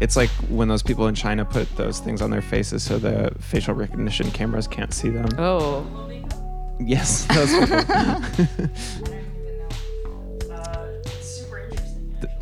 It's 0.00 0.16
like 0.16 0.30
when 0.48 0.66
those 0.66 0.82
people 0.82 1.06
in 1.06 1.14
China 1.14 1.44
put 1.44 1.76
those 1.76 2.00
things 2.00 2.20
on 2.20 2.30
their 2.30 2.42
faces 2.42 2.82
so 2.82 2.98
the 2.98 3.30
facial 3.38 3.74
recognition 3.74 4.32
cameras 4.32 4.66
can't 4.66 4.92
see 4.92 5.10
them. 5.10 5.28
Oh, 5.38 5.86
Yes, 6.80 7.26
those 7.26 7.52
people. 7.54 9.11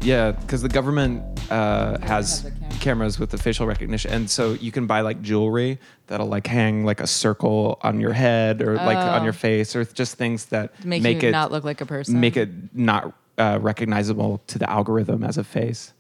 yeah, 0.03 0.32
because 0.32 0.62
the 0.62 0.69
government 0.69 1.23
uh, 1.51 1.98
has 2.01 2.43
Has 2.43 2.45
a 2.47 2.51
camera. 2.51 2.79
cameras 2.80 3.19
with 3.19 3.30
the 3.30 3.38
facial 3.38 3.66
recognition, 3.66 4.11
and 4.12 4.30
so 4.30 4.52
you 4.55 4.73
can 4.73 4.87
buy 4.87 5.01
like 5.02 5.20
jewelry 5.23 5.79
that'll 6.06 6.27
like 6.29 6.47
hang 6.47 6.84
like 6.84 7.01
a 7.01 7.06
circle 7.06 7.79
on 7.83 8.01
your 8.01 8.12
head 8.12 8.62
or 8.62 8.75
like 8.77 8.97
on 8.97 9.20
Oh. 9.20 9.25
your 9.25 9.33
face, 9.33 9.75
or 9.77 9.84
just 9.84 10.16
things 10.16 10.47
that 10.47 10.84
make, 10.84 11.02
make 11.02 11.23
you 11.23 11.28
it 11.28 11.33
not 11.33 11.51
look 11.52 11.65
like 11.65 11.80
a 11.80 11.87
person. 11.87 12.19
make 12.20 12.37
it 12.37 12.48
not 12.75 13.12
uh, 13.39 13.59
recognizable 13.61 14.41
to 14.47 14.59
the 14.59 14.69
algorithm 14.70 15.23
as 15.25 15.39
a 15.39 15.45
face, 15.45 15.92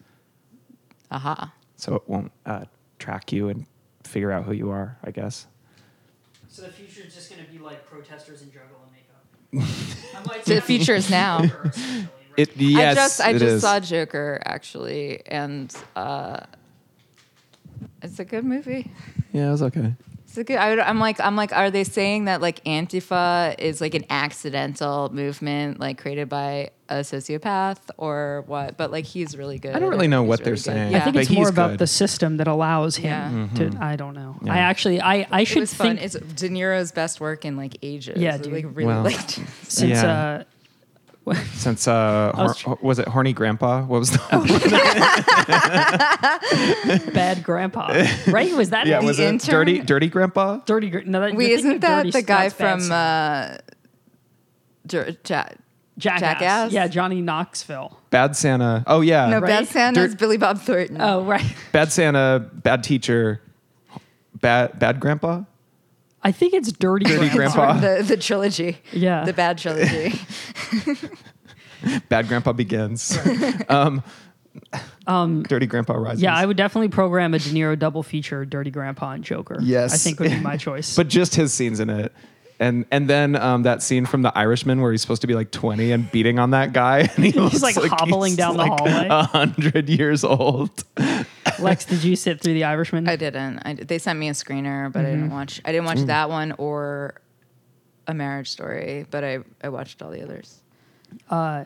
Aha. 1.10 1.52
so 1.76 1.94
it 1.96 2.02
won't 2.06 2.30
uh, 2.46 2.64
track 2.98 3.32
you 3.32 3.48
and 3.48 3.66
figure 4.04 4.30
out 4.32 4.44
who 4.44 4.52
you 4.52 4.70
are. 4.70 4.96
I 5.04 5.10
guess. 5.10 5.46
So 6.48 6.62
the 6.62 6.68
future 6.72 7.06
is 7.06 7.14
just 7.14 7.30
going 7.30 7.44
to 7.44 7.50
be 7.50 7.58
like 7.58 7.86
protesters 7.88 8.42
in 8.42 8.48
Juggalo 8.48 8.90
makeup. 8.92 9.76
I'm 10.16 10.24
like, 10.24 10.44
The 10.44 10.60
future 10.60 10.94
is 10.94 11.08
now. 11.10 11.44
It 12.42 12.56
yes, 12.56 12.96
I 12.96 13.00
just 13.02 13.20
I 13.20 13.30
it 13.30 13.32
just 13.34 13.44
is. 13.44 13.62
saw 13.62 13.80
Joker 13.80 14.40
actually, 14.44 15.22
and 15.26 15.74
uh, 15.96 16.40
it's 18.02 18.18
a 18.18 18.24
good 18.24 18.44
movie. 18.44 18.90
Yeah, 19.32 19.48
it 19.48 19.52
was 19.52 19.62
okay. 19.62 19.94
It's 20.24 20.38
a 20.38 20.44
good. 20.44 20.58
I, 20.58 20.80
I'm 20.88 21.00
like 21.00 21.18
I'm 21.20 21.34
like, 21.34 21.52
are 21.52 21.70
they 21.72 21.82
saying 21.82 22.26
that 22.26 22.40
like 22.40 22.62
Antifa 22.64 23.58
is 23.58 23.80
like 23.80 23.94
an 23.94 24.04
accidental 24.10 25.12
movement 25.12 25.80
like 25.80 25.98
created 26.00 26.28
by 26.28 26.70
a 26.88 26.96
sociopath 27.00 27.78
or 27.98 28.44
what? 28.46 28.76
But 28.76 28.92
like 28.92 29.04
he's 29.06 29.36
really 29.36 29.58
good. 29.58 29.74
I 29.74 29.80
don't 29.80 29.90
really 29.90 30.06
know 30.06 30.22
He's 30.22 30.28
what 30.28 30.38
really 30.40 30.44
they're 30.50 30.54
good. 30.54 30.60
saying. 30.62 30.92
Yeah. 30.92 30.98
I 30.98 31.00
think 31.00 31.14
But 31.14 31.22
it's 31.22 31.30
more 31.32 31.48
about 31.48 31.70
good. 31.70 31.78
the 31.80 31.86
system 31.88 32.36
that 32.36 32.46
allows 32.46 32.94
him 32.96 33.50
Yeah. 33.56 33.70
to. 33.70 33.78
I 33.84 33.96
don't 33.96 34.14
know. 34.14 34.36
Yeah. 34.44 34.54
I 34.54 34.58
actually, 34.58 35.00
I, 35.00 35.26
I 35.32 35.40
it 35.40 35.44
should 35.46 35.60
was 35.60 35.74
fun. 35.74 35.96
think 35.96 36.02
It's 36.14 36.14
De 36.40 36.48
Niro's 36.48 36.92
best 36.92 37.20
work 37.20 37.44
in 37.44 37.56
like 37.56 37.76
ages. 37.82 38.16
Yeah, 38.20 38.36
dude. 38.38 38.52
like 38.52 38.66
really 38.66 38.84
Well, 38.86 39.02
like 39.02 39.18
since 39.64 39.82
Yeah. 40.00 40.12
uh, 40.42 40.44
Since 41.54 41.88
uh, 41.88 42.32
I 42.34 42.42
was 42.42 42.60
hor- 42.62 42.78
was 42.82 42.98
it 42.98 43.08
horny 43.08 43.32
grandpa? 43.32 43.82
What 43.82 43.98
was 43.98 44.10
the 44.10 44.18
Bad 47.14 47.42
Grandpa, 47.42 47.88
right? 48.28 48.54
Was 48.54 48.70
that 48.70 48.86
yeah? 48.86 49.00
it? 49.00 49.04
Was 49.04 49.18
it 49.18 49.28
intern? 49.28 49.50
dirty 49.52 49.78
dirty 49.80 50.08
grandpa? 50.08 50.58
Dirty? 50.66 50.90
Gr- 50.90 51.00
No, 51.04 51.20
that, 51.20 51.34
Wait, 51.34 51.50
isn't 51.52 51.80
that 51.80 51.98
Dirty- 52.04 52.10
the 52.10 52.22
guy 52.22 52.48
from 52.48 52.80
Santa. 52.80 52.94
uh, 52.94 53.58
Jer- 54.86 55.16
Ja- 55.28 55.44
Jackass? 55.98 56.20
Jackass? 56.20 56.72
Yeah, 56.72 56.86
Johnny 56.88 57.20
Knoxville. 57.20 57.98
Bad 58.10 58.34
Santa. 58.36 58.84
Oh 58.86 59.00
yeah. 59.02 59.28
No, 59.28 59.38
Right? 59.40 59.48
Bad 59.48 59.68
Santa's 59.68 60.10
Dirt- 60.12 60.18
Billy 60.18 60.36
Bob 60.38 60.58
Thornton. 60.60 60.96
Oh, 61.00 61.22
right. 61.24 61.44
Bad 61.72 61.92
Santa. 61.92 62.48
Bad 62.52 62.82
teacher. 62.82 63.40
Bad 64.40 64.78
bad 64.78 65.00
grandpa. 65.00 65.42
I 66.22 66.32
think 66.32 66.54
it's 66.54 66.70
Dirty, 66.72 67.06
Dirty 67.06 67.30
Grandpa. 67.30 67.78
Grandpa. 67.78 67.96
the 67.98 68.02
the 68.02 68.16
trilogy. 68.16 68.78
Yeah. 68.92 69.24
the 69.24 69.32
bad 69.32 69.58
trilogy. 69.58 70.18
Bad 72.08 72.28
grandpa 72.28 72.52
begins. 72.52 73.18
um, 73.68 74.02
um, 75.06 75.42
dirty 75.44 75.66
grandpa 75.66 75.94
rises. 75.94 76.22
Yeah, 76.22 76.34
I 76.34 76.44
would 76.44 76.56
definitely 76.56 76.88
program 76.88 77.34
a 77.34 77.38
De 77.38 77.50
Niro 77.50 77.78
double 77.78 78.02
feature, 78.02 78.44
Dirty 78.44 78.70
Grandpa 78.70 79.12
and 79.12 79.24
Joker. 79.24 79.58
Yes. 79.60 79.94
I 79.94 79.96
think 79.96 80.20
would 80.20 80.30
be 80.30 80.40
my 80.40 80.56
choice. 80.56 80.94
but 80.96 81.08
just 81.08 81.34
his 81.34 81.52
scenes 81.52 81.80
in 81.80 81.88
it. 81.90 82.12
And 82.60 82.84
and 82.90 83.08
then 83.08 83.36
um, 83.36 83.62
that 83.62 83.82
scene 83.82 84.04
from 84.04 84.20
The 84.22 84.36
Irishman 84.36 84.82
where 84.82 84.92
he's 84.92 85.00
supposed 85.00 85.22
to 85.22 85.26
be 85.26 85.34
like 85.34 85.50
20 85.50 85.92
and 85.92 86.12
beating 86.12 86.38
on 86.38 86.50
that 86.50 86.72
guy, 86.74 87.08
and 87.16 87.24
he 87.24 87.32
looks 87.32 87.62
like, 87.62 87.74
hobbling 87.76 88.32
he's 88.32 88.36
down 88.36 88.56
the 88.58 88.64
like 88.64 88.78
hallway. 88.80 89.06
a 89.10 89.22
hundred 89.22 89.88
years 89.88 90.22
old. 90.24 90.84
Lex, 91.58 91.86
did 91.86 92.04
you 92.04 92.16
sit 92.16 92.40
through 92.42 92.52
The 92.54 92.64
Irishman? 92.64 93.08
I 93.08 93.16
didn't. 93.16 93.60
I, 93.64 93.74
they 93.74 93.98
sent 93.98 94.18
me 94.18 94.28
a 94.28 94.32
screener, 94.32 94.92
but 94.92 95.00
I 95.00 95.08
Mm-hmm. 95.08 95.20
didn't 95.22 95.30
watch. 95.30 95.60
I 95.64 95.72
didn't 95.72 95.86
Mm. 95.86 95.96
watch 95.96 96.06
that 96.06 96.28
one 96.28 96.52
or 96.58 97.14
A 98.06 98.12
Marriage 98.14 98.50
Story, 98.50 99.06
but 99.10 99.24
I 99.24 99.38
I 99.64 99.70
watched 99.70 100.02
all 100.02 100.10
the 100.10 100.22
others. 100.22 100.60
Uh, 101.30 101.64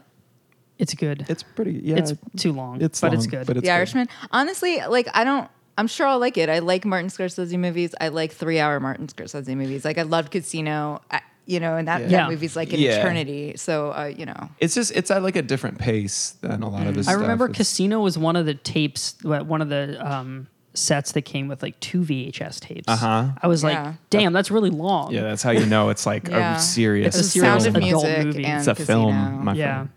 it's 0.79 0.95
good. 0.95 1.27
It's 1.29 1.43
pretty. 1.43 1.73
Yeah, 1.73 1.97
it's 1.97 2.13
too 2.37 2.53
long, 2.53 2.81
it's 2.81 3.01
but 3.01 3.13
it's 3.15 3.27
good. 3.27 3.47
But 3.49 3.57
it's 3.57 3.63
the 3.65 3.69
good. 3.69 3.75
Irishman. 3.75 4.09
Honestly, 4.31 4.81
like 4.89 5.09
I 5.13 5.25
don't. 5.25 5.49
I'm 5.77 5.87
sure 5.89 6.07
I'll 6.07 6.19
like 6.21 6.37
it. 6.39 6.49
I 6.49 6.61
like 6.61 6.85
Martin 6.85 7.09
Scorsese 7.11 7.59
movies. 7.59 7.95
I 8.01 8.09
like 8.09 8.33
three 8.33 8.61
hour 8.61 8.79
Martin 8.81 9.07
Scorsese 9.09 9.57
movies. 9.57 9.85
Like 9.85 9.99
I 9.99 10.03
love 10.03 10.31
Casino. 10.31 11.01
I, 11.11 11.21
you 11.47 11.61
know, 11.61 11.77
and 11.77 11.89
that, 11.89 12.03
Yeah. 12.03 12.07
that 12.07 12.13
Yeah. 12.13 12.29
movie's 12.31 12.57
like 12.57 12.73
an 12.73 12.81
Yeah. 12.81 12.99
eternity. 13.01 13.55
So 13.57 13.91
uh, 13.93 14.05
you 14.17 14.25
know, 14.27 14.51
It's 14.61 14.75
just 14.75 14.93
it's 14.93 15.11
at 15.11 15.23
like 15.23 15.37
a 15.37 15.43
different 15.43 15.79
pace 15.79 16.37
than 16.41 16.63
a 16.63 16.69
lot 16.69 16.87
of 16.87 16.95
his. 16.95 17.09
I 17.09 17.13
stuff. 17.13 17.23
remember 17.23 17.47
It's- 17.47 17.57
Casino 17.59 18.01
was 18.01 18.17
one 18.17 18.37
of 18.37 18.47
the 18.47 18.55
tapes, 18.55 19.17
one 19.23 19.61
of 19.61 19.69
the 19.69 19.99
um, 20.01 20.47
sets 20.75 21.13
that 21.13 21.23
came 21.23 21.47
with 21.49 21.63
like 21.63 21.79
two 21.81 22.03
VHS 22.03 22.61
tapes. 22.61 22.89
Uh-huh. 22.89 23.27
I 23.43 23.47
was 23.47 23.63
like, 23.63 23.79
damn, 24.11 24.33
that's 24.33 24.51
really 24.51 24.71
long. 24.71 25.13
Yeah, 25.13 25.23
that's 25.23 25.43
how 25.43 25.51
you 25.53 25.67
know 25.67 25.91
it's 25.91 26.07
like 26.07 26.29
Yeah. 26.29 26.57
a 26.57 26.61
serious. 26.61 27.09
It's 27.09 27.17
a 27.17 27.23
The 27.23 27.29
serious 27.29 27.65
Sound 27.65 27.77
of 27.77 27.83
adult 27.83 28.05
Music 28.05 28.25
movie. 28.27 28.45
and 28.45 28.59
it's 28.59 28.67
a 28.69 28.75
Casino. 28.75 28.87
film. 28.87 29.45
My 29.45 29.55
Yeah. 29.55 29.75
friend. 29.75 29.89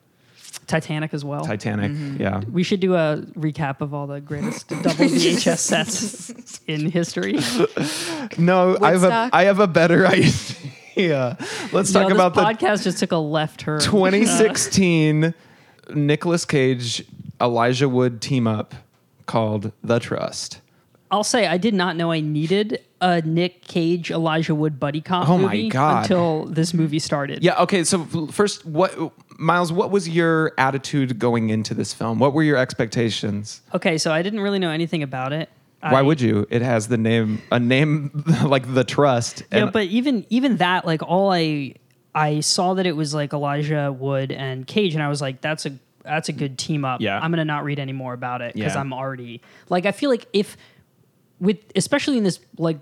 Titanic 0.67 1.13
as 1.13 1.23
well. 1.25 1.45
Titanic. 1.45 1.91
Mm-hmm. 1.91 2.22
Yeah. 2.22 2.41
we 2.51 2.61
should 2.63 2.79
do 2.81 2.94
a 2.95 3.23
recap 3.38 3.79
of 3.81 3.94
all 3.94 4.05
the 4.05 4.19
greatest 4.22 4.67
double 4.69 4.89
VHS 4.89 5.57
sets 5.59 6.59
in 6.67 6.91
history. 6.91 7.39
No, 8.38 8.78
I 8.81 8.91
have 8.91 9.03
a 9.03 9.07
Woodstock? 9.07 9.29
I 9.33 9.44
have 9.45 9.59
a 9.59 9.67
better 9.67 10.05
idea. 10.97 11.38
Let's 11.72 11.91
talk 11.94 12.07
this 12.09 12.13
about 12.13 12.33
the 12.35 12.41
podcast 12.44 12.83
just 12.83 12.97
took 13.00 13.11
a 13.13 13.17
left 13.17 13.61
turn. 13.61 13.79
2016 13.79 15.33
Nicolas 15.95 16.45
Cage 16.45 17.05
Elijah 17.39 17.88
Wood 17.89 18.22
team 18.22 18.47
up 18.47 18.75
called 19.25 19.72
The 19.84 19.99
Trust. 19.99 20.59
I'll 21.09 21.23
say 21.23 21.47
I 21.47 21.57
did 21.57 21.73
not 21.73 21.95
know 21.95 22.11
I 22.11 22.19
needed 22.19 22.84
a 22.99 23.22
Nick 23.22 23.61
Cage 23.63 24.11
Elijah 24.11 24.53
Wood 24.53 24.79
buddy 24.79 24.99
cop 25.01 25.29
Oh 25.29 25.38
my 25.38 25.44
movie 25.53 25.69
God. 25.69 26.03
until 26.03 26.45
this 26.45 26.73
movie 26.73 26.99
started. 26.99 27.44
Yeah. 27.44 27.61
Okay. 27.61 27.84
So 27.85 28.03
first, 28.31 28.66
what 28.66 28.94
Miles? 29.37 29.71
What 29.71 29.91
was 29.91 30.09
your 30.09 30.53
attitude 30.57 31.19
going 31.19 31.49
into 31.49 31.73
this 31.73 31.93
film? 31.93 32.19
What 32.19 32.33
were 32.33 32.43
your 32.43 32.57
expectations? 32.57 33.61
Okay, 33.73 33.97
so 33.97 34.11
I 34.11 34.21
didn't 34.21 34.39
really 34.41 34.59
know 34.59 34.71
anything 34.71 35.03
about 35.03 35.33
it. 35.33 35.49
Why 35.81 35.99
I- 35.99 36.01
would 36.01 36.19
you? 36.19 36.47
It 36.49 36.61
has 36.61 36.87
the 36.87 36.97
name, 36.97 37.41
a 37.51 37.59
name 37.59 38.23
like 38.45 38.73
The 38.73 38.83
Trust. 38.83 39.43
Yeah, 39.51 39.65
and- 39.65 39.71
but 39.71 39.83
even 39.85 40.25
even 40.29 40.57
that, 40.57 40.85
like 40.85 41.01
all 41.03 41.31
I 41.31 41.75
I 42.15 42.39
saw 42.39 42.73
that 42.73 42.85
it 42.87 42.95
was 42.95 43.13
like 43.13 43.31
Elijah 43.33 43.91
Wood 43.91 44.31
and 44.31 44.65
Cage, 44.65 44.95
and 44.95 45.03
I 45.03 45.07
was 45.09 45.21
like, 45.21 45.39
that's 45.41 45.65
a 45.67 45.73
that's 46.03 46.29
a 46.29 46.33
good 46.33 46.57
team 46.57 46.83
up. 46.85 47.01
Yeah. 47.01 47.19
I'm 47.21 47.31
gonna 47.31 47.45
not 47.45 47.63
read 47.63 47.79
any 47.79 47.91
more 47.93 48.13
about 48.13 48.41
it 48.41 48.55
because 48.55 48.73
Yeah. 48.73 48.79
I'm 48.81 48.91
already 48.93 49.41
like 49.69 49.85
I 49.85 49.91
feel 49.91 50.09
like 50.09 50.25
if 50.33 50.57
with 51.39 51.59
especially 51.75 52.17
in 52.17 52.23
this 52.23 52.39
like 52.57 52.79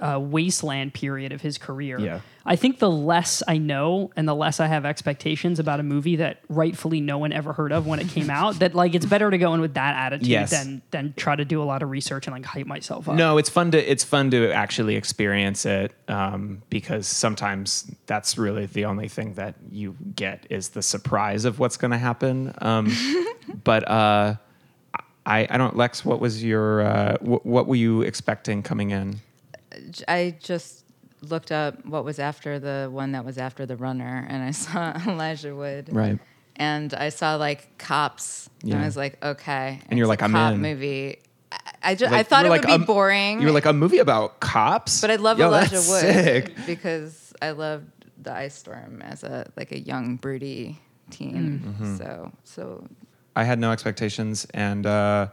uh, 0.00 0.18
wasteland 0.18 0.94
period 0.94 1.32
of 1.32 1.40
his 1.40 1.58
career, 1.58 1.98
Yeah. 1.98 2.20
I 2.44 2.56
think 2.56 2.80
the 2.80 2.90
less 2.90 3.40
I 3.46 3.58
know 3.58 4.10
and 4.16 4.26
the 4.26 4.34
less 4.34 4.58
I 4.58 4.66
have 4.66 4.84
expectations 4.84 5.60
about 5.60 5.78
a 5.78 5.84
movie 5.84 6.16
that 6.16 6.40
rightfully 6.48 7.00
no 7.00 7.16
one 7.18 7.32
ever 7.32 7.52
heard 7.52 7.70
of 7.70 7.86
when 7.86 8.00
it 8.00 8.08
came 8.08 8.30
out, 8.30 8.58
that 8.58 8.74
like 8.74 8.96
it's 8.96 9.06
better 9.06 9.30
to 9.30 9.38
go 9.38 9.54
in 9.54 9.60
with 9.60 9.74
that 9.74 9.94
attitude 9.94 10.26
Yes. 10.26 10.50
than 10.50 10.82
than 10.90 11.14
try 11.16 11.36
to 11.36 11.44
do 11.44 11.62
a 11.62 11.64
lot 11.64 11.82
of 11.84 11.90
research 11.90 12.26
and 12.26 12.34
like 12.34 12.44
hype 12.44 12.66
myself 12.66 13.08
up. 13.08 13.14
No, 13.14 13.38
it's 13.38 13.48
fun 13.48 13.70
to 13.70 13.90
it's 13.90 14.02
fun 14.02 14.32
to 14.32 14.50
actually 14.50 14.96
experience 14.96 15.64
it 15.64 15.92
um, 16.08 16.62
because 16.68 17.06
sometimes 17.06 17.88
that's 18.06 18.36
really 18.36 18.66
the 18.66 18.86
only 18.86 19.06
thing 19.08 19.34
that 19.34 19.54
you 19.70 19.94
get 20.16 20.44
is 20.50 20.70
the 20.70 20.82
surprise 20.82 21.44
of 21.44 21.60
what's 21.60 21.76
going 21.76 21.92
to 21.92 21.98
happen. 21.98 22.52
Um, 22.60 22.92
but 23.62 23.88
uh, 23.88 24.34
I 25.24 25.46
I 25.48 25.58
don't 25.58 25.76
Lex. 25.76 26.04
What 26.04 26.18
was 26.18 26.42
your 26.42 26.80
uh, 26.82 27.18
wh- 27.18 27.46
what 27.46 27.68
were 27.68 27.76
you 27.76 28.02
expecting 28.02 28.64
coming 28.64 28.90
in? 28.90 29.20
I 30.08 30.36
just 30.40 30.84
looked 31.22 31.52
up 31.52 31.84
what 31.86 32.04
was 32.04 32.18
after 32.18 32.58
the 32.58 32.88
one 32.90 33.12
that 33.12 33.24
was 33.24 33.38
after 33.38 33.66
the 33.66 33.76
runner, 33.76 34.26
and 34.28 34.42
I 34.42 34.50
saw 34.64 34.92
Elijah 35.06 35.54
Wood. 35.54 35.88
Right. 35.90 36.18
And 36.56 36.92
I 36.94 37.08
saw 37.08 37.36
like 37.36 37.78
cops, 37.78 38.48
and 38.62 38.74
I 38.74 38.84
was 38.84 38.96
like, 38.96 39.22
okay. 39.24 39.80
And 39.88 39.98
you're 39.98 40.06
like, 40.06 40.20
a 40.20 40.24
I'm 40.24 40.32
cop 40.32 40.54
in. 40.54 40.60
movie. 40.60 41.18
I, 41.50 41.58
I 41.82 41.94
just 41.94 42.12
Like, 42.12 42.20
I 42.20 42.22
thought 42.24 42.44
it 42.44 42.48
were 42.50 42.56
would 42.56 42.66
be 42.66 42.72
um, 42.72 42.84
boring. 42.84 43.40
You 43.40 43.46
were 43.46 43.52
like 43.52 43.64
a 43.66 43.72
movie 43.72 43.98
about 43.98 44.40
cops, 44.40 45.00
but 45.00 45.10
I 45.10 45.16
love 45.16 45.38
Yo, 45.38 45.46
Elijah 45.46 45.70
that's 45.76 45.88
Wood 45.88 46.00
Sick. 46.00 46.52
because 46.66 47.32
I 47.40 47.50
loved 47.52 47.86
the 48.22 48.32
Ice 48.32 48.54
Storm 48.54 49.00
as 49.02 49.24
a 49.24 49.50
like 49.56 49.72
a 49.72 49.78
young 49.80 50.16
broody 50.16 50.78
teen. 51.10 51.60
Mm-hmm. 51.64 51.96
So 51.96 52.32
so 52.44 52.86
I 53.34 53.44
had 53.44 53.58
no 53.58 53.72
expectations, 53.72 54.46
and 54.52 54.84
uh, 54.86 55.28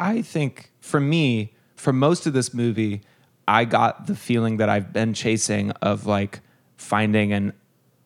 I 0.00 0.22
think 0.22 0.70
for 0.80 0.98
me, 1.00 1.52
for 1.76 1.92
most 1.92 2.26
of 2.26 2.32
this 2.32 2.54
movie, 2.54 3.02
I 3.46 3.64
got 3.64 4.06
the 4.06 4.14
feeling 4.16 4.58
that 4.58 4.68
I've 4.68 4.92
been 4.92 5.14
chasing 5.14 5.70
of 5.82 6.06
like 6.06 6.40
finding 6.76 7.32
an 7.32 7.52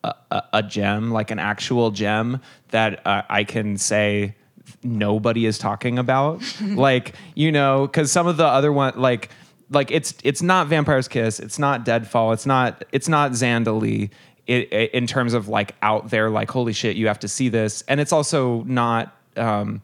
a, 0.03 0.43
a, 0.53 0.63
gem, 0.63 1.11
like 1.11 1.29
an 1.29 1.39
actual 1.39 1.91
gem 1.91 2.41
that 2.69 3.05
uh, 3.05 3.23
I 3.29 3.43
can 3.43 3.77
say 3.77 4.35
nobody 4.83 5.45
is 5.45 5.57
talking 5.57 5.99
about. 5.99 6.41
like, 6.61 7.15
you 7.35 7.51
know, 7.51 7.85
because 7.85 8.11
some 8.11 8.25
of 8.27 8.37
the 8.37 8.45
other 8.45 8.71
one, 8.71 8.93
like, 8.95 9.29
like 9.69 9.91
it's 9.91 10.13
it's 10.23 10.41
not 10.41 10.67
Vampire's 10.67 11.07
Kiss, 11.07 11.39
it's 11.39 11.59
not 11.59 11.83
Deadfall, 11.85 12.31
it's 12.33 12.45
not 12.45 12.83
it's 12.91 13.07
not 13.09 13.31
Zandalee. 13.31 14.09
It, 14.47 14.73
it- 14.73 14.93
in 14.93 15.05
terms 15.05 15.33
of 15.33 15.47
like 15.47 15.75
out 15.81 16.09
there, 16.09 16.29
like 16.29 16.49
holy 16.49 16.73
shit, 16.73 16.95
you 16.95 17.07
have 17.07 17.19
to 17.19 17.27
see 17.27 17.49
this, 17.49 17.83
and 17.87 17.99
it's 17.99 18.11
also 18.13 18.63
not. 18.63 19.15
Um, 19.37 19.81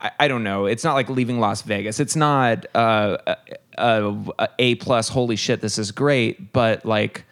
I, 0.00 0.10
I 0.20 0.28
don't 0.28 0.42
know. 0.42 0.66
It's 0.66 0.84
not 0.84 0.94
like 0.94 1.08
leaving 1.10 1.40
Las 1.40 1.62
Vegas. 1.62 2.00
It's 2.00 2.16
not 2.16 2.66
uh, 2.74 3.18
a, 3.26 3.36
a, 3.78 4.14
a 4.38 4.48
A 4.58 4.74
plus. 4.76 5.08
Holy 5.08 5.36
shit, 5.36 5.60
this 5.60 5.78
is 5.78 5.90
great. 5.92 6.52
But 6.52 6.84
like, 6.86 7.24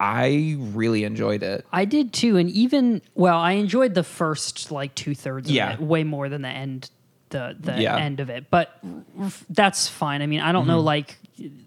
I 0.00 0.56
really 0.58 1.04
enjoyed 1.04 1.42
it. 1.42 1.66
I 1.72 1.84
did 1.84 2.12
too, 2.12 2.36
and 2.36 2.50
even 2.50 3.02
well, 3.14 3.38
I 3.38 3.52
enjoyed 3.52 3.94
the 3.94 4.04
first 4.04 4.70
like 4.70 4.94
two 4.94 5.14
thirds 5.14 5.50
Yeah. 5.50 5.72
of 5.74 5.80
it 5.80 5.84
way 5.86 6.04
more 6.04 6.28
than 6.28 6.42
the 6.42 6.48
end, 6.48 6.90
the 7.30 7.56
the 7.58 7.80
Yeah. 7.80 7.96
end 7.96 8.20
of 8.20 8.30
it. 8.30 8.50
But 8.50 8.78
r- 9.20 9.30
that's 9.50 9.88
fine. 9.88 10.22
I 10.22 10.26
mean, 10.26 10.40
I 10.40 10.52
don't 10.52 10.66
know. 10.66 10.80
Like, 10.80 11.18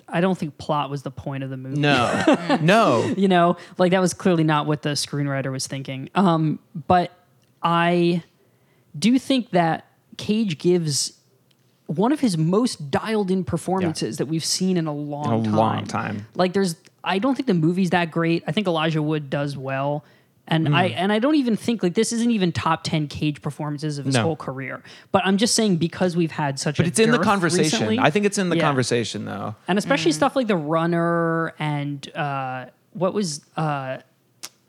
I 0.08 0.22
don't 0.22 0.38
think 0.38 0.58
plot 0.58 0.90
was 0.90 1.02
the 1.04 1.12
point 1.12 1.44
of 1.44 1.50
the 1.50 1.58
movie. 1.58 1.80
No, 1.80 2.58
no. 2.62 3.06
you 3.18 3.28
know, 3.28 3.58
like 3.78 3.92
that 3.92 4.00
was 4.02 4.14
clearly 4.14 4.44
not 4.44 4.66
what 4.66 4.82
the 4.82 4.92
screenwriter 4.92 5.52
was 5.52 5.68
thinking. 5.68 6.10
Um, 6.16 6.60
but 6.88 7.12
I 7.64 8.24
do 8.98 9.20
think 9.20 9.52
that 9.52 9.86
Cage 10.18 10.58
gives 10.58 11.14
one 11.88 12.12
of 12.12 12.20
his 12.22 12.38
most 12.38 12.90
dialed 12.92 13.32
in 13.32 13.44
performances 13.44 14.18
that 14.18 14.28
we've 14.28 14.46
seen 14.46 14.78
in 14.78 14.88
a 14.88 14.94
long 14.94 15.42
a 15.42 15.44
time. 15.44 15.54
long 15.56 15.86
time. 15.86 16.26
Like 16.36 16.54
there's 16.54 16.76
I 17.04 17.18
don't 17.20 17.36
think 17.36 17.48
the 17.48 17.54
movie's 17.56 17.90
that 17.90 18.12
great. 18.12 18.44
I 18.48 18.52
think 18.52 18.68
Elijah 18.68 19.02
Wood 19.02 19.30
does 19.30 19.58
well. 19.58 20.06
And 20.48 20.76
I 20.76 20.90
Hmm. 20.90 20.94
and 20.98 21.12
I 21.14 21.20
don't 21.20 21.36
even 21.36 21.56
think 21.56 21.82
like 21.84 21.94
this 21.94 22.12
isn't 22.12 22.32
even 22.32 22.52
top 22.52 22.84
ten 22.84 23.08
Cage 23.08 23.42
performances 23.42 23.98
of 23.98 24.06
his 24.06 24.16
No. 24.16 24.24
whole 24.24 24.36
career. 24.36 24.82
But 25.12 25.24
I'm 25.26 25.38
just 25.38 25.56
saying 25.56 25.78
because 25.78 26.16
we've 26.16 26.32
had 26.32 26.60
such 26.60 26.80
a 26.80 26.84
But 26.84 26.86
a 26.86 26.90
it's 26.90 27.00
in 27.00 27.12
the 27.12 27.20
conversation. 27.20 27.64
recently- 27.80 28.00
I 28.00 28.10
think 28.10 28.26
it's 28.26 28.38
in 28.38 28.50
the 28.50 28.58
Yeah. 28.58 28.64
conversation 28.64 29.26
though. 29.26 29.56
and 29.68 29.78
especially 29.78 30.12
stuff 30.12 30.36
like 30.36 30.48
the 30.48 30.56
runner 30.58 31.54
and 31.60 32.08
uh, 32.16 32.66
what 32.94 33.14
was 33.14 33.42
uh, 33.58 33.98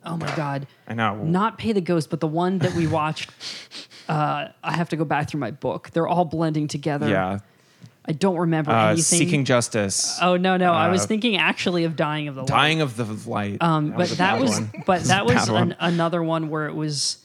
oh 0.04 0.16
my 0.16 0.34
god 0.36 0.66
I 0.88 0.94
know. 0.94 1.16
not 1.22 1.58
pay 1.58 1.72
the 1.72 1.80
ghost 1.80 2.10
but 2.10 2.20
the 2.20 2.26
one 2.28 2.58
that 2.58 2.74
we 2.74 2.86
watched 2.86 3.30
uh, 4.08 4.48
i 4.62 4.72
have 4.72 4.88
to 4.90 4.96
go 4.96 5.04
back 5.04 5.28
through 5.30 5.40
my 5.40 5.50
book 5.50 5.90
they're 5.92 6.08
all 6.08 6.24
blending 6.24 6.68
together 6.68 7.08
Yeah. 7.08 7.38
i 8.04 8.12
don't 8.12 8.36
remember 8.36 8.72
Uh, 8.72 8.88
anything 8.92 9.18
seeking 9.18 9.44
justice. 9.44 10.18
oh 10.20 10.36
no 10.36 10.56
no 10.56 10.72
i 10.72 10.88
was 10.88 11.02
uh, 11.04 11.06
thinking 11.06 11.36
actually 11.36 11.84
of 11.84 11.94
dying 11.96 12.28
of 12.28 12.34
the 12.34 12.42
light 12.42 12.48
Dying 12.48 12.80
of 12.80 12.96
the 12.96 13.04
light. 13.30 13.58
um, 13.62 13.92
but 13.92 14.10
a 14.10 14.14
that 14.16 14.32
bad 14.34 14.40
was, 14.40 14.50
one. 14.60 14.70
but 14.86 15.02
that 15.04 15.24
was 15.24 15.34
bad 15.34 15.48
one. 15.48 15.72
an, 15.72 15.76
another 15.80 16.22
one 16.22 16.48
where 16.50 16.66
it 16.66 16.74
was, 16.74 17.18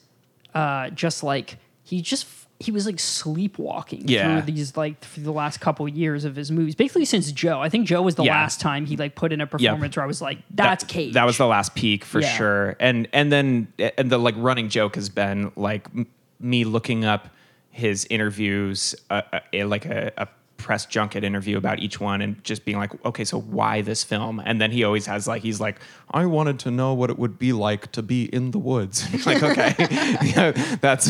uh, 0.54 0.90
just 0.92 1.24
like 1.24 1.58
he 1.84 2.02
just 2.02 2.26
he 2.60 2.72
was 2.72 2.86
like 2.88 3.00
sleepwalking 3.00 4.08
Yeah. 4.08 4.42
through 4.42 4.54
these 4.54 4.76
like 4.76 5.00
through 5.02 5.24
the 5.24 5.32
last 5.32 5.60
couple 5.62 5.88
years 5.88 6.26
of 6.26 6.36
his 6.36 6.52
movies. 6.52 6.74
Basically, 6.76 7.06
since 7.06 7.32
Joe, 7.32 7.62
I 7.62 7.70
think 7.70 7.86
Joe 7.88 8.02
was 8.02 8.16
the 8.16 8.24
Yeah. 8.24 8.32
last 8.32 8.60
time 8.60 8.86
he 8.86 8.98
like 8.98 9.16
put 9.16 9.32
in 9.32 9.42
a 9.42 9.48
performance 9.48 9.96
where 9.96 10.04
I 10.04 10.08
was 10.08 10.22
like, 10.22 10.40
"That's 10.50 10.84
that, 10.84 10.90
Cage." 10.90 11.14
That 11.14 11.26
was 11.26 11.38
the 11.38 11.46
last 11.46 11.76
peak 11.76 12.04
for 12.04 12.20
Yeah. 12.22 12.30
sure. 12.36 12.76
And 12.80 13.08
and 13.14 13.32
then 13.32 13.68
and 13.98 14.10
the 14.10 14.18
like 14.18 14.36
running 14.38 14.70
joke 14.70 14.96
has 14.96 15.08
been 15.10 15.52
like 15.56 15.88
m- 15.96 16.08
me 16.40 16.64
looking 16.64 17.06
up 17.06 17.30
his 17.70 18.08
interviews, 18.10 18.96
uh, 19.12 19.22
uh, 19.34 19.68
like 19.68 19.86
a, 19.86 20.12
a 20.18 20.28
press 20.58 20.86
junket 20.86 21.24
interview 21.24 21.58
about 21.58 21.80
each 21.80 22.00
one, 22.00 22.22
and 22.22 22.44
just 22.44 22.66
being 22.66 22.78
like, 22.78 22.92
okay, 23.06 23.24
so 23.24 23.40
why 23.40 23.82
this 23.82 24.04
film? 24.04 24.42
And 24.44 24.60
then 24.60 24.72
he 24.72 24.84
always 24.84 25.06
has 25.06 25.28
like 25.28 25.42
he's 25.44 25.60
like, 25.60 25.80
I 26.12 26.26
wanted 26.26 26.60
to 26.60 26.72
know 26.72 26.94
what 26.94 27.10
it 27.10 27.18
would 27.20 27.38
be 27.40 27.54
like 27.54 27.92
to 27.94 28.02
be 28.02 28.26
in 28.26 28.52
the 28.52 28.60
woods. 28.60 29.04
like 29.26 29.42
okay, 29.44 29.76
yeah, 30.36 30.52
that's 30.82 31.08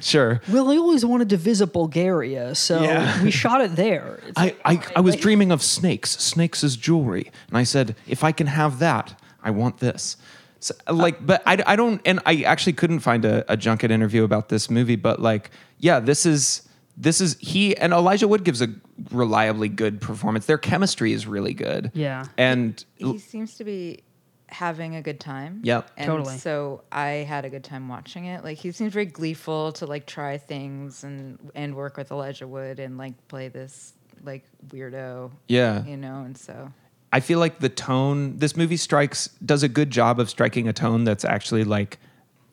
sure. 0.06 0.40
Well, 0.48 0.70
I 0.70 0.76
always 0.76 1.04
wanted 1.04 1.28
to 1.30 1.36
visit 1.36 1.68
Bulgaria, 1.72 2.54
so 2.54 2.82
Yeah. 2.82 3.22
we 3.22 3.30
shot 3.30 3.60
it 3.60 3.76
there. 3.76 4.20
It's 4.26 4.38
I, 4.38 4.54
I, 4.64 4.80
I 4.96 5.00
was 5.00 5.16
dreaming 5.16 5.52
of 5.52 5.62
snakes, 5.62 6.10
snakes 6.12 6.64
as 6.64 6.76
jewelry. 6.76 7.30
And 7.48 7.58
I 7.58 7.64
said, 7.64 7.94
if 8.06 8.24
I 8.24 8.32
can 8.32 8.46
have 8.46 8.78
that, 8.80 9.18
I 9.42 9.50
want 9.50 9.78
this. 9.78 10.16
So, 10.60 10.74
like, 10.90 11.24
but 11.24 11.42
I, 11.46 11.62
I 11.66 11.76
don't, 11.76 12.00
and 12.04 12.20
I 12.26 12.42
actually 12.42 12.72
couldn't 12.72 13.00
find 13.00 13.24
a, 13.24 13.44
a 13.52 13.56
junket 13.56 13.90
interview 13.90 14.24
about 14.24 14.48
this 14.48 14.70
movie, 14.70 14.96
but 14.96 15.20
like, 15.20 15.50
yeah, 15.78 16.00
this 16.00 16.24
is, 16.26 16.65
this 16.96 17.20
is, 17.20 17.36
he 17.40 17.76
and 17.76 17.92
Elijah 17.92 18.26
Wood 18.28 18.44
gives 18.44 18.62
a 18.62 18.68
reliably 19.10 19.68
good 19.68 20.00
performance. 20.00 20.46
Their 20.46 20.58
chemistry 20.58 21.12
is 21.12 21.26
really 21.26 21.54
good. 21.54 21.90
Yeah. 21.94 22.24
And 22.38 22.82
he 22.96 23.18
seems 23.18 23.56
to 23.56 23.64
be 23.64 24.02
having 24.48 24.94
a 24.96 25.02
good 25.02 25.20
time. 25.20 25.60
Yep. 25.64 25.90
And 25.96 26.06
Totally. 26.06 26.38
So 26.38 26.84
I 26.90 27.08
had 27.08 27.44
a 27.44 27.50
good 27.50 27.64
time 27.64 27.88
watching 27.88 28.26
it. 28.26 28.44
Like 28.44 28.58
he 28.58 28.72
seems 28.72 28.92
very 28.92 29.06
gleeful 29.06 29.72
to 29.72 29.86
like 29.86 30.06
try 30.06 30.38
things 30.38 31.04
and 31.04 31.38
and 31.54 31.74
work 31.74 31.96
with 31.96 32.10
Elijah 32.10 32.46
Wood 32.46 32.78
and 32.78 32.96
like 32.96 33.14
play 33.28 33.48
this 33.48 33.92
like 34.24 34.44
weirdo. 34.68 35.32
Yeah. 35.48 35.84
You 35.84 35.96
know, 35.96 36.22
and 36.22 36.36
so 36.38 36.72
I 37.12 37.20
feel 37.20 37.38
like 37.38 37.58
the 37.58 37.68
tone 37.68 38.38
this 38.38 38.56
movie 38.56 38.76
strikes 38.76 39.28
does 39.44 39.62
a 39.62 39.68
good 39.68 39.90
job 39.90 40.20
of 40.20 40.30
striking 40.30 40.68
a 40.68 40.72
tone 40.72 41.04
that's 41.04 41.24
actually 41.24 41.64
like 41.64 41.98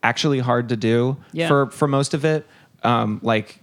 actually 0.02 0.40
hard 0.40 0.68
to 0.68 0.76
do 0.76 1.16
Yeah. 1.32 1.48
for 1.48 1.70
for 1.70 1.88
most 1.88 2.12
of 2.12 2.24
it. 2.24 2.46
Um, 2.82 3.20
like 3.22 3.60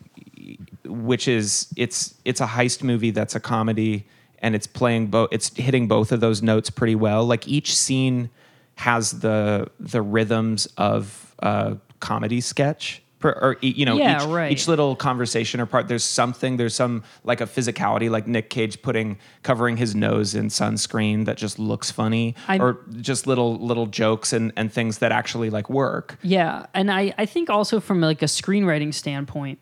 which 0.92 1.28
is 1.28 1.68
it's 1.76 2.14
it's 2.26 2.42
a 2.42 2.46
heist 2.48 2.84
movie 2.84 3.12
that's 3.12 3.36
a 3.36 3.40
comedy 3.40 4.06
and 4.40 4.56
it's 4.56 4.68
playing 4.68 5.08
both 5.08 5.30
it's 5.32 5.56
hitting 5.58 5.88
both 5.88 6.12
of 6.12 6.20
those 6.20 6.42
notes 6.42 6.70
pretty 6.70 6.96
well. 6.96 7.26
Like 7.26 7.48
each 7.48 7.76
scene 7.76 8.30
has 8.76 9.20
the 9.22 9.68
the 9.80 10.02
rhythms 10.02 10.66
of 10.78 11.36
a 11.40 11.78
comedy 12.00 12.42
sketch. 12.42 13.02
Per, 13.20 13.30
or 13.40 13.58
you 13.62 13.86
know 13.86 13.98
Yeah, 13.98 14.24
each, 14.24 14.28
right. 14.30 14.52
each 14.52 14.68
little 14.68 14.96
conversation 14.96 15.62
or 15.62 15.68
part 15.68 15.88
there's 15.88 16.04
something 16.04 16.58
there's 16.58 16.74
some 16.74 17.04
like 17.24 17.40
a 17.40 17.46
physicality 17.46 18.10
like 18.10 18.26
nick 18.26 18.50
cage 18.50 18.82
putting 18.82 19.20
covering 19.44 19.78
his 19.78 19.94
nose 19.94 20.34
in 20.34 20.48
sunscreen 20.48 21.26
that 21.26 21.38
just 21.38 21.60
looks 21.60 21.92
funny 21.92 22.34
I'm- 22.48 22.60
or 22.64 22.80
just 23.00 23.28
little 23.28 23.60
little 23.64 23.86
jokes 23.86 24.34
and 24.34 24.52
and 24.58 24.74
things 24.74 24.98
that 24.98 25.12
actually 25.12 25.52
like 25.52 25.70
work 25.70 26.18
Yeah, 26.24 26.66
and 26.74 26.90
I, 26.92 27.14
I 27.16 27.28
think 27.28 27.52
also 27.52 27.80
from 27.80 28.02
like 28.02 28.24
a 28.24 28.26
screenwriting 28.26 28.92
standpoint, 28.92 29.60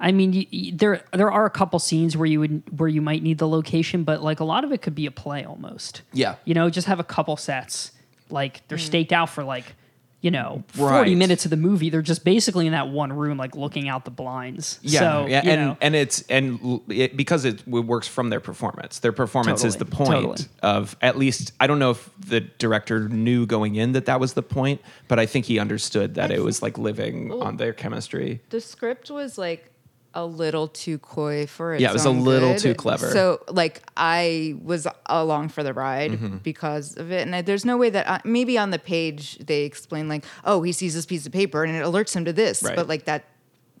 I 0.00 0.12
mean, 0.12 0.32
you, 0.32 0.46
you- 0.50 0.72
there 0.72 1.04
there 1.12 1.30
are 1.30 1.44
a 1.46 1.50
couple 1.50 1.78
scenes 1.78 2.16
where 2.16 2.26
you 2.26 2.40
would 2.40 2.62
where 2.78 2.88
you 2.88 3.02
might 3.02 3.22
need 3.22 3.38
the 3.38 3.48
location, 3.48 4.02
but 4.04 4.22
like 4.22 4.40
a 4.40 4.44
lot 4.44 4.64
of 4.64 4.72
it 4.72 4.82
could 4.82 4.94
be 4.94 5.06
a 5.06 5.10
play 5.10 5.44
almost. 5.44 6.02
Yeah. 6.12 6.36
you 6.44 6.54
know, 6.54 6.70
just 6.70 6.86
have 6.86 7.00
a 7.00 7.04
couple 7.04 7.36
sets 7.36 7.92
like 8.30 8.66
they're 8.68 8.78
mm. 8.78 8.80
staked 8.80 9.12
out 9.12 9.28
for 9.28 9.44
like 9.44 9.74
you 10.22 10.30
know 10.30 10.62
forty 10.68 11.10
Right. 11.10 11.16
minutes 11.16 11.44
of 11.46 11.50
the 11.50 11.56
movie. 11.56 11.88
They're 11.90 12.02
just 12.02 12.24
basically 12.24 12.66
in 12.66 12.72
that 12.72 12.88
one 12.88 13.12
room, 13.12 13.38
like 13.38 13.56
looking 13.56 13.88
out 13.88 14.04
the 14.04 14.10
blinds. 14.10 14.78
yeah 14.82 15.00
so, 15.00 15.26
yeah 15.26 15.40
and 15.44 15.60
know. 15.60 15.76
and 15.80 15.94
it's 15.96 16.22
and 16.28 16.80
it, 16.88 17.16
because 17.16 17.44
it, 17.46 17.64
w- 17.64 17.84
works 17.84 18.06
from 18.06 18.28
their 18.28 18.40
performance 18.40 18.98
their 18.98 19.12
performance 19.12 19.64
is 19.64 19.76
the 19.76 19.84
point 19.86 20.10
totally. 20.10 20.44
of 20.62 20.94
at 21.00 21.16
least 21.16 21.52
i 21.58 21.66
don't 21.66 21.78
know 21.78 21.90
if 21.90 22.10
the 22.18 22.40
director 22.40 23.08
knew 23.08 23.46
going 23.46 23.76
in 23.76 23.92
that 23.92 24.06
that 24.06 24.20
was 24.20 24.34
the 24.34 24.42
point 24.42 24.80
but 25.08 25.18
i 25.18 25.24
think 25.24 25.46
he 25.46 25.58
understood 25.58 26.14
that 26.16 26.30
it 26.30 26.40
was 26.42 26.62
like 26.62 26.76
living 26.76 27.32
on 27.32 27.56
their 27.56 27.72
chemistry 27.72 28.40
the 28.50 28.60
script 28.60 29.10
was 29.10 29.38
like 29.38 29.69
a 30.12 30.26
little 30.26 30.66
too 30.68 30.98
coy 30.98 31.46
for 31.46 31.74
it. 31.74 31.80
Yeah, 31.80 31.90
it 31.90 31.92
was 31.92 32.04
a 32.04 32.10
little 32.10 32.50
good. 32.54 32.58
too 32.58 32.74
clever. 32.74 33.10
So 33.10 33.40
like 33.48 33.82
I 33.96 34.56
was 34.62 34.86
along 35.06 35.50
for 35.50 35.62
the 35.62 35.72
ride 35.72 36.12
Mm-hmm. 36.12 36.38
because 36.38 36.96
of 36.96 37.12
it, 37.12 37.22
and 37.26 37.34
I, 37.36 37.42
there's 37.42 37.64
no 37.64 37.76
way 37.76 37.90
that 37.90 38.08
I, 38.10 38.20
maybe 38.24 38.58
on 38.58 38.70
the 38.70 38.78
page 38.78 39.38
they 39.38 39.62
explain 39.62 40.08
like, 40.08 40.24
oh, 40.44 40.62
he 40.62 40.72
sees 40.72 40.94
this 40.94 41.06
piece 41.06 41.26
of 41.26 41.32
paper 41.32 41.62
and 41.64 41.76
it 41.76 41.84
alerts 41.84 42.14
him 42.16 42.24
to 42.24 42.32
this, 42.32 42.62
Right. 42.62 42.74
but 42.74 42.88
like 42.88 43.04
that 43.04 43.24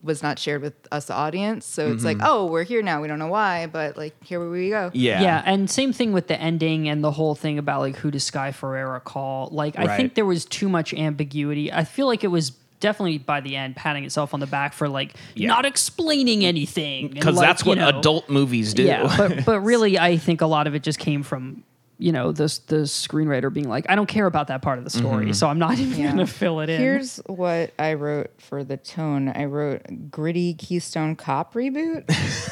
was 0.02 0.22
not 0.22 0.38
shared 0.38 0.62
with 0.62 0.72
us 0.92 1.06
the 1.06 1.14
audience. 1.14 1.66
So 1.66 1.92
it's 1.92 2.04
like, 2.04 2.16
Mm-hmm. 2.18 2.26
oh, 2.26 2.46
we're 2.46 2.62
here 2.64 2.80
now. 2.80 3.02
We 3.02 3.08
don't 3.08 3.18
know 3.18 3.26
why, 3.26 3.66
but 3.66 3.98
like 3.98 4.14
here 4.24 4.48
we 4.48 4.70
go. 4.70 4.90
yeah 4.94 5.20
Yeah, 5.20 5.42
and 5.44 5.68
same 5.68 5.92
thing 5.92 6.12
with 6.12 6.26
the 6.28 6.40
ending 6.40 6.88
and 6.88 7.04
the 7.04 7.10
whole 7.10 7.34
thing 7.34 7.58
about 7.58 7.80
like 7.80 7.96
who 7.96 8.10
does 8.10 8.24
Sky 8.24 8.50
Ferreira 8.52 9.00
call. 9.00 9.48
Like 9.52 9.78
I 9.78 9.96
think 9.96 10.14
there 10.14 10.24
was 10.24 10.44
too 10.46 10.68
much 10.68 10.94
ambiguity. 10.94 11.70
I 11.72 11.84
feel 11.84 12.06
like 12.06 12.24
it 12.24 12.28
was 12.28 12.52
definitely 12.80 13.18
by 13.18 13.40
the 13.40 13.56
end 13.56 13.76
patting 13.76 14.04
itself 14.04 14.34
on 14.34 14.40
the 14.40 14.46
back 14.46 14.72
for 14.72 14.88
like 14.88 15.14
Yeah. 15.34 15.48
not 15.48 15.64
explaining 15.64 16.44
anything. 16.44 17.08
because 17.08 17.36
like, 17.36 17.46
that's 17.48 17.64
what 17.64 17.78
know, 17.78 17.88
adult 17.88 18.28
movies 18.28 18.74
do 18.74 18.82
Yeah, 18.84 19.14
but 19.16 19.44
but 19.46 19.60
really 19.60 19.98
I 19.98 20.16
think 20.16 20.40
a 20.40 20.46
lot 20.46 20.66
of 20.66 20.74
it 20.74 20.82
just 20.82 20.98
came 20.98 21.22
from 21.22 21.62
you 21.98 22.12
know 22.12 22.32
the 22.32 22.44
the 22.68 22.76
screenwriter 22.86 23.52
being 23.52 23.68
like 23.68 23.84
I 23.90 23.94
don't 23.94 24.06
care 24.06 24.24
about 24.24 24.46
that 24.48 24.62
part 24.62 24.78
of 24.78 24.84
the 24.84 24.90
story, 24.90 25.26
Mm-hmm. 25.26 25.32
so 25.34 25.46
I'm 25.48 25.58
not 25.58 25.78
even 25.78 25.98
Yeah. 26.00 26.10
gonna 26.12 26.26
fill 26.26 26.60
it 26.60 26.70
in. 26.70 26.80
Here's 26.80 27.18
what 27.26 27.72
I 27.78 27.92
wrote 27.92 28.30
for 28.38 28.64
the 28.64 28.78
tone. 28.78 29.28
I 29.28 29.44
wrote 29.44 29.82
gritty 30.10 30.54
Keystone 30.54 31.14
Cop 31.14 31.52
reboot. 31.52 32.04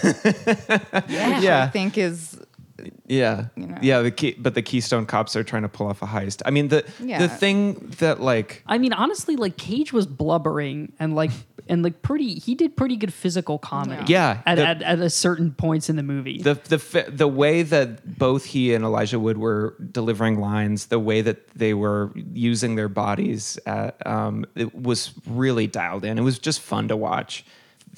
yeah, 1.09 1.41
Yeah. 1.41 1.65
I 1.65 1.69
think 1.69 1.97
is 1.99 2.39
Yeah, 3.09 3.47
know. 3.57 3.79
yeah. 3.81 4.01
The 4.03 4.11
key, 4.11 4.37
but 4.39 4.55
the 4.55 4.63
Keystone 4.63 5.07
Cops 5.07 5.35
are 5.35 5.43
trying 5.45 5.63
to 5.63 5.69
pull 5.69 5.87
off 5.87 6.03
a 6.03 6.07
heist. 6.07 6.43
I 6.45 6.51
mean, 6.51 6.69
the 6.69 6.85
Yeah. 7.03 7.19
the 7.19 7.29
thing 7.29 7.75
that 7.99 8.21
like 8.21 8.63
I 8.67 8.79
mean, 8.79 8.93
honestly, 8.93 9.37
like 9.37 9.57
Cage 9.57 9.93
was 9.93 10.07
blubbering 10.07 10.93
and 11.01 11.15
like 11.15 11.31
and 11.71 11.83
like 11.83 12.03
pretty. 12.03 12.35
He 12.39 12.55
did 12.55 12.77
pretty 12.77 12.97
good 12.97 13.13
physical 13.13 13.59
comedy. 13.59 14.05
Yeah, 14.13 14.43
at, 14.47 14.55
the- 14.57 14.67
at, 14.67 14.83
at 14.83 14.99
a 15.01 15.11
certain 15.11 15.53
points 15.53 15.89
in 15.91 15.97
the 15.97 16.03
movie. 16.03 16.41
the 16.43 16.55
the 16.55 17.07
the 17.11 17.29
way 17.29 17.63
that 17.63 18.19
both 18.19 18.45
he 18.45 18.75
and 18.75 18.85
Elijah 18.85 19.19
Wood 19.19 19.39
were 19.39 19.75
delivering 19.93 20.39
lines, 20.41 20.87
the 20.87 20.99
way 20.99 21.21
that 21.23 21.49
they 21.55 21.75
were 21.75 22.13
using 22.33 22.77
their 22.77 22.89
bodies, 22.89 23.59
at, 23.67 24.07
um, 24.07 24.45
it 24.55 24.75
was 24.75 25.13
really 25.27 25.67
dialed 25.67 26.05
in. 26.05 26.19
It 26.19 26.23
was 26.23 26.39
just 26.39 26.61
fun 26.61 26.89
to 26.89 26.97
watch. 26.97 27.45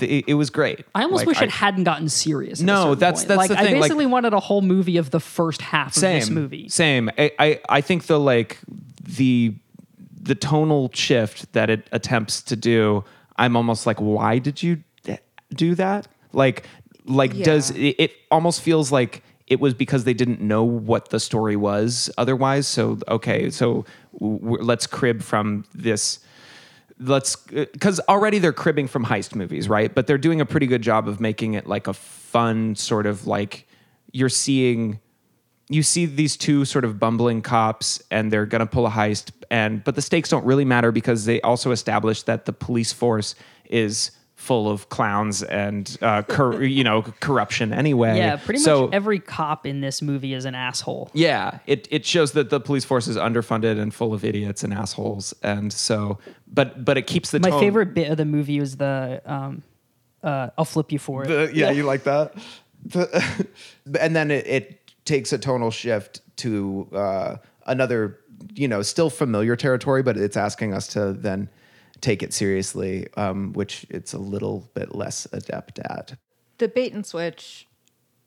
It, 0.01 0.25
it 0.29 0.35
was 0.35 0.51
great. 0.51 0.85
I 0.95 1.03
almost 1.03 1.21
Like, 1.23 1.27
wish 1.29 1.41
I- 1.43 1.45
it 1.45 1.51
hadn't 1.51 1.85
gotten 1.85 2.09
serious. 2.09 2.61
at 2.61 2.65
a 2.65 2.67
No, 2.67 2.95
that's- 2.95 3.21
point. 3.23 3.29
that's 3.29 3.39
like 3.39 3.49
the 3.51 3.59
I 3.59 3.65
thing, 3.65 3.75
like- 3.75 3.83
basically 3.89 4.07
wanted 4.07 4.33
a 4.33 4.41
whole 4.41 4.63
movie 4.63 4.97
of 4.97 5.11
the 5.11 5.21
first 5.21 5.61
half 5.63 5.95
same 5.95 6.17
of 6.17 6.21
this 6.21 6.31
movie. 6.31 6.69
Same. 6.69 7.11
I, 7.19 7.33
I 7.39 7.61
I 7.69 7.81
think 7.81 8.05
the 8.07 8.19
like 8.21 8.59
the 9.03 9.55
the 10.23 10.35
tonal 10.35 10.91
shift 10.93 11.53
that 11.55 11.71
it 11.71 11.89
attempts 11.93 12.43
to 12.43 12.57
do. 12.57 13.05
I'm 13.37 13.57
almost 13.57 13.87
like, 13.87 13.99
why 14.01 14.39
did 14.39 14.63
you 14.63 14.83
do 15.55 15.75
that? 15.77 16.07
Like 16.33 16.65
like 17.07 17.37
does 17.43 17.71
it, 17.71 17.97
it 17.99 18.13
almost 18.31 18.61
feels 18.61 18.93
like 18.93 19.23
it 19.47 19.59
was 19.59 19.75
because 19.75 20.05
they 20.05 20.15
didn't 20.15 20.41
know 20.41 20.63
what 20.63 21.09
the 21.09 21.19
story 21.19 21.57
was 21.57 22.11
otherwise. 22.19 22.69
So 22.69 22.99
okay, 23.09 23.51
so 23.51 23.85
w- 24.21 24.63
let's 24.63 24.87
crib 24.87 25.23
from 25.23 25.65
this 25.75 26.21
let's 27.01 27.37
because 27.37 27.99
already 28.09 28.39
they're 28.39 28.53
cribbing 28.53 28.87
from 28.87 29.05
heist 29.05 29.35
movies 29.35 29.69
right? 29.69 29.95
But 29.95 30.07
they're 30.07 30.19
doing 30.19 30.41
a 30.41 30.47
pretty 30.47 30.67
good 30.67 30.83
job 30.83 31.09
of 31.09 31.21
making 31.21 31.55
it 31.55 31.67
like 31.67 31.87
a 31.87 31.95
fun 31.95 32.77
sort 32.77 33.07
of 33.07 33.27
like 33.27 33.67
you're 34.13 34.29
seeing 34.29 35.01
you 35.69 35.83
see 35.83 36.05
these 36.05 36.37
two 36.37 36.65
sort 36.65 36.85
of 36.85 36.99
bumbling 36.99 37.43
cops 37.43 38.03
and 38.11 38.33
they're 38.33 38.47
going 38.47 38.61
to 38.61 38.67
pull 38.67 38.87
a 38.87 38.91
heist 38.91 39.31
and 39.51 39.83
but 39.83 39.95
the 39.95 40.03
stakes 40.03 40.29
don't 40.29 40.45
really 40.45 40.65
matter 40.65 40.93
because 40.93 41.25
they 41.25 41.41
also 41.41 41.71
establish 41.71 42.23
that 42.25 42.45
the 42.45 42.53
police 42.53 42.93
force 42.93 43.35
is 43.65 44.11
full 44.41 44.71
of 44.71 44.89
clowns 44.89 45.43
and 45.43 45.99
uh, 46.01 46.23
cor- 46.23 46.63
you 46.79 46.83
know 46.83 47.03
corruption 47.21 47.75
anyway 47.75 48.17
Yeah, 48.17 48.37
pretty 48.37 48.61
so, 48.61 48.87
much 48.87 48.95
every 48.95 49.19
cop 49.19 49.67
in 49.67 49.83
this 49.83 50.01
movie 50.01 50.33
is 50.33 50.47
an 50.47 50.55
asshole. 50.55 51.11
yeah, 51.13 51.59
it, 51.67 51.87
it 51.91 52.07
shows 52.07 52.33
that 52.33 52.49
the 52.49 52.59
police 52.59 52.85
force 52.87 53.07
is 53.07 53.19
underfunded 53.19 53.79
and 53.79 53.93
full 53.93 54.15
of 54.15 54.25
idiots 54.25 54.65
and 54.65 54.73
assholes, 54.73 55.35
and 55.43 55.71
so, 55.73 56.19
but 56.49 56.85
but 56.87 56.97
it 56.97 57.07
keeps 57.07 57.31
the 57.33 57.41
My 57.41 57.51
tone- 57.51 57.61
favorite 57.61 57.93
bit 57.95 58.11
of 58.11 58.17
the 58.17 58.25
movie 58.25 58.59
was 58.61 58.77
the 58.79 59.21
um, 59.27 59.63
uh, 60.23 60.49
"I'll 60.57 60.65
flip 60.65 60.91
you 60.91 60.99
for 60.99 61.25
it." 61.25 61.29
The- 61.29 61.51
yeah, 61.55 61.71
you 61.71 61.83
like 61.85 62.05
that? 62.05 62.35
The- 62.87 63.47
and 64.01 64.17
then 64.17 64.31
it, 64.31 64.47
it 64.47 64.81
takes 65.05 65.33
a 65.35 65.39
tonal 65.39 65.71
shift 65.71 66.23
to 66.39 66.89
uh, 66.95 67.37
another, 67.67 68.19
you 68.55 68.69
know, 68.69 68.81
still 68.81 69.11
familiar 69.11 69.55
territory, 69.55 70.03
but 70.03 70.17
it's 70.17 70.37
asking 70.37 70.73
us 70.73 70.87
to 70.89 71.13
then 71.13 71.51
take 72.01 72.23
it 72.23 72.33
seriously, 72.33 73.09
um, 73.17 73.53
which 73.53 73.87
it's 73.91 74.13
a 74.13 74.19
little 74.19 74.71
bit 74.75 74.95
less 74.95 75.27
adept 75.33 75.79
at. 75.79 76.15
the 76.59 76.69
bait 76.69 76.93
and 76.93 77.07
switch 77.07 77.67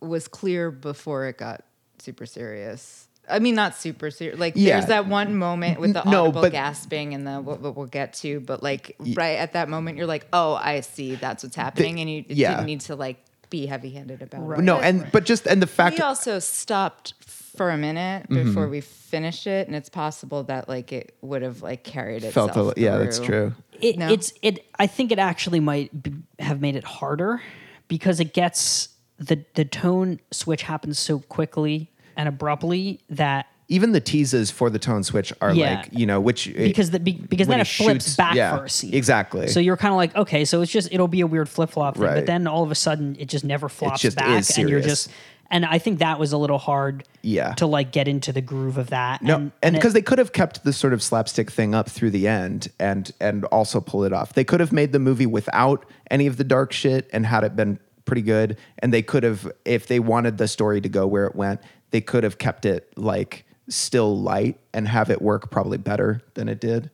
was 0.02 0.28
clear 0.28 0.72
before 0.72 1.28
it 1.28 1.38
got 1.38 1.64
super 2.00 2.26
serious. 2.26 3.08
I 3.30 3.40
mean, 3.40 3.56
not 3.56 3.76
super 3.76 4.12
serious. 4.12 4.38
Like, 4.40 4.54
Yeah. 4.58 4.74
there's 4.78 4.88
that 4.90 5.08
one 5.08 5.36
moment 5.38 5.80
with 5.80 5.94
the 5.94 6.04
No, 6.04 6.24
audible 6.24 6.42
but- 6.42 6.52
gasping 6.52 7.14
and 7.14 7.26
the 7.26 7.40
what, 7.42 7.62
what 7.62 7.78
we'll 7.78 7.86
get 7.86 8.14
to, 8.16 8.40
but 8.42 8.62
like 8.64 8.96
right 9.16 9.38
at 9.38 9.54
that 9.54 9.70
moment, 9.70 9.98
you're 9.98 10.08
like, 10.08 10.28
oh, 10.34 10.56
I 10.56 10.82
see, 10.82 11.16
that's 11.16 11.44
what's 11.44 11.56
happening, 11.56 12.00
and 12.00 12.10
you 12.10 12.26
yeah. 12.28 12.56
didn't 12.56 12.66
need 12.66 12.82
to 12.82 12.96
like 12.96 13.24
be 13.50 13.66
heavy-handed 13.68 14.22
about 14.24 14.60
it. 14.60 14.64
No, 14.64 14.78
and 14.80 15.08
but 15.12 15.26
just 15.26 15.46
and 15.48 15.62
the 15.62 15.68
fact 15.68 15.96
we 15.98 16.02
also 16.02 16.40
stopped 16.40 17.14
for 17.56 17.70
a 17.70 17.78
minute 17.78 18.24
Mm-hmm. 18.30 18.46
before 18.46 18.68
we 18.68 18.82
finished 18.82 19.48
it, 19.48 19.68
and 19.68 19.76
it's 19.76 19.90
possible 19.90 20.44
that 20.44 20.68
like 20.70 20.92
it 20.92 21.16
would 21.22 21.42
have 21.42 21.62
like 21.62 21.84
carried 21.84 22.24
itself. 22.24 22.54
felt 22.54 22.78
a, 22.78 22.82
yeah, 22.82 22.98
that's 22.98 23.20
true. 23.20 23.54
It, 23.82 23.98
No. 23.98 24.10
It's 24.10 24.34
it. 24.42 24.66
I 24.80 24.88
think 24.88 25.12
it 25.12 25.20
actually 25.20 25.60
might 25.60 26.04
b- 26.04 26.14
have 26.40 26.62
made 26.62 26.76
it 26.76 26.84
harder 26.84 27.42
because 27.88 28.20
it 28.20 28.34
gets 28.34 28.90
the 29.18 29.44
the 29.56 29.66
tone 29.66 30.20
switch 30.32 30.64
happens 30.64 30.98
so 31.00 31.20
quickly 31.20 31.92
and 32.16 32.28
abruptly 32.30 33.00
that 33.10 33.46
Even 33.68 33.92
the 33.92 34.02
teases 34.02 34.52
for 34.52 34.70
the 34.70 34.80
tone 34.80 35.04
switch 35.04 35.32
are 35.42 35.54
Yeah. 35.54 35.76
like 35.82 35.90
you 35.92 36.06
know 36.06 36.20
which 36.20 36.52
because 36.56 36.92
the 36.92 37.00
be- 37.00 37.14
because 37.30 37.48
then 37.48 37.60
it 37.60 37.68
he 37.68 37.84
flips 37.84 38.06
shoots- 38.06 38.16
back 38.18 38.36
yeah, 38.36 38.58
for 38.58 38.66
a 38.66 38.70
scene 38.70 38.94
exactly. 38.94 39.48
So 39.48 39.60
you're 39.60 39.78
kind 39.78 39.92
of 39.94 39.98
like 39.98 40.16
okay, 40.16 40.46
so 40.46 40.62
it's 40.62 40.72
just 40.72 40.90
it'll 40.92 41.08
be 41.08 41.22
a 41.22 41.28
weird 41.28 41.50
flip 41.50 41.70
flop 41.72 41.96
thing, 41.96 42.04
Right. 42.04 42.16
but 42.16 42.26
then 42.26 42.48
all 42.48 42.64
of 42.64 42.72
a 42.72 42.76
sudden 42.76 43.16
it 43.20 43.28
just 43.30 43.44
never 43.46 43.70
flops 43.70 44.02
just 44.02 44.18
back, 44.18 44.40
is 44.40 44.58
and 44.58 44.70
you're 44.70 44.82
just 44.82 45.10
and 45.54 45.66
I 45.66 45.78
think 45.78 46.00
that 46.00 46.20
was 46.20 46.34
a 46.34 46.38
little 46.38 46.58
hard 46.58 47.06
Yeah. 47.22 47.54
to 47.54 47.68
like 47.68 47.92
get 47.94 48.08
into 48.10 48.34
the 48.34 48.42
groove 48.42 48.78
of 48.78 48.90
that. 48.90 49.22
No, 49.22 49.52
and, 49.62 49.76
because 49.76 49.94
they 49.94 50.02
could 50.02 50.18
have 50.18 50.34
kept 50.34 50.64
the 50.66 50.74
sort 50.74 50.94
of 50.94 51.02
slapstick 51.02 51.50
thing 51.52 51.74
up 51.76 51.88
through 51.88 52.10
the 52.10 52.28
end 52.28 52.70
and 52.80 53.10
and 53.22 53.46
also 53.46 53.80
pull 53.80 54.04
it 54.04 54.12
off. 54.12 54.34
They 54.34 54.44
could 54.44 54.60
have 54.60 54.74
made 54.74 54.92
the 54.92 55.00
movie 55.00 55.28
without 55.28 55.86
any 56.12 56.28
of 56.28 56.36
the 56.38 56.44
dark 56.44 56.74
shit 56.74 57.10
and 57.14 57.26
had 57.26 57.44
it 57.46 57.56
been 57.56 57.80
pretty 58.06 58.24
good. 58.24 58.58
And 58.80 58.92
they 58.94 59.02
could 59.04 59.24
have, 59.24 59.50
if 59.64 59.88
they 59.88 60.00
wanted 60.00 60.38
the 60.38 60.48
story 60.48 60.82
to 60.82 60.90
go 60.90 61.08
where 61.08 61.26
it 61.26 61.36
went, 61.36 61.62
they 61.92 62.02
could 62.02 62.24
have 62.26 62.38
kept 62.38 62.66
it 62.66 62.92
like 62.98 63.46
still 63.70 64.20
light 64.20 64.60
and 64.74 64.88
have 64.88 65.10
it 65.10 65.22
work 65.22 65.52
probably 65.52 65.78
better 65.78 66.22
than 66.34 66.50
it 66.50 66.60
did. 66.60 66.90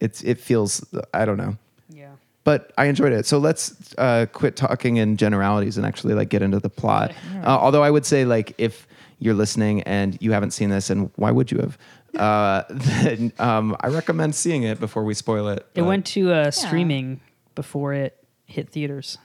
It's 0.00 0.22
it 0.22 0.40
feels 0.40 0.84
I 1.14 1.24
don't 1.24 1.38
know. 1.38 1.56
Yeah. 2.46 2.52
But 2.58 2.72
I 2.78 2.86
enjoyed 2.86 3.12
it. 3.12 3.26
So 3.26 3.38
let's 3.38 3.74
uh, 3.98 4.26
quit 4.32 4.56
talking 4.56 4.96
in 4.98 5.16
generalities 5.16 5.76
and 5.76 5.86
actually 5.86 6.14
like 6.14 6.28
get 6.28 6.42
into 6.42 6.60
the 6.60 6.70
plot. 6.70 7.12
Uh, 7.42 7.46
although 7.48 7.82
I 7.82 7.90
would 7.90 8.06
say 8.06 8.24
like 8.24 8.54
if 8.58 8.86
you're 9.18 9.34
listening 9.34 9.82
and 9.82 10.16
you 10.20 10.32
haven't 10.32 10.52
seen 10.52 10.70
this, 10.70 10.90
and 10.90 11.10
why 11.16 11.30
would 11.32 11.50
you 11.50 11.58
have? 11.58 11.78
Uh, 12.18 12.62
then 12.70 13.32
um, 13.38 13.76
I 13.80 13.88
recommend 13.88 14.34
seeing 14.34 14.62
it 14.62 14.78
before 14.80 15.04
we 15.04 15.14
spoil 15.14 15.48
it. 15.48 15.58
It 15.74 15.80
But- 15.80 15.84
went 15.84 16.06
to 16.06 16.32
uh, 16.32 16.50
streaming 16.50 17.20
before 17.54 17.94
it 17.94 18.12
hit 18.46 18.70
theaters. 18.70 19.18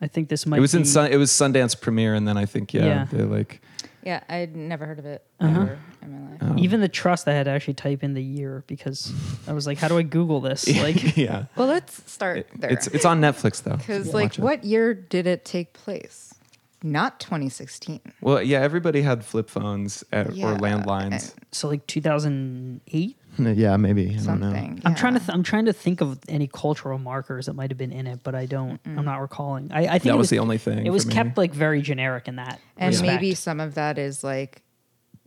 I 0.00 0.06
think 0.08 0.28
this 0.28 0.44
might. 0.46 0.58
It 0.58 0.60
was 0.60 0.74
in 0.74 0.82
be- 0.82 0.88
Sun, 0.88 1.12
it 1.12 1.16
was 1.16 1.30
Sundance 1.30 1.80
premiere, 1.80 2.14
and 2.14 2.26
then 2.28 2.36
I 2.36 2.46
think 2.46 2.74
yeah, 2.74 2.84
Yeah. 2.84 3.06
they 3.10 3.22
like 3.24 3.60
Yeah, 4.04 4.22
I'd 4.28 4.54
never 4.54 4.84
heard 4.86 4.98
of 4.98 5.06
it 5.06 5.24
Uh-huh. 5.40 5.60
ever 5.62 5.78
in 6.02 6.12
my 6.40 6.46
life. 6.48 6.58
Even 6.58 6.80
the 6.80 6.88
trust, 6.88 7.26
I 7.26 7.32
had 7.32 7.44
to 7.44 7.50
actually 7.50 7.74
type 7.74 8.04
in 8.04 8.12
the 8.14 8.22
year 8.22 8.62
because 8.66 9.12
I 9.48 9.52
was 9.54 9.66
like, 9.66 9.78
"How 9.78 9.88
do 9.88 9.96
I 9.98 10.02
Google 10.02 10.40
this?" 10.40 10.68
Like, 10.82 11.16
yeah. 11.16 11.46
Well, 11.56 11.68
let's 11.68 12.10
start 12.10 12.46
there. 12.58 12.70
It's 12.70 12.86
it's 12.88 13.04
on 13.06 13.20
Netflix 13.20 13.62
though. 13.62 13.76
Because, 13.76 14.08
Yeah. 14.08 14.12
like, 14.12 14.24
Watch 14.24 14.38
it. 14.38 14.42
what 14.42 14.64
year 14.64 14.92
did 14.94 15.26
it 15.26 15.44
take 15.44 15.72
place? 15.72 16.34
Not 16.82 17.18
2016. 17.18 18.00
Well, 18.20 18.42
yeah, 18.42 18.60
everybody 18.60 19.00
had 19.00 19.24
flip 19.24 19.48
phones 19.48 20.04
uh, 20.12 20.18
or 20.28 20.54
landlines. 20.58 21.32
so 21.50 21.66
like 21.68 21.86
2008. 21.86 23.16
yeah, 23.56 23.76
maybe 23.76 24.10
I 24.10 24.22
don't 24.24 24.40
know. 24.40 24.50
Something. 24.52 24.82
I'm 24.84 24.94
trying 24.94 25.14
to. 25.14 25.20
Th- 25.20 25.30
I'm 25.30 25.42
trying 25.42 25.64
to 25.66 25.72
think 25.72 26.00
of 26.00 26.18
any 26.28 26.46
cultural 26.46 26.98
markers 26.98 27.46
that 27.46 27.54
might 27.54 27.70
have 27.70 27.78
been 27.78 27.92
in 27.92 28.06
it, 28.06 28.20
but 28.22 28.34
I 28.34 28.46
don't. 28.46 28.80
I'm 28.86 29.04
not 29.04 29.20
recalling. 29.20 29.70
I, 29.72 29.80
I 29.86 29.90
think 29.92 30.02
That 30.04 30.14
it 30.14 30.18
was 30.18 30.30
the 30.30 30.38
only 30.38 30.58
thing 30.58 30.86
It 30.86 30.90
was 30.90 31.02
for 31.04 31.08
me. 31.08 31.14
kept 31.14 31.38
like 31.38 31.52
very 31.52 31.82
generic 31.82 32.28
in 32.28 32.36
that. 32.36 32.60
and 32.76 32.92
respect. 32.92 33.06
maybe 33.12 33.34
some 33.34 33.60
of 33.60 33.74
that 33.74 33.98
is 33.98 34.22
like, 34.24 34.62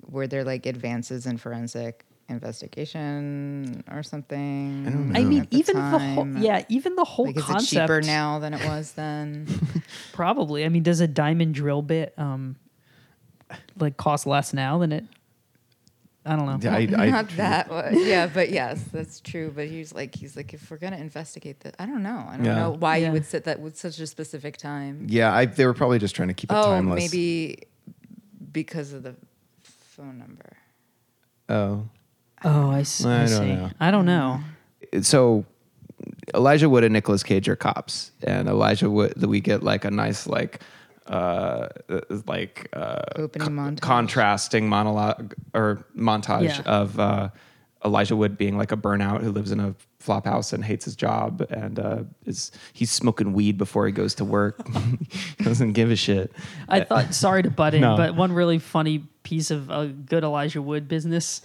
were 0.09 0.27
there 0.27 0.43
like 0.43 0.65
advances 0.65 1.25
in 1.25 1.37
forensic 1.37 2.05
investigation 2.29 3.83
or 3.91 4.03
something? 4.03 4.85
I 4.87 4.89
don't 4.91 5.15
I 5.15 5.23
mean, 5.23 5.47
the 5.49 5.57
even 5.57 5.75
the 5.91 5.99
whole. 5.99 6.27
Yeah, 6.37 6.63
even 6.69 6.95
the 6.95 7.03
whole 7.03 7.25
Like, 7.27 7.37
is 7.37 7.43
concept. 7.43 7.73
it 7.73 7.75
cheaper 7.81 8.01
now 8.01 8.39
than 8.39 8.53
it 8.53 8.65
was 8.65 8.93
then? 8.93 9.47
Probably. 10.13 10.65
I 10.65 10.69
mean, 10.69 10.83
does 10.83 10.99
a 11.01 11.07
diamond 11.07 11.55
drill 11.55 11.81
bit 11.81 12.13
um 12.17 12.55
like 13.79 13.97
cost 13.97 14.25
less 14.27 14.53
now 14.53 14.77
than 14.77 14.91
it? 14.91 15.05
I 16.27 16.35
don't 16.35 16.45
know. 16.45 16.59
Yeah, 16.61 16.75
I, 16.75 17.03
I, 17.05 17.09
Not 17.09 17.29
that 17.37 17.69
one. 17.69 17.97
Yeah, 18.05 18.27
but 18.27 18.49
yes, 18.49 18.83
that's 18.91 19.19
true. 19.21 19.51
But 19.55 19.67
he's 19.67 19.93
like, 19.93 20.13
he's 20.15 20.35
like, 20.35 20.53
if 20.53 20.69
we're 20.69 20.77
gonna 20.77 20.97
investigate 20.97 21.61
that, 21.61 21.75
I 21.79 21.85
don't 21.85 22.03
know. 22.03 22.25
I 22.29 22.35
don't 22.37 22.45
Yeah. 22.45 22.55
know 22.55 22.71
why 22.71 22.97
Yeah. 22.97 23.07
you 23.07 23.13
would 23.13 23.25
set 23.25 23.45
that 23.45 23.59
with 23.59 23.77
such 23.77 23.99
a 23.99 24.07
specific 24.07 24.57
time. 24.57 25.07
yeah, 25.09 25.33
I, 25.33 25.45
they 25.45 25.65
were 25.65 25.73
probably 25.73 25.99
just 25.99 26.15
trying 26.15 26.27
to 26.29 26.33
keep 26.33 26.51
it 26.51 26.55
Oh, 26.57 26.63
timeless. 26.63 26.99
maybe 27.11 27.63
because 28.51 28.93
of 28.93 29.03
the 29.03 29.15
phone 29.63 30.17
number. 30.17 30.57
Oh, 31.49 31.87
Oh, 32.43 32.69
I, 32.69 32.81
s- 32.81 33.03
I 33.03 33.15
I 33.23 33.25
don't 33.25 33.27
see. 33.29 33.53
know. 33.55 33.69
I 33.79 33.89
don't 33.91 34.05
know. 34.05 34.39
Uh, 34.93 35.01
so 35.01 35.45
Elijah 36.35 36.69
Wood 36.69 36.83
and 36.83 36.93
Nicolas 36.93 37.23
Cage 37.23 37.49
are 37.49 37.55
cops, 37.55 38.11
and 38.21 38.47
Elijah 38.47 38.89
Wood, 38.91 39.13
we 39.25 39.39
get 39.39 39.63
like 39.63 39.85
a 39.85 39.89
nice 39.91 40.27
like 40.27 40.61
uh 41.09 41.69
like 42.25 42.67
uh 42.73 43.01
Opening 43.15 43.49
montage. 43.49 43.81
contrasting 43.81 44.67
monologue 44.69 45.33
or 45.53 45.85
montage 45.95 46.43
Yeah. 46.43 46.61
of 46.65 46.99
uh 46.99 47.29
Elijah 47.85 48.15
Wood 48.15 48.37
being 48.37 48.57
like 48.57 48.71
a 48.71 48.77
burnout 48.77 49.21
who 49.21 49.31
lives 49.31 49.51
in 49.51 49.59
a 49.59 49.75
flop 49.99 50.25
house 50.25 50.51
and 50.53 50.63
hates 50.63 50.85
his 50.85 50.95
job 50.95 51.45
and 51.49 51.79
uh 51.79 52.03
is 52.25 52.51
he's 52.73 52.91
smoking 52.91 53.33
weed 53.33 53.57
before 53.57 53.85
he 53.85 53.91
goes 53.91 54.15
to 54.15 54.25
work 54.25 54.59
doesn't 55.43 55.73
give 55.73 55.91
a 55.91 55.95
shit 55.95 56.31
I 56.67 56.81
thought, 56.81 57.13
sorry 57.13 57.43
to 57.43 57.49
butt 57.49 57.73
in, 57.73 57.81
No. 57.81 57.95
but 57.97 58.15
one 58.15 58.31
really 58.33 58.59
funny 58.59 59.03
piece 59.23 59.51
of 59.51 59.69
uh, 59.71 59.85
good 59.85 60.23
Elijah 60.23 60.61
Wood 60.61 60.87
business 60.87 61.41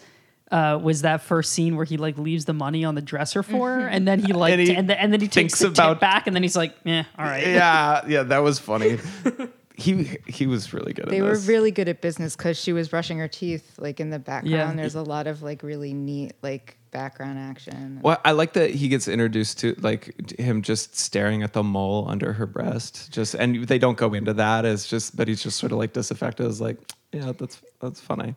uh, 0.53 0.79
was 0.81 1.03
that 1.03 1.23
first 1.23 1.53
scene 1.53 1.75
where 1.77 1.85
he 1.85 1.97
like 1.97 2.17
leaves 2.19 2.45
the 2.45 2.53
money 2.53 2.85
on 2.85 2.95
the 2.95 3.03
dresser 3.03 3.43
for 3.43 3.71
her, 3.71 3.89
and 3.89 4.07
then 4.07 4.21
he 4.21 4.33
like 4.33 4.53
And 4.53 4.61
and, 4.61 4.69
he 4.71 4.77
and, 4.77 4.89
then 4.91 4.99
and 4.99 5.13
then 5.13 5.21
he 5.21 5.27
takes 5.27 5.35
thinks 5.55 5.59
the 5.61 5.69
about- 5.69 5.95
tip 5.95 6.01
back, 6.01 6.27
and 6.27 6.37
then 6.37 6.43
he's 6.43 6.55
like, 6.57 6.75
"Yeah, 6.85 7.05
all 7.19 7.25
right." 7.25 7.47
yeah, 7.47 8.03
yeah, 8.09 8.23
that 8.25 8.39
was 8.39 8.59
funny. 8.59 8.99
he 9.75 10.19
he 10.27 10.47
was 10.47 10.73
really 10.75 10.93
good 10.93 11.09
They 11.09 11.19
at 11.19 11.25
were 11.25 11.31
this. 11.35 11.49
really 11.49 11.71
good 11.71 11.89
at 11.89 12.01
business 12.03 12.37
because 12.37 12.59
she 12.61 12.73
was 12.73 12.89
brushing 12.91 13.19
her 13.19 13.29
teeth. 13.29 13.79
Like 13.79 13.99
in 14.01 14.11
the 14.11 14.19
background, 14.19 14.53
Yeah. 14.53 14.73
there's 14.75 14.95
a 14.95 15.03
lot 15.03 15.27
of 15.27 15.43
like 15.43 15.63
really 15.63 15.95
neat 15.95 16.35
like 16.43 16.77
background 16.91 17.39
action. 17.39 17.99
Well, 18.03 18.21
I 18.23 18.33
like 18.33 18.53
that 18.53 18.71
he 18.71 18.89
gets 18.89 19.09
introduced 19.09 19.59
to 19.61 19.75
like 19.81 20.39
him 20.39 20.61
just 20.61 20.95
staring 20.97 21.43
at 21.43 21.55
the 21.55 21.63
mole 21.63 22.05
under 22.07 22.35
her 22.35 22.45
breast. 22.47 23.11
Just 23.11 23.35
and 23.35 23.65
they 23.67 23.79
don't 23.79 23.97
go 23.97 24.13
into 24.13 24.35
that 24.35 24.67
as 24.67 24.87
just, 24.87 25.17
but 25.17 25.27
he's 25.27 25.43
just 25.43 25.59
sort 25.59 25.73
of 25.73 25.79
like 25.79 25.95
disaffected. 25.95 26.45
As 26.47 26.61
like, 26.61 26.77
yeah, 27.13 27.33
that's 27.39 27.63
that's 27.81 27.99
funny. 28.01 28.35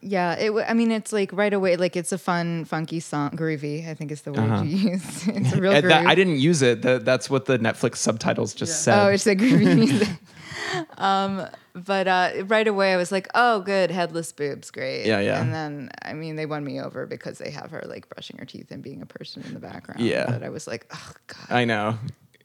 Yeah, 0.00 0.34
it. 0.34 0.46
w- 0.48 0.64
I 0.68 0.74
mean, 0.74 0.90
it's 0.92 1.12
like 1.12 1.32
right 1.32 1.52
away. 1.52 1.76
Like 1.76 1.96
it's 1.96 2.12
a 2.12 2.18
fun, 2.18 2.64
funky 2.64 3.00
song, 3.00 3.30
groovy. 3.30 3.88
I 3.88 3.94
think 3.94 4.10
is 4.12 4.22
the 4.22 4.32
word 4.32 4.64
you 4.66 4.90
use. 4.92 5.26
It's 5.28 5.52
a 5.52 5.60
real 5.60 5.72
And 5.72 5.90
that- 5.90 5.98
groove. 6.02 6.10
I 6.10 6.14
didn't 6.14 6.38
use 6.38 6.62
it. 6.62 6.82
That, 6.82 7.04
that's 7.04 7.28
what 7.30 7.46
the 7.46 7.58
Netflix 7.58 7.96
subtitles 7.96 8.54
just 8.54 8.82
said. 8.82 8.98
Oh, 8.98 9.08
it's 9.08 9.26
like 9.26 9.38
groovy 9.38 9.76
music. 9.76 10.08
um, 10.98 11.46
but 11.74 12.08
uh, 12.08 12.30
right 12.46 12.66
away, 12.66 12.92
I 12.94 12.96
was 12.96 13.12
like, 13.12 13.28
"Oh, 13.34 13.60
good, 13.60 13.90
headless 13.90 14.32
boobs, 14.32 14.70
great." 14.70 15.06
Yeah, 15.06 15.20
yeah. 15.20 15.40
And 15.40 15.52
then, 15.52 15.90
I 16.02 16.12
mean, 16.14 16.36
they 16.36 16.46
won 16.46 16.64
me 16.64 16.80
over 16.80 17.06
because 17.06 17.38
they 17.38 17.50
have 17.50 17.70
her 17.70 17.82
like 17.86 18.08
brushing 18.08 18.38
her 18.38 18.44
teeth 18.46 18.70
and 18.70 18.82
being 18.82 19.02
a 19.02 19.06
person 19.06 19.42
in 19.44 19.52
the 19.54 19.60
background. 19.60 20.00
Yeah. 20.00 20.26
But 20.26 20.42
I 20.42 20.48
was 20.48 20.66
like, 20.66 20.86
"Oh 20.92 21.12
God." 21.26 21.50
I 21.56 21.64
know. 21.64 21.98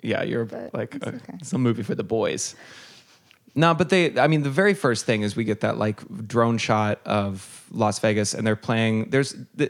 Yeah, 0.03 0.24
you're 0.24 0.46
But 0.46 0.74
like 0.74 0.96
uh, 1.05 1.10
okay. 1.12 1.38
a 1.53 1.58
movie 1.58 1.84
for 1.84 1.96
the 1.96 2.03
boys. 2.03 2.55
No, 3.53 3.74
but 3.74 3.89
they. 3.89 4.17
I 4.17 4.27
mean, 4.27 4.43
the 4.43 4.50
very 4.50 4.74
first 4.74 5.05
thing 5.05 5.24
is 5.24 5.36
we 5.36 5.43
get 5.43 5.62
that 5.62 5.77
like 5.77 6.01
drone 6.27 6.58
shot 6.58 7.01
of 7.05 7.65
Las 7.72 8.00
Vegas, 8.00 8.34
and 8.34 8.46
they're 8.48 8.55
playing. 8.55 9.10
There's 9.10 9.36
the. 9.55 9.70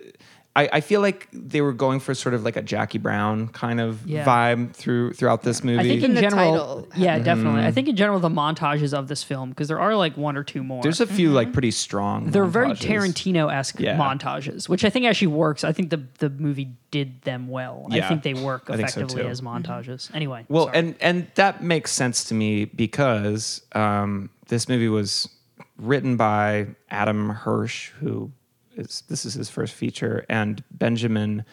I, 0.53 0.67
I 0.73 0.81
feel 0.81 0.99
like 0.99 1.29
they 1.31 1.61
were 1.61 1.71
going 1.71 2.01
for 2.01 2.13
sort 2.13 2.35
of 2.35 2.43
like 2.43 2.57
a 2.57 2.61
Jackie 2.61 2.97
Brown 2.97 3.47
kind 3.47 3.79
of 3.79 4.05
Yeah. 4.05 4.25
vibe 4.25 4.73
through 4.73 5.13
throughout 5.13 5.43
this 5.43 5.63
movie. 5.63 5.79
I 5.79 5.83
think 5.83 6.03
in 6.03 6.11
Even 6.11 6.15
the 6.15 6.21
general, 6.21 6.51
title 6.51 6.87
yeah, 6.97 7.15
Mm-hmm. 7.15 7.23
definitely. 7.23 7.61
I 7.65 7.71
think 7.71 7.87
in 7.87 7.95
general 7.95 8.19
the 8.19 8.27
montages 8.29 8.93
of 8.93 9.07
this 9.07 9.23
film 9.23 9.51
because 9.51 9.69
there 9.69 9.79
are 9.79 9.95
like 9.95 10.17
one 10.17 10.35
or 10.35 10.43
two 10.43 10.61
more. 10.61 10.83
There's 10.83 10.99
a 10.99 11.07
few 11.07 11.31
like 11.31 11.53
pretty 11.53 11.71
strong. 11.71 12.31
they're 12.31 12.43
very 12.43 12.71
montages. 12.71 13.13
Tarantino 13.13 13.53
esque 13.53 13.79
Yeah. 13.79 13.97
montages, 13.97 14.67
which 14.67 14.83
I 14.83 14.89
think 14.89 15.05
actually 15.05 15.27
works. 15.27 15.63
I 15.63 15.71
think 15.71 15.89
the 15.89 16.03
the 16.19 16.29
movie 16.29 16.71
did 16.91 17.21
them 17.21 17.47
well. 17.47 17.87
I 17.89 18.01
think 18.01 18.23
they 18.23 18.33
work 18.33 18.63
I 18.69 18.75
think 18.75 18.89
so, 18.89 18.99
effectively 18.99 19.23
too. 19.23 19.29
as 19.29 19.39
montages. 19.39 20.13
Anyway, 20.13 20.45
Well, 20.49 20.65
sorry. 20.65 20.77
and 20.79 20.95
and 20.99 21.27
that 21.35 21.63
makes 21.63 21.93
sense 21.93 22.25
to 22.25 22.33
me 22.33 22.65
because 22.65 23.61
um, 23.71 24.29
this 24.49 24.67
movie 24.67 24.89
was 24.89 25.29
written 25.77 26.17
by 26.17 26.67
Adam 26.89 27.29
Hirsch, 27.29 27.91
who 28.01 28.31
is 28.75 29.03
this 29.07 29.25
is 29.25 29.33
his 29.33 29.49
first 29.49 29.73
feature, 29.73 30.25
and 30.29 30.63
Benjamin 30.71 31.45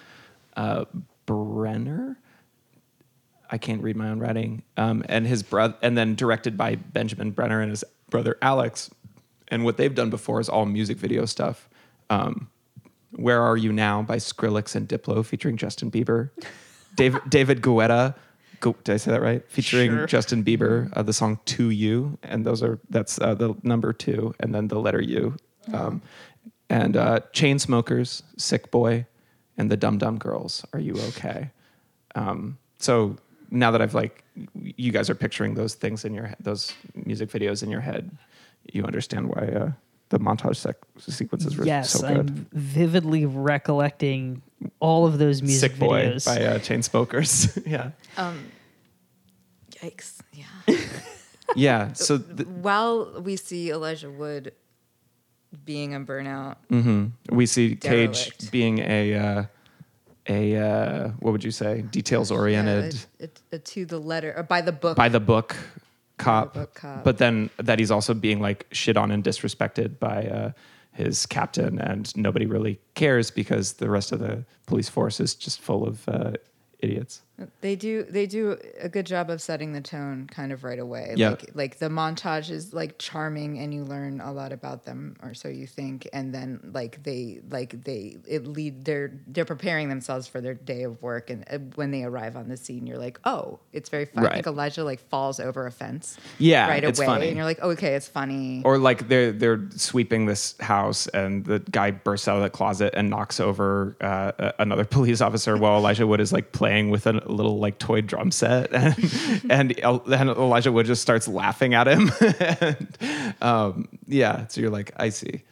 uh, 0.56 0.84
Brenner. 1.26 2.18
I 3.50 3.56
can't 3.58 3.82
read 3.82 3.96
my 3.96 4.08
own 4.10 4.18
writing. 4.18 4.62
Um, 4.76 5.02
and 5.08 5.26
his 5.26 5.42
brother, 5.42 5.74
and 5.82 5.96
then 5.96 6.14
directed 6.14 6.56
by 6.56 6.74
Benjamin 6.76 7.30
Brenner 7.30 7.60
and 7.60 7.70
his 7.70 7.82
brother 8.10 8.36
Alex. 8.42 8.90
And 9.48 9.64
what 9.64 9.78
they've 9.78 9.94
done 9.94 10.10
before 10.10 10.40
is 10.40 10.48
all 10.50 10.66
music 10.66 10.98
video 10.98 11.24
stuff. 11.24 11.68
Um, 12.10 12.50
Where 13.12 13.40
Are 13.40 13.56
You 13.56 13.72
Now 13.72 14.02
by 14.02 14.16
Skrillex 14.16 14.74
and 14.76 14.86
Diplo 14.86 15.24
featuring 15.24 15.56
Justin 15.56 15.90
Bieber. 15.90 16.30
David, 16.96 17.22
David 17.28 17.62
Guetta, 17.62 18.14
Gu- 18.60 18.74
did 18.84 18.94
I 18.94 18.96
say 18.96 19.12
that 19.12 19.22
right? 19.22 19.42
Featuring 19.48 19.90
Sure. 19.92 20.06
Justin 20.06 20.42
Bieber, 20.44 20.90
uh, 20.94 21.02
the 21.02 21.12
song 21.12 21.38
To 21.46 21.70
You. 21.70 22.18
And 22.22 22.44
those 22.44 22.62
are, 22.62 22.80
that's 22.90 23.18
uh, 23.20 23.34
the 23.34 23.54
number 23.62 23.92
two 23.92 24.34
and 24.40 24.54
then 24.54 24.68
the 24.68 24.80
letter 24.80 25.00
U. 25.00 25.36
Um, 25.72 26.02
and 26.70 26.96
uh, 26.96 27.20
Chainsmokers, 27.32 28.22
Sick 28.36 28.70
Boy, 28.70 29.06
and 29.56 29.70
the 29.70 29.76
Dum 29.76 29.98
Dum 29.98 30.18
Girls, 30.18 30.64
Are 30.72 30.78
You 30.80 30.94
Okay? 31.08 31.50
Um, 32.14 32.58
so 32.78 33.16
now 33.50 33.70
that 33.70 33.80
I've 33.82 33.94
like, 33.94 34.24
you 34.54 34.92
guys 34.92 35.08
are 35.10 35.14
picturing 35.14 35.54
those 35.54 35.74
things 35.74 36.04
in 36.04 36.14
your 36.14 36.28
he- 36.28 36.34
those 36.40 36.72
music 36.94 37.30
videos 37.30 37.62
in 37.62 37.70
your 37.70 37.80
head, 37.80 38.10
you 38.72 38.84
understand 38.84 39.28
why 39.28 39.46
uh, 39.48 39.72
the 40.10 40.18
montage 40.18 40.56
sec- 40.56 40.76
sequences 40.98 41.56
were 41.56 41.64
yes, 41.64 41.90
so 41.90 42.06
good. 42.06 42.16
I'm 42.30 42.46
vividly 42.52 43.26
recollecting 43.26 44.42
all 44.80 45.06
of 45.06 45.18
those 45.18 45.42
music 45.42 45.72
Sick 45.72 45.80
Boy 45.80 46.06
videos. 46.06 46.26
by 46.26 46.44
uh, 46.44 46.58
Chainsmokers. 46.58 47.66
yeah, 47.66 47.90
Yikes! 49.82 50.20
Yeah. 50.32 50.76
yeah. 51.56 51.92
So 51.92 52.18
th- 52.36 52.46
While 52.48 53.20
we 53.22 53.36
see 53.36 53.70
Elijah 53.70 54.10
Wood 54.10 54.52
being 55.64 55.94
a 55.94 56.00
burnout, 56.00 56.56
we 57.30 57.46
see 57.46 57.76
Cage 57.76 58.50
being 58.50 58.78
a 58.78 59.14
uh, 59.14 59.44
a 60.28 60.56
uh, 60.56 61.08
what 61.20 61.32
would 61.32 61.44
you 61.44 61.50
say? 61.50 61.82
Details 61.82 62.30
oriented, 62.30 62.96
yeah, 63.18 63.58
to 63.64 63.86
the 63.86 63.98
letter, 63.98 64.34
or 64.36 64.42
by 64.42 64.60
the 64.60 64.72
book. 64.72 64.96
by 64.96 65.08
the 65.08 65.20
book 65.20 65.56
cop, 66.18 66.54
book 66.54 66.74
cop. 66.74 67.04
but 67.04 67.18
then 67.18 67.50
that 67.58 67.78
he's 67.78 67.90
also 67.90 68.14
being 68.14 68.40
like 68.40 68.66
shit 68.72 68.96
on 68.96 69.10
and 69.10 69.24
disrespected 69.24 69.98
by 69.98 70.26
uh, 70.26 70.52
his 70.92 71.26
captain, 71.26 71.78
and 71.78 72.14
nobody 72.16 72.46
really 72.46 72.78
cares 72.94 73.30
because 73.30 73.74
the 73.74 73.88
rest 73.88 74.12
of 74.12 74.18
the 74.18 74.44
police 74.66 74.88
force 74.88 75.20
is 75.20 75.34
just 75.34 75.60
full 75.60 75.86
of 75.86 76.08
uh, 76.08 76.32
idiots. 76.80 77.22
They 77.60 77.76
do 77.76 78.02
they 78.02 78.26
do 78.26 78.58
a 78.80 78.88
good 78.88 79.06
job 79.06 79.30
of 79.30 79.40
setting 79.40 79.72
the 79.72 79.80
tone 79.80 80.28
kind 80.30 80.52
of 80.52 80.64
right 80.64 80.78
away. 80.78 81.14
Yeah. 81.16 81.30
Like 81.30 81.50
like 81.54 81.78
the 81.78 81.88
montage 81.88 82.50
is 82.50 82.74
like 82.74 82.98
charming 82.98 83.58
and 83.58 83.72
you 83.72 83.84
learn 83.84 84.20
a 84.20 84.32
lot 84.32 84.52
about 84.52 84.84
them 84.84 85.16
or 85.22 85.34
so 85.34 85.48
you 85.48 85.66
think 85.66 86.08
and 86.12 86.34
then 86.34 86.70
like 86.72 87.02
they 87.04 87.40
like 87.48 87.84
they 87.84 88.16
it 88.26 88.46
lead 88.46 88.84
they're 88.84 89.12
they're 89.28 89.44
preparing 89.44 89.88
themselves 89.88 90.26
for 90.26 90.40
their 90.40 90.54
day 90.54 90.82
of 90.82 91.00
work 91.00 91.30
and 91.30 91.44
uh, 91.50 91.58
when 91.76 91.92
they 91.92 92.02
arrive 92.02 92.36
on 92.36 92.48
the 92.48 92.56
scene 92.56 92.86
you're 92.88 92.98
like, 92.98 93.20
"Oh, 93.24 93.60
it's 93.72 93.88
very 93.88 94.06
fun." 94.06 94.26
I 94.26 94.34
think 94.34 94.46
Elijah 94.48 94.82
like 94.82 95.00
falls 95.08 95.38
over 95.38 95.66
a 95.66 95.70
fence 95.70 96.16
Yeah, 96.38 96.68
right 96.68 96.82
away 96.82 97.06
funny. 97.06 97.28
and 97.28 97.36
you're 97.36 97.44
like, 97.46 97.60
oh, 97.62 97.70
"Okay, 97.70 97.94
it's 97.94 98.08
funny." 98.08 98.62
Or 98.64 98.78
like 98.78 99.08
they're 99.08 99.30
they're 99.30 99.60
sweeping 99.76 100.26
this 100.26 100.56
house, 100.60 101.06
and 101.08 101.44
the 101.44 101.60
guy 101.60 101.92
bursts 101.92 102.26
out 102.26 102.36
of 102.36 102.42
the 102.42 102.50
closet 102.50 102.94
and 102.96 103.08
knocks 103.10 103.38
over 103.38 103.96
uh, 104.00 104.52
another 104.58 104.84
police 104.96 105.20
officer, 105.20 105.56
while 105.56 105.76
Elijah 105.78 106.06
Wood 106.06 106.20
is 106.20 106.32
like 106.32 106.50
playing 106.52 106.90
with 106.90 107.06
a 107.06 107.27
little 107.28 107.58
like 107.58 107.78
toy 107.78 108.00
drum 108.00 108.30
set, 108.30 108.72
and 108.72 108.96
and, 109.50 109.80
and 109.80 110.30
Elijah 110.30 110.72
Wood 110.72 110.86
just 110.86 111.02
starts 111.02 111.28
laughing 111.28 111.74
at 111.74 111.88
him. 111.88 112.10
and, 112.20 112.98
um, 113.40 113.88
yeah, 114.06 114.46
so 114.48 114.60
you're 114.60 114.70
like, 114.70 114.92
I 114.96 115.08
see. 115.10 115.42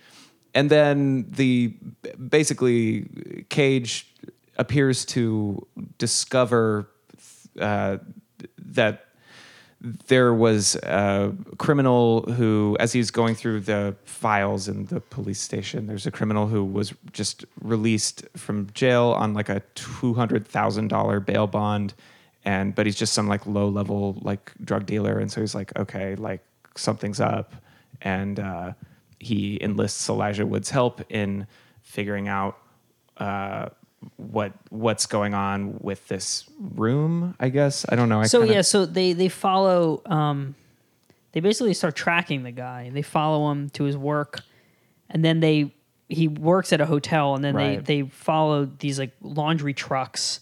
And 0.55 0.71
then 0.71 1.27
the 1.31 1.75
basically 2.29 3.45
Cage 3.51 4.11
appears 4.57 5.05
to 5.05 5.67
discover 5.99 6.89
uh, 7.61 7.99
that 8.59 9.06
there 9.81 10.33
was 10.33 10.75
a 10.77 11.35
criminal 11.59 12.23
who, 12.33 12.77
as 12.81 12.93
he's 12.93 13.11
going 13.11 13.35
through 13.35 13.61
the 13.61 13.95
files 14.05 14.69
in 14.69 14.87
the 14.87 15.01
police 15.01 15.41
station, 15.41 15.87
there's 15.87 16.07
a 16.07 16.11
criminal 16.11 16.47
who 16.47 16.65
was 16.65 16.95
just 17.13 17.45
released 17.61 18.25
from 18.37 18.69
jail 18.73 19.15
on 19.19 19.35
like 19.35 19.49
a 19.49 19.61
two 19.75 20.15
hundred 20.15 20.47
thousand 20.47 20.89
dollar 20.89 21.21
bail 21.21 21.47
bond, 21.47 21.95
and 22.45 22.75
but 22.75 22.87
he's 22.87 22.97
just 22.97 23.13
some 23.13 23.29
like 23.29 23.47
low 23.47 23.69
level 23.69 24.17
like 24.23 24.53
drug 24.65 24.87
dealer, 24.87 25.19
and 25.19 25.31
so 25.31 25.41
he's 25.41 25.55
like, 25.55 25.77
okay, 25.79 26.15
like 26.15 26.41
something's 26.75 27.21
up, 27.21 27.55
and 28.01 28.41
uh, 28.41 28.73
he 29.21 29.59
enlists 29.63 30.09
Elijah 30.09 30.47
Wood's 30.47 30.71
help 30.71 31.03
in 31.11 31.47
figuring 31.83 32.29
out 32.29 32.57
uh, 33.19 33.69
what 34.17 34.53
what's 34.71 35.07
going 35.07 35.35
on 35.35 35.79
with 35.81 36.07
this 36.09 36.45
room. 36.61 37.35
I 37.41 37.49
guess 37.49 37.85
I 37.89 37.97
don't 37.97 38.09
know. 38.09 38.21
I 38.21 38.27
so 38.27 38.41
kinda- 38.41 38.55
yeah, 38.55 38.61
so 38.63 38.87
they 38.87 39.13
they 39.13 39.29
follow. 39.29 40.03
Um, 40.07 40.55
they 41.33 41.41
basically 41.41 41.75
start 41.75 41.97
tracking 41.97 42.43
the 42.45 42.53
guy. 42.53 42.91
They 42.91 43.03
follow 43.03 43.51
him 43.51 43.69
to 43.71 43.85
his 43.85 43.97
work, 43.97 44.41
and 45.11 45.25
then 45.25 45.41
they 45.41 45.73
he 46.09 46.29
works 46.29 46.73
at 46.73 46.81
a 46.81 46.87
hotel, 46.87 47.35
and 47.35 47.43
then 47.45 47.55
Right. 47.55 47.85
they 47.85 48.03
they 48.03 48.09
follow 48.09 48.65
these 48.79 48.99
like 48.99 49.13
laundry 49.23 49.75
trucks. 49.75 50.41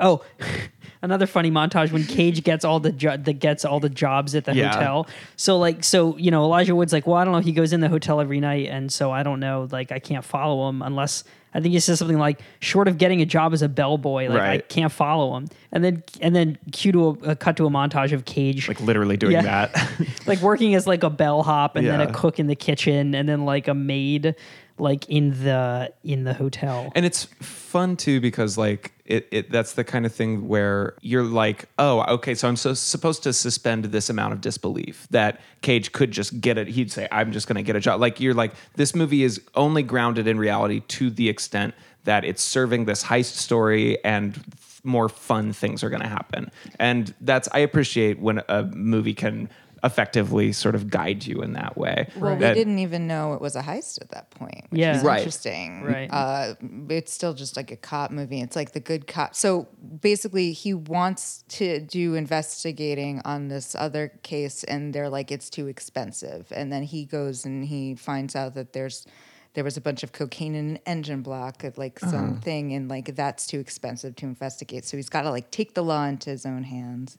Oh, 0.00 0.22
another 1.02 1.26
funny 1.26 1.50
montage 1.50 1.92
when 1.92 2.04
Cage 2.04 2.42
gets 2.44 2.64
all 2.64 2.80
the 2.80 2.92
jo- 2.92 3.16
the 3.16 3.32
gets 3.32 3.64
all 3.64 3.80
the 3.80 3.88
jobs 3.88 4.34
at 4.34 4.44
the 4.44 4.54
Yeah. 4.54 4.72
hotel. 4.74 5.06
So 5.36 5.58
like 5.58 5.84
so 5.84 6.16
you 6.16 6.30
know 6.30 6.42
Elijah 6.44 6.74
Wood's 6.74 6.92
like, 6.92 7.06
well 7.06 7.16
I 7.16 7.24
don't 7.24 7.32
know. 7.32 7.40
He 7.40 7.52
goes 7.52 7.72
in 7.72 7.80
the 7.80 7.88
hotel 7.88 8.20
every 8.20 8.40
night, 8.40 8.68
and 8.68 8.92
so 8.92 9.10
I 9.10 9.22
don't 9.22 9.40
know. 9.40 9.68
Like 9.70 9.92
I 9.92 9.98
can't 9.98 10.24
follow 10.24 10.68
him 10.68 10.82
unless 10.82 11.24
I 11.54 11.60
think 11.60 11.72
he 11.72 11.80
says 11.80 11.98
something 11.98 12.18
like, 12.18 12.40
short 12.60 12.86
of 12.86 12.98
getting 12.98 13.22
a 13.22 13.24
job 13.24 13.54
as 13.54 13.62
a 13.62 13.68
bellboy, 13.68 14.28
like 14.28 14.42
I 14.42 14.58
can't 14.58 14.92
follow 14.92 15.34
him. 15.38 15.46
And 15.72 15.82
then 15.82 16.02
and 16.20 16.36
then 16.36 16.58
cue 16.72 16.92
to 16.92 17.06
a, 17.06 17.10
a 17.30 17.36
cut 17.36 17.56
to 17.56 17.66
a 17.66 17.70
montage 17.70 18.12
of 18.12 18.26
Cage 18.26 18.68
like 18.68 18.80
literally 18.80 19.16
doing 19.16 19.32
Yeah. 19.32 19.66
that. 19.68 19.90
like 20.26 20.40
working 20.40 20.74
as 20.74 20.86
like 20.86 21.02
a 21.02 21.10
bellhop 21.10 21.76
and 21.76 21.86
then 21.86 22.00
a 22.02 22.12
cook 22.12 22.38
in 22.38 22.46
the 22.46 22.56
kitchen 22.56 23.14
and 23.14 23.26
then 23.28 23.46
like 23.46 23.68
a 23.68 23.74
maid 23.74 24.34
like 24.78 25.08
in 25.08 25.30
the 25.42 25.92
in 26.04 26.24
the 26.24 26.34
hotel. 26.34 26.92
and 26.94 27.06
it's 27.06 27.24
fun 27.40 27.96
too 27.96 28.20
because 28.20 28.58
like 28.58 28.92
it, 29.04 29.28
it 29.30 29.50
that's 29.50 29.72
the 29.74 29.84
kind 29.84 30.04
of 30.04 30.12
thing 30.12 30.48
where 30.48 30.94
you're 31.00 31.22
like 31.22 31.68
oh 31.78 32.02
okay 32.14 32.34
so 32.34 32.48
i'm 32.48 32.56
so 32.56 32.74
supposed 32.74 33.22
to 33.22 33.32
suspend 33.32 33.86
this 33.86 34.10
amount 34.10 34.32
of 34.32 34.40
disbelief 34.40 35.06
that 35.10 35.40
cage 35.62 35.92
could 35.92 36.10
just 36.10 36.40
get 36.40 36.58
it. 36.58 36.68
He'd 36.68 36.90
say 36.90 37.08
i'm 37.10 37.32
just 37.32 37.48
to 37.48 37.62
get 37.62 37.76
a 37.76 37.80
job 37.80 38.00
like 38.00 38.20
you're 38.20 38.34
like 38.34 38.52
this 38.74 38.94
movie 38.94 39.22
is 39.22 39.40
only 39.54 39.82
grounded 39.82 40.26
in 40.26 40.38
reality 40.38 40.80
to 40.88 41.10
the 41.10 41.28
extent 41.28 41.74
that 42.04 42.24
it's 42.24 42.42
serving 42.42 42.84
this 42.84 43.04
heist 43.04 43.34
story 43.34 44.02
and 44.04 44.42
more 44.84 45.08
fun 45.08 45.52
things 45.52 45.82
are 45.82 45.90
going 45.90 46.00
to 46.00 46.08
happen. 46.08 46.50
And 46.78 47.12
that's 47.20 47.48
i 47.52 47.58
appreciate 47.58 48.18
when 48.20 48.42
a 48.48 48.62
movie 48.62 49.14
can 49.14 49.50
effectively 49.86 50.52
sort 50.52 50.74
of 50.74 50.90
guide 50.90 51.24
you 51.24 51.40
in 51.42 51.52
that 51.54 51.78
way 51.78 52.08
Well, 52.18 52.34
we 52.34 52.40
That- 52.40 52.54
didn't 52.54 52.78
even 52.80 53.06
know 53.06 53.32
it 53.34 53.40
was 53.40 53.56
a 53.56 53.62
heist 53.62 54.00
at 54.02 54.10
that 54.10 54.28
point. 54.30 54.66
Which 54.70 54.80
Yeah. 54.80 54.96
is 54.98 55.02
Right. 55.02 55.18
interesting. 55.18 55.82
Right. 55.84 56.08
Uh, 56.12 56.54
it's 56.90 57.12
still 57.12 57.32
just 57.32 57.56
like 57.56 57.70
a 57.70 57.76
cop 57.76 58.10
movie. 58.10 58.40
It's 58.40 58.56
like 58.56 58.72
the 58.72 58.80
good 58.80 59.06
cop. 59.06 59.34
So 59.34 59.68
basically, 60.00 60.52
he 60.52 60.74
wants 60.74 61.44
to 61.50 61.80
do 61.80 62.14
investigating 62.14 63.20
on 63.24 63.48
this 63.48 63.74
other 63.74 64.08
case, 64.22 64.64
and 64.64 64.92
they're 64.92 65.08
like, 65.08 65.30
it's 65.32 65.48
too 65.48 65.66
expensive. 65.68 66.52
And 66.54 66.72
then 66.72 66.82
he 66.82 67.04
goes 67.04 67.44
and 67.44 67.64
he 67.64 67.94
finds 67.94 68.34
out 68.36 68.54
that 68.54 68.72
there's 68.72 69.06
there 69.54 69.64
was 69.64 69.78
a 69.78 69.80
bunch 69.80 70.02
of 70.02 70.12
cocaine 70.12 70.54
in 70.54 70.68
an 70.72 70.78
engine 70.84 71.22
block 71.22 71.64
of 71.64 71.78
like 71.78 71.98
Uh-huh. 72.02 72.10
something, 72.12 72.74
and 72.74 72.90
like 72.90 73.14
that's 73.16 73.46
too 73.46 73.58
expensive 73.58 74.14
to 74.16 74.26
investigate. 74.26 74.84
So 74.84 74.98
he's 74.98 75.08
got 75.08 75.22
to 75.22 75.30
like 75.30 75.50
take 75.50 75.72
the 75.74 75.82
law 75.82 76.04
into 76.04 76.28
his 76.28 76.44
own 76.44 76.64
hands. 76.64 77.16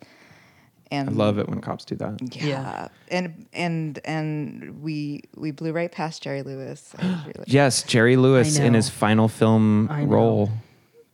And 0.92 1.10
I 1.10 1.12
love 1.12 1.38
it 1.38 1.50
when 1.50 1.60
cops 1.62 1.84
do 1.86 1.96
that. 1.98 2.20
yeah. 2.36 2.46
Yeah. 2.46 2.88
And 3.10 3.46
and 3.54 4.00
and 4.06 4.82
we 4.82 5.24
we 5.36 5.52
blew 5.52 5.72
right 5.74 5.92
past 5.92 6.22
Jerry 6.24 6.44
Lewis. 6.44 6.96
Really- 7.02 7.34
Yes, 7.48 7.84
Jerry 7.84 8.16
Lewis 8.18 8.58
in 8.58 8.74
his 8.74 8.90
final 8.90 9.28
film 9.28 9.88
role. 10.10 10.50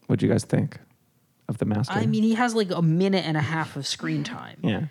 What'd 0.07 0.21
you 0.21 0.29
guys 0.29 0.43
think 0.43 0.79
of 1.49 1.57
the 1.57 1.65
master? 1.65 1.93
I 1.93 2.05
mean, 2.05 2.23
he 2.23 2.35
has 2.35 2.53
like 2.55 2.71
a 2.71 2.81
minute 2.81 3.25
and 3.25 3.35
a 3.37 3.41
half 3.41 3.75
of 3.75 3.87
screen 3.87 4.23
time. 4.23 4.57
yeah, 4.61 4.85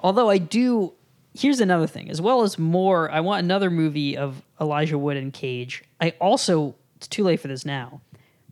Although 0.00 0.28
I 0.30 0.38
do, 0.38 0.92
here's 1.34 1.60
another 1.60 1.86
thing. 1.86 2.10
As 2.10 2.20
well 2.20 2.42
as 2.42 2.58
more, 2.58 3.10
I 3.10 3.20
want 3.20 3.44
another 3.44 3.70
movie 3.70 4.16
of 4.16 4.42
Elijah 4.60 4.98
Wood 4.98 5.16
and 5.16 5.32
Cage. 5.32 5.84
I 6.00 6.10
also, 6.20 6.74
it's 6.96 7.08
too 7.08 7.24
late 7.24 7.40
for 7.40 7.48
this 7.48 7.64
now, 7.64 8.00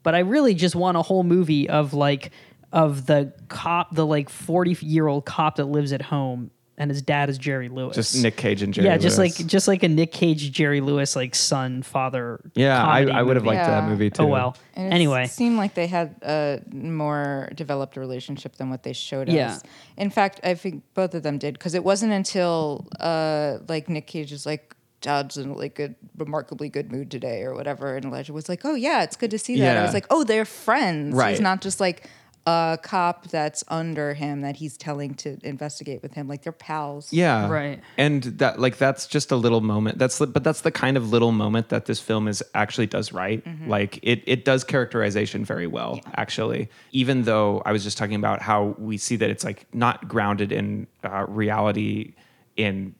but 0.03 0.15
I 0.15 0.21
really 0.21 0.55
just 0.55 0.75
want 0.75 0.97
a 0.97 1.03
whole 1.03 1.23
movie 1.25 1.69
of 1.69 1.93
like, 1.93 2.31
of 2.77 3.07
the 3.07 3.33
cop, 3.49 3.95
the 3.95 4.05
like 4.07 4.29
40 4.29 4.77
year 4.83 5.07
old 5.07 5.25
cop 5.25 5.57
that 5.57 5.65
lives 5.65 5.93
at 5.95 6.03
home 6.03 6.51
and 6.79 6.91
his 6.91 7.01
dad 7.01 7.31
is 7.31 7.39
Jerry 7.39 7.71
Lewis. 7.71 7.97
just 7.97 8.23
Nick 8.23 8.37
Cage 8.37 8.61
and 8.61 8.75
Jerry. 8.75 8.87
yeah, 8.87 8.99
just 8.99 9.17
Lewis. 9.17 9.39
like 9.41 9.47
just 9.49 9.67
like 9.67 9.83
a 9.83 9.89
Nick 9.89 10.13
Cage, 10.13 10.53
Jerry 10.53 10.83
Lewis, 10.83 11.17
like 11.17 11.35
son, 11.35 11.81
father. 11.81 12.39
yeah. 12.55 12.85
I, 12.87 13.05
I 13.07 13.23
would 13.23 13.37
have 13.37 13.45
movie. 13.47 13.57
liked 13.57 13.67
that 13.67 13.85
Yeah. 13.85 13.89
movie 13.89 14.11
too. 14.11 14.25
Oh 14.25 14.27
well. 14.27 14.57
And 14.75 14.89
it 14.89 14.95
Anyway, 14.95 15.27
seemed 15.27 15.57
like 15.57 15.73
they 15.73 15.87
had 15.87 16.17
a 16.23 16.61
more 16.71 17.49
developed 17.55 17.97
relationship 17.97 18.57
than 18.57 18.69
what 18.69 18.83
they 18.83 18.93
showed 18.93 19.31
Yeah. 19.31 19.53
us. 19.53 19.63
In 19.97 20.11
fact, 20.11 20.41
I 20.45 20.53
think 20.55 20.83
both 20.93 21.15
of 21.15 21.23
them 21.23 21.39
did 21.39 21.55
because 21.55 21.73
it 21.75 21.83
wasn't 21.83 22.13
until 22.13 22.87
uh, 23.01 23.57
like 23.69 23.89
Nick 23.89 24.07
Cage 24.07 24.31
is 24.33 24.45
like, 24.45 24.77
"Dad's 25.01 25.39
in 25.39 25.55
like 25.55 25.79
a 25.79 25.95
remarkably 26.19 26.69
good 26.69 26.93
mood 26.93 27.11
today" 27.11 27.41
or 27.45 27.55
whatever, 27.55 27.97
and 27.97 28.05
Elijah 28.05 28.35
was 28.35 28.51
like, 28.51 28.67
"Oh 28.67 28.75
yeah, 28.75 29.03
it's 29.03 29.17
good 29.17 29.31
to 29.31 29.39
see 29.39 29.59
that." 29.61 29.79
I 29.79 29.83
was 29.83 29.95
like, 29.95 30.07
"Oh, 30.11 30.25
they're 30.25 30.45
friends. 30.45 31.15
Right. 31.15 31.31
He's 31.31 31.41
not 31.41 31.63
just 31.63 31.81
like." 31.81 32.07
A 32.49 32.79
cop 32.81 33.27
that's 33.29 33.65
under 33.67 34.15
him 34.15 34.43
that 34.43 34.55
he's 34.57 34.77
telling 34.77 35.15
to 35.15 35.37
investigate 35.43 36.01
with 36.01 36.15
him, 36.15 36.29
like 36.29 36.43
they're 36.43 36.53
pals. 36.53 37.13
Yeah. 37.13 37.49
Right. 37.51 37.81
And 37.99 38.23
that 38.39 38.61
like 38.61 38.79
that's 38.79 39.09
just 39.09 39.33
a 39.33 39.37
little 39.37 39.61
moment. 39.61 39.99
That's 39.99 40.19
the- 40.19 40.29
but 40.29 40.45
that's 40.45 40.61
the 40.61 40.71
kind 40.71 40.97
of 40.97 41.11
little 41.11 41.33
moment 41.33 41.71
that 41.71 41.87
this 41.87 41.99
film 41.99 42.29
is 42.29 42.45
actually 42.55 42.87
does 42.87 43.13
right. 43.13 43.43
Like 43.67 43.99
it 44.03 44.23
it 44.27 44.45
does 44.45 44.63
characterization 44.63 45.45
very 45.45 45.67
well 45.67 45.99
actually. 46.15 46.69
Even 46.93 47.23
though 47.25 47.63
I 47.67 47.73
was 47.73 47.83
just 47.83 47.99
talking 47.99 48.15
about 48.15 48.43
how 48.43 48.77
we 48.79 48.97
see 48.97 49.17
that 49.17 49.29
it's 49.29 49.43
like 49.43 49.67
not 49.75 50.07
grounded 50.07 50.53
in 50.53 50.87
uh, 51.03 51.27
reality 51.29 52.15
in 52.57 52.95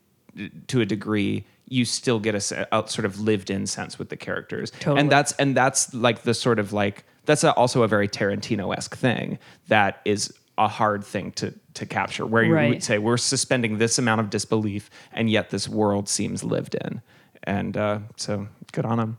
to 0.67 0.81
a 0.81 0.87
degree 0.87 1.45
you 1.69 1.85
still 1.85 2.21
get 2.21 2.35
a, 2.35 2.69
a 2.77 2.89
sort 2.89 3.05
of 3.05 3.19
lived 3.21 3.51
in 3.51 3.67
sense 3.67 3.99
with 3.99 4.09
the 4.09 4.17
characters 4.17 4.71
Totally. 4.81 5.01
and 5.01 5.11
that's 5.11 5.33
and 5.33 5.57
that's 5.57 5.93
like 5.95 6.23
the 6.23 6.35
sort 6.35 6.59
of 6.59 6.73
like 6.73 7.05
that's 7.27 7.45
a, 7.45 7.53
also 7.55 7.83
a 7.83 7.89
very 7.89 8.09
tarantino-esque 8.09 8.97
thing 8.97 9.39
that 9.69 10.01
is 10.05 10.33
a 10.59 10.69
hard 10.69 11.05
thing 11.05 11.33
to 11.33 11.53
to 11.75 11.85
capture 11.85 12.25
where 12.25 12.43
you 12.43 12.55
Right. 12.55 12.71
would 12.71 12.83
say 12.83 12.99
we're 12.99 13.19
suspending 13.19 13.77
this 13.79 13.99
amount 13.99 14.21
of 14.23 14.31
disbelief 14.31 14.89
and 15.13 15.29
yet 15.29 15.51
this 15.51 15.69
world 15.69 16.09
seems 16.09 16.43
lived 16.43 16.75
in. 16.75 17.03
And 17.45 17.77
uh, 17.77 17.99
so 18.17 18.49
good 18.73 18.87
on 18.87 18.97
them 18.99 19.19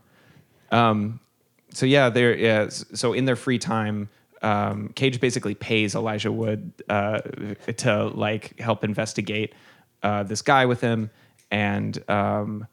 um, 0.72 1.20
so 1.72 1.86
yeah 1.86 2.08
they're 2.10 2.36
yeah 2.36 2.68
so 2.70 3.12
in 3.12 3.24
their 3.24 3.36
free 3.36 3.58
time 3.58 4.08
um, 4.42 4.88
cage 4.94 5.20
basically 5.20 5.54
pays 5.54 5.94
elijah 5.94 6.30
wood 6.32 6.72
uh, 6.88 7.20
to 7.76 8.08
like 8.08 8.58
help 8.60 8.84
investigate 8.84 9.54
uh, 10.02 10.22
this 10.22 10.42
guy 10.42 10.66
with 10.66 10.80
him. 10.80 11.10
And 11.50 11.98
um, 12.10 12.66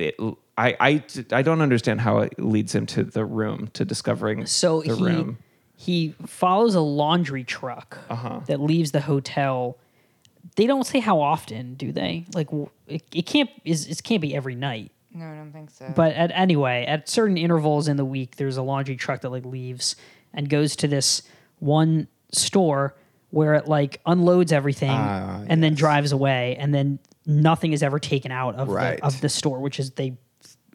it, 0.00 0.16
I, 0.58 0.76
I 0.80 1.04
I 1.32 1.42
don't 1.42 1.60
understand 1.60 2.00
how 2.00 2.18
it 2.18 2.38
leads 2.38 2.74
him 2.74 2.86
to 2.86 3.04
the 3.04 3.24
room 3.24 3.68
to 3.74 3.84
discovering 3.84 4.46
So 4.46 4.82
the 4.82 4.94
he 4.96 5.02
room. 5.04 5.38
he 5.76 6.14
follows 6.26 6.74
a 6.74 6.80
laundry 6.80 7.44
truck 7.44 7.98
Uh-huh. 8.08 8.40
that 8.46 8.60
leaves 8.60 8.92
the 8.92 9.00
hotel. 9.02 9.78
They 10.56 10.66
don't 10.66 10.84
say 10.86 11.00
how 11.00 11.20
often, 11.20 11.74
do 11.74 11.92
they? 11.92 12.26
Like 12.34 12.48
it, 12.86 13.02
it 13.14 13.26
can't 13.26 13.50
is 13.64 13.86
it 13.86 14.02
can't 14.02 14.20
be 14.20 14.34
every 14.34 14.54
night. 14.54 14.90
No, 15.12 15.26
I 15.26 15.34
don't 15.34 15.52
think 15.52 15.70
so. 15.70 15.92
But 15.96 16.14
at 16.14 16.30
anyway, 16.32 16.84
at 16.86 17.08
certain 17.08 17.36
intervals 17.36 17.88
in 17.88 17.96
the 17.96 18.04
week, 18.04 18.36
there's 18.36 18.56
a 18.56 18.62
laundry 18.62 18.96
truck 18.96 19.22
that 19.22 19.30
like 19.30 19.44
leaves 19.44 19.96
and 20.32 20.48
goes 20.48 20.76
to 20.76 20.86
this 20.88 21.22
one 21.58 22.06
store 22.32 22.94
where 23.30 23.54
it 23.54 23.66
like 23.68 24.00
unloads 24.06 24.52
everything 24.52 24.90
Ah, 24.90 25.42
and 25.46 25.62
then 25.62 25.74
drives 25.74 26.12
away, 26.12 26.56
and 26.58 26.74
then 26.74 26.98
nothing 27.26 27.72
is 27.72 27.82
ever 27.82 27.98
taken 27.98 28.32
out 28.32 28.54
of 28.56 28.68
Right. 28.68 28.98
the, 28.98 29.04
of 29.06 29.20
the 29.20 29.28
store, 29.28 29.60
which 29.60 29.78
is 29.78 29.92
they, 29.92 30.16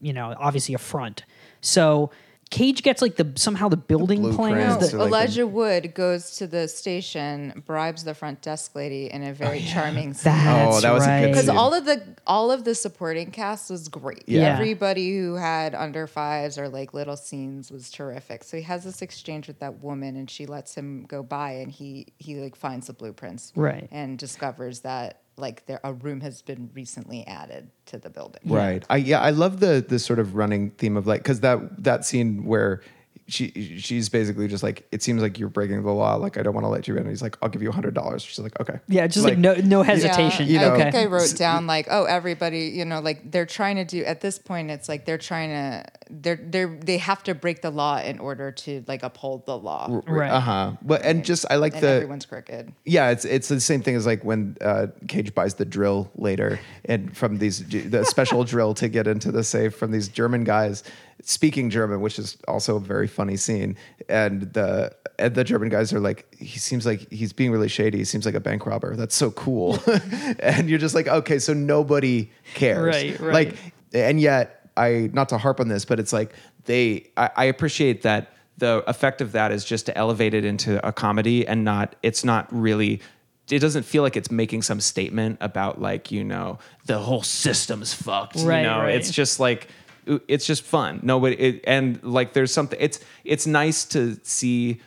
you 0.01 0.13
know, 0.13 0.33
obviously 0.39 0.73
a 0.75 0.77
front. 0.77 1.23
So 1.61 2.11
Cage 2.51 2.83
gets 2.83 3.01
like 3.01 3.15
the 3.15 3.33
somehow 3.35 3.69
the 3.69 3.75
building 3.75 4.21
plans. 4.33 4.77
blueprints 4.77 4.91
The, 4.91 4.97
like, 4.99 5.07
Elijah 5.07 5.47
Wood 5.47 5.93
goes 5.95 6.37
to 6.37 6.47
the 6.47 6.67
station, 6.67 7.63
bribes 7.65 8.03
the 8.03 8.13
front 8.13 8.41
desk 8.41 8.75
lady 8.75 9.07
in 9.11 9.23
a 9.23 9.33
very 9.33 9.57
oh, 9.65 9.71
charming 9.73 10.13
scene. 10.13 10.31
that's 10.31 10.77
Oh, 10.77 10.79
that 10.81 10.91
was 10.93 11.03
a 11.03 11.05
good 11.07 11.11
right. 11.11 11.25
Because 11.27 11.49
all 11.49 11.73
of 11.73 11.85
the 11.85 12.01
all 12.27 12.51
of 12.51 12.63
the 12.63 12.75
supporting 12.75 13.31
cast 13.31 13.69
was 13.71 13.87
great. 13.89 14.23
Yeah. 14.27 14.53
Everybody 14.53 15.17
who 15.17 15.35
had 15.35 15.73
under 15.73 16.05
fives 16.07 16.57
or 16.59 16.69
like 16.69 16.93
little 16.93 17.17
scenes 17.17 17.71
was 17.71 17.89
terrific. 17.89 18.43
So 18.43 18.57
he 18.57 18.63
has 18.63 18.83
this 18.83 19.01
exchange 19.01 19.47
with 19.47 19.59
that 19.59 19.81
woman, 19.83 20.15
and 20.15 20.29
she 20.29 20.45
lets 20.45 20.75
him 20.75 21.05
go 21.07 21.23
by, 21.23 21.53
and 21.53 21.71
he 21.71 22.07
he 22.19 22.35
like 22.35 22.55
finds 22.55 22.87
the 22.87 22.93
blueprints, 22.93 23.51
Right. 23.55 23.87
and 23.91 24.17
discovers 24.19 24.81
that 24.81 25.21
like 25.37 25.65
there 25.65 25.79
a 25.83 25.93
room 25.93 26.21
has 26.21 26.41
been 26.41 26.69
recently 26.73 27.25
added 27.27 27.69
to 27.87 27.97
the 27.97 28.09
building. 28.09 28.41
Right. 28.45 28.83
I 28.89 28.97
yeah, 28.97 29.21
I 29.21 29.31
love 29.31 29.59
the 29.59 29.85
the 29.87 29.99
sort 29.99 30.19
of 30.19 30.35
running 30.35 30.71
theme 30.71 30.97
of 30.97 31.07
like 31.07 31.23
because 31.23 31.41
that 31.41 31.83
that 31.83 32.05
scene 32.05 32.45
where 32.45 32.81
she 33.27 33.77
she's 33.79 34.07
basically 34.09 34.47
just 34.47 34.61
like 34.61 34.87
it 34.91 35.01
seems 35.01 35.21
like 35.21 35.39
you're 35.39 35.49
breaking 35.49 35.81
the 35.81 35.91
law. 35.91 36.15
Like 36.15 36.37
I 36.37 36.43
don't 36.43 36.53
want 36.53 36.65
to 36.65 36.69
let 36.69 36.87
you 36.87 36.93
in. 36.95 37.01
And 37.01 37.09
he's 37.09 37.21
like, 37.23 37.35
I'll 37.41 37.49
give 37.49 37.63
you 37.63 37.69
a 37.69 37.73
hundred 37.73 37.93
dollars. 37.95 38.21
She's 38.21 38.37
like, 38.39 38.59
okay. 38.59 38.79
yeah, 38.87 39.07
just 39.07 39.25
like, 39.25 39.37
no 39.37 39.55
no 39.55 39.81
hesitation. 39.81 40.47
You 40.47 40.59
know- 40.59 40.73
I 40.73 40.77
think 40.77 40.95
okay. 40.95 41.03
I 41.03 41.05
wrote 41.07 41.35
down 41.35 41.65
like, 41.65 41.87
oh, 41.89 42.03
everybody, 42.03 42.65
you 42.67 42.85
know, 42.85 42.99
like 42.99 43.31
they're 43.31 43.45
trying 43.47 43.77
to 43.77 43.85
do 43.85 44.03
at 44.05 44.21
this 44.21 44.37
point. 44.37 44.69
It's 44.69 44.87
like 44.87 45.05
they're 45.05 45.17
trying 45.17 45.49
to, 45.49 45.85
they're 46.09 46.39
they're 46.39 46.67
they 46.67 46.99
have 46.99 47.23
to 47.23 47.33
break 47.33 47.61
the 47.63 47.71
law 47.71 47.99
in 47.99 48.19
order 48.19 48.51
to 48.51 48.83
like 48.87 49.01
uphold 49.01 49.45
the 49.47 49.57
law, 49.57 50.01
Right. 50.05 50.29
Uh 50.29 50.39
huh. 50.39 50.71
But 50.83 51.01
and 51.03 51.25
just 51.25 51.45
I 51.49 51.55
like 51.55 51.73
and 51.73 51.81
the 51.83 51.87
everyone's 51.89 52.25
crooked. 52.27 52.73
yeah. 52.85 53.09
It's 53.09 53.25
it's 53.25 53.47
the 53.47 53.59
same 53.59 53.81
thing 53.81 53.95
as 53.95 54.05
like 54.05 54.23
when 54.23 54.55
uh, 54.61 54.87
Cage 55.07 55.33
buys 55.33 55.55
the 55.55 55.65
drill 55.65 56.11
later 56.15 56.59
and 56.85 57.15
from 57.17 57.39
these 57.39 57.65
the 57.67 58.03
special 58.05 58.43
drill 58.53 58.75
to 58.75 58.87
get 58.87 59.07
into 59.07 59.31
the 59.31 59.43
safe 59.43 59.75
from 59.75 59.91
these 59.91 60.07
German 60.09 60.43
guys 60.43 60.83
speaking 61.21 61.69
German, 61.69 62.01
which 62.01 62.19
is 62.19 62.37
also 62.47 62.75
a 62.77 62.79
very 62.79 63.07
funny 63.07 63.37
scene. 63.37 63.77
And 64.09 64.53
the 64.53 64.95
and 65.17 65.33
the 65.33 65.43
German 65.43 65.69
guys 65.69 65.93
are 65.93 65.99
like, 65.99 66.33
he 66.35 66.59
seems 66.59 66.85
like 66.85 67.09
he's 67.11 67.33
being 67.33 67.51
really 67.51 67.69
shady. 67.69 67.99
He 67.99 68.05
seems 68.05 68.25
like 68.25 68.35
a 68.35 68.39
bank 68.39 68.65
robber. 68.65 68.95
That's 68.95 69.15
so 69.15 69.31
cool. 69.31 69.79
and 70.39 70.69
you're 70.69 70.79
just 70.79 70.95
like, 70.95 71.07
okay, 71.07 71.39
so 71.39 71.53
nobody 71.53 72.29
cares. 72.53 72.95
Right, 72.95 73.19
right. 73.19 73.33
Like, 73.33 73.55
and 73.93 74.19
yet 74.19 74.69
I 74.77 75.09
not 75.13 75.29
to 75.29 75.37
harp 75.37 75.59
on 75.59 75.67
this, 75.67 75.85
but 75.85 75.99
it's 75.99 76.13
like 76.13 76.33
they 76.65 77.09
I, 77.17 77.29
I 77.35 77.45
appreciate 77.45 78.01
that 78.03 78.33
the 78.57 78.83
effect 78.87 79.21
of 79.21 79.33
that 79.33 79.51
is 79.51 79.65
just 79.65 79.85
to 79.87 79.97
elevate 79.97 80.33
it 80.33 80.45
into 80.45 80.85
a 80.85 80.91
comedy 80.91 81.47
and 81.47 81.63
not 81.63 81.95
it's 82.03 82.23
not 82.23 82.47
really 82.51 83.01
it 83.49 83.59
doesn't 83.59 83.83
feel 83.83 84.01
like 84.01 84.15
it's 84.15 84.31
making 84.31 84.61
some 84.61 84.79
statement 84.79 85.37
about 85.41 85.81
like 85.81 86.11
you 86.11 86.23
know 86.23 86.57
the 86.85 86.97
whole 86.97 87.21
system's 87.21 87.93
fucked 87.93 88.37
Right, 88.37 88.61
you 88.61 88.67
know 88.67 88.79
right. 88.79 88.95
it's 88.95 89.11
just 89.11 89.39
like 89.39 89.67
it's 90.27 90.45
just 90.45 90.63
fun. 90.63 90.99
Nobody 91.03 91.35
it, 91.35 91.63
and 91.65 92.01
like 92.03 92.33
there's 92.33 92.53
something 92.53 92.77
it's 92.81 92.99
it's 93.23 93.47
nice 93.47 93.85
to 93.85 94.19
see 94.23 94.81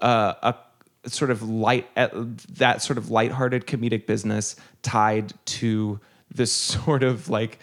uh, 0.00 0.34
a 0.42 1.08
sort 1.08 1.30
of 1.30 1.42
light 1.42 1.88
uh, 1.96 2.08
that 2.54 2.82
sort 2.82 2.98
of 2.98 3.10
lighthearted 3.10 3.66
comedic 3.66 4.06
business 4.06 4.56
tied 4.82 5.32
to 5.44 6.00
this 6.34 6.52
sort 6.74 7.02
of 7.02 7.28
like 7.28 7.58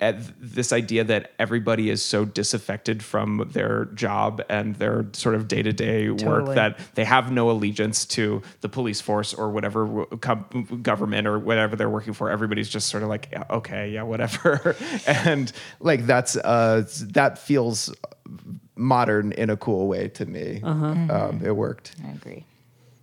uh, 0.00 0.12
this 0.38 0.72
idea 0.72 1.04
that 1.04 1.32
everybody 1.38 1.90
is 1.90 2.02
so 2.02 2.24
disaffected 2.24 3.02
from 3.02 3.48
their 3.52 3.86
job 3.86 4.42
and 4.48 4.76
their 4.76 5.06
sort 5.12 5.34
of 5.34 5.48
day-to-day 5.48 6.10
work 6.10 6.46
that 6.54 6.78
they 6.94 7.04
have 7.04 7.32
no 7.32 7.50
allegiance 7.50 8.04
to 8.04 8.42
the 8.60 8.68
police 8.68 9.00
force 9.00 9.34
or 9.34 9.50
whatever 9.50 9.86
w- 9.86 10.76
government 10.82 11.26
or 11.26 11.38
whatever 11.38 11.76
they're 11.76 11.90
working 11.90 12.12
for 12.12 12.30
everybody's 12.30 12.68
just 12.68 12.88
sort 12.88 13.02
of 13.02 13.08
like 13.08 13.28
yeah, 13.32 13.44
okay 13.50 13.90
yeah 13.90 14.02
whatever 14.02 14.76
and 15.06 15.52
like 15.80 16.06
that's 16.06 16.36
uh 16.36 16.84
that 17.12 17.38
feels 17.38 17.92
modern 18.76 19.32
in 19.32 19.50
a 19.50 19.56
cool 19.56 19.86
way 19.86 20.08
to 20.08 20.26
me. 20.26 20.60
Um, 20.62 21.40
it 21.44 21.54
worked. 21.54 21.94
I 22.04 22.10
agree. 22.10 22.44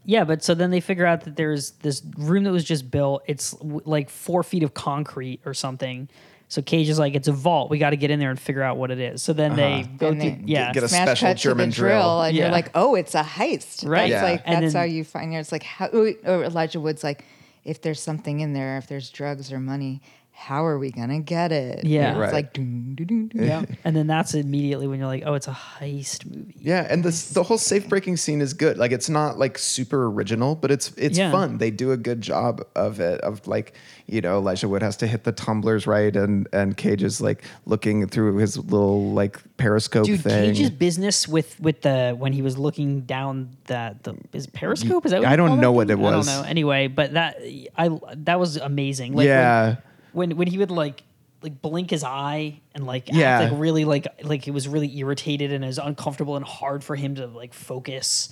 Yeah, 0.04 0.24
but 0.24 0.44
so 0.44 0.56
then 0.56 0.72
they 0.72 0.80
figure 0.80 1.06
out 1.06 1.22
that 1.26 1.36
there's 1.36 1.72
this 1.82 2.02
room 2.18 2.44
that 2.46 2.52
was 2.52 2.64
just 2.64 2.90
built. 2.90 3.24
It's 3.28 3.52
w- 3.52 3.82
like 3.86 4.10
four 4.10 4.42
feet 4.44 4.64
of 4.64 4.74
concrete 4.74 5.42
or 5.46 5.54
something. 5.54 6.10
So 6.48 6.62
Cage 6.62 6.90
is 6.90 7.00
like, 7.00 7.16
it's 7.16 7.28
a 7.30 7.32
vault. 7.32 7.70
We 7.70 7.78
got 7.78 7.92
to 7.92 7.96
get 7.98 8.12
in 8.12 8.20
there 8.20 8.30
and 8.30 8.38
figure 8.40 8.62
out 8.64 8.76
what 8.78 8.92
it 8.92 9.00
is. 9.00 9.22
So 9.22 9.32
then 9.32 9.56
they 9.56 9.82
uh-huh. 9.82 9.88
go 9.98 10.08
And 10.10 10.20
through. 10.22 10.30
they 10.32 10.42
yeah, 10.46 10.74
get 10.74 10.84
a 10.84 10.90
Smash 10.90 11.04
special 11.20 11.28
cut 11.30 11.38
German 11.38 11.70
to 11.70 11.76
the 11.76 11.76
drill, 11.88 11.92
drill. 12.02 12.22
and 12.24 12.36
Yeah. 12.36 12.44
you're 12.46 12.52
like, 12.52 12.72
oh, 12.76 12.96
it's 12.96 13.16
a 13.16 13.24
heist. 13.24 13.88
Right. 13.88 14.10
That's 14.10 14.12
Yeah. 14.12 14.24
like 14.24 14.42
And 14.46 14.64
that's 14.64 14.74
then- 14.74 14.80
how 14.82 14.86
you 14.86 15.04
find. 15.06 15.34
It. 15.34 15.38
It's 15.38 15.52
like 15.52 15.64
how 15.64 15.88
or 15.88 16.44
Elijah 16.44 16.80
Wood's 16.82 17.04
like, 17.04 17.24
if 17.64 17.82
there's 17.82 18.02
something 18.02 18.40
in 18.42 18.54
there, 18.54 18.78
if 18.80 18.88
there's 18.88 19.10
drugs 19.12 19.54
or 19.54 19.60
money, 19.60 20.02
how 20.42 20.66
are 20.66 20.80
we 20.80 20.90
gonna 20.92 21.20
get 21.20 21.52
it? 21.52 21.86
Yeah. 21.86 22.12
it's 22.12 22.20
Right. 22.20 22.34
like 22.34 22.54
dun, 22.54 22.96
dun, 22.96 23.06
dun, 23.08 23.28
dun. 23.28 23.46
Yeah. 23.48 23.66
and 23.84 23.96
then 23.96 24.08
that's 24.08 24.34
immediately 24.34 24.88
when 24.88 24.98
you're 25.00 25.08
like, 25.08 25.24
oh, 25.26 25.36
it's 25.36 25.48
a 25.48 25.52
heist 25.52 26.26
movie. 26.26 26.56
Yeah, 26.60 26.88
and 26.90 27.04
this 27.06 27.30
the 27.30 27.44
whole 27.44 27.58
safe 27.60 27.88
breaking 27.88 28.18
scene 28.18 28.42
is 28.42 28.54
good. 28.54 28.78
Like 28.78 28.92
it's 28.92 29.10
not 29.10 29.38
like 29.38 29.58
super 29.60 30.08
original, 30.08 30.56
but 30.56 30.72
it's 30.72 30.92
it's 30.98 31.18
Yeah. 31.18 31.32
fun. 31.32 31.58
They 31.60 31.70
do 31.70 31.92
a 31.92 31.98
good 31.98 32.22
job 32.22 32.62
of 32.76 33.00
it. 33.00 33.22
Of 33.22 33.46
like, 33.48 33.74
you 34.08 34.20
know, 34.22 34.38
Elijah 34.40 34.68
Wood 34.68 34.82
has 34.82 34.98
to 34.98 35.08
hit 35.08 35.24
the 35.26 35.32
tumblers 35.32 35.86
right, 35.86 36.16
and 36.16 36.48
and 36.52 36.76
Cage 36.76 37.04
is 37.04 37.22
like 37.22 37.44
looking 37.66 38.08
through 38.08 38.38
his 38.38 38.58
little 38.58 39.12
like 39.12 39.40
periscope 39.58 40.06
Dude, 40.08 40.22
thing. 40.22 40.54
Cage's 40.54 40.72
business 40.72 41.28
with 41.28 41.60
with 41.60 41.82
the 41.84 42.16
when 42.18 42.34
he 42.34 42.42
was 42.42 42.58
looking 42.58 43.02
down 43.02 43.50
that 43.66 44.04
the 44.04 44.16
is 44.34 44.48
periscope 44.48 45.06
is 45.06 45.12
that 45.12 45.22
what 45.22 45.30
I 45.30 45.36
don't 45.36 45.50
call 45.50 45.56
that 45.58 45.62
know 45.62 45.72
what 45.72 45.90
it 45.92 46.00
was. 46.00 46.28
I 46.28 46.34
don't 46.34 46.42
know. 46.44 46.50
Anyway, 46.50 46.88
but 46.88 47.14
that 47.14 47.38
I 47.78 47.90
that 48.18 48.40
was 48.40 48.58
amazing. 48.58 49.14
Like 49.14 49.28
Yeah. 49.28 49.68
when, 49.68 49.78
when 50.14 50.36
when 50.38 50.48
he 50.48 50.58
would 50.58 50.72
like 50.72 51.04
like 51.44 51.62
blink 51.62 51.90
his 51.90 52.04
eye 52.04 52.62
and 52.76 52.86
like 52.86 53.10
Yeah. 53.12 53.40
act 53.40 53.52
like 53.52 53.60
really 53.62 53.84
like 53.86 54.08
like 54.24 54.48
it 54.48 54.52
was 54.52 54.68
really 54.68 54.96
irritated 54.98 55.52
and 55.52 55.64
it 55.64 55.68
was 55.68 55.80
uncomfortable 55.80 56.36
and 56.36 56.46
hard 56.46 56.84
for 56.84 56.96
him 56.96 57.16
to 57.16 57.28
like 57.28 57.54
focus. 57.54 58.30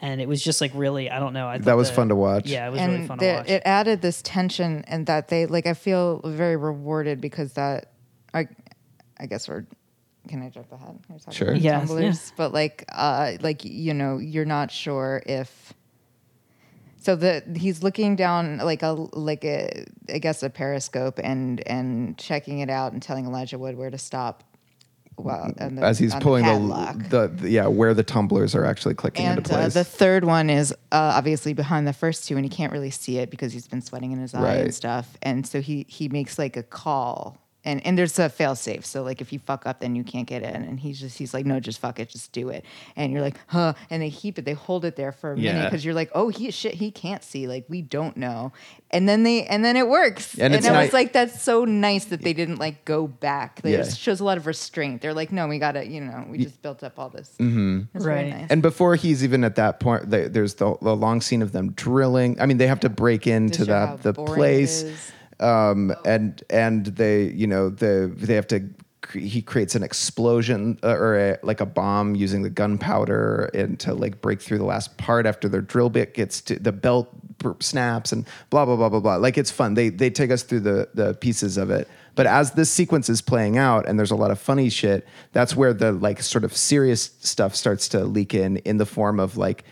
And 0.00 0.20
it 0.20 0.28
was 0.28 0.42
just 0.42 0.60
like 0.60 0.72
really, 0.74 1.08
I 1.08 1.20
don't 1.20 1.32
know. 1.32 1.46
I 1.46 1.58
That 1.58 1.76
was 1.76 1.88
the- 1.88 1.94
fun 1.94 2.08
to 2.08 2.16
watch. 2.16 2.46
Yeah, 2.48 2.66
it 2.66 2.70
was 2.72 2.80
and 2.80 2.92
really 2.92 3.06
fun 3.06 3.18
the- 3.18 3.24
to 3.26 3.32
watch. 3.38 3.48
it 3.48 3.62
added 3.64 4.02
this 4.02 4.20
tension 4.22 4.84
and 4.88 5.06
that 5.06 5.28
they 5.28 5.46
like 5.46 5.66
i 5.66 5.72
feel 5.74 6.20
very 6.24 6.56
rewarded 6.56 7.20
because 7.20 7.54
that 7.54 7.92
i 8.34 8.46
i 9.18 9.26
guess 9.26 9.48
we're 9.48 9.64
can 10.28 10.42
i 10.42 10.48
jump 10.50 10.70
ahead 10.72 10.98
Can 11.06 11.32
Sure. 11.32 11.48
about 11.50 11.60
Yes, 11.62 11.88
tumblers? 11.88 12.32
but 12.36 12.52
like 12.52 12.84
uh 12.92 13.32
like 13.40 13.64
you 13.64 13.94
know 13.94 14.18
you're 14.18 14.44
not 14.44 14.70
sure 14.70 15.22
if 15.24 15.72
so 17.04 17.14
the 17.16 17.42
he's 17.56 17.82
looking 17.82 18.16
down 18.16 18.58
like 18.58 18.82
a 18.82 18.92
like 19.12 19.44
a 19.44 19.84
i 20.12 20.18
guess 20.18 20.42
a 20.42 20.50
periscope 20.50 21.20
and 21.22 21.60
and 21.68 22.16
checking 22.18 22.60
it 22.60 22.70
out 22.70 22.92
and 22.92 23.02
telling 23.02 23.26
elijah 23.26 23.58
wood 23.58 23.76
where 23.76 23.90
to 23.90 23.98
stop 23.98 24.42
well 25.16 25.52
on 25.60 25.76
the, 25.76 25.82
As 25.82 25.96
he's 25.98 26.12
pulling 26.16 26.44
the, 26.44 27.06
the, 27.08 27.28
the 27.28 27.50
yeah 27.50 27.66
where 27.68 27.94
the 27.94 28.02
tumblers 28.02 28.54
are 28.56 28.64
actually 28.64 28.94
clicking 28.96 29.24
And 29.26 29.38
into 29.38 29.54
uh, 29.54 29.58
place. 29.62 29.74
the 29.74 29.84
third 29.84 30.24
one 30.24 30.50
is 30.50 30.72
uh, 30.90 31.12
obviously 31.14 31.52
behind 31.54 31.86
the 31.86 31.92
first 31.92 32.26
two, 32.26 32.34
and 32.36 32.44
he 32.44 32.48
can't 32.48 32.72
really 32.72 32.90
see 32.90 33.18
it 33.18 33.30
because 33.30 33.52
he's 33.52 33.68
been 33.68 33.80
sweating 33.80 34.10
in 34.10 34.18
his 34.18 34.34
eye 34.34 34.42
Right. 34.42 34.60
and 34.62 34.74
stuff. 34.74 35.16
And 35.22 35.46
so 35.46 35.60
he 35.60 35.86
he 35.88 36.08
makes 36.08 36.36
like 36.36 36.56
a 36.56 36.64
call, 36.64 37.38
and 37.64 37.84
and 37.86 37.96
there's 37.98 38.18
a 38.18 38.28
fail 38.28 38.54
safe. 38.54 38.84
So 38.84 39.02
like 39.02 39.20
if 39.20 39.32
you 39.32 39.38
fuck 39.38 39.66
up, 39.66 39.80
then 39.80 39.94
you 39.96 40.04
can't 40.04 40.26
get 40.26 40.42
in. 40.42 40.54
And 40.64 40.78
he's 40.80 41.00
just 41.00 41.18
he's 41.18 41.32
like, 41.34 41.46
no, 41.46 41.60
just 41.60 41.80
fuck 41.80 41.98
it, 41.98 42.08
just 42.08 42.32
do 42.32 42.48
it. 42.50 42.64
And 42.96 43.12
you're 43.12 43.22
like, 43.22 43.36
huh? 43.48 43.74
And 43.90 44.02
they 44.02 44.10
keep 44.10 44.38
it, 44.38 44.44
they 44.44 44.52
hold 44.52 44.84
it 44.84 44.96
there 44.96 45.12
for 45.12 45.32
a 45.32 45.36
minute 45.36 45.64
because 45.70 45.84
you're 45.84 45.94
like, 45.94 46.10
oh, 46.14 46.28
he 46.28 46.50
shit, 46.50 46.74
he 46.74 46.90
can't 46.90 47.22
see. 47.22 47.46
Like 47.46 47.64
we 47.68 47.82
don't 47.82 48.16
know. 48.16 48.52
And 48.90 49.08
then 49.08 49.22
they 49.24 49.44
and 49.46 49.64
then 49.64 49.76
it 49.76 49.88
works. 49.88 50.34
And 50.34 50.42
And, 50.44 50.54
it's 50.54 50.66
I 50.66 50.72
ni- 50.72 50.84
was 50.84 50.92
like, 50.92 51.12
that's 51.12 51.42
so 51.42 51.64
nice 51.64 52.04
that 52.06 52.22
they 52.22 52.32
didn't 52.32 52.58
like 52.58 52.84
go 52.84 53.06
back. 53.06 53.60
It 53.64 53.70
Yeah. 53.70 53.84
shows 53.84 54.20
a 54.20 54.24
lot 54.24 54.36
of 54.38 54.46
restraint. 54.46 55.00
They're 55.02 55.14
like, 55.14 55.32
no, 55.32 55.48
we 55.48 55.58
gotta, 55.58 55.86
you 55.86 56.00
know, 56.00 56.26
we 56.28 56.38
just 56.38 56.60
built 56.62 56.82
up 56.84 56.98
all 56.98 57.08
this. 57.08 57.34
Mm-hmm. 57.40 57.82
It's 57.94 58.04
very 58.04 58.22
Right. 58.24 58.30
nice. 58.42 58.46
And 58.50 58.62
before 58.62 58.94
he's 58.96 59.24
even 59.24 59.42
at 59.44 59.56
that 59.56 59.80
point, 59.80 60.10
they, 60.10 60.28
there's 60.28 60.54
the, 60.54 60.76
the 60.80 60.94
long 60.94 61.20
scene 61.20 61.42
of 61.42 61.52
them 61.52 61.72
drilling. 61.72 62.40
I 62.40 62.46
mean, 62.46 62.58
they 62.58 62.66
have 62.68 62.80
to 62.80 62.88
break 62.88 63.26
into 63.26 63.64
that 63.64 64.02
the 64.02 64.12
boring 64.12 64.32
it 64.32 64.36
place, 64.36 65.12
um, 65.40 65.94
and 66.04 66.42
and 66.50 66.86
they, 66.86 67.24
you 67.30 67.46
know, 67.46 67.68
the 67.68 68.12
they 68.14 68.34
have 68.34 68.46
to. 68.48 68.68
He 69.12 69.42
creates 69.42 69.74
an 69.74 69.82
explosion 69.82 70.78
uh, 70.82 70.96
or 70.96 71.18
a, 71.18 71.38
like 71.42 71.60
a 71.60 71.66
bomb 71.66 72.14
using 72.14 72.40
the 72.40 72.48
gunpowder 72.48 73.50
and 73.52 73.78
to 73.80 73.92
like 73.92 74.22
break 74.22 74.40
through 74.40 74.56
the 74.56 74.64
last 74.64 74.96
part 74.96 75.26
after 75.26 75.46
their 75.46 75.60
drill 75.60 75.90
bit 75.90 76.14
gets 76.14 76.40
to 76.40 76.58
the 76.58 76.72
belt 76.72 77.10
snaps 77.60 78.12
and 78.12 78.26
blah 78.48 78.64
blah 78.64 78.76
blah 78.76 78.88
blah 78.88 79.00
blah. 79.00 79.16
Like 79.16 79.36
it's 79.36 79.50
fun. 79.50 79.74
They 79.74 79.90
they 79.90 80.08
take 80.08 80.30
us 80.30 80.42
through 80.42 80.60
the 80.60 80.88
the 80.94 81.14
pieces 81.14 81.58
of 81.58 81.70
it. 81.70 81.86
But 82.14 82.26
as 82.26 82.52
this 82.52 82.70
sequence 82.70 83.08
is 83.08 83.20
playing 83.20 83.58
out 83.58 83.86
and 83.86 83.98
there's 83.98 84.10
a 84.10 84.16
lot 84.16 84.30
of 84.30 84.38
funny 84.38 84.68
shit, 84.68 85.06
that's 85.32 85.56
where 85.56 85.74
the 85.74 85.92
like 85.92 86.22
sort 86.22 86.44
of 86.44 86.56
serious 86.56 87.10
stuff 87.20 87.54
starts 87.54 87.88
to 87.88 88.04
leak 88.04 88.34
in 88.34 88.58
in 88.58 88.78
the 88.78 88.86
form 88.86 89.20
of 89.20 89.36
like 89.36 89.64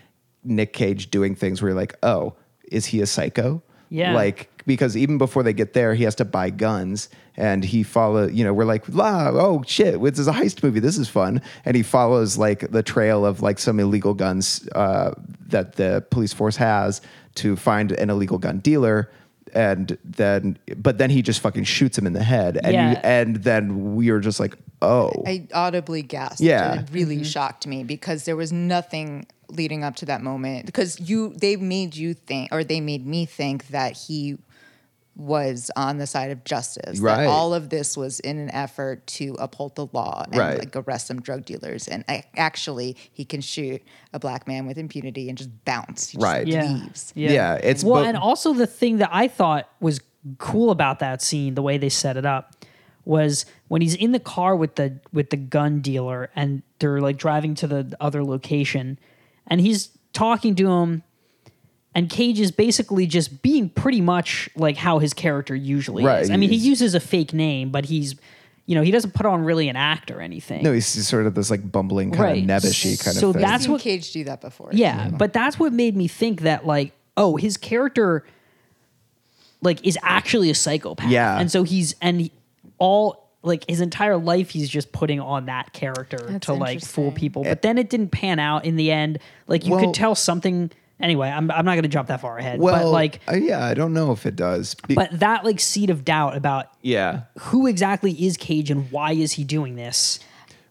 Nick 0.44 0.72
Cage 0.72 1.11
doing 1.11 1.35
things 1.35 1.62
where 1.62 1.70
you're 1.70 1.81
like, 1.81 1.96
oh, 2.03 2.35
is 2.70 2.87
he 2.87 3.01
a 3.01 3.07
psycho? 3.07 3.62
Yeah. 3.90 4.14
Like 4.14 4.51
because 4.66 4.96
even 4.96 5.18
before 5.18 5.42
they 5.42 5.53
get 5.53 5.72
there, 5.72 5.94
he 5.94 6.05
has 6.05 6.14
to 6.16 6.25
buy 6.25 6.51
guns, 6.51 7.09
and 7.37 7.64
he 7.64 7.83
follow. 7.83 8.27
You 8.27 8.44
know, 8.44 8.53
we're 8.53 8.64
like, 8.64 8.88
la, 8.88 9.31
oh 9.33 9.62
shit, 9.66 10.01
this 10.01 10.18
is 10.18 10.29
a 10.29 10.33
heist 10.33 10.62
movie. 10.62 10.81
This 10.81 10.98
is 10.98 11.09
fun, 11.09 11.42
and 11.64 11.77
he 11.77 11.83
follows 11.83 12.38
like 12.38 12.70
the 12.70 12.83
trail 12.83 13.25
of 13.25 13.42
like 13.42 13.59
some 13.59 13.81
illegal 13.81 14.14
guns 14.14 14.68
uh, 14.75 15.14
that 15.48 15.77
the 15.77 16.05
police 16.11 16.33
force 16.33 16.57
has 16.57 17.01
to 17.37 17.57
find 17.57 17.92
an 17.92 18.11
illegal 18.11 18.38
gun 18.38 18.59
dealer. 18.59 19.11
And 19.55 19.98
then, 20.03 20.59
but 20.79 20.96
then 20.96 21.11
he 21.11 21.20
just 21.20 21.40
fucking 21.40 21.64
shoots 21.64 21.98
him 21.98 22.07
in 22.07 22.14
the 22.14 22.22
head, 22.22 22.59
and 22.62 22.72
you, 22.72 23.01
and 23.03 23.37
then 23.37 23.94
we 23.94 24.09
are 24.09 24.18
just 24.18 24.40
like, 24.40 24.57
oh, 24.81 25.12
I 25.27 25.46
audibly 25.53 26.01
gasped. 26.01 26.40
Yeah. 26.40 26.81
It 26.81 26.88
really 26.90 27.22
shocked 27.22 27.66
me 27.66 27.85
because 27.85 28.25
there 28.25 28.37
was 28.37 28.51
nothing 28.51 29.27
leading 29.48 29.85
up 29.85 29.96
to 29.96 30.07
that 30.07 30.22
moment. 30.22 30.66
Because 30.66 30.98
you 31.01 31.35
they 31.37 31.57
made 31.57 31.94
you 31.94 32.14
think 32.14 32.48
or 32.53 32.64
they 32.64 32.81
made 32.81 33.07
me 33.07 33.27
think 33.27 33.68
that 33.68 33.96
he 33.96 34.38
was 35.14 35.70
on 35.77 35.98
the 35.98 36.07
side 36.07 36.31
of 36.31 36.42
justice. 36.44 36.98
Right. 36.98 37.18
That 37.18 37.27
all 37.27 37.53
of 37.53 37.68
this 37.68 37.96
was 37.96 38.18
in 38.20 38.38
an 38.38 38.51
effort 38.51 39.07
to 39.09 39.37
uphold 39.38 39.77
the 39.77 39.87
law 39.92 40.25
and 40.31 40.37
Right. 40.38 40.59
like 40.59 40.75
arrest 40.75 41.07
some 41.09 41.20
drug 41.20 41.44
dealers. 41.44 41.87
And 41.87 42.03
I, 42.09 42.25
actually 42.37 42.96
he 43.12 43.25
can 43.25 43.40
shoot 43.42 43.83
a 44.14 44.18
black 44.18 44.48
man 44.48 44.66
with 44.66 44.79
impunity 44.79 45.29
and 45.29 45.37
just 45.37 45.51
bounce. 45.66 46.09
He 46.09 46.16
just 46.16 46.25
Right. 46.25 46.46
yeah. 46.46 46.62
leaves. 46.72 47.12
Yeah, 47.14 47.55
it's 47.57 47.85
well, 47.85 48.03
bo- 48.03 48.09
and 48.09 48.16
also 48.16 48.55
the 48.55 48.66
thing 48.66 48.98
that 48.98 49.11
I 49.12 49.29
thought 49.29 49.68
was 49.81 50.01
cool 50.38 50.70
about 50.70 50.98
that 51.01 51.20
scene, 51.20 51.57
the 51.57 51.62
way 51.62 51.77
they 51.77 51.88
set 51.90 52.16
it 52.16 52.25
up, 52.25 52.55
was 53.05 53.44
when 53.68 53.83
he's 53.83 53.94
in 53.96 54.12
the 54.12 54.20
car 54.20 54.55
with 54.57 54.77
the 54.77 54.98
with 55.12 55.31
the 55.31 55.37
gun 55.37 55.81
dealer 55.81 56.31
and 56.37 56.62
they're 56.79 57.01
like 57.01 57.16
driving 57.18 57.55
to 57.57 57.66
the 57.66 57.94
other 58.01 58.25
location, 58.25 58.98
and 59.46 59.61
he's 59.61 59.90
talking 60.12 60.55
to 60.55 60.70
him. 60.70 61.03
And 61.94 62.09
Cage 62.09 62.40
is 62.40 62.50
basically 62.50 63.07
just 63.07 63.42
being 63.42 63.68
pretty 63.68 64.00
much 64.00 64.48
like 64.57 64.76
how 64.76 64.98
his 64.98 65.12
character 65.12 65.55
usually 65.55 66.05
Right, 66.05 66.22
is. 66.22 66.31
I 66.31 66.37
mean, 66.37 66.48
he 66.50 66.57
uses 66.57 66.94
a 66.94 67.00
fake 67.00 67.35
name, 67.35 67.70
but 67.70 67.85
he's, 67.85 68.14
you 68.64 68.74
know, 68.74 68.81
he 68.83 68.90
doesn't 68.90 69.12
put 69.12 69.26
on 69.26 69.44
really 69.44 69.68
an 69.68 69.76
act 69.76 70.11
or 70.11 70.20
anything. 70.20 70.62
no, 70.62 70.72
he's 70.72 70.87
sort 70.87 71.26
of 71.26 71.35
this 71.35 71.50
like 71.50 71.70
bumbling 71.70 72.11
kind 72.12 72.22
Right. 72.22 72.42
of 72.42 72.48
nebbishy 72.48 73.02
kind 73.05 73.14
So 73.16 73.28
of 73.28 73.35
thing. 73.35 73.42
that's 73.42 73.64
seen 73.64 73.72
what- 73.72 73.83
Cage 73.83 74.11
do 74.12 74.24
that 74.24 74.40
before. 74.40 74.70
Yeah, 74.72 75.11
but 75.11 75.33
that's 75.35 75.59
what 75.59 75.72
made 75.74 75.94
me 75.96 76.09
think 76.09 76.40
that 76.42 76.66
like, 76.66 76.92
oh, 77.18 77.37
his 77.37 77.57
character 77.59 78.24
like 79.61 79.87
is 79.87 79.98
actually 80.02 80.50
a 80.50 80.55
psychopath. 80.55 81.11
Yeah. 81.11 81.38
And 81.38 81.50
so 81.50 81.62
he's 81.62 81.94
and 82.00 82.22
he- 82.22 82.33
all 82.78 83.28
like 83.44 83.64
his 83.68 83.81
entire 83.81 84.16
life 84.16 84.50
he's 84.50 84.68
just 84.68 84.92
putting 84.92 85.20
on 85.20 85.46
that 85.46 85.72
character 85.72 86.18
That's 86.28 86.46
to 86.46 86.55
like 86.55 86.81
fool 86.81 87.12
people. 87.12 87.42
But 87.42 87.50
eh. 87.50 87.55
then 87.62 87.78
it 87.78 87.90
didn't 87.90 88.11
pan 88.11 88.38
out 88.38 88.64
in 88.64 88.76
the 88.76 88.90
end. 88.90 89.18
Like 89.46 89.64
you 89.66 89.72
Well- 89.72 89.81
could 89.85 89.94
tell 89.94 90.14
something 90.14 90.70
anyway, 91.02 91.28
I'm 91.28 91.50
I'm 91.50 91.64
not 91.64 91.74
gonna 91.74 91.88
jump 91.88 92.08
that 92.08 92.20
far 92.20 92.38
ahead. 92.38 92.58
well, 92.60 92.84
but 92.84 92.90
like 92.90 93.20
uh, 93.30 93.34
yeah, 93.36 93.64
I 93.64 93.74
don't 93.74 93.92
know 93.92 94.12
if 94.12 94.24
it 94.26 94.36
does. 94.36 94.74
Be- 94.86 94.94
but 94.94 95.10
that 95.20 95.44
like 95.44 95.60
seed 95.60 95.90
of 95.90 96.04
doubt 96.04 96.36
about 96.36 96.66
Yeah. 96.80 97.22
who 97.38 97.66
exactly 97.66 98.12
is 98.12 98.36
Cage 98.36 98.70
and 98.70 98.90
why 98.90 99.12
is 99.12 99.32
he 99.32 99.44
doing 99.44 99.76
this? 99.76 100.20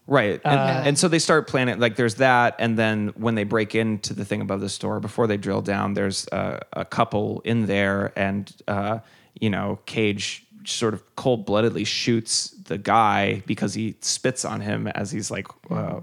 Right. 0.08 0.40
And, 0.44 0.58
Uh, 0.58 0.82
and 0.84 0.98
so 0.98 1.06
they 1.06 1.20
start 1.20 1.46
planning, 1.46 1.78
like, 1.78 1.94
there's 1.94 2.16
that. 2.16 2.56
And 2.58 2.76
then 2.76 3.12
when 3.16 3.36
they 3.36 3.44
break 3.44 3.76
into 3.76 4.12
the 4.14 4.24
thing 4.24 4.40
above 4.40 4.60
the 4.60 4.68
store, 4.68 4.98
before 4.98 5.28
they 5.28 5.36
drill 5.36 5.62
down, 5.62 5.94
there's 5.94 6.26
a, 6.32 6.60
a 6.72 6.84
couple 6.84 7.40
in 7.44 7.66
there. 7.66 8.12
And, 8.16 8.52
uh, 8.66 8.98
you 9.40 9.48
know, 9.48 9.78
Cage 9.86 10.44
sort 10.64 10.94
of 10.94 11.02
cold 11.14 11.46
bloodedly 11.46 11.84
shoots 11.86 12.50
the 12.64 12.78
guy 12.78 13.44
because 13.46 13.74
he 13.74 13.94
spits 14.00 14.44
on 14.44 14.60
him 14.60 14.88
as 14.88 15.12
he's 15.12 15.30
like, 15.30 15.46
uh, 15.70 16.00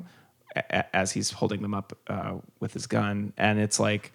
a- 0.56 0.64
a- 0.78 0.96
as 0.96 1.12
he's 1.12 1.32
holding 1.32 1.62
them 1.62 1.74
up 1.74 1.92
uh, 2.08 2.36
with 2.62 2.72
his 2.74 2.88
gun. 2.88 3.34
And 3.38 3.60
it's 3.60 3.82
like, 3.82 4.14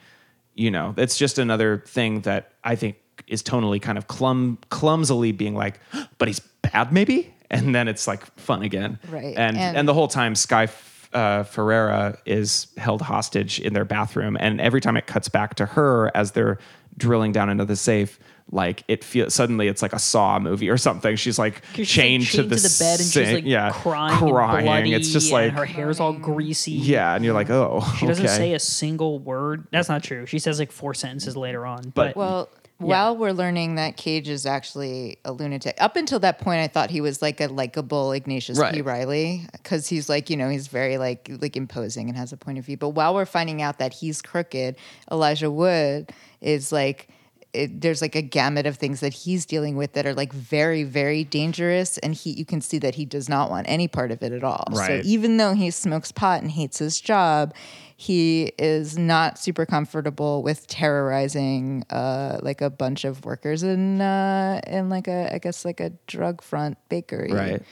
you 0.55 0.71
know, 0.71 0.95
it's 0.97 1.17
just 1.19 1.39
another 1.39 1.83
thing 1.87 2.21
that 2.23 2.53
I 2.63 2.75
think 2.77 2.97
is 3.27 3.43
tonally 3.43 3.81
kind 3.81 3.97
of 3.99 4.07
clum 4.07 4.59
clumsily 4.71 5.33
being 5.33 5.55
like, 5.55 5.81
but 6.19 6.29
he's 6.29 6.41
bad 6.63 6.93
maybe, 6.93 7.33
and 7.51 7.75
then 7.75 7.89
it's 7.89 8.07
like 8.07 8.25
fun 8.39 8.63
again, 8.63 8.99
Right. 9.09 9.35
And 9.37 9.57
and, 9.57 9.77
And- 9.77 9.89
the 9.89 9.95
whole 9.95 10.09
time 10.09 10.35
Sky 10.35 10.69
uh, 11.13 11.45
Ferreira 11.45 12.19
is 12.27 12.67
held 12.77 13.01
hostage 13.03 13.61
in 13.61 13.73
their 13.73 13.85
bathroom, 13.85 14.37
and 14.41 14.61
every 14.61 14.81
time 14.81 14.97
it 14.97 15.07
cuts 15.07 15.29
back 15.29 15.55
to 15.57 15.67
her 15.67 16.11
as 16.17 16.33
they're 16.33 16.59
drilling 16.97 17.33
down 17.33 17.49
into 17.51 17.65
the 17.65 17.77
safe. 17.77 18.19
Like 18.51 18.85
it 18.89 19.03
feels 19.03 19.35
suddenly 19.35 19.69
it's 19.69 19.83
like 19.83 19.93
a 19.95 19.99
Saw 19.99 20.39
movie 20.39 20.69
or 20.69 20.77
something. 20.77 21.17
She's 21.17 21.39
like 21.39 21.63
'Cause 21.63 21.71
she's, 21.75 21.79
like, 21.79 21.89
chained, 21.89 22.27
to, 22.27 22.43
the, 22.43 22.77
bed 22.79 23.01
and 23.01 23.09
she's 23.09 23.33
like 23.33 23.45
yeah, 23.45 23.71
crying, 23.73 24.19
crying. 24.19 24.65
Bloody, 24.67 24.93
it's 24.95 25.13
just 25.13 25.33
like 25.33 25.53
her 25.53 25.65
hair's 25.65 25.99
all 25.99 26.13
greasy. 26.13 26.73
yeah, 26.73 27.15
and 27.15 27.25
you're 27.25 27.35
like, 27.35 27.51
oh, 27.51 27.81
She 27.99 28.07
doesn't 28.07 28.25
okay. 28.25 28.37
say 28.37 28.53
a 28.55 28.59
single 28.61 29.19
word. 29.19 29.67
That's 29.73 29.89
not 29.89 30.03
true. 30.05 30.27
She 30.27 30.39
says 30.39 30.59
like 30.59 30.71
four 30.73 30.95
sentences 30.95 31.37
later 31.37 31.65
on. 31.67 31.83
But, 31.95 32.15
But- 32.15 32.17
Well, 32.17 32.49
while 32.79 33.17
we're 33.17 33.33
learning 33.33 33.77
that 33.77 33.97
Cage 33.97 34.29
is 34.29 34.45
actually 34.47 35.17
a 35.25 35.33
lunatic, 35.33 35.75
up 35.79 35.97
until 35.97 36.19
that 36.19 36.39
point, 36.41 36.61
I 36.61 36.67
thought 36.67 36.91
he 36.91 37.01
was 37.01 37.23
like 37.23 37.41
a 37.41 37.47
likable 37.47 38.13
Ignatius 38.13 38.61
P. 38.73 38.83
Reilly 38.83 39.47
because 39.53 39.89
he's 39.89 40.09
like, 40.09 40.29
you 40.29 40.37
know, 40.37 40.49
he's 40.51 40.67
very 40.67 40.99
like 40.99 41.31
like 41.41 41.57
imposing 41.57 42.09
and 42.09 42.19
has 42.19 42.33
a 42.33 42.37
point 42.37 42.59
of 42.59 42.67
view. 42.67 42.77
But 42.77 42.91
while 42.91 43.15
we're 43.15 43.25
finding 43.27 43.63
out 43.63 43.79
that 43.79 43.95
he's 43.95 44.21
crooked, 44.21 44.77
Elijah 45.11 45.51
Wood 45.51 46.13
is 46.43 46.73
like 46.73 47.09
it, 47.55 47.81
there's 47.81 48.03
like 48.03 48.15
a 48.15 48.23
gamut 48.23 48.67
of 48.67 48.77
things 48.77 49.01
that 49.01 49.13
he's 49.15 49.47
dealing 49.47 49.77
with 49.77 49.93
that 49.95 50.05
are 50.07 50.15
like 50.15 50.33
very 50.33 50.83
very 50.83 51.25
dangerous 51.25 51.97
and 51.99 52.15
he 52.15 52.31
you 52.33 52.45
can 52.45 52.61
see 52.61 52.79
that 52.79 52.95
he 52.97 53.05
does 53.05 53.29
not 53.29 53.49
want 53.51 53.67
any 53.69 53.89
part 53.89 54.11
of 54.11 54.23
it 54.23 54.33
at 54.33 54.43
all 54.45 54.65
Right. 54.73 55.03
so 55.03 55.09
even 55.09 55.37
though 55.37 55.55
he 55.55 55.71
smokes 55.71 56.13
pot 56.13 56.43
and 56.43 56.51
hates 56.51 56.79
his 56.79 57.01
job 57.01 57.55
he 57.97 58.53
is 58.59 58.99
not 58.99 59.39
super 59.39 59.65
comfortable 59.65 60.43
with 60.43 60.67
terrorizing 60.67 61.85
uh, 61.91 62.41
like 62.43 62.61
a 62.61 62.69
bunch 62.69 63.05
of 63.05 63.25
workers 63.25 63.63
in 63.63 64.01
uh, 64.01 64.61
in 64.67 64.89
like 64.89 65.07
a 65.07 65.33
I 65.33 65.39
guess 65.39 65.65
like 65.65 65.79
a 65.81 65.91
drug 66.09 66.43
front 66.43 66.77
bakery 66.89 67.33
Right. 67.33 67.63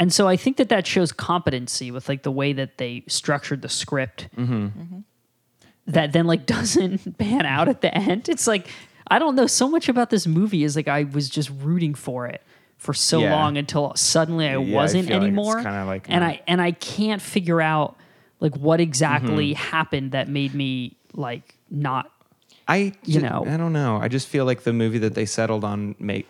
And 0.00 0.12
so 0.12 0.28
I 0.28 0.36
think 0.36 0.58
that 0.58 0.68
that 0.68 0.86
shows 0.86 1.10
competency 1.12 1.90
with 1.90 2.08
like 2.08 2.22
the 2.22 2.30
way 2.30 2.52
that 2.52 2.78
they 2.78 3.02
structured 3.08 3.62
the 3.62 3.68
script. 3.68 4.28
That 5.88 6.12
then 6.12 6.26
like 6.26 6.46
doesn't 6.56 7.18
pan 7.18 7.44
out 7.46 7.68
at 7.68 7.80
the 7.80 7.92
end. 7.96 8.28
It's 8.28 8.46
like 8.46 8.68
I 9.10 9.18
don't 9.18 9.34
know 9.34 9.46
so 9.46 9.68
much 9.68 9.88
about 9.88 10.10
this 10.10 10.26
movie 10.26 10.62
is 10.64 10.76
like 10.76 10.86
I 10.88 11.04
was 11.04 11.28
just 11.28 11.50
rooting 11.62 11.94
for 11.94 12.26
it 12.26 12.42
for 12.76 12.94
so 12.94 13.20
Yeah. 13.20 13.34
long 13.34 13.56
until 13.56 13.94
suddenly 13.96 14.46
I 14.46 14.56
Yeah, 14.58 14.74
wasn't 14.76 15.04
like 15.08 15.16
it's 15.16 15.22
anymore. 15.24 15.56
kinda 15.62 15.84
like 15.86 16.06
and 16.08 16.22
I 16.24 16.40
and 16.46 16.60
I 16.60 16.72
can't 16.72 17.20
figure 17.22 17.60
out 17.60 17.96
like 18.40 18.54
what 18.56 18.80
exactly 18.80 19.54
mm-hmm. 19.54 19.62
happened 19.76 20.12
that 20.12 20.28
made 20.28 20.54
me 20.54 20.96
like 21.14 21.54
not 21.70 22.10
I 22.68 22.92
You 23.04 23.20
know. 23.22 23.44
I 23.48 23.56
don't 23.56 23.72
know. 23.72 23.96
I 23.96 24.08
just 24.08 24.28
feel 24.28 24.44
like 24.44 24.62
the 24.64 24.74
movie 24.74 24.98
that 24.98 25.14
they 25.14 25.24
settled 25.24 25.64
on 25.64 25.94
make 25.98 26.28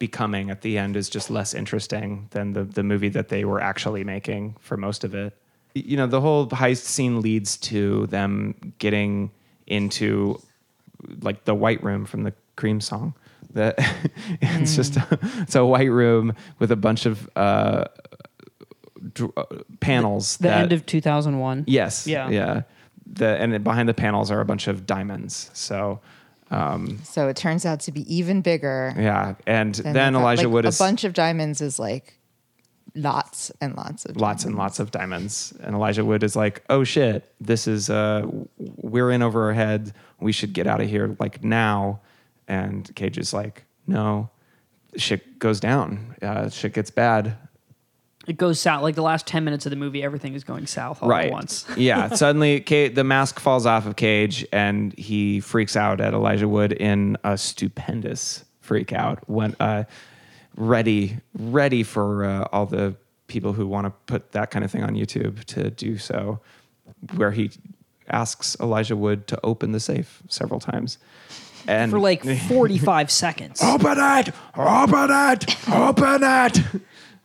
becoming 0.00 0.50
at 0.50 0.62
the 0.62 0.78
end 0.78 0.96
is 0.96 1.08
just 1.08 1.30
less 1.30 1.54
interesting 1.54 2.26
than 2.32 2.54
the 2.54 2.64
the 2.64 2.82
movie 2.82 3.08
that 3.10 3.28
they 3.28 3.44
were 3.44 3.60
actually 3.60 4.02
making 4.02 4.56
for 4.60 4.76
most 4.76 5.04
of 5.04 5.14
it. 5.14 5.32
Y- 5.76 5.82
You 5.86 5.96
know, 5.96 6.06
the 6.06 6.20
whole 6.20 6.46
heist 6.48 6.84
scene 6.84 7.20
leads 7.20 7.56
to 7.58 8.06
them 8.08 8.74
getting 8.78 9.30
into 9.66 10.40
like 11.22 11.44
the 11.44 11.54
white 11.54 11.82
room 11.82 12.04
from 12.04 12.22
the 12.24 12.32
Cream 12.56 12.80
song. 12.80 13.14
That 13.54 13.74
it's 14.42 14.76
just 14.76 14.96
a, 14.96 15.18
it's 15.38 15.54
a 15.56 15.64
white 15.64 15.90
room 15.90 16.34
with 16.58 16.70
a 16.70 16.76
bunch 16.76 17.06
of 17.06 17.28
uh, 17.36 17.84
dr- 19.14 19.32
uh, 19.36 19.44
panels. 19.80 20.36
the 20.36 20.48
that, 20.48 20.60
end 20.62 20.72
of 20.72 20.86
2001. 20.86 21.64
Yes. 21.66 22.06
Yeah. 22.06 22.28
Yeah. 22.28 22.62
The 23.12 23.26
and 23.40 23.52
then 23.52 23.62
behind 23.62 23.88
the 23.88 23.94
panels 23.94 24.30
are 24.30 24.40
a 24.40 24.44
bunch 24.44 24.68
of 24.68 24.86
diamonds. 24.86 25.50
So 25.52 26.00
so 27.04 27.28
it 27.28 27.36
turns 27.36 27.64
out 27.64 27.80
to 27.80 27.92
be 27.92 28.02
even 28.14 28.40
bigger 28.40 28.92
yeah, 28.98 29.34
and 29.46 29.74
then 29.76 30.14
they. 30.14 30.18
Elijah 30.18 30.42
Like, 30.48 30.52
Wood 30.52 30.64
is 30.66 30.80
a 30.80 30.82
bunch 30.82 31.04
of 31.04 31.12
diamonds 31.12 31.60
is 31.60 31.78
like 31.78 32.18
lots 32.94 33.50
and 33.60 33.76
lots 33.76 34.04
of 34.04 34.16
lots 34.16 34.44
and 34.44 34.56
lots 34.56 34.80
of 34.80 34.90
diamonds, 34.90 35.54
and 35.62 35.74
Elijah 35.74 36.04
Wood 36.04 36.22
is 36.22 36.36
like, 36.36 36.64
oh 36.70 36.84
shit, 36.84 37.32
this 37.40 37.66
is 37.66 37.90
uh, 37.90 38.26
we're 38.58 39.10
in 39.10 39.22
over 39.22 39.44
our 39.44 39.52
head. 39.52 39.92
We 40.20 40.32
should 40.32 40.52
get 40.52 40.66
out 40.66 40.80
of 40.80 40.88
here 40.88 41.16
like 41.18 41.42
now. 41.44 42.00
And 42.48 42.92
Cage 42.96 43.16
is 43.16 43.32
like, 43.32 43.64
no, 43.86 44.28
shit 44.96 45.38
goes 45.38 45.60
down. 45.60 46.16
Uh, 46.20 46.48
shit 46.48 46.74
gets 46.74 46.90
bad. 46.90 47.36
It 48.26 48.36
goes 48.36 48.60
south 48.60 48.82
like 48.82 48.96
the 48.96 49.02
last 49.02 49.26
10 49.26 49.44
minutes 49.44 49.66
of 49.66 49.70
the 49.70 49.76
movie 49.76 50.02
everything 50.02 50.34
is 50.34 50.44
going 50.44 50.66
south 50.66 51.02
all 51.02 51.08
right. 51.08 51.26
at 51.26 51.32
once. 51.32 51.64
yeah. 51.76 52.08
Suddenly, 52.14 52.60
Ca 52.60 52.88
the 52.88 53.04
mask 53.04 53.40
falls 53.40 53.66
off 53.66 53.86
of 53.86 53.96
Cage, 53.96 54.46
and 54.52 54.96
he 54.98 55.40
freaks 55.40 55.76
out 55.76 56.00
at 56.00 56.12
Elijah 56.12 56.48
Wood 56.48 56.72
in 56.72 57.16
a 57.24 57.38
stupendous 57.38 58.44
freak 58.60 58.92
out. 58.92 59.28
When 59.28 59.56
uh, 59.58 59.84
ready, 60.60 61.16
ready 61.38 61.82
for 61.82 62.24
uh, 62.24 62.44
all 62.52 62.66
the 62.66 62.94
people 63.26 63.52
who 63.54 63.66
want 63.66 63.86
to 63.86 63.90
put 64.06 64.32
that 64.32 64.50
kind 64.50 64.64
of 64.64 64.70
thing 64.70 64.82
on 64.84 64.94
YouTube 64.94 65.42
to 65.44 65.70
do 65.70 65.96
so, 65.98 66.40
where 67.16 67.30
he 67.30 67.50
asks 68.08 68.56
Elijah 68.60 68.96
Wood 68.96 69.26
to 69.28 69.40
open 69.42 69.72
the 69.72 69.80
safe 69.80 70.22
several 70.28 70.60
times, 70.60 70.98
and 71.66 71.90
For 71.90 71.98
like 71.98 72.24
45 72.48 73.10
seconds. 73.10 73.62
open 73.62 73.96
it, 73.98 74.34
open 74.56 75.08
it, 75.10 75.68
open 75.72 76.20
it, 76.22 76.58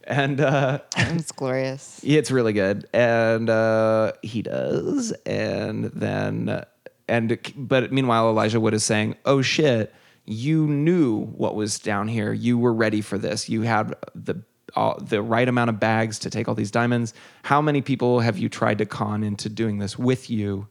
and. 0.06 0.40
uh 0.42 0.80
it's 0.98 1.32
glorious. 1.32 2.00
It's 2.04 2.32
really 2.32 2.54
good, 2.54 2.88
and 2.94 3.50
uh, 3.50 4.14
he 4.22 4.42
does, 4.42 5.12
and 5.26 5.86
then 5.86 6.64
and 7.08 7.38
but 7.56 7.92
meanwhile, 7.92 8.30
Elijah 8.30 8.60
Wood 8.60 8.74
is 8.74 8.84
saying, 8.86 9.16
"Oh 9.26 9.42
shit, 9.42 9.94
you 10.26 10.68
knew 10.68 11.26
what 11.26 11.56
was 11.56 11.80
down 11.80 12.08
here. 12.08 12.34
You 12.34 12.58
were 12.58 12.74
ready 12.74 13.02
for 13.02 13.18
this. 13.18 13.50
You 13.50 13.62
had 13.64 13.96
the." 14.14 14.42
All, 14.76 15.00
the 15.00 15.22
right 15.22 15.48
amount 15.48 15.70
of 15.70 15.80
bags 15.80 16.20
to 16.20 16.30
take 16.30 16.50
all 16.50 16.56
these 16.56 16.72
diamonds. 16.72 17.14
How 17.44 17.62
many 17.62 17.82
people 17.82 18.20
have 18.20 18.38
you 18.38 18.50
tried 18.50 18.80
to 18.80 18.86
con 18.86 19.24
into 19.24 19.48
doing 19.48 19.78
this 19.78 19.98
with 19.98 20.30
you? 20.30 20.68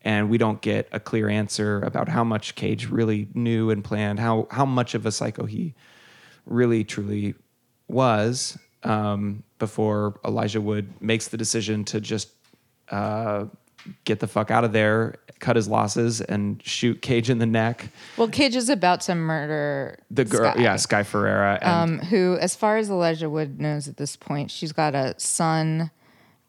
And 0.00 0.30
we 0.30 0.38
don't 0.38 0.62
get 0.62 0.88
a 0.90 0.98
clear 0.98 1.28
answer 1.28 1.82
about 1.82 2.08
how 2.08 2.24
much 2.24 2.54
Cage 2.54 2.88
really 2.88 3.28
knew 3.34 3.68
and 3.68 3.84
planned, 3.84 4.20
how 4.20 4.46
how 4.50 4.64
much 4.64 4.94
of 4.94 5.04
a 5.04 5.12
psycho 5.12 5.44
he 5.44 5.74
really 6.46 6.82
truly 6.82 7.34
was 7.88 8.58
um, 8.84 9.42
before 9.58 10.18
Elijah 10.24 10.60
Wood 10.60 10.92
makes 11.00 11.28
the 11.28 11.36
decision 11.36 11.84
to 11.86 12.00
just 12.00 12.30
uh, 12.90 13.46
get 14.04 14.20
the 14.20 14.26
fuck 14.26 14.50
out 14.50 14.64
of 14.64 14.72
there, 14.72 15.16
cut 15.40 15.56
his 15.56 15.68
losses, 15.68 16.20
and 16.20 16.62
shoot 16.64 17.02
Cage 17.02 17.28
in 17.30 17.38
the 17.38 17.46
neck. 17.46 17.88
well 18.16 18.28
cage 18.28 18.54
is 18.56 18.68
about 18.68 19.00
to 19.02 19.14
murder 19.14 19.98
The 20.10 20.24
girl, 20.24 20.52
Sky. 20.52 20.62
yeah, 20.62 20.76
Sky 20.76 21.02
Ferreira, 21.02 21.58
and 21.62 22.00
um, 22.00 22.06
who, 22.06 22.36
as 22.40 22.54
far 22.54 22.76
as 22.76 22.88
Elijah 22.90 23.28
Wood 23.28 23.60
knows 23.60 23.88
at 23.88 23.96
this 23.96 24.16
point, 24.16 24.50
she's 24.50 24.72
got 24.72 24.94
a 24.94 25.14
son 25.18 25.90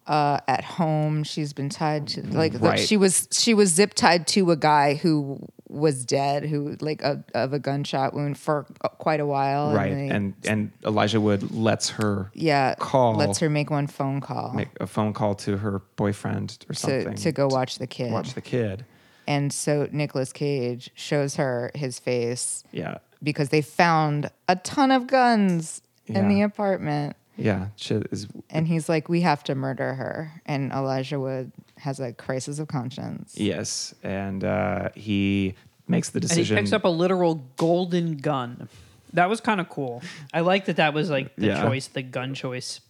uh, 0.08 0.40
at 0.48 0.64
home. 0.64 1.24
She's 1.24 1.54
been 1.54 1.70
tied 1.70 2.08
to 2.10 2.22
like 2.28 2.54
Right. 2.60 2.80
she 2.80 2.98
was 2.98 3.28
she 3.32 3.54
was 3.54 3.70
zip 3.74 3.94
tied 3.94 4.28
to 4.28 4.52
a 4.52 4.56
guy 4.56 4.96
who 4.96 5.40
was 5.70 6.06
dead, 6.06 6.46
who 6.46 6.76
like 6.82 7.02
a, 7.02 7.24
of 7.34 7.52
a 7.54 7.58
gunshot 7.60 8.14
wound 8.14 8.38
for 8.38 8.66
quite 9.00 9.20
a 9.20 9.26
while. 9.26 9.74
right, 9.74 9.94
they- 9.94 10.10
and 10.10 10.34
and 10.48 10.72
Elijah 10.86 11.20
Wood 11.20 11.52
lets 11.52 11.90
her 11.92 12.30
yeah, 12.34 12.76
call 12.76 13.16
lets 13.16 13.40
her 13.40 13.50
make 13.50 13.70
one 13.72 13.88
phone 13.88 14.22
call 14.22 14.54
make 14.54 14.70
a 14.80 14.86
phone 14.88 15.14
call 15.14 15.34
to 15.36 15.58
her 15.58 15.80
boyfriend 15.96 16.58
or 16.70 16.74
to 16.74 16.80
something 16.80 17.16
to 17.16 17.32
go 17.32 17.48
watch 17.48 17.80
the 17.80 17.88
kid. 17.88 18.12
watch 18.12 18.34
the 18.34 18.42
kid. 18.42 18.86
and 19.28 19.52
so 19.54 19.88
Nicolas 19.92 20.32
Cage 20.34 20.92
shows 20.96 21.36
her 21.38 21.72
his 21.74 21.98
face 21.98 22.64
Yeah, 22.72 22.98
because 23.24 23.50
they 23.50 23.62
found 23.62 24.30
a 24.48 24.58
ton 24.58 24.92
of 24.92 25.08
guns 25.08 25.82
in 26.06 26.28
the 26.28 26.42
apartment. 26.42 27.16
Yeah, 27.38 27.68
shit 27.76 28.08
is 28.12 28.28
And 28.50 28.68
he's 28.68 28.88
like, 28.90 29.10
we 29.10 29.22
have 29.22 29.44
to 29.46 29.56
murder 29.56 29.94
her. 29.96 30.32
And 30.46 30.72
Elijah 30.72 31.20
Wood 31.20 31.52
has 31.78 32.00
a 32.00 32.14
crisis 32.14 32.60
of 32.60 32.68
conscience. 32.68 33.34
yes, 33.38 33.94
and 34.04 34.44
uh, 34.44 34.90
he 34.96 35.56
makes 35.88 36.10
the 36.12 36.20
decision. 36.20 36.38
And 36.38 36.38
he 36.38 36.44
decision. 36.44 36.58
picks 36.66 36.74
up 36.74 36.84
a 36.86 36.90
literal 36.90 37.36
golden 37.58 38.18
gun. 38.18 38.70
That 39.14 39.30
was 39.30 39.42
kind 39.42 39.60
of 39.62 39.70
cool. 39.70 40.02
I 40.34 40.42
like 40.42 40.66
that 40.66 40.78
that 40.78 40.94
was 40.94 41.10
like 41.10 41.36
the 41.36 41.48
Yeah. 41.48 41.62
choice, 41.64 41.88
the 41.88 42.02
gun 42.04 42.34
choice. 42.34 42.82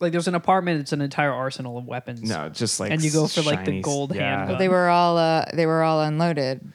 Like 0.00 0.12
there's 0.12 0.26
an 0.28 0.34
apartment, 0.34 0.80
it's 0.80 0.92
an 0.92 1.00
entire 1.00 1.32
arsenal 1.32 1.78
of 1.78 1.86
weapons. 1.86 2.22
no, 2.22 2.48
just 2.48 2.80
like 2.80 2.90
And 2.90 3.02
you 3.02 3.10
go 3.12 3.26
for, 3.28 3.42
like, 3.42 3.60
the 3.60 3.70
shiny- 3.70 3.80
gold 3.82 4.12
handgun. 4.14 4.48
Well, 4.48 4.58
they 4.58 4.68
were 4.68 4.88
all 4.88 5.16
uh, 5.16 5.44
they 5.54 5.64
were 5.64 5.82
all 5.82 6.02
unloaded 6.02 6.72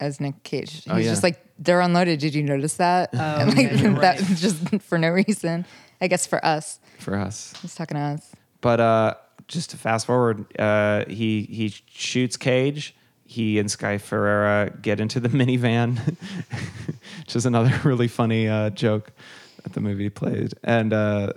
as 0.00 0.20
Nick 0.20 0.42
Cage. 0.42 0.72
He's 0.72 0.88
Oh, 0.88 0.96
yeah. 0.96 1.08
just 1.10 1.22
like, 1.22 1.40
they're 1.58 1.80
unloaded. 1.80 2.18
Did 2.20 2.34
you 2.34 2.42
notice 2.42 2.74
that? 2.74 3.10
Oh, 3.12 3.18
and 3.18 3.48
like 3.56 3.70
yeah, 3.70 3.74
you're 3.74 3.94
that 4.00 4.20
right. 4.20 4.28
just 4.36 4.80
for 4.82 4.98
no 4.98 5.08
reason. 5.10 5.66
I 6.00 6.08
guess 6.08 6.26
for 6.26 6.44
us. 6.44 6.80
for 6.98 7.16
us. 7.16 7.54
He's 7.62 7.74
talking 7.74 7.96
to 7.96 8.00
us. 8.00 8.32
But 8.60 8.80
uh, 8.80 9.14
just 9.46 9.70
to 9.70 9.76
fast 9.76 10.06
forward, 10.06 10.46
uh, 10.58 11.04
he 11.06 11.42
he 11.42 11.74
shoots 11.90 12.36
Cage. 12.36 12.94
He 13.24 13.58
and 13.58 13.70
Sky 13.70 13.98
Ferreira 13.98 14.72
get 14.80 15.00
into 15.00 15.20
the 15.20 15.28
minivan, 15.38 15.98
which 17.20 17.36
is 17.36 17.46
another 17.46 17.78
really 17.84 18.08
funny 18.08 18.48
uh, 18.48 18.70
joke 18.70 19.12
that 19.62 19.74
the 19.74 19.80
movie 19.80 20.10
played. 20.10 20.54
And 20.64 20.92
uh, 20.92 21.32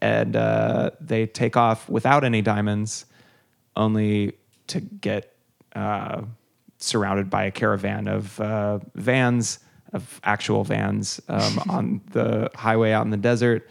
and 0.00 0.36
uh, 0.36 0.90
they 1.00 1.26
take 1.26 1.56
off 1.56 1.88
without 1.88 2.24
any 2.24 2.42
diamonds, 2.42 3.06
only 3.76 4.34
to 4.68 4.80
get 4.80 5.34
uh, 5.74 6.22
surrounded 6.78 7.30
by 7.30 7.44
a 7.44 7.50
caravan 7.50 8.08
of 8.08 8.40
uh, 8.40 8.78
vans, 8.94 9.58
of 9.92 10.20
actual 10.24 10.64
vans 10.64 11.20
um, 11.28 11.58
on 11.68 12.00
the 12.12 12.50
highway 12.54 12.92
out 12.92 13.04
in 13.04 13.10
the 13.10 13.16
desert. 13.16 13.68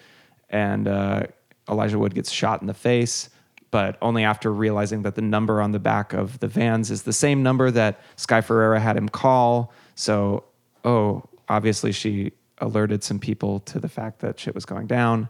And 0.53 0.87
uh, 0.87 1.23
Elijah 1.67 1.97
Wood 1.97 2.13
gets 2.13 2.31
shot 2.31 2.61
in 2.61 2.67
the 2.67 2.73
face, 2.75 3.29
but 3.71 3.97
only 4.03 4.23
after 4.23 4.53
realizing 4.53 5.01
that 5.01 5.15
the 5.15 5.21
number 5.21 5.61
on 5.61 5.71
the 5.71 5.79
back 5.79 6.13
of 6.13 6.39
the 6.39 6.47
vans 6.47 6.91
is 6.91 7.03
the 7.03 7.11
same 7.11 7.41
number 7.41 7.71
that 7.71 7.99
Sky 8.17 8.39
Ferreira 8.39 8.79
had 8.79 8.95
him 8.95 9.09
call. 9.09 9.73
So, 9.95 10.43
oh, 10.85 11.23
obviously 11.49 11.91
she 11.91 12.33
alerted 12.59 13.03
some 13.03 13.17
people 13.19 13.61
to 13.61 13.79
the 13.79 13.89
fact 13.89 14.19
that 14.19 14.39
shit 14.39 14.53
was 14.53 14.63
going 14.63 14.85
down. 14.85 15.27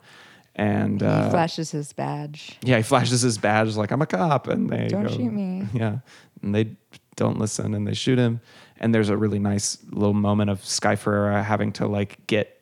And 0.56 1.00
he 1.02 1.08
uh, 1.08 1.30
flashes 1.30 1.72
his 1.72 1.94
badge. 1.94 2.60
yeah, 2.62 2.78
he 2.78 2.84
flashes 2.84 3.22
his 3.22 3.38
badge 3.38 3.76
like 3.76 3.92
I'm 3.92 4.02
a 4.02 4.06
cop, 4.06 4.48
and 4.48 4.70
they 4.70 4.88
Don't 4.88 5.04
go, 5.04 5.10
shoot 5.10 5.32
me. 5.32 5.66
Yeah, 5.74 6.00
and 6.44 6.54
they 6.54 6.76
don't 7.16 7.40
listen, 7.40 7.74
and 7.74 7.88
they 7.88 7.96
shoot 7.96 8.20
him. 8.20 8.40
And 8.78 8.94
there's 8.94 9.10
a 9.10 9.18
really 9.18 9.40
nice 9.40 9.78
little 9.90 10.14
moment 10.14 10.52
of 10.52 10.64
Sky 10.64 10.96
Ferreira 10.96 11.42
having 11.42 11.72
to 11.74 11.88
like 11.88 12.28
get 12.28 12.62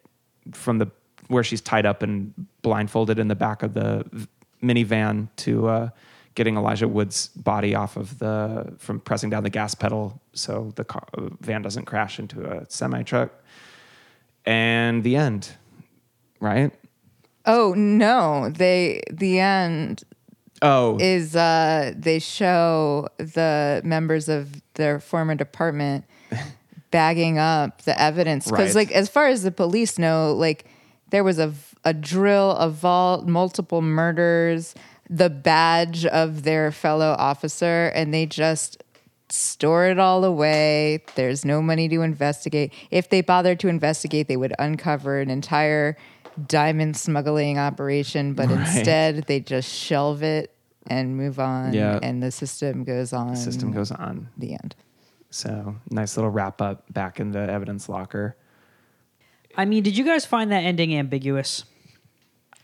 from 0.53 0.77
the 0.77 0.89
where 1.32 1.43
she's 1.43 1.61
tied 1.61 1.86
up 1.86 2.03
and 2.03 2.34
blindfolded 2.61 3.17
in 3.17 3.27
the 3.27 3.36
back 3.36 3.63
of 3.63 3.73
the 3.73 4.05
minivan 4.61 5.27
to 5.38 5.67
uh, 5.67 5.89
getting 6.36 6.55
Elijah 6.57 6.88
Wood's 6.88 7.27
body 7.29 7.73
off 7.75 7.97
of 7.97 8.19
the 8.19 8.73
from 8.77 8.99
pressing 8.99 9.29
down 9.29 9.43
the 9.43 9.49
gas 9.49 9.73
pedal 9.75 10.21
so 10.34 10.71
the 10.75 10.84
car, 10.84 11.07
van 11.39 11.61
doesn't 11.61 11.86
crash 11.86 12.19
into 12.19 12.45
a 12.45 12.65
semi 12.69 13.03
truck, 13.03 13.32
and 14.45 15.03
the 15.03 15.15
end, 15.15 15.51
right? 16.39 16.71
Oh 17.45 17.73
no, 17.75 18.49
they 18.49 19.01
the 19.11 19.39
end 19.39 20.03
Oh, 20.63 20.97
is 20.99 21.36
uh 21.36 21.91
they 21.97 22.19
show 22.19 23.07
the 23.17 23.82
members 23.84 24.29
of 24.29 24.61
their 24.75 24.99
former 24.99 25.34
department 25.34 26.05
bagging 26.91 27.39
up 27.39 27.82
the 27.82 27.99
evidence 27.99 28.45
because 28.45 28.75
Right. 28.75 28.88
like 28.88 28.91
as 28.91 29.09
far 29.09 29.27
as 29.27 29.41
the 29.43 29.51
police 29.51 29.97
know 29.97 30.34
like 30.34 30.65
there 31.12 31.24
was 31.24 31.39
a 31.39 31.53
a 31.86 31.93
drill 31.93 32.51
a 32.57 32.70
vault 32.70 33.28
multiple 33.28 33.82
murders 33.82 34.76
the 35.09 35.30
badge 35.30 36.05
of 36.05 36.43
their 36.43 36.72
fellow 36.72 37.16
officer 37.20 37.88
and 37.95 38.14
they 38.14 38.26
just 38.26 38.84
store 39.30 39.86
it 39.86 39.97
all 39.97 40.24
away 40.26 41.03
there's 41.16 41.45
no 41.45 41.62
money 41.62 41.88
to 41.88 42.01
investigate 42.01 42.74
if 42.91 43.09
they 43.09 43.22
bothered 43.22 43.59
to 43.59 43.68
investigate 43.70 44.28
they 44.28 44.36
would 44.38 44.53
uncover 44.59 45.20
an 45.22 45.30
entire 45.30 45.95
diamond 46.47 46.95
smuggling 46.97 47.57
operation 47.57 48.34
but 48.34 48.49
Right. 48.49 48.59
instead 48.59 49.24
they 49.28 49.39
just 49.39 49.70
shelve 49.70 50.22
it 50.24 50.53
and 50.88 51.16
move 51.16 51.39
on 51.39 51.74
Yeah. 51.74 51.99
and 52.01 52.22
the 52.22 52.32
system 52.32 52.84
goes 52.84 53.14
on 53.14 53.36
system 53.36 53.72
goes 53.72 53.91
on. 53.91 54.28
the 54.38 54.53
end 54.53 54.76
So 55.30 55.76
nice 55.89 56.18
little 56.18 56.30
wrap 56.32 56.62
up 56.62 56.91
back 56.93 57.20
in 57.22 57.32
the 57.32 57.39
evidence 57.49 57.88
locker. 57.88 58.36
I 59.57 59.65
mean, 59.65 59.83
did 59.83 59.97
you 59.97 60.03
guys 60.03 60.25
find 60.25 60.51
that 60.51 60.63
ending 60.63 60.95
ambiguous? 60.95 61.63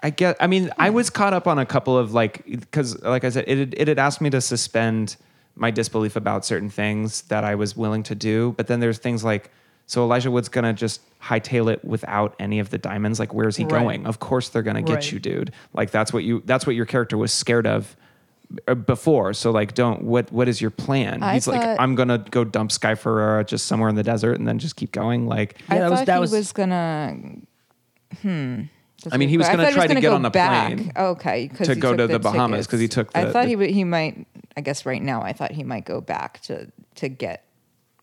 I 0.01 0.09
get. 0.11 0.37
I 0.39 0.47
mean, 0.47 0.69
I 0.77 0.89
was 0.91 1.09
caught 1.09 1.33
up 1.33 1.47
on 1.47 1.57
a 1.59 1.65
couple 1.65 1.97
of 1.97 2.13
like 2.13 2.45
because, 2.45 3.01
like 3.01 3.23
I 3.23 3.29
said, 3.29 3.45
it 3.47 3.57
had- 3.57 3.73
it 3.77 3.87
had 3.87 3.99
asked 3.99 4.21
me 4.21 4.29
to 4.29 4.41
suspend 4.41 5.15
my 5.55 5.71
disbelief 5.71 6.15
about 6.15 6.45
certain 6.45 6.69
things 6.69 7.23
that 7.23 7.43
I 7.43 7.55
was 7.55 7.75
willing 7.75 8.03
to 8.03 8.13
do, 8.15 8.53
but 8.57 8.67
then 8.67 8.79
there's 8.79 8.99
things 8.99 9.23
like. 9.23 9.51
So 9.89 10.03
Elijah 10.03 10.29
Wood's 10.29 10.49
gonna 10.49 10.73
just 10.73 10.99
hightail 11.21 11.71
it 11.71 11.83
without 11.85 12.35
any 12.39 12.59
of 12.59 12.71
the 12.71 12.77
diamonds. 12.77 13.19
Like, 13.21 13.33
where's 13.33 13.55
he 13.55 13.63
Right. 13.63 13.69
going? 13.81 14.05
Of 14.05 14.19
course 14.19 14.49
they're 14.49 14.61
gonna 14.61 14.81
get 14.81 14.93
Right. 14.95 15.11
you, 15.13 15.17
dude. 15.19 15.53
Like 15.73 15.91
that's 15.91 16.11
what 16.11 16.25
you. 16.25 16.43
That's 16.45 16.67
what 16.67 16.75
your 16.75 16.85
character 16.85 17.17
was 17.17 17.31
scared 17.31 17.65
of 17.65 17.95
before. 18.85 19.33
So 19.33 19.51
like, 19.51 19.73
don't. 19.73 20.03
What 20.03 20.31
What 20.31 20.47
is 20.47 20.61
your 20.61 20.71
plan? 20.71 21.21
I 21.23 21.33
He's 21.35 21.47
like, 21.47 21.79
I'm 21.79 21.95
gonna 21.95 22.17
go 22.19 22.43
dump 22.43 22.71
Sky 22.71 22.95
Ferreira 22.95 23.43
just 23.43 23.65
somewhere 23.67 23.89
in 23.89 23.95
the 23.95 24.03
desert 24.03 24.37
and 24.39 24.47
then 24.47 24.59
just 24.59 24.75
keep 24.75 24.91
going. 24.91 25.27
Like, 25.27 25.57
Yeah, 25.69 25.75
I 25.75 25.79
that 25.79 25.89
was- 25.91 25.99
thought 25.99 26.05
that 26.07 26.13
he 26.15 26.19
was- 26.21 26.31
was, 26.31 26.51
gonna. 26.53 27.15
Hmm. 28.21 28.61
I 29.11 29.17
mean, 29.17 29.29
he 29.29 29.37
was 29.37 29.47
gonna 29.47 29.71
try 29.71 29.83
to 29.83 29.87
gonna 29.89 30.01
get 30.01 30.09
go 30.09 30.15
on 30.15 30.21
the 30.23 30.29
back. 30.29 30.73
plane 30.75 30.91
Okay, 30.97 31.47
to 31.49 31.75
go 31.75 31.95
to 31.95 32.07
the 32.07 32.19
Bahamas, 32.19 32.65
because 32.65 32.79
he 32.79 32.87
took 32.87 33.09
I 33.15 33.25
thought 33.25 33.43
the- 33.43 33.47
he 33.49 33.55
would. 33.55 33.69
He 33.69 33.83
might. 33.83 34.25
I 34.55 34.61
guess 34.61 34.85
right 34.85 35.01
now, 35.01 35.21
I 35.21 35.33
thought 35.33 35.51
he 35.51 35.63
might 35.63 35.85
go 35.85 36.01
back 36.01 36.41
to 36.43 36.71
to 36.95 37.09
get 37.09 37.43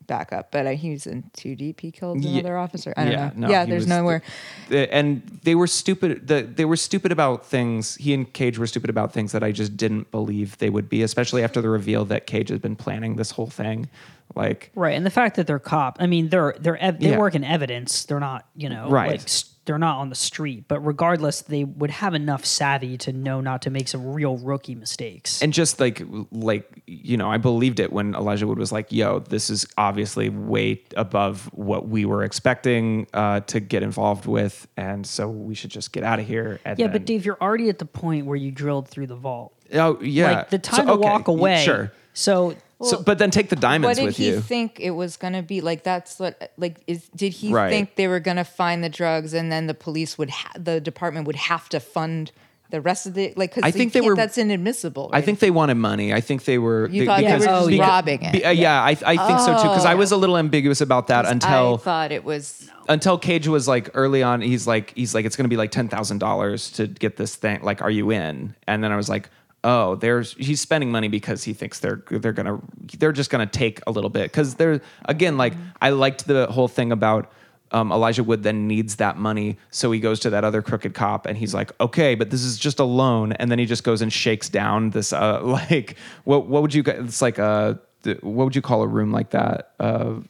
back 0.06 0.32
up, 0.32 0.50
but 0.50 0.66
uh, 0.66 0.70
he 0.70 0.90
was 0.90 1.06
in 1.06 1.30
too 1.34 1.54
deep. 1.56 1.80
He 1.80 1.90
killed 1.90 2.22
Yeah. 2.22 2.40
another 2.40 2.58
officer. 2.58 2.92
I 2.96 3.04
don't 3.04 3.12
yeah, 3.12 3.30
know. 3.34 3.46
No, 3.46 3.50
yeah, 3.50 3.64
there's 3.64 3.86
nowhere. 3.86 4.22
the- 4.68 4.92
and 4.94 5.22
they 5.44 5.54
were 5.54 5.66
stupid. 5.66 6.26
The, 6.28 6.42
they 6.42 6.64
were 6.64 6.76
stupid 6.76 7.12
about 7.12 7.46
things. 7.46 7.96
He 7.96 8.12
and 8.14 8.32
Cage 8.32 8.58
were 8.58 8.66
stupid 8.66 8.90
about 8.90 9.12
things 9.12 9.32
that 9.32 9.42
I 9.42 9.52
just 9.52 9.76
didn't 9.76 10.10
believe 10.10 10.58
they 10.58 10.70
would 10.70 10.88
be, 10.88 11.02
especially 11.02 11.42
after 11.42 11.60
the 11.60 11.68
reveal 11.68 12.04
that 12.06 12.26
Cage 12.26 12.48
had 12.50 12.62
been 12.62 12.76
planning 12.76 13.16
this 13.16 13.30
whole 13.32 13.48
thing. 13.48 13.88
Like, 14.34 14.70
Right, 14.74 14.94
and 14.96 15.04
the 15.06 15.10
fact 15.10 15.36
that 15.36 15.46
they're 15.46 15.58
cop, 15.58 15.98
I 16.00 16.06
mean, 16.06 16.28
they're 16.30 16.54
they're 16.58 16.78
ev- 16.78 16.98
they 16.98 17.10
Yeah. 17.10 17.18
work 17.18 17.34
in 17.34 17.44
evidence. 17.44 18.04
They're 18.04 18.20
not, 18.20 18.46
you 18.56 18.68
know, 18.68 18.88
Right. 18.88 19.10
Like, 19.12 19.20
s- 19.22 19.53
they're 19.64 19.78
not 19.78 19.98
on 19.98 20.08
the 20.10 20.14
street, 20.14 20.64
but 20.68 20.80
regardless, 20.80 21.40
they 21.42 21.64
would 21.64 21.90
have 21.90 22.14
enough 22.14 22.44
savvy 22.44 22.96
to 22.98 23.12
know 23.12 23.40
not 23.40 23.62
to 23.62 23.70
make 23.70 23.88
some 23.88 24.12
real 24.12 24.36
rookie 24.36 24.74
mistakes. 24.74 25.42
and 25.42 25.52
just 25.52 25.80
like, 25.80 26.02
like 26.32 26.82
you 26.86 27.16
know, 27.16 27.30
I 27.30 27.38
believed 27.38 27.80
it 27.80 27.92
when 27.92 28.14
Elijah 28.14 28.46
Wood 28.46 28.58
was 28.58 28.72
like, 28.72 28.92
"Yo, 28.92 29.20
this 29.20 29.48
is 29.50 29.66
obviously 29.78 30.28
way 30.28 30.82
above 30.96 31.46
what 31.54 31.88
we 31.88 32.04
were 32.04 32.22
expecting 32.24 33.06
uh, 33.14 33.40
to 33.40 33.60
get 33.60 33.82
involved 33.82 34.26
with, 34.26 34.66
and 34.76 35.06
so 35.06 35.28
we 35.28 35.54
should 35.54 35.70
just 35.70 35.92
get 35.92 36.04
out 36.04 36.18
of 36.20 36.26
here." 36.26 36.60
And 36.64 36.78
yeah, 36.78 36.86
then- 36.86 36.92
but 36.92 37.06
Dave, 37.06 37.24
you're 37.24 37.38
already 37.40 37.68
at 37.68 37.78
the 37.78 37.86
point 37.86 38.26
where 38.26 38.36
you 38.36 38.50
drilled 38.50 38.88
through 38.88 39.06
the 39.06 39.16
vault. 39.16 39.52
oh 39.72 39.98
yeah, 40.02 40.30
Like 40.32 40.50
the 40.50 40.60
So, 40.62 40.76
time 40.76 40.86
to 40.88 40.96
walk 40.96 41.28
away. 41.28 41.64
Sure. 41.64 41.90
So 42.12 42.54
so, 42.84 43.02
but 43.02 43.18
then 43.18 43.30
take 43.30 43.48
the 43.48 43.56
diamonds 43.56 43.98
with 44.00 44.00
you. 44.00 44.04
What 44.06 44.16
did 44.16 44.22
he 44.24 44.30
you. 44.30 44.40
think 44.40 44.78
it 44.80 44.90
was 44.92 45.16
gonna 45.16 45.42
be? 45.42 45.60
Like 45.60 45.82
that's 45.82 46.18
what. 46.18 46.52
Like 46.56 46.80
is 46.86 47.08
did 47.14 47.32
he 47.32 47.50
Right. 47.52 47.70
think 47.70 47.96
they 47.96 48.08
were 48.08 48.20
gonna 48.20 48.44
find 48.44 48.82
the 48.84 48.88
drugs 48.88 49.34
and 49.34 49.50
then 49.50 49.66
the 49.66 49.74
police 49.74 50.16
would, 50.18 50.30
ha- 50.30 50.52
the 50.58 50.80
department 50.80 51.26
would 51.26 51.36
have 51.36 51.68
to 51.70 51.80
fund 51.80 52.32
the 52.70 52.80
rest 52.80 53.06
of 53.06 53.14
the 53.14 53.32
like? 53.36 53.50
Because 53.54 53.62
I 53.64 53.70
think 53.70 53.92
they 53.92 54.00
were- 54.00 54.16
That's 54.16 54.38
inadmissible. 54.38 55.10
I 55.12 55.20
think 55.20 55.38
they 55.38 55.50
wanted 55.50 55.74
money. 55.76 56.12
I 56.12 56.20
think 56.20 56.44
they 56.44 56.58
were. 56.58 56.88
You 56.88 57.06
thought 57.06 57.20
they 57.20 57.32
were 57.32 57.38
because- 57.38 57.78
robbing 57.78 58.22
it. 58.22 58.32
be- 58.32 58.44
uh, 58.44 58.50
yeah, 58.50 58.82
I, 58.82 58.90
I 58.90 59.16
think 59.26 59.38
so 59.40 59.54
too. 59.56 59.68
Because 59.68 59.84
I 59.84 59.94
was 59.94 60.10
a 60.12 60.16
little 60.16 60.36
ambiguous 60.36 60.80
about 60.80 61.06
that 61.08 61.26
until 61.26 61.74
I 61.74 61.76
thought 61.78 62.12
it 62.12 62.24
was. 62.24 62.68
until 62.88 63.16
Cage 63.18 63.46
was 63.48 63.68
like 63.68 63.90
early 63.94 64.22
on. 64.22 64.40
He's 64.40 64.66
like 64.66 64.92
he's 64.96 65.14
like 65.14 65.24
it's 65.24 65.36
going 65.36 65.44
to 65.44 65.48
be 65.50 65.56
like 65.56 65.70
ten 65.70 65.88
thousand 65.88 66.18
dollars 66.18 66.70
to 66.72 66.86
get 66.86 67.16
this 67.16 67.36
thing. 67.36 67.62
Like, 67.62 67.80
are 67.82 67.90
you 67.90 68.10
in? 68.10 68.54
And 68.66 68.82
then 68.82 68.90
I 68.92 68.96
was 68.96 69.08
like, 69.08 69.28
oh, 69.64 69.96
there's 69.96 70.34
he's 70.34 70.60
spending 70.60 70.92
money 70.92 71.08
because 71.08 71.42
he 71.42 71.52
thinks 71.52 71.80
they're 71.80 72.02
they're 72.10 72.32
gonna 72.32 72.60
they're 72.98 73.12
just 73.12 73.30
gonna 73.30 73.46
take 73.46 73.80
a 73.86 73.90
little 73.90 74.10
bit 74.10 74.30
because 74.30 74.54
they're 74.54 74.80
again 75.06 75.36
like 75.36 75.54
I 75.80 75.90
liked 75.90 76.26
the 76.26 76.46
whole 76.46 76.68
thing 76.68 76.92
about. 76.92 77.32
Um, 77.72 77.90
Elijah 77.90 78.22
Wood 78.22 78.44
then 78.44 78.68
needs 78.68 78.96
that 78.96 79.16
money, 79.16 79.56
so 79.70 79.90
he 79.90 79.98
goes 79.98 80.20
to 80.20 80.30
that 80.30 80.44
other 80.44 80.62
crooked 80.62 80.94
cop, 80.94 81.26
and 81.26 81.36
he's 81.36 81.52
like, 81.52 81.72
"Okay, 81.80 82.14
but 82.14 82.30
this 82.30 82.44
is 82.44 82.56
just 82.56 82.78
a 82.78 82.84
loan." 82.84 83.32
And 83.32 83.50
then 83.50 83.58
he 83.58 83.66
just 83.66 83.82
goes 83.82 84.00
and 84.00 84.12
shakes 84.12 84.48
down 84.48 84.90
this, 84.90 85.12
uh, 85.12 85.40
like, 85.42 85.96
what 86.22 86.46
what 86.46 86.62
would 86.62 86.72
you? 86.72 86.84
It's 86.86 87.20
like 87.20 87.38
a, 87.38 87.80
what 88.20 88.44
would 88.44 88.54
you 88.54 88.62
call 88.62 88.82
a 88.82 88.86
room 88.86 89.10
like 89.10 89.30
that? 89.30 89.72
Uh, 89.80 90.20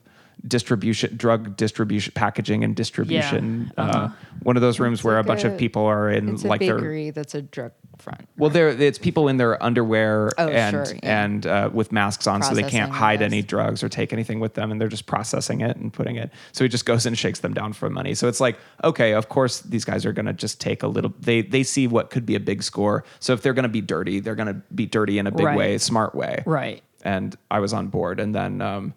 distribution, 0.47 1.17
drug 1.17 1.57
distribution, 1.57 2.13
packaging 2.15 2.65
and 2.65 2.77
distribution. 2.77 3.73
Uh, 3.77 4.09
one 4.43 4.57
of 4.57 4.63
those 4.63 4.81
rooms 4.81 5.05
where 5.05 5.19
a 5.19 5.25
bunch 5.25 5.45
a- 5.45 5.53
of 5.53 5.59
people 5.59 5.85
are 5.85 6.09
in 6.11 6.31
It's 6.31 6.45
a 6.45 6.49
like 6.49 6.61
their 6.61 6.77
bakery 6.77 7.11
that's 7.11 7.35
a 7.35 7.43
drug 7.43 7.73
front. 7.99 8.29
well, 8.37 8.51
there 8.51 8.69
it's 8.69 8.99
people 8.99 9.29
in 9.29 9.37
their 9.37 9.63
underwear 9.63 10.31
Oh, 10.39 10.49
and 10.49 10.87
sure, 10.87 10.97
yeah. 11.03 11.25
and 11.25 11.47
uh, 11.47 11.71
with 11.73 11.93
masks 11.93 12.27
on, 12.27 12.43
so 12.43 12.55
they 12.55 12.63
can't 12.63 12.91
hide 12.93 13.23
any 13.23 13.43
drugs 13.43 13.83
or 13.83 13.89
take 13.89 14.13
anything 14.13 14.41
with 14.41 14.55
them, 14.55 14.71
and 14.73 14.81
they're 14.81 14.89
just 14.89 15.07
processing 15.07 15.61
it 15.61 15.77
and 15.77 15.93
putting 15.93 16.17
it. 16.17 16.31
So 16.53 16.65
he 16.65 16.69
just 16.69 16.87
goes 16.87 17.07
and 17.07 17.17
shakes 17.19 17.41
them 17.41 17.55
down 17.55 17.73
for 17.73 17.89
money. 17.91 18.15
So 18.15 18.29
it's 18.29 18.41
like, 18.41 18.59
okay, 18.83 19.13
of 19.15 19.29
course 19.29 19.61
these 19.61 19.85
guys 19.85 20.05
are 20.07 20.13
gonna 20.13 20.33
just 20.33 20.61
take 20.61 20.83
a 20.83 20.89
little. 20.89 21.13
They 21.21 21.43
they 21.43 21.63
see 21.63 21.87
what 21.87 22.11
could 22.11 22.27
be 22.27 22.35
a 22.35 22.41
big 22.41 22.63
score. 22.63 23.05
So 23.21 23.33
if 23.33 23.43
they're 23.43 23.55
gonna 23.55 23.69
be 23.69 23.81
dirty, 23.81 24.21
they're 24.21 24.35
gonna 24.35 24.63
be 24.75 24.87
dirty 24.87 25.19
in 25.19 25.27
a 25.27 25.31
big 25.33 25.47
Right. 25.47 25.57
way, 25.57 25.79
smart 25.79 26.15
way. 26.15 26.43
right, 26.47 26.83
And 27.03 27.37
I 27.51 27.61
was 27.61 27.73
on 27.73 27.89
board, 27.89 28.21
and 28.21 28.35
then. 28.35 28.61
Um, 28.61 28.95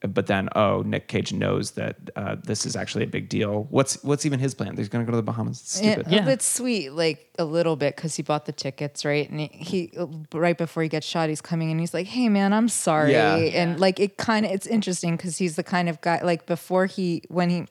but 0.00 0.26
then, 0.26 0.48
oh, 0.54 0.82
Nick 0.82 1.08
Cage 1.08 1.32
knows 1.32 1.72
that 1.72 1.96
uh, 2.14 2.36
this 2.44 2.64
is 2.64 2.76
actually 2.76 3.04
a 3.04 3.08
big 3.08 3.28
deal. 3.28 3.66
What's 3.70 4.02
what's 4.04 4.24
even 4.24 4.38
his 4.38 4.54
plan? 4.54 4.76
He's 4.76 4.88
going 4.88 5.04
to 5.04 5.10
go 5.10 5.12
to 5.12 5.16
the 5.16 5.22
Bahamas. 5.22 5.60
It's 5.60 5.82
Yeah, 5.82 5.92
stupid. 5.94 6.12
Yeah. 6.12 6.28
It's 6.28 6.46
sweet, 6.46 6.90
like 6.92 7.30
a 7.38 7.44
little 7.44 7.74
bit, 7.74 7.96
because 7.96 8.14
he 8.14 8.22
bought 8.22 8.46
the 8.46 8.52
tickets, 8.52 9.04
right? 9.04 9.28
And 9.28 9.40
he, 9.40 9.48
he, 9.48 9.92
right 10.32 10.56
before 10.56 10.82
he 10.82 10.88
gets 10.88 11.06
shot, 11.06 11.28
he's 11.28 11.40
coming 11.40 11.70
and 11.70 11.80
he's 11.80 11.94
like, 11.94 12.06
"Hey, 12.06 12.28
man, 12.28 12.52
I'm 12.52 12.68
sorry." 12.68 13.12
Yeah. 13.12 13.36
And 13.36 13.80
like, 13.80 13.98
it 13.98 14.16
kind 14.16 14.46
of, 14.46 14.52
it's 14.52 14.66
interesting 14.66 15.16
because 15.16 15.36
he's 15.38 15.56
the 15.56 15.64
kind 15.64 15.88
of 15.88 16.00
guy, 16.00 16.20
like 16.22 16.46
before 16.46 16.86
he, 16.86 17.22
when 17.28 17.50
he, 17.50 17.66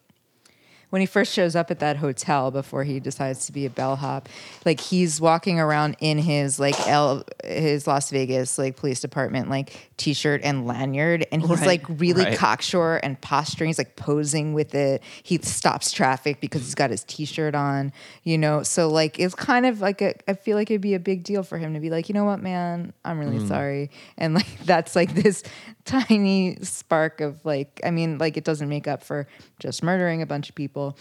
when 0.90 1.02
he 1.02 1.06
first 1.06 1.34
shows 1.34 1.56
up 1.56 1.70
at 1.72 1.80
that 1.80 1.98
hotel 1.98 2.50
before 2.52 2.84
he 2.84 3.00
decides 3.00 3.46
to 3.48 3.52
be 3.52 3.66
a 3.66 3.70
bellhop, 3.70 4.30
like 4.66 4.80
he's 4.80 5.20
walking 5.20 5.60
around 5.60 5.98
in 6.00 6.18
his 6.18 6.60
like 6.60 6.80
L 6.88 7.24
his 7.44 7.88
Las 7.88 8.10
Vegas 8.10 8.58
like 8.58 8.76
police 8.78 9.00
department 9.02 9.50
like 9.50 9.90
t-shirt 9.98 10.42
and 10.44 10.66
lanyard, 10.68 11.26
and 11.32 11.42
he's 11.42 11.50
Right. 11.60 11.68
like 11.68 11.86
really 12.00 12.24
Right. 12.24 12.38
cocksure 12.38 12.98
and 12.98 13.20
posturing. 13.20 13.68
He's 13.70 13.78
like 13.78 13.96
posing 13.96 14.54
with 14.54 14.76
it. 14.76 15.02
He 15.24 15.38
stops 15.40 15.92
traffic 15.92 16.40
because 16.40 16.62
he's 16.62 16.76
got 16.76 16.90
his 16.92 17.04
t-shirt 17.04 17.56
on, 17.56 17.92
you 18.24 18.38
know. 18.38 18.64
So 18.64 18.88
like 18.90 19.20
it's 19.20 19.36
kind 19.36 19.66
of 19.66 19.82
like 19.82 20.02
a, 20.02 20.14
I 20.30 20.34
feel 20.36 20.56
like 20.56 20.70
it'd 20.72 20.82
be 20.82 20.94
a 20.94 21.00
big 21.00 21.24
deal 21.24 21.44
for 21.44 21.58
him 21.58 21.74
to 21.74 21.80
be 21.80 21.90
like, 21.90 22.08
you 22.10 22.14
know 22.14 22.26
what, 22.26 22.42
man, 22.42 22.94
I'm 23.04 23.20
really 23.20 23.40
Mm. 23.40 23.48
sorry, 23.48 23.92
and 24.18 24.34
like 24.34 24.48
that's 24.66 24.96
like 24.96 25.14
this 25.14 25.44
tiny 25.88 26.58
spark 26.62 27.22
of 27.22 27.44
like, 27.46 27.80
I 27.84 27.92
mean, 27.92 28.18
like 28.20 28.38
it 28.38 28.44
doesn't 28.44 28.70
make 28.70 28.88
up 28.88 29.04
for 29.04 29.28
just 29.60 29.82
murdering 29.84 30.22
a 30.22 30.26
bunch 30.26 30.50
of 30.50 30.56
people 30.56 30.98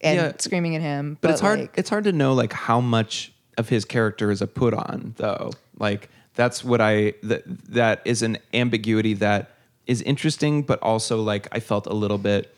and 0.00 0.16
Yeah. 0.16 0.32
screaming 0.38 0.76
at 0.76 0.82
him, 0.82 1.18
but, 1.20 1.30
it's 1.32 1.40
hard 1.40 1.60
like, 1.60 1.74
it's 1.78 1.90
hard 1.90 2.04
to 2.04 2.12
know 2.12 2.34
like 2.34 2.52
how 2.52 2.80
much 2.80 3.32
of 3.58 3.68
his 3.68 3.84
character 3.84 4.30
is 4.30 4.42
a 4.42 4.46
put 4.46 4.74
on 4.74 5.14
though 5.16 5.50
like 5.78 6.10
that's 6.34 6.62
what 6.62 6.78
i 6.82 7.14
that 7.22 7.42
that 7.72 8.02
is 8.04 8.20
an 8.22 8.36
ambiguity 8.52 9.14
that 9.14 9.52
is 9.86 10.02
interesting 10.02 10.62
but 10.62 10.78
also 10.82 11.22
like 11.22 11.48
i 11.52 11.58
felt 11.60 11.86
a 11.86 11.94
little 11.94 12.18
bit 12.18 12.54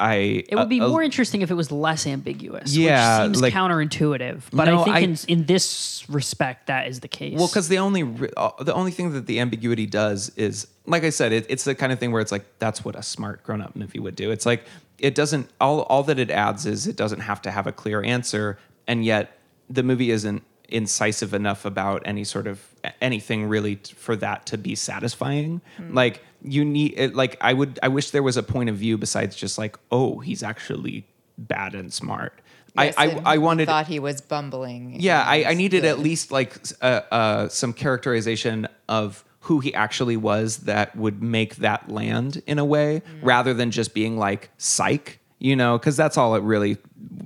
i 0.00 0.14
it 0.48 0.54
would 0.56 0.68
be 0.68 0.78
a- 0.78 0.88
more 0.88 1.02
interesting 1.02 1.42
if 1.42 1.50
it 1.50 1.54
was 1.54 1.70
less 1.70 2.06
ambiguous. 2.06 2.74
Yeah, 2.74 3.18
which 3.26 3.26
seems 3.36 3.42
like- 3.42 3.52
counterintuitive. 3.52 4.42
But 4.52 4.64
No, 4.64 4.80
I 4.80 4.84
think 4.84 4.96
I- 4.96 5.00
in, 5.00 5.16
in 5.28 5.44
this 5.46 6.04
respect, 6.08 6.66
that 6.68 6.88
is 6.88 7.00
the 7.00 7.08
case. 7.08 7.36
well 7.38 7.46
because 7.48 7.68
the 7.68 7.78
only 7.78 8.02
re- 8.02 8.30
uh, 8.36 8.50
the 8.62 8.72
only 8.74 8.90
thing 8.90 9.12
that 9.12 9.26
the 9.26 9.38
ambiguity 9.40 9.86
does 9.86 10.30
is 10.36 10.66
like 10.86 11.04
i 11.04 11.10
said 11.10 11.32
it, 11.32 11.46
it's 11.48 11.64
the 11.64 11.74
kind 11.74 11.92
of 11.92 11.98
thing 12.00 12.10
where 12.12 12.20
it's 12.22 12.32
like 12.32 12.44
that's 12.58 12.84
what 12.84 12.96
a 12.96 13.02
smart 13.02 13.42
grown-up 13.44 13.76
movie 13.76 13.98
would 14.00 14.16
do 14.16 14.30
it's 14.30 14.46
like 14.46 14.64
it 14.98 15.14
doesn't 15.14 15.48
all 15.60 15.82
all 15.82 16.02
that 16.02 16.18
it 16.18 16.30
adds 16.30 16.66
is 16.66 16.86
it 16.86 16.96
doesn't 16.96 17.20
have 17.20 17.40
to 17.42 17.50
have 17.50 17.66
a 17.66 17.72
clear 17.72 18.02
answer 18.02 18.58
and 18.88 19.04
yet 19.04 19.38
the 19.68 19.82
movie 19.82 20.10
isn't 20.10 20.42
incisive 20.72 21.34
enough 21.34 21.64
about 21.64 22.02
any 22.04 22.24
sort 22.24 22.46
of 22.46 22.64
anything 23.00 23.46
really 23.46 23.76
t- 23.76 23.94
for 23.94 24.16
that 24.16 24.46
to 24.46 24.58
be 24.58 24.74
satisfying. 24.74 25.60
Hmm. 25.76 25.94
Like 25.94 26.22
you 26.42 26.64
need 26.64 26.94
it, 26.96 27.14
like 27.14 27.36
I 27.40 27.52
would 27.52 27.78
I 27.82 27.88
wish 27.88 28.10
there 28.10 28.22
was 28.22 28.36
a 28.36 28.42
point 28.42 28.70
of 28.70 28.76
view 28.76 28.96
besides 28.98 29.36
just 29.36 29.58
like 29.58 29.76
oh 29.90 30.18
he's 30.20 30.42
actually 30.42 31.04
bad 31.38 31.74
and 31.74 31.92
smart. 31.92 32.40
Yes, 32.76 32.94
I, 32.96 33.06
I 33.06 33.22
I 33.34 33.38
wanted 33.38 33.66
thought 33.66 33.88
he 33.88 33.98
was 33.98 34.20
bumbling. 34.20 35.00
yeah, 35.00 35.24
I, 35.26 35.44
I 35.44 35.54
needed 35.54 35.84
at 35.84 35.98
least 35.98 36.30
like 36.30 36.54
uh, 36.80 37.00
uh, 37.10 37.48
some 37.48 37.72
characterization 37.72 38.68
of 38.88 39.24
who 39.40 39.58
he 39.60 39.74
actually 39.74 40.16
was 40.16 40.58
that 40.58 40.94
would 40.94 41.20
make 41.22 41.56
that 41.56 41.90
land 41.90 42.42
in 42.46 42.58
a 42.58 42.64
way, 42.64 43.00
Mm. 43.00 43.18
rather 43.22 43.54
than 43.54 43.70
just 43.72 43.92
being 43.94 44.16
like 44.18 44.50
psych, 44.58 45.18
you 45.40 45.56
know, 45.56 45.78
because 45.78 45.96
that's 45.96 46.16
all 46.16 46.34
it 46.36 46.42
really. 46.42 46.76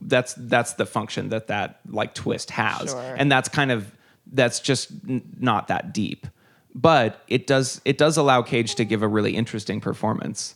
That's 0.02 0.34
that's 0.34 0.74
the 0.74 0.86
function 0.86 1.30
that 1.30 1.46
that 1.48 1.80
like 1.88 2.14
twist 2.14 2.50
has, 2.50 2.90
Sure. 2.90 3.14
and 3.18 3.30
that's 3.32 3.48
kind 3.48 3.70
of 3.72 3.90
that's 4.32 4.60
just 4.60 4.90
n- 5.08 5.22
not 5.40 5.68
that 5.68 5.92
deep, 5.92 6.26
but 6.74 7.22
it 7.28 7.46
does 7.46 7.80
it 7.84 7.98
does 7.98 8.16
allow 8.16 8.42
Cage 8.42 8.74
to 8.76 8.84
give 8.84 9.02
a 9.02 9.08
really 9.08 9.34
interesting 9.36 9.80
performance. 9.80 10.54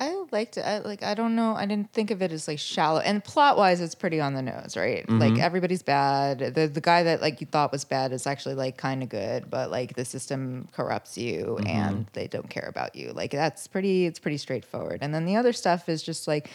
I 0.00 0.14
liked 0.30 0.56
it. 0.56 0.62
I, 0.62 0.78
like 0.78 1.02
I 1.02 1.14
don't 1.14 1.34
know. 1.34 1.54
I 1.56 1.66
didn't 1.66 1.92
think 1.92 2.10
of 2.12 2.22
it 2.22 2.30
as 2.30 2.46
like 2.46 2.58
shallow. 2.60 3.00
And 3.00 3.22
plot 3.24 3.56
wise, 3.56 3.80
it's 3.80 3.96
pretty 3.96 4.20
on 4.20 4.34
the 4.34 4.42
nose, 4.42 4.76
right? 4.76 5.04
Mm-hmm. 5.04 5.18
Like 5.18 5.38
everybody's 5.38 5.82
bad. 5.82 6.54
The 6.54 6.68
the 6.68 6.80
guy 6.80 7.02
that 7.04 7.20
like 7.20 7.40
you 7.40 7.46
thought 7.48 7.72
was 7.72 7.84
bad 7.84 8.12
is 8.12 8.24
actually 8.26 8.54
like 8.54 8.76
kind 8.76 9.02
of 9.02 9.08
good, 9.08 9.50
but 9.50 9.70
like 9.72 9.94
the 9.94 10.04
system 10.04 10.68
corrupts 10.72 11.16
you 11.18 11.56
Mm-hmm. 11.60 11.66
and 11.66 12.06
they 12.12 12.26
don't 12.28 12.48
care 12.50 12.68
about 12.68 12.94
you. 12.94 13.12
Like 13.12 13.30
that's 13.32 13.66
pretty. 13.66 14.06
It's 14.06 14.18
pretty 14.20 14.36
straightforward. 14.38 14.98
And 15.02 15.12
then 15.14 15.24
the 15.24 15.36
other 15.36 15.52
stuff 15.52 15.88
is 15.88 16.02
just 16.02 16.28
like. 16.28 16.50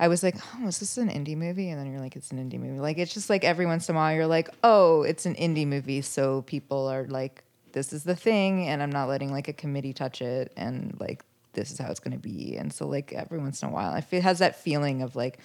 I 0.00 0.08
was 0.08 0.22
like, 0.22 0.36
oh, 0.56 0.68
is 0.68 0.78
this 0.78 0.96
an 0.96 1.08
indie 1.08 1.36
movie? 1.36 1.70
And 1.70 1.80
then 1.80 1.90
you're 1.90 2.00
like, 2.00 2.14
it's 2.16 2.30
an 2.30 2.38
indie 2.38 2.58
movie. 2.60 2.78
Like, 2.78 2.98
it's 2.98 3.12
just 3.12 3.28
like 3.28 3.42
every 3.44 3.66
once 3.66 3.88
in 3.88 3.96
a 3.96 3.98
while 3.98 4.14
you're 4.14 4.26
like, 4.28 4.48
oh, 4.62 5.02
it's 5.02 5.26
an 5.26 5.34
indie 5.34 5.66
movie. 5.66 6.02
So 6.02 6.42
people 6.42 6.86
are 6.86 7.04
like, 7.08 7.42
this 7.72 7.92
is 7.92 8.04
the 8.04 8.14
thing. 8.16 8.66
And 8.68 8.82
I'm 8.82 8.90
not 8.92 9.08
letting 9.08 9.32
like 9.32 9.48
a 9.48 9.52
committee 9.52 9.92
touch 9.92 10.22
it. 10.22 10.52
And 10.56 10.96
like, 11.00 11.24
this 11.54 11.72
is 11.72 11.78
how 11.78 11.90
it's 11.90 11.98
going 12.00 12.12
to 12.16 12.22
be. 12.22 12.56
And 12.56 12.72
so, 12.72 12.86
like, 12.86 13.12
every 13.12 13.38
once 13.38 13.62
in 13.62 13.68
a 13.70 13.72
while, 13.72 13.90
I 13.92 14.04
it 14.12 14.22
has 14.22 14.38
that 14.38 14.56
feeling 14.60 15.02
of 15.02 15.16
like, 15.16 15.38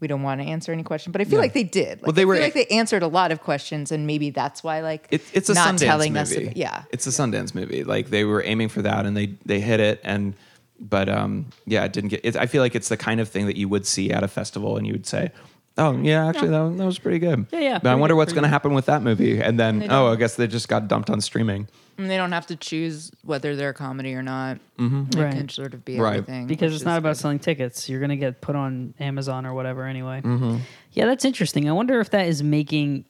we 0.00 0.06
don't 0.06 0.22
want 0.22 0.40
to 0.42 0.46
answer 0.46 0.70
any 0.70 0.82
question. 0.82 1.10
But 1.10 1.22
I 1.22 1.24
feel 1.24 1.38
like 1.40 1.54
they 1.54 1.64
did. 1.64 1.98
Like, 2.00 2.06
Well, 2.06 2.12
they 2.12 2.22
I 2.22 2.24
were- 2.26 2.34
feel 2.34 2.44
like 2.44 2.54
they 2.54 2.66
answered 2.66 3.02
a 3.02 3.08
lot 3.08 3.32
of 3.32 3.40
questions. 3.40 3.90
And 3.90 4.06
maybe 4.06 4.28
that's 4.30 4.62
why, 4.62 4.80
like, 4.80 5.08
It, 5.10 5.22
it's 5.32 5.48
a 5.48 5.54
not 5.54 5.74
Sundance 5.74 5.78
telling 5.78 6.12
movie. 6.12 6.20
us. 6.44 6.48
ab- 6.50 6.56
yeah. 6.56 6.82
it's 6.92 7.06
a 7.06 7.10
Sundance 7.10 7.54
movie. 7.54 7.82
Like 7.84 8.10
they 8.10 8.24
were 8.24 8.42
aiming 8.44 8.68
for 8.68 8.82
that, 8.82 9.06
and 9.06 9.16
they 9.16 9.34
they 9.46 9.60
hit 9.60 9.80
it. 9.80 10.00
And 10.04 10.34
but 10.80 11.08
um, 11.08 11.46
yeah, 11.66 11.84
it 11.84 11.92
didn't 11.92 12.10
get. 12.10 12.20
It, 12.24 12.36
I 12.36 12.46
feel 12.46 12.62
like 12.62 12.74
it's 12.74 12.88
the 12.88 12.96
kind 12.96 13.20
of 13.20 13.28
thing 13.28 13.46
that 13.46 13.56
you 13.56 13.68
would 13.68 13.86
see 13.86 14.10
at 14.10 14.22
a 14.22 14.28
festival, 14.28 14.76
and 14.76 14.86
you 14.86 14.92
would 14.92 15.06
say, 15.06 15.30
"Oh 15.76 15.96
yeah, 15.96 16.26
actually 16.26 16.48
that, 16.50 16.76
that 16.76 16.86
was 16.86 16.98
pretty 16.98 17.18
good." 17.18 17.46
Yeah, 17.52 17.58
yeah, 17.60 17.78
But 17.82 17.90
I 17.90 17.94
wonder 17.96 18.14
good, 18.14 18.18
what's 18.18 18.32
going 18.32 18.44
to 18.44 18.48
happen 18.48 18.74
with 18.74 18.86
that 18.86 19.02
movie, 19.02 19.40
and 19.40 19.58
then 19.58 19.80
They 19.80 19.86
oh, 19.86 19.88
don't- 19.88 20.12
I 20.12 20.16
guess 20.16 20.36
they 20.36 20.46
just 20.46 20.68
got 20.68 20.88
dumped 20.88 21.10
on 21.10 21.20
streaming. 21.20 21.68
And 21.96 22.08
they 22.08 22.16
don't 22.16 22.30
have 22.30 22.46
to 22.46 22.54
choose 22.54 23.10
whether 23.24 23.56
they're 23.56 23.70
a 23.70 23.74
comedy 23.74 24.14
or 24.14 24.22
not. 24.22 24.58
They 24.78 24.84
Right. 24.84 25.32
can 25.32 25.48
sort 25.48 25.74
of 25.74 25.84
be 25.84 25.98
Right. 25.98 26.18
everything. 26.18 26.46
because 26.46 26.70
which 26.70 26.76
it's 26.82 26.84
not 26.84 26.96
about 26.98 27.14
good. 27.14 27.20
selling 27.22 27.38
tickets. 27.40 27.88
You're 27.88 28.00
gonna 28.00 28.14
get 28.16 28.40
put 28.40 28.54
on 28.54 28.94
Amazon 29.00 29.44
or 29.44 29.52
whatever 29.52 29.84
anyway. 29.84 30.20
Mm-hmm. 30.24 30.58
Yeah, 30.92 31.06
that's 31.06 31.24
interesting. 31.24 31.68
I 31.68 31.72
wonder 31.72 31.98
if 32.00 32.10
that 32.10 32.26
is 32.28 32.40
making. 32.40 33.04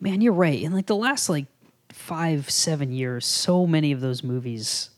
Man, 0.00 0.20
you're 0.20 0.32
right. 0.32 0.62
In 0.62 0.72
like 0.72 0.86
the 0.86 0.94
last 0.96 1.28
like 1.28 1.46
five, 1.90 2.48
seven 2.48 2.92
years, 2.92 3.26
so 3.26 3.66
many 3.66 3.90
of 3.90 4.00
those 4.00 4.22
movies 4.22 4.90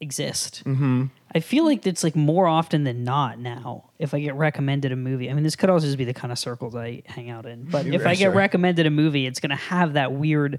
exist. 0.00 0.62
Mm-hmm. 0.64 1.04
I 1.34 1.40
feel 1.40 1.64
like 1.64 1.86
it's 1.86 2.04
like 2.04 2.16
more 2.16 2.46
often 2.46 2.84
than 2.84 3.04
not 3.04 3.38
now. 3.38 3.90
If 3.98 4.14
I 4.14 4.20
get 4.20 4.34
recommended 4.34 4.92
a 4.92 4.96
movie, 4.96 5.30
I 5.30 5.34
mean, 5.34 5.42
this 5.44 5.56
could 5.56 5.70
also 5.70 5.86
just 5.86 5.98
be 5.98 6.04
the 6.04 6.14
kind 6.14 6.32
of 6.32 6.38
circles 6.38 6.74
I 6.74 7.02
hang 7.06 7.30
out 7.30 7.46
in. 7.46 7.64
But 7.64 7.86
if 7.86 8.06
I 8.06 8.14
get 8.14 8.26
Sure. 8.26 8.30
recommended 8.32 8.86
a 8.86 8.90
movie, 8.90 9.26
it's 9.26 9.40
gonna 9.40 9.56
have 9.56 9.94
that 9.94 10.12
weird, 10.12 10.58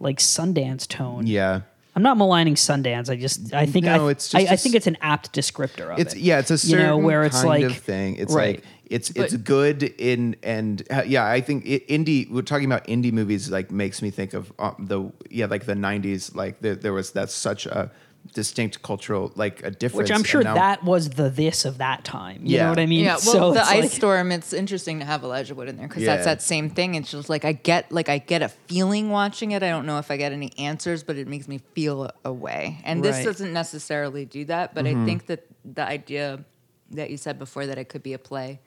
like 0.00 0.18
Sundance 0.18 0.86
tone. 0.86 1.26
Yeah. 1.26 1.60
I'm 1.96 2.02
not 2.02 2.16
maligning 2.16 2.54
Sundance. 2.54 3.10
I 3.10 3.16
just 3.16 3.52
I 3.52 3.66
think 3.66 3.84
No, 3.84 4.06
I, 4.06 4.10
it's 4.12 4.28
just 4.28 4.50
I 4.52 4.54
think 4.56 4.76
it's 4.76 4.86
an 4.86 4.96
apt 5.00 5.32
descriptor 5.32 5.92
of 5.92 5.98
It's 5.98 6.14
it. 6.14 6.20
yeah, 6.20 6.38
it's 6.38 6.50
a 6.50 6.54
You 6.54 6.58
certain 6.58 6.86
know, 6.86 6.96
where 6.98 7.24
it's 7.24 7.36
kind 7.42 7.48
like- 7.48 7.64
of 7.64 7.76
thing. 7.76 8.16
It's 8.16 8.32
right. 8.32 8.56
like 8.56 8.64
it's 8.86 9.10
it's 9.10 9.34
But- 9.34 9.44
good 9.44 9.82
in 9.82 10.36
and 10.44 10.82
uh, 10.90 11.02
yeah, 11.04 11.26
I 11.26 11.40
think 11.40 11.66
it, 11.66 11.86
indie. 11.88 12.30
We're 12.30 12.42
talking 12.42 12.66
about 12.66 12.86
indie 12.86 13.12
movies. 13.12 13.50
Like 13.50 13.70
makes 13.72 14.00
me 14.00 14.10
think 14.10 14.32
of 14.32 14.52
um, 14.60 14.76
the 14.78 15.10
yeah, 15.28 15.46
like 15.46 15.66
the 15.66 15.74
'90s. 15.74 16.34
Like 16.34 16.60
there, 16.60 16.74
there 16.76 16.92
was 16.92 17.10
that's 17.10 17.34
such 17.34 17.66
a 17.66 17.90
distinct 18.34 18.82
cultural 18.82 19.32
like 19.36 19.62
a 19.64 19.70
difference. 19.70 20.08
which 20.10 20.16
I'm 20.16 20.22
sure 20.24 20.42
now- 20.42 20.54
that 20.54 20.84
was 20.84 21.10
the 21.10 21.28
this 21.30 21.64
of 21.64 21.78
that 21.78 22.04
time. 22.04 22.44
You 22.44 22.56
Yeah. 22.56 22.64
know 22.64 22.70
what 22.70 22.78
I 22.78 22.86
mean? 22.86 23.04
Yeah, 23.04 23.12
well, 23.12 23.18
So 23.20 23.52
the 23.52 23.62
ice 23.62 23.82
like- 23.84 23.90
storm. 23.90 24.30
It's 24.32 24.52
interesting 24.52 24.98
to 25.00 25.04
have 25.04 25.24
Elijah 25.24 25.54
Wood 25.54 25.68
in 25.68 25.76
there 25.76 25.88
because 25.88 26.04
that's 26.04 26.24
that 26.24 26.42
same 26.42 26.70
thing. 26.70 26.94
It's 26.94 27.10
just 27.10 27.28
like 27.28 27.44
I 27.44 27.52
get 27.52 27.90
like 27.90 28.08
I 28.08 28.18
get 28.18 28.42
a 28.42 28.48
feeling 28.48 29.10
watching 29.10 29.52
it. 29.52 29.62
I 29.62 29.70
don't 29.70 29.86
know 29.86 29.98
if 29.98 30.10
I 30.10 30.16
get 30.16 30.32
any 30.32 30.52
answers, 30.58 31.02
but 31.02 31.16
it 31.16 31.26
makes 31.28 31.48
me 31.48 31.58
feel 31.74 32.10
a 32.24 32.32
way. 32.32 32.80
And 32.84 33.02
this 33.04 33.16
Right. 33.16 33.24
doesn't 33.24 33.52
necessarily 33.52 34.24
do 34.24 34.44
that. 34.46 34.74
But 34.74 34.84
Mm-hmm. 34.84 35.02
I 35.02 35.04
think 35.06 35.26
that 35.26 35.46
the 35.64 35.86
idea 35.86 36.44
that 36.92 37.10
you 37.10 37.16
said 37.16 37.38
before 37.38 37.66
that 37.66 37.76
it 37.78 37.88
could 37.88 38.02
be 38.02 38.12
a 38.14 38.18
play, 38.18 38.60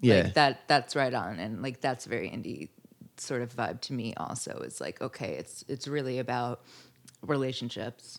Yeah. 0.00 0.22
like 0.22 0.34
that 0.34 0.68
that's 0.68 0.96
right 0.96 1.12
on, 1.14 1.38
and 1.38 1.62
like 1.62 1.80
that's 1.80 2.06
very 2.06 2.28
indie 2.28 2.68
sort 3.18 3.42
of 3.42 3.54
vibe 3.54 3.80
to 3.82 3.92
me. 3.92 4.14
Also, 4.16 4.62
it's 4.64 4.80
like 4.80 5.00
okay, 5.02 5.34
it's 5.34 5.64
it's 5.68 5.86
really 5.86 6.18
about 6.18 6.60
relationships 7.24 8.18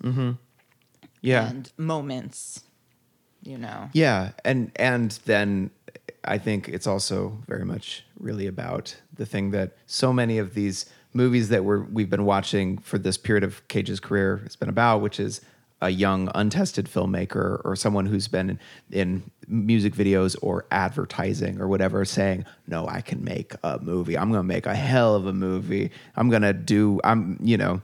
yeah 1.23 1.49
and 1.49 1.71
moments. 1.77 2.61
You 3.41 3.57
know. 3.57 3.89
Yeah, 3.91 4.31
and 4.45 4.71
and 4.77 5.11
then 5.25 5.71
I 6.23 6.37
think 6.37 6.69
it's 6.69 6.87
also 6.87 7.39
very 7.45 7.65
much 7.65 8.05
really 8.17 8.47
about 8.47 8.95
the 9.13 9.25
thing 9.25 9.51
that 9.51 9.75
so 9.85 10.13
many 10.13 10.37
of 10.37 10.53
these 10.53 10.85
movies 11.13 11.49
that 11.49 11.65
we're 11.65 11.83
we've 11.83 12.09
been 12.09 12.25
watching 12.25 12.77
for 12.77 12.97
this 12.97 13.17
period 13.17 13.43
of 13.43 13.67
Cage's 13.67 13.99
career 13.99 14.37
has 14.43 14.55
been 14.55 14.69
about, 14.69 15.01
which 15.01 15.19
is 15.19 15.41
a 15.83 15.89
young 15.89 16.31
untested 16.33 16.85
filmmaker 16.85 17.61
or 17.65 17.75
someone 17.75 18.05
who's 18.05 18.29
been 18.29 18.51
in, 18.51 18.59
in 18.91 19.31
music 19.47 19.93
videos 19.93 20.37
or 20.41 20.65
advertising 20.71 21.59
or 21.59 21.67
whatever 21.67 22.05
saying 22.05 22.45
no 22.67 22.87
i 22.87 23.01
can 23.01 23.21
make 23.21 23.53
a 23.65 23.77
movie 23.79 24.17
i'm 24.17 24.31
gonna 24.31 24.41
make 24.41 24.65
a 24.65 24.73
hell 24.73 25.13
of 25.13 25.27
a 25.27 25.33
movie 25.33 25.91
i'm 26.15 26.29
gonna 26.29 26.53
do 26.53 27.01
i'm 27.03 27.37
you 27.43 27.57
know 27.57 27.81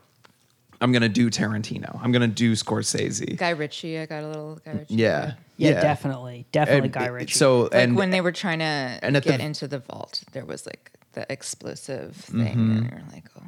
i'm 0.82 0.92
gonna 0.92 1.10
do 1.10 1.30
tarantino 1.30 2.00
i'm 2.04 2.12
gonna 2.12 2.28
do 2.28 2.54
scorsese 2.54 3.36
Guy 3.38 3.50
Ritchie, 3.52 4.00
I 4.00 4.06
got 4.06 4.24
a 4.24 4.28
little 4.28 4.56
Guy 4.66 4.72
Ritchie. 4.72 4.96
yeah 4.96 5.34
yeah, 5.58 5.82
definitely, 5.82 6.46
definitely 6.54 6.86
And 6.86 6.94
Guy 6.94 7.08
Ritchie. 7.08 7.34
so 7.34 7.64
like 7.64 7.74
and 7.76 7.96
when 7.98 8.12
they 8.12 8.22
were 8.22 8.32
trying 8.32 8.60
to 8.60 8.66
and 8.66 9.18
at 9.18 9.24
the- 9.26 9.30
get 9.32 9.42
into 9.42 9.68
the 9.68 9.80
vault, 9.80 10.24
there 10.32 10.46
was 10.46 10.66
like 10.66 10.92
the 11.14 11.30
explosive 11.30 12.16
thing, 12.16 12.38
Mm-hmm. 12.56 12.72
and 12.78 12.92
you're 12.92 13.02
like, 13.12 13.26
oh, 13.38 13.44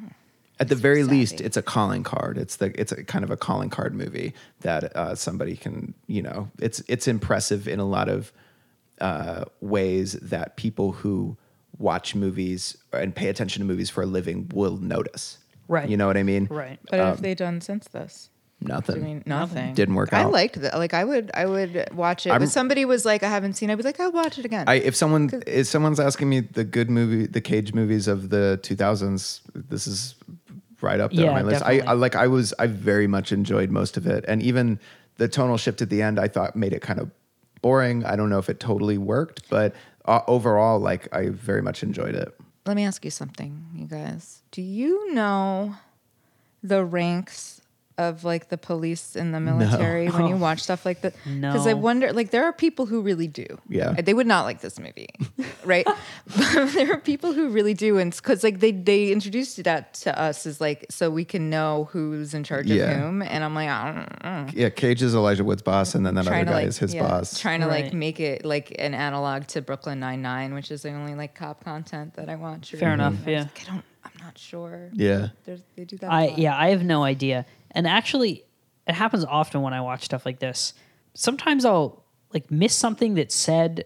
at 0.60 0.68
the 0.68 0.76
very 0.76 1.04
savvy. 1.04 1.16
least 1.16 1.40
it's 1.40 1.56
a 1.56 1.62
calling 1.62 2.04
card 2.04 2.38
it's 2.38 2.58
the 2.58 2.78
it's 2.80 2.92
a 2.92 3.04
kind 3.06 3.24
of 3.24 3.32
a 3.32 3.38
calling 3.38 3.70
card 3.70 3.96
movie 3.96 4.34
that 4.60 4.94
uh, 4.98 5.16
somebody 5.16 5.56
can 5.56 5.94
you 6.08 6.22
know 6.22 6.50
it's 6.60 6.84
it's 6.90 7.08
impressive 7.08 7.66
in 7.68 7.80
a 7.80 7.86
lot 7.88 8.10
of 8.10 8.34
uh, 9.00 9.46
ways 9.62 10.14
that 10.22 10.58
people 10.58 10.92
who 10.92 11.38
watch 11.80 12.14
movies 12.14 12.78
and 12.94 13.16
pay 13.16 13.30
attention 13.30 13.62
to 13.62 13.66
movies 13.66 13.90
for 13.90 14.04
a 14.04 14.06
living 14.06 14.52
will 14.54 14.78
notice 14.78 15.38
Right. 15.72 15.90
you 15.90 15.98
know 15.98 16.08
what 16.08 16.18
i 16.18 16.24
mean 16.24 16.48
right. 16.52 16.80
what 16.90 17.00
Um, 17.00 17.08
have 17.08 17.22
they 17.22 17.34
done 17.34 17.62
since 17.62 17.88
this? 17.88 18.30
nothing 18.64 18.96
I 19.04 19.08
mean, 19.08 19.24
nothing. 19.26 19.74
Didn't 19.74 19.96
work 19.96 20.14
out. 20.14 20.20
I 20.20 20.24
out. 20.26 20.32
liked 20.32 20.62
that. 20.62 20.78
Like, 20.78 20.94
I 20.94 21.04
would, 21.04 21.32
I 21.34 21.48
would 21.48 21.74
watch 21.96 22.28
it. 22.28 22.30
I'm- 22.30 22.44
If 22.44 22.50
somebody 22.50 22.86
was 22.86 23.06
like, 23.06 23.24
I 23.24 23.30
haven't 23.38 23.54
seen, 23.56 23.72
it, 23.72 23.74
I'd 23.74 23.78
be 23.78 23.84
like, 23.92 24.00
I'll 24.00 24.12
watch 24.12 24.38
it 24.38 24.46
again. 24.46 24.66
I, 24.70 24.76
if 24.76 24.96
someone 24.96 25.32
if 25.48 25.66
someone's 25.66 26.00
asking 26.00 26.30
me 26.30 26.42
the 26.42 26.64
good 26.64 26.88
movie, 26.98 27.26
the 27.26 27.42
Cage 27.42 27.74
movies 27.74 28.08
of 28.08 28.30
the 28.30 28.60
2000s, 28.62 29.42
this 29.56 29.88
is 29.88 30.14
right 30.80 31.00
up 31.00 31.12
there 31.12 31.26
Yeah, 31.26 31.32
on 31.32 31.36
my 31.38 31.42
list. 31.42 31.64
I. 31.66 31.80
I 31.80 31.94
like 31.94 32.16
I 32.16 32.28
was 32.28 32.54
I 32.60 32.68
very 32.68 33.08
much 33.08 33.32
enjoyed 33.32 33.72
most 33.72 33.98
of 33.98 34.06
it, 34.06 34.24
and 34.28 34.44
even 34.44 34.80
the 35.18 35.28
tonal 35.28 35.58
shift 35.58 35.82
at 35.82 35.90
the 35.90 36.04
end, 36.04 36.20
I 36.20 36.28
thought 36.28 36.56
made 36.56 36.74
it 36.74 36.84
kind 36.84 37.00
of 37.00 37.10
boring. 37.64 38.06
I 38.06 38.16
don't 38.16 38.30
know 38.30 38.38
if 38.40 38.48
it 38.48 38.60
totally 38.60 39.00
worked, 39.00 39.50
but 39.50 39.74
uh, 40.06 40.22
overall, 40.28 40.78
like 40.80 41.08
I 41.16 41.30
very 41.30 41.64
much 41.64 41.82
enjoyed 41.82 42.14
it. 42.14 42.30
Let 42.66 42.76
me 42.76 42.86
ask 42.86 43.04
you 43.04 43.12
something, 43.12 43.66
you 43.74 43.86
guys. 43.88 44.44
Do 44.52 44.62
you 44.62 45.14
know 45.14 45.76
the 46.62 46.86
ranks 46.86 47.61
of 48.02 48.24
like 48.24 48.50
the 48.50 48.58
police 48.58 49.16
and 49.16 49.34
the 49.34 49.40
military 49.40 50.08
when 50.10 50.28
you 50.28 50.36
watch 50.48 50.60
stuff 50.62 50.86
like 50.86 51.02
that? 51.02 51.14
Because 51.24 51.68
I 51.68 51.74
wonder, 51.74 52.12
like, 52.12 52.32
there 52.32 52.44
are 52.46 52.52
people 52.54 52.86
who 52.88 53.02
really 53.02 53.28
do. 53.28 53.46
Yeah. 53.70 53.94
They 53.94 54.14
would 54.14 54.28
not 54.28 54.44
like 54.46 54.62
this 54.62 54.80
movie, 54.80 55.10
right? 55.64 55.86
but 55.86 56.74
there 56.74 56.92
are 56.94 57.00
people 57.00 57.34
who 57.34 57.50
really 57.50 57.74
do. 57.74 57.98
And 57.98 58.14
because, 58.16 58.44
like, 58.44 58.60
they, 58.60 58.72
they 58.72 59.12
introduced 59.12 59.64
that 59.64 59.94
to 59.96 60.20
us 60.20 60.46
as 60.46 60.60
like, 60.60 60.86
so 60.90 61.10
we 61.10 61.24
can 61.26 61.50
know 61.50 61.88
who's 61.92 62.34
in 62.34 62.44
charge 62.44 62.68
Yeah. 62.68 62.92
of 62.92 62.98
whom. 63.00 63.22
And 63.22 63.44
I'm 63.44 63.56
like, 63.56 63.70
I 63.70 63.86
don't 63.94 64.24
know. 64.24 64.48
Yeah, 64.54 64.70
Cage 64.70 65.02
is 65.02 65.14
Elijah 65.16 65.44
Wood's 65.44 65.62
boss, 65.62 65.96
and 65.96 66.06
then 66.06 66.16
that 66.16 66.28
other 66.28 66.44
guy 66.46 66.52
like 66.52 66.68
is 66.68 66.78
his 66.80 66.94
yeah, 66.94 67.08
boss. 67.08 67.40
trying 67.40 67.62
to 67.62 67.68
Right. 67.68 67.86
like 67.86 67.94
make 67.94 68.20
it 68.20 68.44
like 68.46 68.76
an 68.80 68.94
analog 68.94 69.48
to 69.48 69.62
Brooklyn 69.62 70.00
Nine 70.00 70.22
Nine, 70.22 70.54
which 70.54 70.72
is 70.72 70.82
the 70.82 70.92
only 70.92 71.16
like 71.16 71.36
cop 71.36 71.64
content 71.64 72.16
that 72.16 72.28
I 72.30 72.36
watch. 72.36 72.72
Fair 72.72 72.94
enough, 72.94 73.14
I 73.14 73.18
was 73.18 73.28
yeah. 73.28 73.40
like, 73.44 73.62
I 73.68 73.72
don't. 73.72 73.84
I'm 74.04 74.12
not 74.26 74.38
sure. 74.38 74.90
yeah, 74.94 75.28
There's, 75.46 75.62
they 75.76 75.86
do 75.86 75.96
that. 75.98 76.08
a 76.10 76.12
I 76.14 76.26
lot. 76.28 76.38
yeah, 76.40 76.58
I 76.58 76.70
have 76.70 76.84
no 76.84 77.04
idea. 77.04 77.46
And 77.72 77.88
actually, 77.88 78.44
it 78.88 78.94
happens 78.94 79.26
often 79.26 79.62
when 79.62 79.74
I 79.74 79.82
watch 79.82 80.04
stuff 80.06 80.26
like 80.26 80.40
this. 80.40 80.74
Sometimes 81.14 81.66
I'll 81.66 82.04
like 82.34 82.50
miss 82.52 82.74
something 82.74 83.16
that's 83.16 83.36
said 83.36 83.86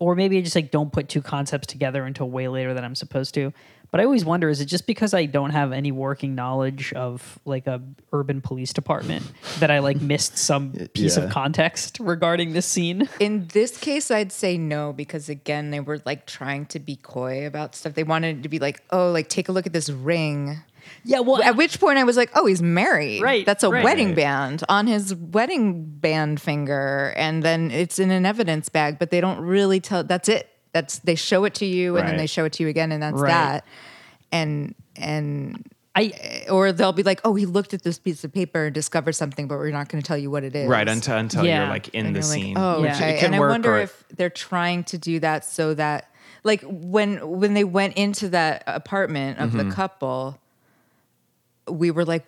or 0.00 0.14
maybe 0.14 0.38
I 0.38 0.42
just 0.42 0.54
like 0.54 0.70
don't 0.70 0.92
put 0.92 1.08
two 1.08 1.20
concepts 1.20 1.66
together 1.66 2.04
until 2.04 2.30
way 2.30 2.46
later 2.46 2.72
than 2.72 2.84
I'm 2.84 2.94
supposed 2.94 3.34
to. 3.34 3.52
But 3.90 4.00
I 4.00 4.04
always 4.04 4.24
wonder: 4.24 4.48
is 4.48 4.60
it 4.60 4.66
just 4.66 4.86
because 4.86 5.12
I 5.12 5.24
don't 5.26 5.50
have 5.50 5.72
any 5.72 5.90
working 5.90 6.34
knowledge 6.36 6.92
of 6.92 7.38
like 7.44 7.66
a 7.66 7.82
urban 8.12 8.40
police 8.40 8.72
department 8.72 9.24
that 9.58 9.70
I 9.72 9.80
like 9.80 10.00
missed 10.00 10.38
some 10.38 10.72
piece 10.94 11.16
Yeah. 11.16 11.24
of 11.24 11.30
context 11.30 11.98
regarding 12.00 12.52
this 12.52 12.66
scene? 12.66 13.08
In 13.18 13.48
this 13.48 13.76
case, 13.78 14.10
I'd 14.12 14.30
say 14.30 14.56
no 14.56 14.92
because 14.92 15.28
again, 15.28 15.70
they 15.72 15.80
were 15.80 16.00
like 16.04 16.26
trying 16.26 16.66
to 16.66 16.78
be 16.78 16.94
coy 16.96 17.44
about 17.46 17.74
stuff. 17.74 17.94
They 17.94 18.04
wanted 18.04 18.44
to 18.44 18.48
be 18.48 18.60
like, 18.60 18.82
oh, 18.90 19.10
like 19.10 19.28
take 19.28 19.48
a 19.48 19.52
look 19.52 19.66
at 19.66 19.72
this 19.72 19.90
ring. 19.90 20.58
Yeah, 21.04 21.20
well, 21.20 21.42
At 21.42 21.56
which 21.56 21.80
point 21.80 21.98
I 21.98 22.04
was 22.04 22.16
like, 22.16 22.30
oh, 22.34 22.46
he's 22.46 22.60
married. 22.62 23.22
Right, 23.22 23.44
That's 23.46 23.64
a 23.64 23.70
right. 23.70 23.84
wedding 23.84 24.14
band 24.14 24.64
on 24.68 24.86
his 24.86 25.14
wedding 25.14 25.84
band 25.84 26.40
finger. 26.40 27.12
And 27.16 27.42
then 27.42 27.70
it's 27.70 27.98
in 27.98 28.10
an 28.10 28.26
evidence 28.26 28.68
bag, 28.68 28.98
but 28.98 29.10
they 29.10 29.20
don't 29.20 29.40
really 29.40 29.80
tell. 29.80 30.04
That's 30.04 30.28
it. 30.28 30.48
That's 30.72 30.98
they 31.00 31.14
show 31.14 31.44
it 31.44 31.54
to 31.54 31.64
you 31.66 31.96
and 31.96 32.06
then 32.08 32.16
they 32.18 32.26
show 32.26 32.44
it 32.44 32.52
to 32.54 32.62
you 32.62 32.68
again 32.68 32.92
and 32.92 33.02
that's 33.02 33.18
Right. 33.20 33.30
that. 33.30 33.64
And 34.30 34.74
and 34.96 35.64
I 35.96 36.44
or 36.50 36.70
they'll 36.72 36.92
be 36.92 37.02
like, 37.02 37.20
oh, 37.24 37.34
he 37.34 37.46
looked 37.46 37.72
at 37.74 37.82
this 37.82 37.98
piece 37.98 38.22
of 38.22 38.32
paper 38.32 38.66
and 38.66 38.74
discovered 38.74 39.12
something, 39.12 39.48
but 39.48 39.58
we're 39.58 39.70
not 39.70 39.88
going 39.88 40.02
to 40.02 40.06
tell 40.06 40.18
you 40.18 40.30
what 40.30 40.44
it 40.44 40.54
is. 40.54 40.68
Right 40.68 40.86
until 40.86 41.16
until 41.16 41.44
Yeah. 41.44 41.60
you're 41.62 41.68
like 41.70 41.88
in 41.94 42.06
And 42.06 42.14
the 42.14 42.20
you're 42.20 42.28
like, 42.28 42.32
scene. 42.42 42.54
oh, 42.58 42.84
Yeah. 42.84 42.94
okay. 42.96 43.14
It 43.14 43.18
can 43.20 43.26
and 43.34 43.36
I 43.36 43.40
wonder 43.48 43.74
or- 43.76 43.80
if 43.80 44.04
they're 44.14 44.28
trying 44.30 44.84
to 44.84 44.98
do 44.98 45.18
that 45.20 45.44
so 45.44 45.74
that, 45.74 46.12
like, 46.44 46.62
when 46.62 47.16
when 47.40 47.54
they 47.54 47.64
went 47.64 47.94
into 47.96 48.28
that 48.28 48.62
apartment 48.66 49.38
of 49.38 49.50
Mm-hmm. 49.50 49.70
the 49.70 49.74
couple, 49.74 50.38
we 51.70 51.90
were 51.90 52.04
like, 52.04 52.24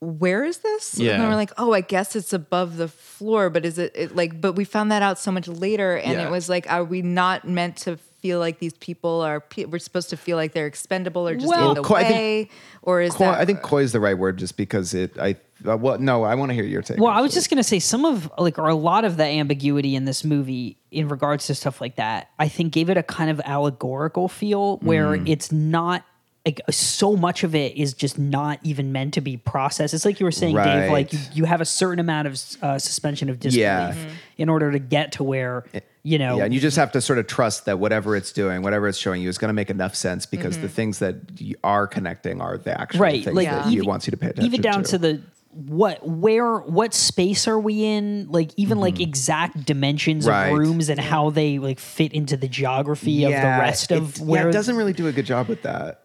"Where 0.00 0.44
is 0.44 0.58
this?" 0.58 0.94
And 0.94 1.04
Yeah. 1.06 1.20
we 1.22 1.26
we're 1.28 1.34
like, 1.34 1.52
"Oh, 1.58 1.72
I 1.72 1.80
guess 1.80 2.14
it's 2.14 2.32
above 2.32 2.76
the 2.76 2.88
floor." 2.88 3.50
But 3.50 3.64
is 3.66 3.78
it, 3.78 3.92
it 3.94 4.14
like? 4.16 4.40
But 4.40 4.52
we 4.54 4.64
found 4.64 4.92
that 4.92 5.02
out 5.02 5.18
so 5.18 5.32
much 5.32 5.48
later, 5.48 5.96
and 5.96 6.12
Yeah. 6.14 6.26
it 6.26 6.30
was 6.30 6.48
like, 6.48 6.70
are 6.70 6.84
we 6.84 7.02
not 7.02 7.46
meant 7.46 7.76
to? 7.78 7.98
Feel 8.20 8.40
like 8.40 8.58
these 8.58 8.72
people 8.74 9.20
are. 9.20 9.38
pe- 9.38 9.66
We're 9.66 9.78
supposed 9.78 10.10
to 10.10 10.16
feel 10.16 10.36
like 10.36 10.52
they're 10.52 10.66
expendable 10.66 11.28
or 11.28 11.36
just 11.36 11.46
Well- 11.46 11.68
in 11.68 11.74
the 11.76 11.82
Well, 11.82 11.88
coy- 11.88 11.94
I 11.98 12.02
think- 12.02 12.16
way, 12.18 12.48
or 12.82 13.00
is 13.00 13.12
Coy, 13.14 13.26
that? 13.26 13.38
I 13.38 13.44
think 13.44 13.62
coy 13.62 13.82
is 13.82 13.92
the 13.92 14.00
right 14.00 14.18
word, 14.18 14.38
just 14.38 14.56
because 14.56 14.92
it. 14.92 15.16
I 15.20 15.36
uh, 15.64 15.76
well, 15.76 16.00
no, 16.00 16.24
I 16.24 16.34
want 16.34 16.50
to 16.50 16.54
hear 16.54 16.64
your 16.64 16.82
take. 16.82 16.98
Well, 16.98 17.12
I 17.12 17.20
was 17.20 17.30
actually. 17.30 17.34
just 17.36 17.50
gonna 17.50 17.62
say 17.62 17.78
some 17.78 18.04
of 18.04 18.28
like 18.36 18.58
or 18.58 18.66
a 18.66 18.74
lot 18.74 19.04
of 19.04 19.18
the 19.18 19.24
ambiguity 19.24 19.94
in 19.94 20.04
this 20.04 20.24
movie 20.24 20.78
in 20.90 21.06
regards 21.08 21.46
to 21.46 21.54
stuff 21.54 21.80
like 21.80 21.94
that, 21.94 22.30
I 22.40 22.48
think 22.48 22.72
gave 22.72 22.90
it 22.90 22.96
a 22.96 23.04
kind 23.04 23.30
of 23.30 23.40
allegorical 23.44 24.26
feel 24.26 24.78
where 24.78 25.12
Mm. 25.12 25.28
it's 25.28 25.52
not 25.52 26.02
like 26.48 26.60
so 26.70 27.14
much 27.14 27.44
of 27.44 27.54
it 27.54 27.76
is 27.76 27.92
just 27.92 28.18
not 28.18 28.58
even 28.62 28.90
meant 28.90 29.12
to 29.14 29.20
be 29.20 29.36
processed. 29.36 29.92
It's 29.92 30.06
like 30.06 30.18
you 30.18 30.24
were 30.24 30.32
saying, 30.32 30.56
Dave, 30.56 30.90
like 30.90 31.12
you, 31.12 31.18
you 31.34 31.44
have 31.44 31.60
a 31.60 31.64
certain 31.66 31.98
amount 31.98 32.26
of 32.26 32.40
uh, 32.62 32.78
suspension 32.78 33.28
of 33.28 33.38
disbelief 33.38 33.60
Yeah. 33.60 33.94
in 34.38 34.48
order 34.48 34.72
to 34.72 34.78
get 34.78 35.12
to 35.12 35.24
where 35.24 35.66
you 36.02 36.18
know 36.18 36.38
Yeah, 36.38 36.44
and 36.44 36.54
you 36.54 36.60
just 36.60 36.78
have 36.78 36.90
to 36.92 37.02
sort 37.02 37.18
of 37.18 37.26
trust 37.26 37.66
that 37.66 37.78
whatever 37.78 38.16
it's 38.16 38.32
doing, 38.32 38.62
whatever 38.62 38.88
it's 38.88 38.96
showing 38.98 39.20
you, 39.20 39.28
is 39.28 39.36
going 39.36 39.50
to 39.50 39.52
make 39.52 39.68
enough 39.68 39.94
sense 39.94 40.24
because 40.24 40.56
the 40.58 40.68
things 40.70 41.00
that 41.00 41.16
you 41.38 41.56
are 41.62 41.86
connecting 41.86 42.40
are 42.40 42.56
the 42.56 42.80
actual 42.80 43.00
right 43.00 43.24
things 43.24 43.36
like 43.36 43.46
that 43.46 43.66
even, 43.66 43.82
he 43.82 43.86
wants 43.86 44.06
you 44.06 44.12
to 44.12 44.16
pay 44.16 44.28
attention 44.28 44.46
even 44.46 44.62
down 44.62 44.82
to. 44.84 44.96
the 44.96 45.20
what 45.52 46.06
where 46.06 46.58
what 46.58 46.94
space 46.94 47.48
are 47.48 47.58
we 47.58 47.82
in 47.82 48.28
like 48.30 48.50
even 48.56 48.78
like 48.78 49.00
exact 49.00 49.64
dimensions 49.66 50.24
Mm-hmm. 50.24 50.30
Right. 50.30 50.52
of 50.52 50.58
rooms 50.58 50.88
and 50.88 51.00
how 51.00 51.30
they 51.30 51.58
like 51.58 51.78
fit 51.80 52.12
into 52.12 52.36
the 52.36 52.48
geography 52.48 53.24
of 53.24 53.32
the 53.32 53.36
rest 53.36 53.90
of 53.90 54.16
it, 54.20 54.24
where 54.24 54.42
yeah, 54.44 54.48
it 54.48 54.52
doesn't 54.52 54.76
really 54.76 54.92
do 54.92 55.08
a 55.08 55.12
good 55.12 55.26
job 55.26 55.48
with 55.48 55.62
that. 55.62 56.02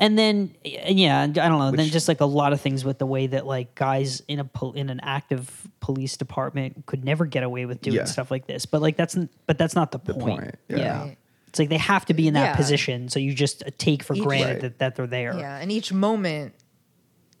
And 0.00 0.18
then 0.18 0.54
yeah 0.64 1.22
i 1.22 1.26
don't 1.26 1.58
know 1.58 1.70
then 1.70 1.86
just 1.88 2.08
like 2.08 2.20
a 2.20 2.24
lot 2.26 2.52
of 2.52 2.60
things 2.60 2.84
with 2.84 2.98
the 2.98 3.06
way 3.06 3.26
that 3.28 3.46
like 3.46 3.74
guys 3.76 4.20
in 4.26 4.40
a 4.40 4.44
pol- 4.44 4.72
in 4.72 4.90
an 4.90 4.98
active 5.02 5.68
police 5.80 6.16
department 6.16 6.84
could 6.86 7.04
never 7.04 7.24
get 7.24 7.42
away 7.44 7.66
with 7.66 7.80
doing 7.80 7.96
Yeah. 7.96 8.04
stuff 8.04 8.30
like 8.30 8.46
this 8.46 8.66
but 8.66 8.82
like 8.82 8.96
that's 8.96 9.16
n- 9.16 9.28
but 9.46 9.58
that's 9.58 9.74
not 9.76 9.92
the, 9.92 9.98
point, 10.00 10.18
point, 10.40 10.54
yeah, 10.68 10.76
yeah. 10.76 11.10
It's 11.48 11.58
like 11.58 11.68
they 11.68 11.78
have 11.78 12.04
to 12.06 12.14
be 12.14 12.26
in 12.28 12.34
that 12.34 12.50
Yeah. 12.50 12.56
position 12.56 13.08
so 13.08 13.18
you 13.20 13.32
just 13.34 13.62
uh, 13.64 13.70
take 13.78 14.02
for 14.02 14.14
Each- 14.14 14.22
granted 14.22 14.48
Right. 14.52 14.60
that, 14.62 14.78
that 14.80 14.96
they're 14.96 15.06
there 15.06 15.36
Yeah, 15.38 15.56
and 15.56 15.70
each 15.72 15.92
moment, 15.92 16.54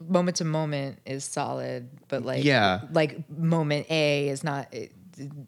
moment 0.08 0.36
to 0.38 0.44
moment, 0.44 0.98
is 1.04 1.24
solid. 1.24 1.88
But 2.08 2.24
like, 2.24 2.42
Yeah. 2.44 2.80
like 2.92 3.28
moment 3.30 3.86
A 3.90 4.28
is 4.28 4.42
not. 4.44 4.72
It, 4.72 4.92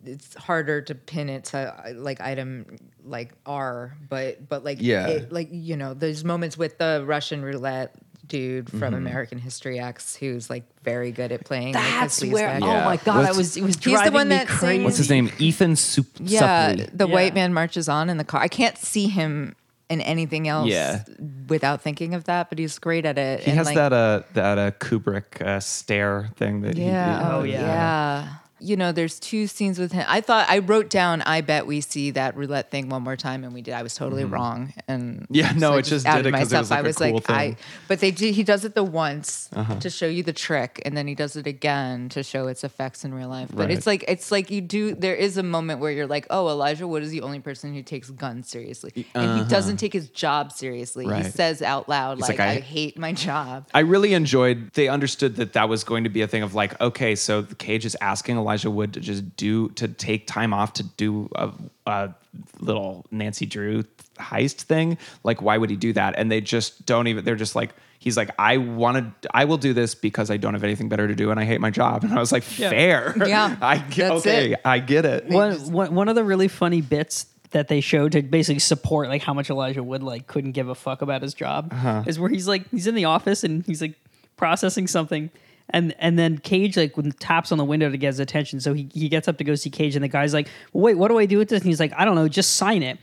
it's 0.04 0.34
harder 0.34 0.82
to 0.82 0.94
pin 0.94 1.30
it 1.30 1.44
to 1.46 1.58
uh, 1.58 1.92
like 1.94 2.20
item 2.20 2.76
like 3.04 3.32
are, 3.46 3.96
but 4.08 4.48
but 4.48 4.64
like 4.64 4.78
Yeah. 4.80 5.06
it, 5.08 5.32
like 5.32 5.48
you 5.50 5.76
know, 5.76 5.94
there's 5.94 6.24
moments 6.24 6.56
with 6.56 6.78
the 6.78 7.02
Russian 7.06 7.42
roulette 7.42 7.94
dude 8.26 8.70
from 8.70 8.80
Mm-hmm. 8.80 8.94
American 8.94 9.38
History 9.38 9.78
X 9.80 10.16
who's 10.16 10.48
like 10.48 10.64
very 10.84 11.10
good 11.12 11.32
at 11.32 11.44
playing. 11.44 11.74
like, 11.74 11.84
a 11.84 11.90
that's 12.00 12.24
where 12.24 12.48
sleazebag. 12.48 12.62
oh 12.62 12.84
my 12.84 12.96
god 12.98 13.16
What's- 13.16 13.28
I 13.28 13.36
was 13.36 13.56
it 13.56 13.62
was 13.62 13.76
the 13.76 14.10
one 14.12 14.28
me 14.28 14.36
that 14.36 14.46
crazy 14.46 14.74
sings- 14.76 14.84
What's 14.84 14.96
his 14.98 15.10
name? 15.10 15.30
Ethan 15.38 15.76
Sup- 15.76 16.06
Yeah, 16.20 16.72
Suplee. 16.74 16.96
the 16.96 17.06
Yeah. 17.08 17.12
white 17.12 17.34
man 17.34 17.52
marches 17.52 17.88
on 17.88 18.08
in 18.08 18.16
the 18.18 18.24
car. 18.24 18.40
I 18.40 18.48
can't 18.48 18.78
see 18.78 19.08
him 19.08 19.54
in 19.90 20.00
anything 20.00 20.48
else 20.48 20.68
Yeah. 20.70 21.02
without 21.48 21.82
thinking 21.82 22.14
of 22.14 22.24
that, 22.24 22.48
but 22.48 22.58
he's 22.58 22.78
great 22.78 23.04
at 23.04 23.18
it. 23.18 23.40
He 23.40 23.50
and, 23.50 23.58
has 23.58 23.66
like, 23.66 23.74
that 23.74 23.92
uh 23.92 24.22
that 24.34 24.56
uh 24.58 24.70
Kubrick 24.70 25.42
uh, 25.42 25.60
stare 25.60 26.30
thing 26.36 26.62
that 26.62 26.78
he- 26.78 26.84
Yeah. 26.84 27.28
Oh, 27.30 27.40
Oh, 27.40 27.42
yeah. 27.42 27.60
yeah. 27.60 28.28
You 28.62 28.76
know, 28.76 28.92
there's 28.92 29.18
two 29.18 29.46
scenes 29.46 29.78
with 29.78 29.92
him. 29.92 30.04
I 30.08 30.20
thought 30.20 30.46
I 30.48 30.58
wrote 30.58 30.88
down. 30.88 31.22
I 31.22 31.40
bet 31.40 31.66
we 31.66 31.80
see 31.80 32.10
that 32.12 32.36
roulette 32.36 32.70
thing 32.70 32.88
one 32.88 33.02
more 33.02 33.16
time, 33.16 33.44
and 33.44 33.52
we 33.52 33.62
did. 33.62 33.74
I 33.74 33.82
was 33.82 33.94
totally 33.94 34.24
wrong. 34.24 34.72
And 34.88 35.02
Mm-hmm. 35.22 35.34
Yeah, 35.34 35.52
no, 35.56 35.72
I 35.74 35.78
it 35.78 35.82
just 35.82 36.04
did 36.06 36.10
outed 36.12 36.26
it 36.26 36.32
'cause 36.32 36.52
it 36.52 36.58
was, 36.58 36.70
like, 36.70 36.78
I 36.78 36.82
was 36.82 36.96
cool 36.96 37.12
like, 37.14 37.30
I. 37.30 37.38
thing. 37.38 37.52
Uh-huh. 37.52 37.84
But 37.88 38.00
they 38.00 38.10
do. 38.10 38.30
He 38.32 38.42
does 38.44 38.64
it 38.64 38.74
the 38.74 38.84
once 38.84 39.50
to 39.80 39.90
show 39.90 40.06
you 40.06 40.22
the 40.22 40.32
trick, 40.32 40.80
and 40.84 40.96
then 40.96 41.06
he 41.08 41.14
does 41.14 41.36
it 41.36 41.46
again 41.46 42.08
to 42.10 42.22
show 42.22 42.46
its 42.46 42.62
effects 42.64 43.04
in 43.04 43.12
real 43.14 43.28
life. 43.28 43.50
But 43.52 43.70
it's 43.70 43.86
like 43.86 44.04
it's 44.08 44.30
like 44.30 44.50
you 44.50 44.60
do. 44.60 44.94
There 44.94 45.14
is 45.14 45.36
a 45.38 45.42
moment 45.42 45.80
where 45.80 45.90
you're 45.90 46.06
like, 46.06 46.26
oh, 46.30 46.48
Elijah 46.48 46.86
Wood 46.86 47.02
is 47.02 47.10
the 47.10 47.22
only 47.22 47.40
person 47.40 47.74
who 47.74 47.82
takes 47.82 48.10
guns 48.10 48.48
seriously, 48.48 49.06
and 49.14 49.40
he 49.40 49.44
doesn't 49.48 49.78
take 49.78 49.92
his 49.92 50.08
job 50.08 50.52
seriously. 50.52 51.04
He 51.06 51.10
Uh-huh. 51.10 51.22
Says 51.30 51.62
out 51.62 51.88
loud, 51.88 52.18
like, 52.20 52.30
like, 52.38 52.40
I, 52.40 52.52
I- 52.56 52.60
hate 52.60 52.98
my 52.98 53.12
job. 53.12 53.66
I 53.74 53.80
really 53.80 54.12
enjoyed. 54.14 54.72
They 54.74 54.88
understood 54.88 55.36
that 55.36 55.54
that 55.54 55.68
was 55.68 55.82
going 55.84 56.04
to 56.04 56.10
be 56.10 56.22
a 56.22 56.28
thing 56.28 56.42
of 56.42 56.54
like, 56.54 56.78
okay, 56.80 57.14
so 57.16 57.42
the 57.42 57.54
Cage 57.54 57.84
is 57.86 57.96
asking 58.00 58.36
Elijah 58.36 58.51
Wood 58.70 58.94
to 58.94 59.00
just 59.00 59.36
do 59.36 59.68
to 59.70 59.88
take 59.88 60.26
time 60.26 60.52
off 60.52 60.74
to 60.74 60.82
do 60.82 61.28
a, 61.34 61.50
a 61.86 62.14
little 62.60 63.06
Nancy 63.10 63.46
Drew 63.46 63.84
heist 64.18 64.62
thing. 64.62 64.98
Like, 65.24 65.42
why 65.42 65.58
would 65.58 65.70
he 65.70 65.76
do 65.76 65.92
that? 65.94 66.14
And 66.16 66.30
they 66.30 66.40
just 66.40 66.86
don't 66.86 67.06
even. 67.06 67.24
They're 67.24 67.36
just 67.36 67.56
like, 67.56 67.74
he's 67.98 68.16
like, 68.16 68.30
I 68.38 68.56
wanted, 68.56 69.12
I 69.32 69.44
will 69.44 69.58
do 69.58 69.72
this 69.72 69.94
because 69.94 70.30
I 70.30 70.36
don't 70.36 70.54
have 70.54 70.64
anything 70.64 70.88
better 70.88 71.06
to 71.06 71.14
do 71.14 71.30
and 71.30 71.38
I 71.38 71.44
hate 71.44 71.60
my 71.60 71.70
job. 71.70 72.02
And 72.12 72.12
I 72.12 72.20
was 72.20 72.32
like, 72.32 72.42
fair. 72.42 73.14
Yeah, 73.26 73.56
I 73.62 73.78
get, 73.78 74.08
that's 74.08 74.26
okay, 74.26 74.52
it. 74.52 74.60
I 74.64 74.80
get 74.80 75.04
it. 75.04 75.28
one, 75.28 75.54
one, 75.72 75.94
one 75.94 76.08
of 76.08 76.16
the 76.16 76.24
really 76.24 76.48
funny 76.48 76.80
bits 76.80 77.26
that 77.52 77.68
they 77.68 77.80
showed 77.80 78.12
to 78.12 78.22
basically 78.22 78.58
support 78.58 79.08
like 79.08 79.22
how 79.22 79.34
much 79.34 79.50
Elijah 79.50 79.82
Wood 79.82 80.02
like 80.02 80.26
couldn't 80.26 80.52
give 80.52 80.68
a 80.68 80.74
fuck 80.74 81.02
about 81.02 81.22
his 81.22 81.34
job 81.34 81.68
uh-huh. 81.72 82.02
is 82.06 82.18
where 82.18 82.30
he's 82.30 82.48
like 82.48 82.68
he's 82.70 82.86
in 82.86 82.94
the 82.94 83.04
office 83.04 83.44
and 83.44 83.64
he's 83.66 83.80
like 83.80 83.94
processing 84.36 84.86
something 84.86 85.30
and 85.70 85.94
and 85.98 86.18
then 86.18 86.38
Cage 86.38 86.76
like 86.76 86.94
taps 87.18 87.52
on 87.52 87.58
the 87.58 87.64
window 87.64 87.90
to 87.90 87.96
get 87.96 88.08
his 88.08 88.20
attention. 88.20 88.60
So 88.60 88.74
he, 88.74 88.88
he 88.92 89.08
gets 89.08 89.28
up 89.28 89.38
to 89.38 89.44
go 89.44 89.54
see 89.54 89.70
Cage 89.70 89.94
and 89.94 90.04
the 90.04 90.08
guy's 90.08 90.34
like 90.34 90.48
well, 90.72 90.84
wait 90.84 90.98
what 90.98 91.08
do 91.08 91.18
I 91.18 91.26
do 91.26 91.38
with 91.38 91.48
this? 91.48 91.60
And 91.60 91.68
he's 91.68 91.80
like 91.80 91.92
I 91.96 92.04
don't 92.04 92.14
know 92.14 92.28
just 92.28 92.56
sign 92.56 92.82
it. 92.82 92.98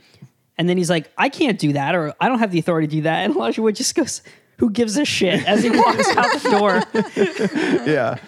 And 0.58 0.68
then 0.68 0.76
he's 0.76 0.90
like 0.90 1.10
I 1.18 1.28
can't 1.28 1.58
do 1.58 1.72
that 1.72 1.94
or 1.94 2.14
I 2.20 2.28
don't 2.28 2.38
have 2.38 2.50
the 2.50 2.58
authority 2.58 2.86
to 2.86 2.96
do 2.96 3.02
that. 3.02 3.24
And 3.24 3.34
Elijah 3.36 3.62
Wood 3.62 3.76
just 3.76 3.94
goes 3.94 4.22
who 4.60 4.68
gives 4.70 4.98
a 4.98 5.06
shit? 5.06 5.48
As 5.48 5.62
he 5.62 5.70
walks 5.70 6.06
out 6.16 6.42
the 6.42 6.50
door. 6.50 6.82
Yeah. 7.90 8.18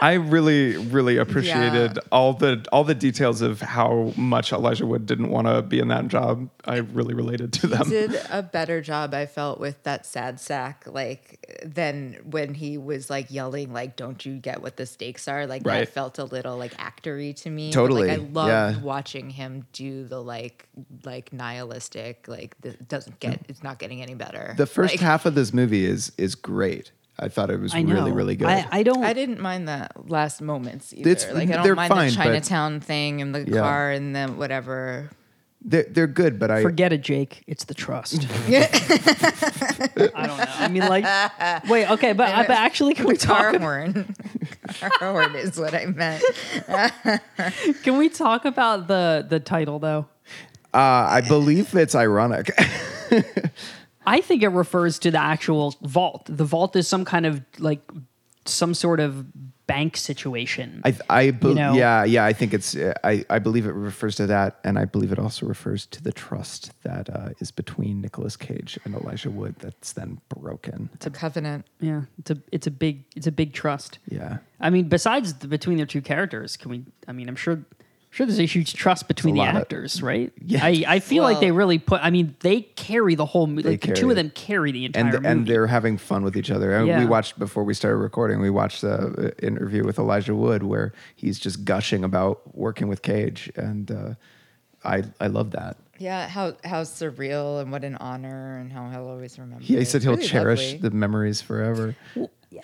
I 0.00 0.12
really, 0.14 0.76
really 0.76 1.16
appreciated 1.16 1.92
Yeah. 1.96 2.02
all 2.12 2.32
the 2.34 2.64
all 2.70 2.84
the 2.84 2.94
details 2.94 3.42
of 3.42 3.60
how 3.60 4.12
much 4.16 4.52
Elijah 4.52 4.86
Wood 4.86 5.06
didn't 5.06 5.30
want 5.30 5.46
to 5.48 5.60
be 5.62 5.80
in 5.80 5.88
that 5.88 6.06
job. 6.08 6.48
I 6.64 6.76
really 6.76 7.14
related 7.14 7.52
to 7.54 7.66
them. 7.66 7.88
did 7.88 8.14
a 8.30 8.42
better 8.42 8.80
job 8.80 9.12
I 9.14 9.26
felt 9.26 9.58
with 9.58 9.82
that 9.82 10.06
sad 10.06 10.38
sack 10.38 10.84
like 10.86 11.62
than 11.64 12.14
when 12.30 12.54
he 12.54 12.78
was 12.78 13.10
like 13.10 13.30
yelling 13.30 13.72
like 13.72 13.96
don't 13.96 14.24
you 14.24 14.36
get 14.36 14.62
what 14.62 14.76
the 14.76 14.86
stakes 14.86 15.26
are 15.26 15.46
like 15.46 15.62
Right. 15.66 15.80
that 15.80 15.88
felt 15.88 16.18
a 16.18 16.24
little 16.24 16.56
like 16.56 16.74
actory 16.76 17.34
to 17.42 17.50
me 17.50 17.68
But, 17.70 17.74
Totally, 17.74 18.08
like 18.08 18.18
I 18.20 18.22
loved 18.22 18.48
yeah. 18.76 18.80
watching 18.80 19.30
him 19.30 19.66
do 19.72 20.04
the 20.04 20.22
like 20.22 20.68
like 21.04 21.32
nihilistic 21.32 22.28
like 22.28 22.60
the, 22.60 22.72
doesn't 22.74 23.18
get 23.20 23.40
it's 23.48 23.62
not 23.62 23.78
getting 23.78 24.00
any 24.02 24.14
better 24.14 24.54
The 24.56 24.66
first 24.66 24.94
Like, 24.94 25.00
half 25.00 25.26
of 25.26 25.34
this 25.34 25.52
movie 25.52 25.84
is 25.86 26.12
is 26.16 26.34
great. 26.34 26.92
I 27.18 27.28
thought 27.28 27.50
it 27.50 27.58
was 27.60 27.74
I 27.74 27.80
really 27.82 28.12
really 28.12 28.36
good. 28.36 28.48
I, 28.48 28.66
I 28.70 28.82
don't 28.82 29.02
I 29.04 29.12
didn't 29.12 29.40
mind 29.40 29.66
the 29.68 29.88
last 30.06 30.40
moments 30.40 30.92
either. 30.94 31.10
It's- 31.10 31.32
like 31.34 31.50
I 31.50 31.62
don't 31.64 31.76
mind 31.76 31.88
fine, 31.92 32.10
the 32.10 32.16
but- 32.16 32.22
Chinatown 32.24 32.80
thing 32.80 33.20
and 33.22 33.34
the 33.34 33.40
Yeah. 33.48 33.60
car 33.60 33.90
and 33.90 34.14
the 34.14 34.26
whatever. 34.28 35.10
they're, 35.60 35.86
they're 35.90 36.06
good, 36.06 36.38
but 36.38 36.50
I 36.52 36.62
Forget 36.62 36.92
it, 36.92 37.00
Jake. 37.02 37.42
It's 37.48 37.64
the 37.64 37.74
trust. 37.74 38.24
I 38.48 40.26
don't 40.26 40.38
know. 40.38 40.44
I 40.48 40.68
mean, 40.70 40.86
like, 40.86 41.04
wait, 41.68 41.90
okay, 41.90 42.12
but, 42.12 42.46
but 42.46 42.50
actually, 42.56 42.94
can 42.94 43.06
we 43.06 43.16
Car 43.16 43.50
talk? 43.52 43.60
horn. 43.60 44.14
car 44.98 45.12
horn 45.12 45.34
is 45.34 45.58
what 45.58 45.74
I 45.74 45.86
meant. 45.86 46.22
Can 47.82 47.98
we 47.98 48.08
talk 48.08 48.44
about 48.44 48.86
the 48.86 49.26
the 49.28 49.40
title 49.40 49.80
though? 49.80 50.06
uh, 50.72 50.78
I 51.18 51.22
believe 51.26 51.74
it's 51.74 51.94
ironic. 51.96 52.50
I 54.16 54.20
think 54.22 54.42
it 54.42 54.48
refers 54.48 54.98
to 55.00 55.10
the 55.10 55.20
actual 55.20 55.74
vault. 55.82 56.22
The 56.28 56.44
vault 56.44 56.76
is 56.76 56.88
some 56.88 57.04
kind 57.04 57.26
of 57.26 57.40
like 57.58 57.82
some 58.46 58.72
sort 58.74 59.00
of 59.00 59.26
bank 59.66 59.98
situation. 59.98 60.80
I, 60.84 60.96
I 61.10 61.30
be- 61.32 61.48
You 61.48 61.54
know? 61.54 61.74
yeah, 61.74 62.04
yeah. 62.04 62.24
I 62.24 62.32
think 62.32 62.54
it's. 62.54 62.74
uh, 62.74 62.94
I, 63.04 63.24
I 63.28 63.38
believe 63.38 63.66
it 63.66 63.74
refers 63.74 64.16
to 64.16 64.26
that, 64.26 64.50
and 64.64 64.78
I 64.78 64.86
believe 64.86 65.12
it 65.12 65.18
also 65.18 65.44
refers 65.46 65.84
to 65.86 66.02
the 66.02 66.12
trust 66.12 66.72
that 66.84 67.10
uh, 67.10 67.30
is 67.40 67.50
between 67.50 68.00
Nicolas 68.00 68.36
Cage 68.36 68.78
and 68.84 68.94
Elijah 68.94 69.30
Wood. 69.30 69.56
That's 69.58 69.92
then 69.92 70.20
broken. 70.30 70.88
It's 70.94 71.06
a 71.06 71.10
covenant. 71.10 71.66
yeah, 71.80 72.02
it's 72.18 72.30
a 72.30 72.38
it's 72.50 72.66
a 72.66 72.70
big 72.70 73.04
it's 73.14 73.26
a 73.26 73.32
big 73.32 73.52
trust. 73.52 73.98
Yeah, 74.08 74.38
I 74.58 74.70
mean, 74.70 74.88
besides 74.88 75.34
the, 75.34 75.48
between 75.48 75.76
their 75.76 75.86
two 75.94 76.00
characters, 76.02 76.56
can 76.56 76.70
we? 76.70 76.84
I 77.06 77.12
mean, 77.12 77.28
I'm 77.28 77.36
sure, 77.36 77.58
sure 78.18 78.26
there's 78.26 78.38
a 78.40 78.46
huge 78.46 78.74
trust 78.74 79.06
between 79.06 79.34
the 79.34 79.40
lot 79.40 79.54
of- 79.54 79.62
actors, 79.62 80.02
right? 80.02 80.32
Yeah. 80.44 80.64
I, 80.64 80.84
I 80.86 80.98
feel 81.00 81.22
like 81.22 81.40
they 81.40 81.52
really 81.52 81.78
put. 81.78 82.00
I 82.02 82.10
mean, 82.10 82.34
they 82.40 82.62
carry 82.62 83.14
the 83.14 83.26
whole 83.26 83.46
movie. 83.46 83.68
Like 83.68 83.80
the 83.82 83.88
two 83.88 83.94
carry 83.94 84.10
of 84.10 84.16
them 84.16 84.30
carry 84.30 84.72
the 84.72 84.86
entire 84.86 85.04
and 85.04 85.12
movie. 85.14 85.26
and 85.26 85.46
they're 85.46 85.66
having 85.66 85.98
fun 85.98 86.24
with 86.24 86.36
each 86.36 86.50
other. 86.50 86.74
And 86.74 86.88
Yeah. 86.88 86.98
We 87.00 87.06
watched 87.06 87.38
before 87.38 87.64
we 87.64 87.74
started 87.74 87.98
recording. 87.98 88.40
We 88.40 88.50
watched 88.50 88.80
the 88.80 88.94
uh, 89.42 89.46
interview 89.46 89.84
with 89.84 89.98
Elijah 89.98 90.34
Wood 90.34 90.62
where 90.62 90.92
he's 91.16 91.38
just 91.38 91.64
gushing 91.64 92.02
about 92.02 92.56
working 92.56 92.88
with 92.88 93.02
Cage, 93.02 93.52
and 93.56 93.90
uh, 93.90 94.14
I 94.84 95.04
I 95.20 95.26
love 95.28 95.50
that. 95.52 95.76
Yeah, 95.98 96.28
how 96.28 96.54
how 96.64 96.82
surreal 96.82 97.60
and 97.60 97.70
what 97.72 97.84
an 97.84 97.96
honor 97.96 98.58
and 98.58 98.72
how 98.72 98.88
he'll 98.90 99.08
always 99.08 99.38
remember. 99.38 99.64
He, 99.64 99.76
he 99.76 99.84
said 99.84 100.02
he'll 100.02 100.12
really 100.16 100.26
cherish 100.26 100.72
lovely. 100.74 100.78
the 100.88 100.90
memories 100.92 101.40
forever. 101.40 101.94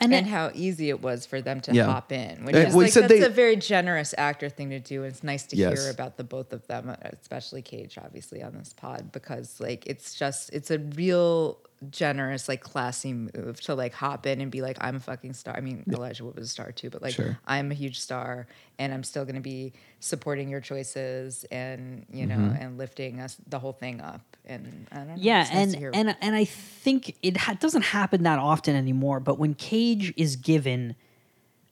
And, 0.00 0.14
and 0.14 0.26
it- 0.26 0.30
how 0.30 0.50
easy 0.54 0.88
it 0.88 1.00
was 1.02 1.26
for 1.26 1.40
them 1.40 1.60
to 1.62 1.74
Yeah. 1.74 1.84
hop 1.86 2.10
in, 2.12 2.44
which 2.44 2.54
Uh, 2.56 2.58
is 2.60 2.74
well, 2.74 2.84
like 2.84 2.92
said 2.92 3.04
that's 3.04 3.20
they- 3.20 3.26
a 3.26 3.28
very 3.28 3.56
generous 3.56 4.14
actor 4.16 4.48
thing 4.48 4.70
to 4.70 4.80
do. 4.80 5.02
And 5.04 5.12
it's 5.12 5.22
nice 5.22 5.44
to 5.46 5.56
Yes. 5.56 5.82
hear 5.82 5.90
about 5.90 6.16
the 6.16 6.24
both 6.24 6.52
of 6.52 6.66
them, 6.66 6.88
uh, 6.90 6.96
especially 7.20 7.62
Cage, 7.62 7.98
obviously 7.98 8.42
on 8.42 8.52
this 8.54 8.72
pod, 8.72 9.12
because 9.12 9.60
like 9.60 9.86
it's 9.86 10.14
just 10.14 10.50
it's 10.52 10.70
a 10.70 10.78
real 10.78 11.58
generous, 11.90 12.48
like 12.48 12.62
classy 12.62 13.12
move 13.12 13.60
to 13.60 13.74
like 13.74 13.92
hop 13.92 14.26
in 14.26 14.40
and 14.40 14.50
be 14.50 14.62
like, 14.62 14.78
I'm 14.80 14.96
a 14.96 15.00
fucking 15.00 15.34
star. 15.34 15.54
I 15.54 15.60
mean, 15.60 15.84
Elijah 15.92 16.24
Wood 16.24 16.36
was 16.36 16.46
a 16.46 16.50
star 16.50 16.72
too, 16.72 16.88
but 16.88 17.02
like 17.02 17.12
Sure. 17.14 17.38
I'm 17.46 17.70
a 17.70 17.74
huge 17.74 18.00
star, 18.00 18.46
and 18.78 18.94
I'm 18.94 19.02
still 19.04 19.24
going 19.24 19.34
to 19.34 19.42
be 19.42 19.74
supporting 20.00 20.48
your 20.48 20.60
choices 20.60 21.44
and 21.50 22.06
you 22.10 22.24
know 22.26 22.36
Mm-hmm. 22.36 22.62
and 22.62 22.78
lifting 22.78 23.20
us 23.20 23.36
the 23.48 23.58
whole 23.58 23.72
thing 23.74 24.00
up. 24.00 24.33
And 24.46 24.86
I 24.92 24.96
don't 24.96 25.08
know, 25.08 25.14
yeah, 25.16 25.42
it's 25.42 25.50
nice 25.52 25.74
and 25.74 25.92
to 25.92 25.98
and 25.98 26.16
and 26.20 26.34
I 26.34 26.44
think 26.44 27.16
it 27.22 27.36
ha- 27.38 27.54
doesn't 27.54 27.82
happen 27.82 28.24
that 28.24 28.38
often 28.38 28.76
anymore. 28.76 29.18
But 29.20 29.38
when 29.38 29.54
Cage 29.54 30.12
is 30.16 30.36
given 30.36 30.96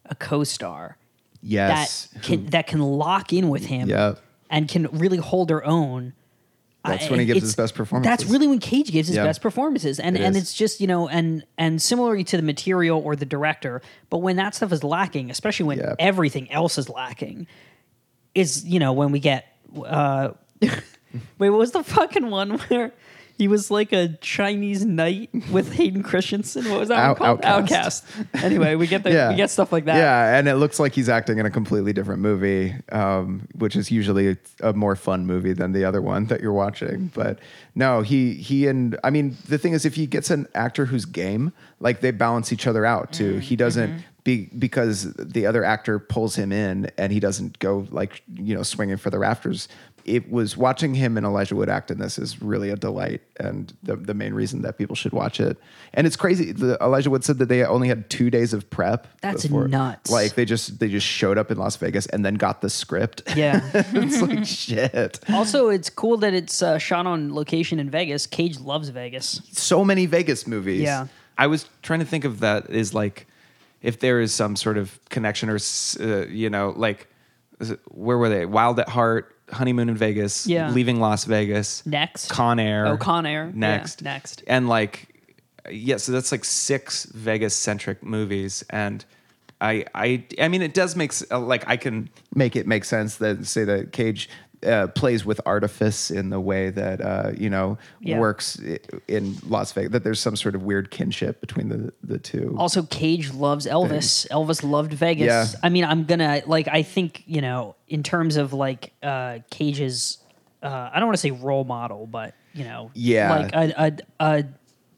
a 0.07 0.15
co-star 0.15 0.97
Yes, 1.43 2.07
that 2.15 2.23
can 2.23 2.47
that 2.47 2.67
can 2.67 2.81
lock 2.81 3.33
in 3.33 3.49
with 3.51 3.67
him, 3.67 3.89
Yep. 3.89 4.21
and 4.49 4.69
can 4.69 4.87
really 4.87 5.19
hold 5.19 5.49
their 5.49 5.65
own. 5.65 6.15
That's 6.85 7.07
I- 7.07 7.11
when 7.11 7.21
he 7.21 7.27
gives 7.27 7.43
his 7.43 7.55
best 7.55 7.75
performances. 7.75 8.11
That's 8.11 8.31
really 8.33 8.47
when 8.47 8.59
Cage 8.59 8.91
gives 8.91 9.07
his 9.09 9.17
Yeah. 9.17 9.25
best 9.25 9.41
performances, 9.43 10.01
and 10.01 10.17
It 10.17 10.23
and 10.23 10.35
is. 10.37 10.43
it's 10.45 10.55
just 10.55 10.81
you 10.81 10.87
know, 10.87 11.09
and 11.09 11.45
and 11.59 11.81
similarly 11.83 12.25
to 12.25 12.37
the 12.37 12.43
material 12.43 13.01
or 13.05 13.17
the 13.17 13.27
director, 13.27 13.83
but 14.09 14.19
when 14.19 14.37
that 14.37 14.55
stuff 14.55 14.73
is 14.73 14.83
lacking, 14.83 15.31
especially 15.31 15.67
when 15.67 15.79
Yeah. 15.79 15.95
everything 15.99 16.51
else 16.51 16.79
is 16.79 16.89
lacking, 16.89 17.47
is 18.35 18.65
you 18.65 18.79
know 18.81 18.93
when 18.95 19.13
we 19.13 19.21
get. 19.21 19.47
uh 19.85 20.31
Wait, 21.39 21.51
what 21.51 21.59
was 21.59 21.73
the 21.73 21.83
fucking 21.85 22.31
one 22.31 22.59
where 22.59 22.93
he 23.39 23.49
was 23.49 23.71
like 23.71 23.93
a 23.93 24.09
Chinese 24.21 24.85
knight 24.85 25.31
with 25.51 25.73
Hayden 25.73 26.03
Christensen? 26.03 26.69
What 26.71 26.81
was 26.81 26.89
that 26.91 27.19
one 27.19 27.29
Out- 27.29 27.43
called? 27.43 27.45
Outcast. 27.45 28.05
Anyway, 28.35 28.75
we 28.75 28.87
get 28.87 29.03
the, 29.03 29.11
we 29.31 29.37
get 29.37 29.51
stuff 29.51 29.73
like 29.73 29.87
that. 29.87 29.97
Yeah, 29.97 30.37
and 30.39 30.47
it 30.49 30.57
looks 30.57 30.79
like 30.79 30.93
he's 30.95 31.09
acting 31.09 31.39
in 31.39 31.47
a 31.47 31.51
completely 31.51 31.93
different 31.93 32.21
movie, 32.21 32.75
um, 32.93 33.49
which 33.55 33.75
is 33.75 33.91
usually 33.91 34.37
a 34.61 34.73
more 34.75 34.95
fun 34.97 35.27
movie 35.27 35.55
than 35.55 35.73
the 35.73 35.85
other 35.85 36.03
one 36.03 36.27
that 36.27 36.41
you're 36.41 36.53
watching. 36.53 37.11
But 37.15 37.39
no, 37.75 38.03
he 38.03 38.35
he 38.35 38.67
and 38.69 38.99
I 39.03 39.11
mean 39.11 39.37
the 39.49 39.59
thing 39.59 39.73
is, 39.73 39.85
if 39.85 39.95
he 39.95 40.07
gets 40.07 40.31
an 40.31 40.47
actor 40.55 40.85
who's 40.87 41.05
game, 41.05 41.53
like 41.81 42.01
they 42.01 42.11
balance 42.11 42.53
each 42.53 42.67
other 42.67 42.85
out 42.85 43.13
too. 43.13 43.39
He 43.39 43.57
doesn't. 43.57 44.05
Be, 44.25 44.49
because 44.57 45.13
the 45.15 45.47
other 45.47 45.65
actor 45.65 45.99
pulls 45.99 46.37
him 46.37 46.53
in 46.53 46.89
and 46.97 47.13
he 47.13 47.19
doesn't 47.19 47.59
go 47.59 47.89
like 47.91 48.23
you 48.33 48.55
know 48.55 48.63
swinging 48.63 48.97
for 48.97 49.11
the 49.11 49.19
rafters 49.19 49.67
it 50.05 50.31
was 50.31 50.57
watching 50.57 50.95
him 50.95 51.17
and 51.17 51.25
Elijah 51.25 51.55
Wood 51.55 51.69
act 51.69 51.91
in 51.91 51.99
this 51.99 52.19
is 52.19 52.43
really 52.43 52.71
a 52.71 52.77
delight 52.77 53.23
and 53.39 53.73
the, 53.83 53.97
the 53.97 54.15
main 54.15 54.35
reason 54.35 54.63
that 54.63 54.79
people 54.79 54.97
should 54.97 55.13
watch 55.13 55.41
it. 55.41 55.59
And 55.95 56.07
it's 56.07 56.17
crazy. 56.17 56.53
The, 56.53 56.77
Elijah 56.81 57.11
Wood 57.11 57.25
said 57.25 57.39
that 57.39 57.49
they 57.49 57.65
only 57.65 57.89
had 57.89 58.09
two 58.11 58.31
days 58.31 58.53
of 58.53 58.69
prep. 58.71 59.07
That's 59.21 59.49
nuts. 59.49 60.11
Like 60.11 60.35
they 60.35 60.45
just 60.45 60.79
they 60.79 60.89
just 60.89 61.07
showed 61.07 61.39
up 61.39 61.51
in 61.51 61.59
Las 61.59 61.77
Vegas 61.77 62.07
and 62.07 62.25
then 62.25 62.35
got 62.35 62.61
the 62.61 62.71
script. 62.71 63.23
Yeah. 63.43 63.63
it's 63.75 64.21
like 64.23 64.45
shit. 64.45 65.19
also, 65.31 65.69
it's 65.69 65.91
cool 65.91 66.19
that 66.19 66.33
it's 66.35 66.63
uh, 66.63 66.79
shot 66.79 67.07
on 67.07 67.35
location 67.35 67.81
in 67.81 67.91
Vegas. 67.91 68.27
Cage 68.27 68.61
loves 68.61 68.91
Vegas. 68.91 69.41
So 69.51 69.85
many 69.85 70.07
Vegas 70.07 70.47
movies. 70.47 70.83
Yeah. 70.83 71.07
I 71.39 71.47
was 71.47 71.69
trying 71.83 72.01
to 72.01 72.07
think 72.07 72.25
of 72.25 72.41
that 72.41 72.71
is 72.71 72.95
like 72.95 73.27
if 73.83 73.99
there 73.99 74.21
is 74.21 74.33
some 74.33 74.55
sort 74.55 74.79
of 74.79 75.01
connection 75.09 75.49
or 75.49 75.59
uh, 76.01 76.27
you 76.27 76.51
know 76.51 76.73
like 76.77 77.09
is 77.11 77.12
it- 77.71 77.81
where 77.91 78.19
were 78.19 78.29
they? 78.29 78.47
Wild 78.47 78.79
at 78.81 78.89
Heart, 78.89 79.35
Honeymoon 79.51 79.89
in 79.89 79.97
Vegas, 79.97 80.47
Yeah. 80.47 80.71
Leaving 80.71 81.01
Las 81.01 81.25
Vegas, 81.25 81.85
Next. 81.87 82.31
Con 82.31 82.59
Air, 82.59 82.87
Oh, 82.87 82.97
Con 82.97 83.27
Air. 83.27 83.47
Yeah, 83.47 83.53
next, 83.55 84.03
next. 84.03 84.43
and 84.47 84.69
like 84.69 85.09
yeah, 85.71 85.97
so 85.97 86.11
that's 86.13 86.33
like 86.33 86.45
six 86.45 87.05
Vegas 87.15 87.55
centric 87.55 88.03
movies, 88.03 88.65
and 88.71 89.05
I 89.61 89.85
I 89.95 90.25
I 90.41 90.49
mean 90.49 90.61
it 90.63 90.75
does 90.75 90.97
make 90.97 91.13
uh, 91.31 91.39
like 91.39 91.65
I 91.69 91.77
can 91.77 92.09
Make 92.35 92.57
it 92.57 92.67
make 92.67 92.85
sense 92.85 93.17
that 93.19 93.47
say 93.47 93.63
that 93.65 93.93
Cage 93.93 94.29
uh, 94.67 94.87
plays 94.89 95.25
with 95.25 95.41
artifice 95.47 96.11
in 96.11 96.31
the 96.31 96.41
way 96.41 96.71
that 96.71 97.01
uh, 97.01 97.33
you 97.37 97.51
know 97.51 97.79
Yeah. 98.01 98.19
works 98.19 98.61
in 99.09 99.37
Las 99.49 99.73
Vegas. 99.73 99.93
That 99.93 100.05
there's 100.05 100.21
some 100.21 100.37
sort 100.37 100.55
of 100.55 100.63
weird 100.63 100.91
kinship 100.91 101.41
between 101.41 101.69
the 101.69 101.93
the 102.03 102.19
two. 102.19 102.55
Also, 102.59 102.83
Cage 102.85 103.33
loves 103.33 103.67
Elvis. 103.67 104.27
Elvis 104.29 104.63
loved 104.63 104.93
Vegas. 104.93 105.27
Yeah. 105.55 105.61
I 105.63 105.69
mean, 105.69 105.85
I'm 105.85 106.05
gonna 106.05 106.43
like. 106.47 106.69
I 106.69 106.83
think 106.83 107.23
you 107.27 107.41
know, 107.41 107.75
in 107.89 108.03
terms 108.03 108.37
of 108.37 108.53
like 108.53 108.93
uh, 109.03 109.39
Cage's, 109.51 110.19
uh, 110.63 110.91
I 110.93 110.99
don't 110.99 111.07
want 111.09 111.17
to 111.17 111.23
say 111.23 111.31
role 111.31 111.65
model, 111.65 112.07
but 112.07 112.35
you 112.55 112.65
know, 112.65 112.91
Yeah. 112.95 113.35
like 113.39 113.55
a, 113.55 113.73
a, 114.21 114.27
a 114.39 114.45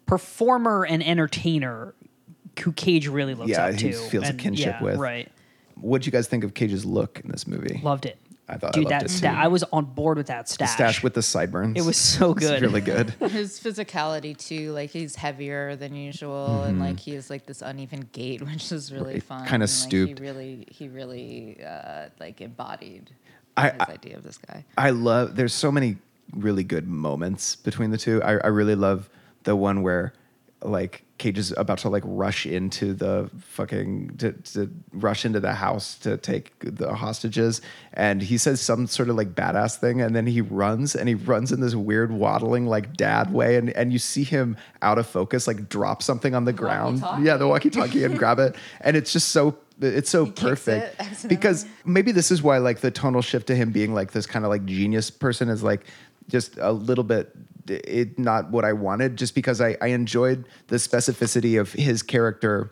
performer 0.06 0.84
and 0.84 1.02
entertainer 1.02 1.94
who 2.62 2.72
Cage 2.72 3.08
really 3.08 3.34
looks 3.34 3.50
Yeah, 3.50 3.66
up 3.66 3.76
to. 3.76 3.92
feels 3.92 4.28
a 4.28 4.32
kinship 4.34 4.76
yeah, 4.78 4.82
with. 4.82 4.96
Right. 4.96 5.30
What'd 5.76 6.06
you 6.06 6.12
guys 6.12 6.28
think 6.28 6.44
of 6.44 6.54
Cage's 6.54 6.84
look 6.84 7.20
in 7.24 7.30
this 7.30 7.46
movie? 7.48 7.80
Loved 7.82 8.06
it. 8.06 8.16
I 8.48 8.58
thought 8.58 8.70
I 8.70 8.72
Dude, 8.72 8.84
loved 8.84 8.92
that 8.92 9.02
it 9.04 9.08
too. 9.08 9.14
sta- 9.14 9.34
I 9.42 9.48
was 9.48 9.64
on 9.72 9.86
board 9.86 10.18
with 10.18 10.26
that 10.26 10.48
stash. 10.50 10.72
Stash 10.72 11.02
with 11.02 11.14
the 11.14 11.22
sideburns. 11.22 11.78
It 11.78 11.84
was 11.86 11.96
so 11.96 12.32
It's 12.32 12.40
good. 12.40 12.60
really 12.62 12.82
good. 12.82 13.10
his 13.30 13.58
physicality 13.58 14.36
too 14.36 14.72
like 14.72 14.90
he's 14.90 15.16
heavier 15.16 15.76
than 15.76 15.94
usual 15.94 16.62
and 16.64 16.78
like 16.78 17.00
he 17.00 17.12
has 17.14 17.30
like 17.30 17.46
this 17.46 17.62
uneven 17.62 18.06
gait 18.12 18.42
which 18.46 18.70
is 18.70 18.92
really 18.92 19.04
Mm-hmm. 19.04 19.14
Right, 19.14 19.22
fun 19.22 19.40
kinda 19.46 19.52
and, 19.54 19.60
like, 19.62 19.68
stooped. 19.70 20.18
he 20.18 20.24
really 20.24 20.66
he 20.70 20.88
really 20.88 21.58
uh 21.64 22.08
like 22.20 22.40
embodied 22.42 23.10
I- 23.56 23.70
his 23.70 23.80
I- 23.80 23.92
idea 23.92 24.16
of 24.18 24.24
this 24.24 24.36
guy 24.38 24.64
I 24.76 24.90
love. 24.90 25.36
There's 25.36 25.54
so 25.54 25.72
many 25.72 25.96
really 26.34 26.64
good 26.64 26.86
moments 26.88 27.54
between 27.56 27.90
the 27.92 27.98
two. 27.98 28.22
I, 28.22 28.32
I 28.38 28.46
really 28.48 28.74
love 28.74 29.08
the 29.44 29.54
one 29.56 29.82
where 29.82 30.12
like 30.64 31.04
Cage 31.18 31.38
is 31.38 31.54
about 31.56 31.78
to 31.78 31.88
like 31.88 32.02
rush 32.04 32.44
into 32.44 32.92
the 32.92 33.30
fucking 33.38 34.16
to, 34.18 34.32
to 34.32 34.70
rush 34.92 35.24
into 35.24 35.38
the 35.38 35.54
house 35.54 35.96
to 35.98 36.16
take 36.16 36.52
the 36.60 36.92
hostages, 36.92 37.60
and 37.92 38.20
he 38.20 38.36
says 38.36 38.60
some 38.60 38.88
sort 38.88 39.08
of 39.08 39.14
like 39.14 39.34
badass 39.34 39.76
thing, 39.76 40.00
and 40.00 40.16
then 40.16 40.26
he 40.26 40.40
runs 40.40 40.96
and 40.96 41.08
he 41.08 41.14
runs 41.14 41.52
in 41.52 41.60
this 41.60 41.76
weird 41.76 42.10
waddling 42.10 42.66
like 42.66 42.96
dad 42.96 43.32
way, 43.32 43.56
and 43.56 43.70
and 43.70 43.92
you 43.92 43.98
see 44.00 44.24
him 44.24 44.56
out 44.82 44.98
of 44.98 45.06
focus 45.06 45.46
like 45.46 45.68
drop 45.68 46.02
something 46.02 46.34
on 46.34 46.46
the 46.46 46.52
ground, 46.52 47.00
yeah, 47.20 47.36
the 47.36 47.46
walkie-talkie, 47.46 48.02
and 48.02 48.18
grab 48.18 48.40
it, 48.40 48.56
and 48.80 48.96
it's 48.96 49.12
just 49.12 49.28
so. 49.28 49.56
It's 49.80 50.08
so 50.08 50.26
kicks 50.26 50.40
perfect. 50.40 51.00
it. 51.00 51.28
Because 51.28 51.66
maybe 51.84 52.12
this 52.12 52.30
is 52.30 52.44
why 52.44 52.58
like 52.58 52.78
the 52.78 52.92
tonal 52.92 53.22
shift 53.22 53.48
to 53.48 53.56
him 53.56 53.72
being 53.72 53.92
like 53.92 54.12
this 54.12 54.24
kind 54.24 54.44
of 54.44 54.50
like 54.52 54.64
genius 54.64 55.10
person 55.10 55.48
is 55.48 55.64
like 55.64 55.84
just 56.28 56.56
a 56.58 56.72
little 56.72 57.04
bit 57.04 57.34
it 57.66 58.18
not 58.18 58.50
what 58.50 58.64
I 58.64 58.72
wanted 58.72 59.16
just 59.16 59.34
because 59.34 59.60
I, 59.60 59.76
I 59.80 59.88
enjoyed 59.88 60.44
the 60.68 60.76
specificity 60.76 61.58
of 61.58 61.72
his 61.72 62.02
character 62.02 62.70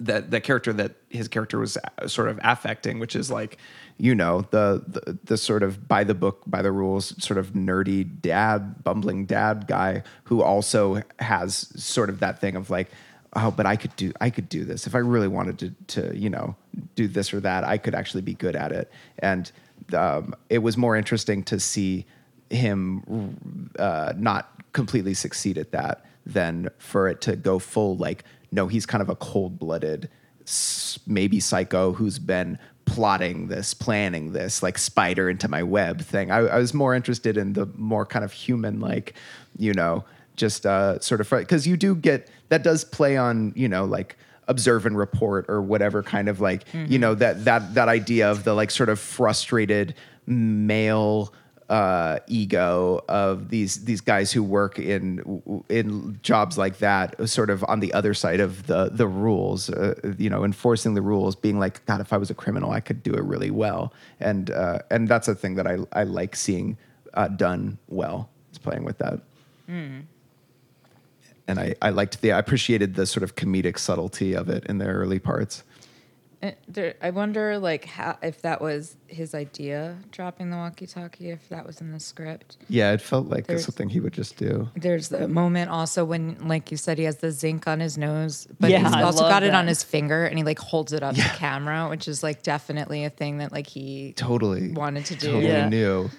that 0.00 0.30
the 0.30 0.40
character 0.40 0.72
that 0.72 0.96
his 1.10 1.28
character 1.28 1.58
was 1.58 1.76
uh, 1.76 2.08
sort 2.08 2.28
of 2.28 2.40
affecting 2.42 2.98
which 2.98 3.14
is 3.14 3.30
like 3.30 3.58
you 3.98 4.14
know 4.14 4.42
the, 4.50 4.82
the 4.86 5.18
the 5.24 5.36
sort 5.36 5.62
of 5.62 5.86
by 5.86 6.02
the 6.04 6.14
book 6.14 6.42
by 6.46 6.62
the 6.62 6.72
rules 6.72 7.14
sort 7.22 7.38
of 7.38 7.52
nerdy 7.52 8.08
dad 8.20 8.82
bumbling 8.82 9.26
dad 9.26 9.66
guy 9.68 10.02
who 10.24 10.42
also 10.42 11.02
has 11.18 11.72
sort 11.76 12.08
of 12.08 12.20
that 12.20 12.40
thing 12.40 12.56
of 12.56 12.70
like 12.70 12.90
oh 13.34 13.50
but 13.50 13.64
i 13.64 13.76
could 13.76 13.94
do 13.96 14.12
i 14.20 14.28
could 14.28 14.48
do 14.48 14.64
this. 14.64 14.86
If 14.86 14.94
i 14.94 14.98
really 14.98 15.28
wanted 15.28 15.58
to 15.60 15.70
to 16.00 16.16
you 16.16 16.30
know 16.30 16.56
do 16.96 17.06
this 17.06 17.32
or 17.32 17.40
that 17.40 17.64
i 17.64 17.78
could 17.78 17.94
actually 17.94 18.22
be 18.22 18.34
good 18.34 18.56
at 18.56 18.72
it. 18.72 18.90
And 19.18 19.50
um, 19.94 20.34
it 20.48 20.58
was 20.58 20.76
more 20.76 20.96
interesting 20.96 21.42
to 21.44 21.60
see 21.60 22.06
him 22.52 23.70
uh, 23.78 24.12
not 24.16 24.50
completely 24.72 25.14
succeed 25.14 25.58
at 25.58 25.72
that 25.72 26.04
than 26.24 26.68
for 26.78 27.08
it 27.08 27.20
to 27.20 27.36
go 27.36 27.58
full 27.58 27.96
like 27.96 28.24
no 28.52 28.68
he's 28.68 28.86
kind 28.86 29.02
of 29.02 29.08
a 29.08 29.16
cold-blooded 29.16 30.08
maybe 31.06 31.40
psycho 31.40 31.92
who's 31.92 32.18
been 32.18 32.58
plotting 32.84 33.48
this 33.48 33.74
planning 33.74 34.32
this 34.32 34.62
like 34.62 34.76
spider 34.76 35.30
into 35.30 35.48
my 35.48 35.62
web 35.62 36.00
thing. 36.00 36.30
I, 36.30 36.38
I 36.38 36.58
was 36.58 36.74
more 36.74 36.94
interested 36.94 37.36
in 37.36 37.52
the 37.52 37.66
more 37.76 38.04
kind 38.04 38.24
of 38.24 38.32
human 38.32 38.80
like 38.80 39.14
you 39.56 39.72
know 39.72 40.04
just 40.36 40.66
uh, 40.66 40.98
sort 41.00 41.20
of 41.20 41.30
because 41.30 41.66
you 41.66 41.76
do 41.76 41.94
get 41.94 42.28
that 42.48 42.62
does 42.62 42.84
play 42.84 43.16
on 43.16 43.52
you 43.54 43.68
know 43.68 43.84
like 43.84 44.16
observe 44.48 44.86
and 44.86 44.98
report 44.98 45.46
or 45.48 45.62
whatever 45.62 46.02
kind 46.02 46.28
of 46.28 46.40
like 46.40 46.64
you 46.72 46.98
know 46.98 47.14
that 47.14 47.44
that 47.44 47.74
that 47.74 47.88
idea 47.88 48.30
of 48.30 48.44
the 48.44 48.54
like 48.54 48.70
sort 48.70 48.88
of 48.88 48.98
frustrated 48.98 49.94
male 50.26 51.32
uh, 51.68 52.18
ego 52.26 53.04
of 53.08 53.48
these 53.48 53.84
these 53.84 54.00
guys 54.00 54.32
who 54.32 54.42
work 54.42 54.78
in 54.78 55.64
in 55.68 56.18
jobs 56.22 56.58
like 56.58 56.78
that, 56.78 57.28
sort 57.28 57.50
of 57.50 57.64
on 57.68 57.80
the 57.80 57.92
other 57.92 58.14
side 58.14 58.40
of 58.40 58.66
the 58.66 58.90
the 58.92 59.06
rules, 59.06 59.70
uh, 59.70 59.94
you 60.18 60.28
know, 60.28 60.44
enforcing 60.44 60.94
the 60.94 61.02
rules, 61.02 61.34
being 61.34 61.58
like, 61.58 61.84
God, 61.86 62.00
if 62.00 62.12
I 62.12 62.16
was 62.16 62.30
a 62.30 62.34
criminal, 62.34 62.72
I 62.72 62.80
could 62.80 63.02
do 63.02 63.12
it 63.14 63.22
really 63.22 63.50
well, 63.50 63.92
and 64.20 64.50
uh, 64.50 64.80
and 64.90 65.08
that's 65.08 65.28
a 65.28 65.34
thing 65.34 65.54
that 65.56 65.66
I 65.66 65.78
I 65.92 66.04
like 66.04 66.36
seeing 66.36 66.76
uh, 67.14 67.28
done 67.28 67.78
well. 67.88 68.28
It's 68.50 68.58
playing 68.58 68.84
with 68.84 68.98
that. 68.98 69.20
And 71.48 71.58
I, 71.58 71.74
I 71.82 71.90
liked 71.90 72.20
the 72.20 72.32
I 72.32 72.38
appreciated 72.38 72.94
the 72.94 73.06
sort 73.06 73.22
of 73.22 73.34
comedic 73.34 73.78
subtlety 73.78 74.34
of 74.34 74.48
it 74.48 74.64
in 74.66 74.78
the 74.78 74.86
early 74.86 75.18
parts. 75.18 75.64
Uh, 76.42 76.50
there, 76.66 76.94
I 77.00 77.10
wonder, 77.10 77.56
like, 77.58 77.84
how 77.84 78.18
if 78.20 78.42
that 78.42 78.60
was 78.60 78.96
his 79.06 79.32
idea, 79.32 79.96
dropping 80.10 80.50
the 80.50 80.56
walkie-talkie, 80.56 81.30
if 81.30 81.48
that 81.50 81.64
was 81.64 81.80
in 81.80 81.92
the 81.92 82.00
script. 82.00 82.56
Yeah, 82.68 82.90
it 82.92 83.00
felt 83.00 83.28
like 83.28 83.46
There's- 83.46 83.64
something 83.64 83.88
he 83.88 84.00
would 84.00 84.12
just 84.12 84.36
do. 84.38 84.68
There's 84.74 85.08
the 85.08 85.28
moment 85.28 85.70
also 85.70 86.04
when, 86.04 86.36
like 86.48 86.72
you 86.72 86.76
said, 86.76 86.98
he 86.98 87.04
has 87.04 87.18
the 87.18 87.30
zinc 87.30 87.68
on 87.68 87.78
his 87.78 87.96
nose, 87.96 88.48
but 88.58 88.70
Yeah, 88.70 88.78
he's 88.80 88.92
also 89.04 89.22
love 89.22 89.30
got 89.30 89.42
it 89.44 89.54
on 89.54 89.68
his 89.68 89.84
finger, 89.84 90.24
and 90.24 90.36
he 90.36 90.42
like 90.42 90.58
holds 90.58 90.92
it 90.92 91.04
up 91.04 91.14
to 91.14 91.20
camera, 91.22 91.88
which 91.88 92.08
is 92.08 92.24
like 92.24 92.42
definitely 92.42 93.04
a 93.04 93.10
thing 93.10 93.38
that 93.38 93.52
like 93.52 93.68
he 93.68 94.12
Totally 94.16 94.72
wanted 94.72 95.04
to 95.06 95.14
do. 95.14 95.26
Totally 95.26 95.46
Yeah. 95.46 95.68
knew. 95.68 96.10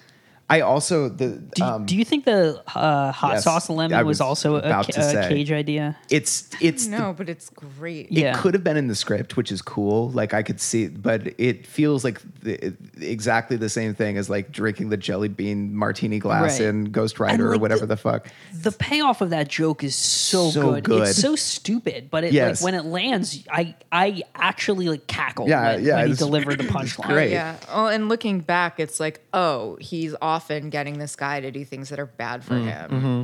I 0.50 0.60
also 0.62 1.10
the 1.10 1.30
Do, 1.56 1.64
um, 1.64 1.86
do 1.86 1.96
you 1.96 2.04
think 2.06 2.26
the 2.26 2.62
uh, 2.76 3.12
hot 3.12 3.34
yes, 3.36 3.44
sauce 3.46 3.70
lemon 3.70 3.98
was, 4.00 4.06
was 4.20 4.22
also 4.22 4.58
a, 4.58 4.62
ca- 4.62 4.84
a 4.90 5.28
cage 5.30 5.52
idea? 5.52 5.98
it's 6.12 6.50
it's 6.62 6.86
the 6.86 6.92
No, 6.98 7.14
but 7.18 7.30
it's 7.30 7.50
great. 7.50 8.12
Yeah. 8.12 8.38
It 8.38 8.42
could 8.42 8.54
have 8.54 8.64
been 8.64 8.78
in 8.78 8.88
the 8.88 8.94
script, 8.96 9.36
which 9.38 9.52
is 9.52 9.62
cool. 9.62 10.10
Like 10.12 10.34
I 10.34 10.44
could 10.44 10.60
see, 10.60 10.90
but 10.90 11.34
it 11.40 11.66
feels 11.66 12.04
like 12.04 12.22
the, 12.42 12.76
exactly 13.00 13.56
the 13.58 13.70
same 13.70 13.96
thing 13.96 14.18
as 14.18 14.30
like 14.30 14.52
drinking 14.52 14.90
the 14.90 14.98
jelly 14.98 15.30
bean 15.30 15.74
martini 15.74 16.20
glass 16.20 16.60
Right. 16.60 16.68
in 16.70 16.86
Ghost 16.86 17.20
Rider 17.20 17.54
or 17.54 17.58
whatever 17.58 17.82
the- 17.82 17.94
the, 17.96 17.98
fuck. 17.98 18.28
The 18.54 18.72
payoff 18.74 19.22
of 19.22 19.30
that 19.32 19.48
joke 19.48 19.84
is 19.84 19.96
so, 19.96 20.50
So 20.52 20.72
good. 20.74 20.84
good. 20.84 21.08
It's 21.08 21.18
so 21.22 21.36
stupid, 21.36 22.10
but 22.12 22.24
it 22.26 22.34
Yes. 22.34 22.62
like 22.62 22.66
when 22.74 22.80
it 22.80 22.86
lands, 22.86 23.44
I 23.50 23.76
I 23.92 24.24
actually 24.36 24.90
like 24.90 25.08
cackle 25.08 25.48
Yeah, 25.48 25.76
when, 25.76 25.86
yeah, 25.86 25.96
when 25.98 26.08
he 26.10 26.14
delivered 26.16 26.58
the 26.60 26.64
punchline. 26.76 27.08
great. 27.08 27.32
Yeah. 27.32 27.56
Oh, 27.72 27.88
and 27.88 28.10
looking 28.10 28.42
back, 28.42 28.80
it's 28.80 29.00
like, 29.00 29.22
oh, 29.34 29.78
he's 29.80 30.14
often 30.34 30.70
getting 30.70 30.98
this 30.98 31.16
guy 31.16 31.40
to 31.40 31.52
do 31.52 31.64
things 31.64 31.90
that 31.90 32.00
are 32.00 32.06
bad 32.06 32.44
for 32.44 32.56
mm, 32.56 32.66
him. 32.66 32.90
Mm-hmm. 32.92 33.24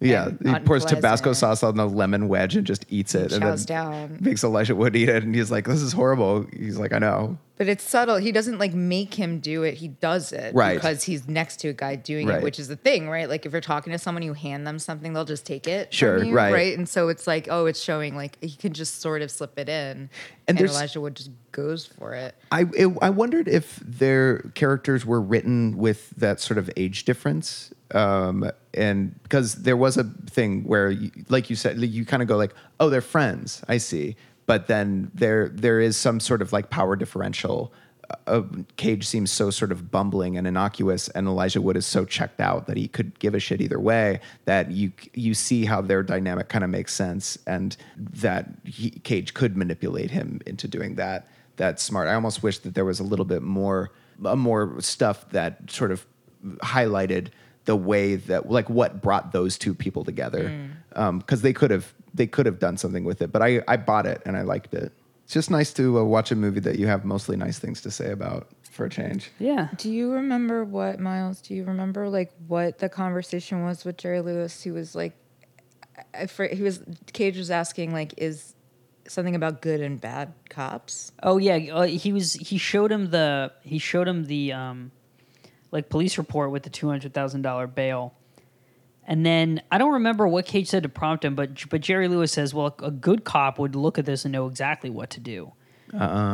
Yeah, 0.00 0.30
he 0.30 0.34
pours 0.34 0.54
unpleasant. 0.84 0.88
Tabasco 0.88 1.32
sauce 1.34 1.62
on 1.62 1.76
the 1.76 1.86
lemon 1.86 2.26
wedge 2.28 2.56
and 2.56 2.66
just 2.66 2.86
eats 2.88 3.14
it, 3.14 3.32
and 3.32 3.42
chows 3.42 3.66
then 3.66 3.76
down. 3.84 4.18
makes 4.20 4.42
Elijah 4.42 4.74
Wood 4.74 4.96
eat 4.96 5.10
it, 5.10 5.22
and 5.22 5.34
he's 5.34 5.50
like, 5.50 5.66
"This 5.66 5.82
is 5.82 5.92
horrible." 5.92 6.46
He's 6.56 6.78
like, 6.78 6.92
"I 6.94 6.98
know." 6.98 7.36
But 7.58 7.68
it's 7.68 7.84
subtle. 7.84 8.16
He 8.16 8.32
doesn't 8.32 8.56
like 8.58 8.72
make 8.72 9.12
him 9.12 9.40
do 9.40 9.62
it. 9.64 9.74
He 9.74 9.88
does 9.88 10.32
it 10.32 10.54
Right. 10.54 10.76
because 10.76 11.02
he's 11.02 11.28
next 11.28 11.58
to 11.60 11.68
a 11.68 11.74
guy 11.74 11.96
doing 11.96 12.26
Right. 12.28 12.38
it, 12.38 12.42
which 12.42 12.58
is 12.58 12.68
the 12.68 12.76
thing, 12.76 13.10
right? 13.10 13.28
Like 13.28 13.44
if 13.44 13.52
you're 13.52 13.60
talking 13.60 13.92
to 13.92 13.98
someone, 13.98 14.22
you 14.22 14.32
hand 14.32 14.66
them 14.66 14.78
something, 14.78 15.12
they'll 15.12 15.26
just 15.26 15.44
take 15.44 15.68
it. 15.68 15.88
from 15.88 15.94
Sure, 15.94 16.24
you, 16.24 16.32
right. 16.34 16.54
right. 16.54 16.78
And 16.78 16.88
so 16.88 17.10
it's 17.10 17.26
like, 17.26 17.48
oh, 17.50 17.66
it's 17.66 17.82
showing 17.82 18.16
like 18.16 18.38
he 18.42 18.56
can 18.56 18.72
just 18.72 19.02
sort 19.02 19.20
of 19.20 19.30
slip 19.30 19.58
it 19.58 19.68
in, 19.68 19.74
And 19.98 20.08
and, 20.48 20.58
there's- 20.58 20.72
Elijah 20.74 21.02
Wood 21.02 21.16
just 21.16 21.30
goes 21.52 21.84
for 21.84 22.14
it. 22.14 22.34
I 22.50 22.62
it, 22.74 22.88
I 23.02 23.10
wondered 23.10 23.46
if 23.46 23.78
their 23.84 24.38
characters 24.54 25.04
were 25.04 25.20
written 25.20 25.76
with 25.76 26.08
that 26.16 26.40
sort 26.40 26.56
of 26.56 26.70
age 26.78 27.04
difference, 27.04 27.74
um, 27.94 28.50
and 28.74 29.20
because 29.22 29.56
there 29.56 29.76
was 29.76 29.96
a 29.96 30.04
thing 30.30 30.64
where, 30.64 30.90
you, 30.90 31.10
like 31.28 31.50
you 31.50 31.56
said, 31.56 31.78
you 31.78 32.04
kind 32.04 32.22
of 32.22 32.28
go 32.28 32.36
like, 32.36 32.54
"Oh, 32.78 32.90
they're 32.90 33.00
friends." 33.00 33.62
I 33.68 33.78
see, 33.78 34.16
but 34.46 34.66
then 34.66 35.10
there 35.14 35.48
there 35.48 35.80
is 35.80 35.96
some 35.96 36.20
sort 36.20 36.42
of 36.42 36.52
like 36.52 36.70
power 36.70 36.96
differential. 36.96 37.72
Uh, 38.26 38.42
Cage 38.76 39.06
seems 39.06 39.30
so 39.30 39.50
sort 39.50 39.70
of 39.70 39.92
bumbling 39.92 40.36
and 40.36 40.46
innocuous, 40.46 41.08
and 41.10 41.28
Elijah 41.28 41.60
Wood 41.60 41.76
is 41.76 41.86
so 41.86 42.04
checked 42.04 42.40
out 42.40 42.66
that 42.66 42.76
he 42.76 42.88
could 42.88 43.16
give 43.20 43.36
a 43.36 43.38
shit 43.40 43.60
either 43.60 43.78
way. 43.78 44.20
That 44.46 44.70
you 44.72 44.92
you 45.14 45.34
see 45.34 45.64
how 45.64 45.80
their 45.80 46.02
dynamic 46.02 46.48
kind 46.48 46.64
of 46.64 46.70
makes 46.70 46.92
sense, 46.92 47.38
and 47.46 47.76
that 47.96 48.48
he, 48.64 48.90
Cage 48.90 49.32
could 49.34 49.56
manipulate 49.56 50.10
him 50.10 50.40
into 50.46 50.66
doing 50.66 50.96
that 50.96 51.28
That's 51.56 51.82
smart. 51.82 52.08
I 52.08 52.14
almost 52.14 52.42
wish 52.42 52.58
that 52.60 52.74
there 52.74 52.86
was 52.86 53.00
a 53.00 53.04
little 53.04 53.26
bit 53.26 53.42
more, 53.42 53.90
more 54.18 54.80
stuff 54.80 55.28
that 55.30 55.70
sort 55.70 55.92
of 55.92 56.06
highlighted 56.62 57.28
the 57.64 57.76
way 57.76 58.16
that, 58.16 58.50
like, 58.50 58.70
what 58.70 59.02
brought 59.02 59.32
those 59.32 59.58
two 59.58 59.74
people 59.74 60.04
together, 60.04 60.70
because 60.88 61.42
they 61.42 61.52
could 61.52 61.70
have 61.70 61.92
they 62.12 62.26
could 62.26 62.46
have 62.46 62.58
done 62.58 62.76
something 62.76 63.04
with 63.04 63.22
it. 63.22 63.30
But 63.32 63.42
I 63.42 63.62
I 63.68 63.76
bought 63.76 64.06
it 64.06 64.22
and 64.24 64.36
I 64.36 64.42
liked 64.42 64.74
it. 64.74 64.92
It's 65.24 65.34
just 65.34 65.50
nice 65.50 65.72
to 65.74 65.98
uh, 65.98 66.04
watch 66.04 66.32
a 66.32 66.36
movie 66.36 66.60
that 66.60 66.78
you 66.78 66.88
have 66.88 67.04
mostly 67.04 67.36
nice 67.36 67.58
things 67.58 67.82
to 67.82 67.90
say 67.90 68.10
about 68.10 68.48
for 68.70 68.86
a 68.86 68.90
change. 68.90 69.30
Yeah. 69.38 69.68
Do 69.76 69.92
you 69.92 70.12
remember 70.12 70.64
what 70.64 70.98
Miles? 70.98 71.40
Do 71.40 71.54
you 71.54 71.64
remember 71.64 72.08
like 72.08 72.32
what 72.48 72.78
the 72.78 72.88
conversation 72.88 73.64
was 73.64 73.84
with 73.84 73.96
Jerry 73.96 74.22
Lewis? 74.22 74.60
He 74.60 74.72
was 74.72 74.94
like, 74.94 75.12
I, 76.12 76.26
fr- 76.26 76.44
he 76.44 76.62
was 76.62 76.82
Cage 77.12 77.36
was 77.36 77.50
asking 77.50 77.92
like, 77.92 78.14
is 78.16 78.54
something 79.06 79.36
about 79.36 79.60
good 79.60 79.80
and 79.80 80.00
bad 80.00 80.32
cops? 80.48 81.12
Oh 81.22 81.38
yeah, 81.38 81.74
uh, 81.74 81.82
he 81.82 82.12
was. 82.12 82.32
He 82.34 82.58
showed 82.58 82.90
him 82.90 83.10
the. 83.10 83.52
He 83.62 83.78
showed 83.78 84.08
him 84.08 84.24
the 84.24 84.52
um, 84.52 84.90
like 85.72 85.88
police 85.88 86.18
report 86.18 86.50
with 86.50 86.62
the 86.62 86.70
two 86.70 86.88
hundred 86.88 87.14
thousand 87.14 87.42
dollar 87.42 87.66
bail, 87.66 88.14
and 89.06 89.24
then 89.24 89.62
I 89.70 89.78
don't 89.78 89.92
remember 89.94 90.26
what 90.26 90.46
Cage 90.46 90.68
said 90.68 90.82
to 90.82 90.88
prompt 90.88 91.24
him, 91.24 91.34
but 91.34 91.68
but 91.70 91.80
Jerry 91.80 92.08
Lewis 92.08 92.32
says, 92.32 92.54
"Well, 92.54 92.74
a 92.82 92.90
good 92.90 93.24
cop 93.24 93.58
would 93.58 93.74
look 93.74 93.98
at 93.98 94.06
this 94.06 94.24
and 94.24 94.32
know 94.32 94.46
exactly 94.46 94.90
what 94.90 95.10
to 95.10 95.20
do," 95.20 95.52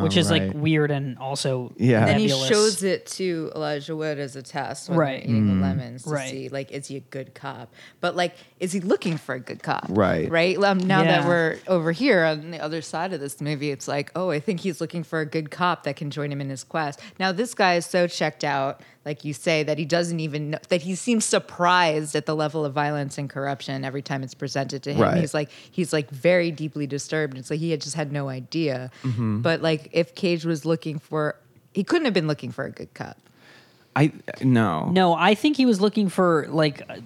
which 0.03 0.17
is 0.17 0.31
right. 0.31 0.43
like 0.49 0.53
weird 0.55 0.91
and 0.91 1.19
also 1.19 1.73
Yeah. 1.77 2.01
And 2.01 2.09
then 2.09 2.19
he 2.21 2.27
nebulous. 2.27 2.49
shows 2.49 2.83
it 2.83 3.07
to 3.07 3.51
Elijah 3.55 3.97
Wood 3.97 4.19
as 4.19 4.37
a 4.37 4.43
test 4.43 4.89
when 4.89 4.99
Right. 4.99 5.23
they're 5.23 5.31
eating 5.31 5.47
the 5.61 5.67
lemons 5.67 6.03
to 6.05 6.11
Right. 6.11 6.31
see 6.31 6.49
like 6.49 6.71
is 6.73 6.87
he 6.89 6.97
a 6.97 7.01
good 7.01 7.35
cop? 7.35 7.73
But 8.01 8.17
like 8.17 8.35
is 8.61 8.73
he 8.73 8.81
looking 8.81 9.17
for 9.19 9.35
a 9.35 9.41
good 9.41 9.63
cop? 9.63 9.87
Right. 9.91 10.31
Right. 10.31 10.57
Um, 10.63 10.79
now 10.79 11.03
that 11.03 11.27
we're 11.27 11.59
over 11.69 11.93
here 11.93 12.25
on 12.25 12.51
the 12.51 12.61
other 12.61 12.83
side 12.83 13.13
of 13.13 13.21
this 13.21 13.41
movie, 13.41 13.71
it's 13.71 13.89
like 13.89 14.11
oh 14.15 14.31
I 14.31 14.41
think 14.41 14.61
he's 14.61 14.81
looking 14.81 15.03
for 15.05 15.21
a 15.21 15.27
good 15.27 15.51
cop 15.51 15.85
that 15.85 15.97
can 15.97 16.11
join 16.11 16.31
him 16.33 16.41
in 16.41 16.51
his 16.51 16.65
quest. 16.65 17.01
Now 17.19 17.33
this 17.33 17.55
guy 17.55 17.75
is 17.77 17.87
so 17.87 18.07
checked 18.07 18.45
out, 18.45 18.81
like 19.05 19.25
you 19.25 19.33
say, 19.33 19.63
that 19.63 19.79
he 19.79 19.85
doesn't 19.85 20.21
even 20.21 20.51
know 20.51 20.59
that 20.69 20.83
he 20.83 20.95
seems 20.95 21.25
surprised 21.25 22.15
at 22.15 22.27
the 22.27 22.35
level 22.35 22.65
of 22.65 22.73
violence 22.73 23.19
and 23.19 23.31
corruption 23.31 23.85
every 23.85 24.03
time 24.03 24.23
it's 24.23 24.35
presented 24.35 24.83
to 24.83 24.93
him. 24.93 25.01
Right. 25.03 25.17
He's 25.19 25.33
like 25.35 25.51
he's 25.71 25.93
like 25.93 26.11
very 26.11 26.51
deeply 26.51 26.87
disturbed. 26.87 27.39
It's 27.39 27.51
like 27.51 27.61
he 27.61 27.71
had 27.71 27.81
just 27.81 27.95
had 27.97 28.13
no 28.13 28.29
idea. 28.29 28.91
Mm-hmm. 29.03 29.43
But 29.47 29.63
like 29.63 29.89
if 29.93 30.15
Cage 30.15 30.45
was 30.45 30.65
looking 30.65 30.99
for, 30.99 31.37
he 31.73 31.85
couldn't 31.85 32.05
have 32.07 32.15
been 32.15 32.27
looking 32.27 32.51
for 32.53 32.65
a 32.65 32.71
good 32.71 32.93
cop. 32.95 33.17
I 33.95 34.13
no. 34.43 34.91
No, 34.91 35.15
I 35.15 35.35
think 35.35 35.57
he 35.57 35.65
was 35.67 35.81
looking 35.81 36.09
for 36.09 36.47
like 36.51 36.83
uh, 36.89 36.97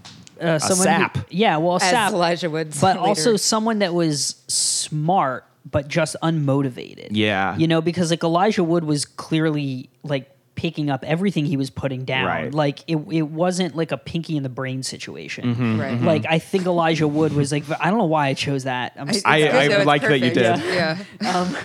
uh, 0.45 0.59
someone. 0.59 0.88
who- 0.88 1.03
sap. 1.05 1.18
yeah, 1.30 1.57
well, 1.59 1.72
a 1.74 1.76
As 1.76 1.82
sap, 1.91 2.12
Elijah 2.12 2.51
Wood 2.51 2.72
but 2.80 2.97
later- 2.97 3.01
also 3.09 3.36
someone 3.36 3.78
that 3.80 3.95
was 3.95 4.36
smart 4.49 5.45
but 5.70 5.86
just 5.88 6.16
unmotivated. 6.22 7.09
Yeah. 7.11 7.57
you 7.57 7.68
know, 7.68 7.80
because 7.82 8.11
like 8.11 8.24
Elijah 8.24 8.64
Wood 8.64 8.82
was 8.84 9.05
clearly 9.05 9.91
like 10.03 10.30
picking 10.57 10.91
up 10.91 11.05
everything 11.05 11.45
he 11.47 11.57
was 11.57 11.70
putting 11.70 12.05
down. 12.05 12.26
Right. 12.26 12.53
Like 12.53 12.80
it, 12.88 12.97
it 13.11 13.22
wasn't 13.22 13.76
like 13.76 13.93
a 13.93 13.97
pinky 13.99 14.36
in 14.36 14.43
the 14.43 14.49
brain 14.49 14.82
situation. 14.82 15.55
Mm-hmm. 15.55 15.80
Right. 15.80 16.01
Like 16.01 16.24
I 16.28 16.38
think 16.38 16.64
Elijah 16.66 17.07
Wood 17.07 17.32
was 17.34 17.53
like 17.53 17.64
I 17.78 17.88
don't 17.91 17.99
know 17.99 18.05
why 18.07 18.28
I 18.28 18.34
chose 18.34 18.64
that. 18.64 18.95
I'm 18.97 19.09
s- 19.11 19.22
I- 19.24 19.36
It's 19.36 19.53
good, 19.53 19.55
I 19.61 19.68
though, 19.68 19.76
it's 19.76 19.86
like 19.86 20.03
that 20.03 20.18
you 20.20 20.30
perfect. 20.32 20.62
did. 20.64 20.74
Yeah. 20.74 20.99
um, 21.34 21.57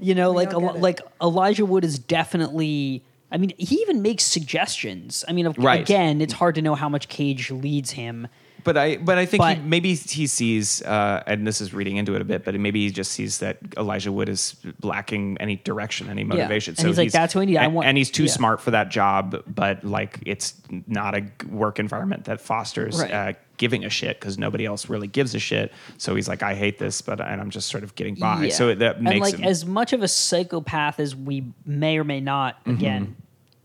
you 0.00 0.14
know, 0.14 0.30
like 0.30 0.52
all 0.54 0.60
Eli- 0.62 0.72
get 0.72 0.76
it. 0.76 0.82
like 0.82 1.00
Elijah 1.22 1.66
Wood 1.66 1.84
is 1.84 1.98
definitely. 1.98 3.02
I 3.32 3.36
mean, 3.36 3.52
he 3.58 3.76
even 3.76 4.00
makes 4.02 4.22
suggestions. 4.24 5.24
I 5.26 5.32
mean, 5.32 5.46
of- 5.46 5.58
Right. 5.58 5.80
again, 5.80 6.20
it's 6.20 6.34
hard 6.34 6.54
to 6.54 6.62
know 6.62 6.74
how 6.76 6.88
much 6.88 7.08
Cage 7.08 7.50
leads 7.50 7.90
him. 7.92 8.28
But 8.64 8.78
I, 8.78 8.96
but 8.96 9.18
I 9.18 9.26
think 9.26 9.42
But- 9.42 9.58
he, 9.58 9.62
maybe 9.62 9.94
he 9.94 10.26
sees, 10.26 10.82
uh, 10.82 11.22
and 11.26 11.46
this 11.46 11.60
is 11.60 11.74
reading 11.74 11.96
into 11.96 12.14
it 12.14 12.22
a 12.22 12.24
bit, 12.24 12.44
but 12.44 12.54
maybe 12.54 12.84
he 12.84 12.90
just 12.90 13.12
sees 13.12 13.38
that 13.38 13.58
Elijah 13.76 14.10
Wood 14.10 14.28
is 14.28 14.56
lacking 14.82 15.36
any 15.38 15.56
direction, 15.56 16.08
any 16.08 16.24
motivation. 16.24 16.74
And 16.78 16.88
he's 16.88 16.98
like, 16.98 17.12
"That's 17.12 17.34
what 17.34 17.42
I 17.42 17.44
need. 17.44 17.58
I 17.58 17.64
and, 17.64 17.74
want-" 17.74 17.88
and 17.88 17.98
he's 17.98 18.10
too 18.10 18.24
yeah. 18.24 18.32
smart 18.32 18.60
for 18.60 18.70
that 18.70 18.90
job, 18.90 19.42
but 19.46 19.84
like, 19.84 20.18
it's 20.24 20.54
not 20.86 21.14
a 21.14 21.24
work 21.50 21.78
environment 21.78 22.24
that 22.24 22.40
fosters 22.40 22.98
Right. 22.98 23.12
uh, 23.12 23.32
giving 23.56 23.84
a 23.84 23.90
shit 23.90 24.18
because 24.18 24.38
nobody 24.38 24.64
else 24.64 24.88
really 24.88 25.06
gives 25.06 25.34
a 25.34 25.38
shit. 25.38 25.72
So 25.98 26.14
he's 26.14 26.28
like, 26.28 26.42
I 26.42 26.54
hate 26.54 26.78
this, 26.78 27.02
but 27.02 27.20
and 27.20 27.40
I'm 27.40 27.50
just 27.50 27.68
sort 27.68 27.84
of 27.84 27.94
getting 27.94 28.14
by. 28.14 28.46
Yeah. 28.46 28.54
So 28.54 28.74
that 28.74 29.02
makes 29.02 29.14
and 29.14 29.20
like 29.20 29.34
him 29.36 29.44
as 29.44 29.64
much 29.64 29.92
of 29.92 30.02
a 30.02 30.08
psychopath 30.08 30.98
as 30.98 31.14
we 31.14 31.52
may 31.66 31.98
or 31.98 32.04
may 32.04 32.20
not. 32.20 32.58
Again, 32.66 33.16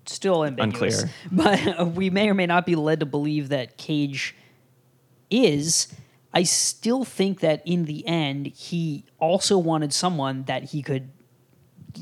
still 0.05 0.43
ambiguous, 0.43 1.03
Unclear. 1.31 1.65
but 1.77 1.87
we 1.93 2.09
may 2.09 2.29
or 2.29 2.33
may 2.33 2.45
not 2.45 2.65
be 2.65 2.75
led 2.75 2.99
to 2.99 3.05
believe 3.05 3.49
that 3.49 3.77
Cage 3.77 4.35
is. 5.29 5.87
I 6.31 6.43
still 6.43 7.03
think 7.05 7.39
that 7.39 7.63
in 7.65 7.85
the 7.85 8.05
end, 8.05 8.47
he 8.47 9.03
also 9.17 9.57
wanted 9.57 9.91
someone 9.93 10.43
that 10.43 10.63
he 10.65 10.83
could, 10.83 11.09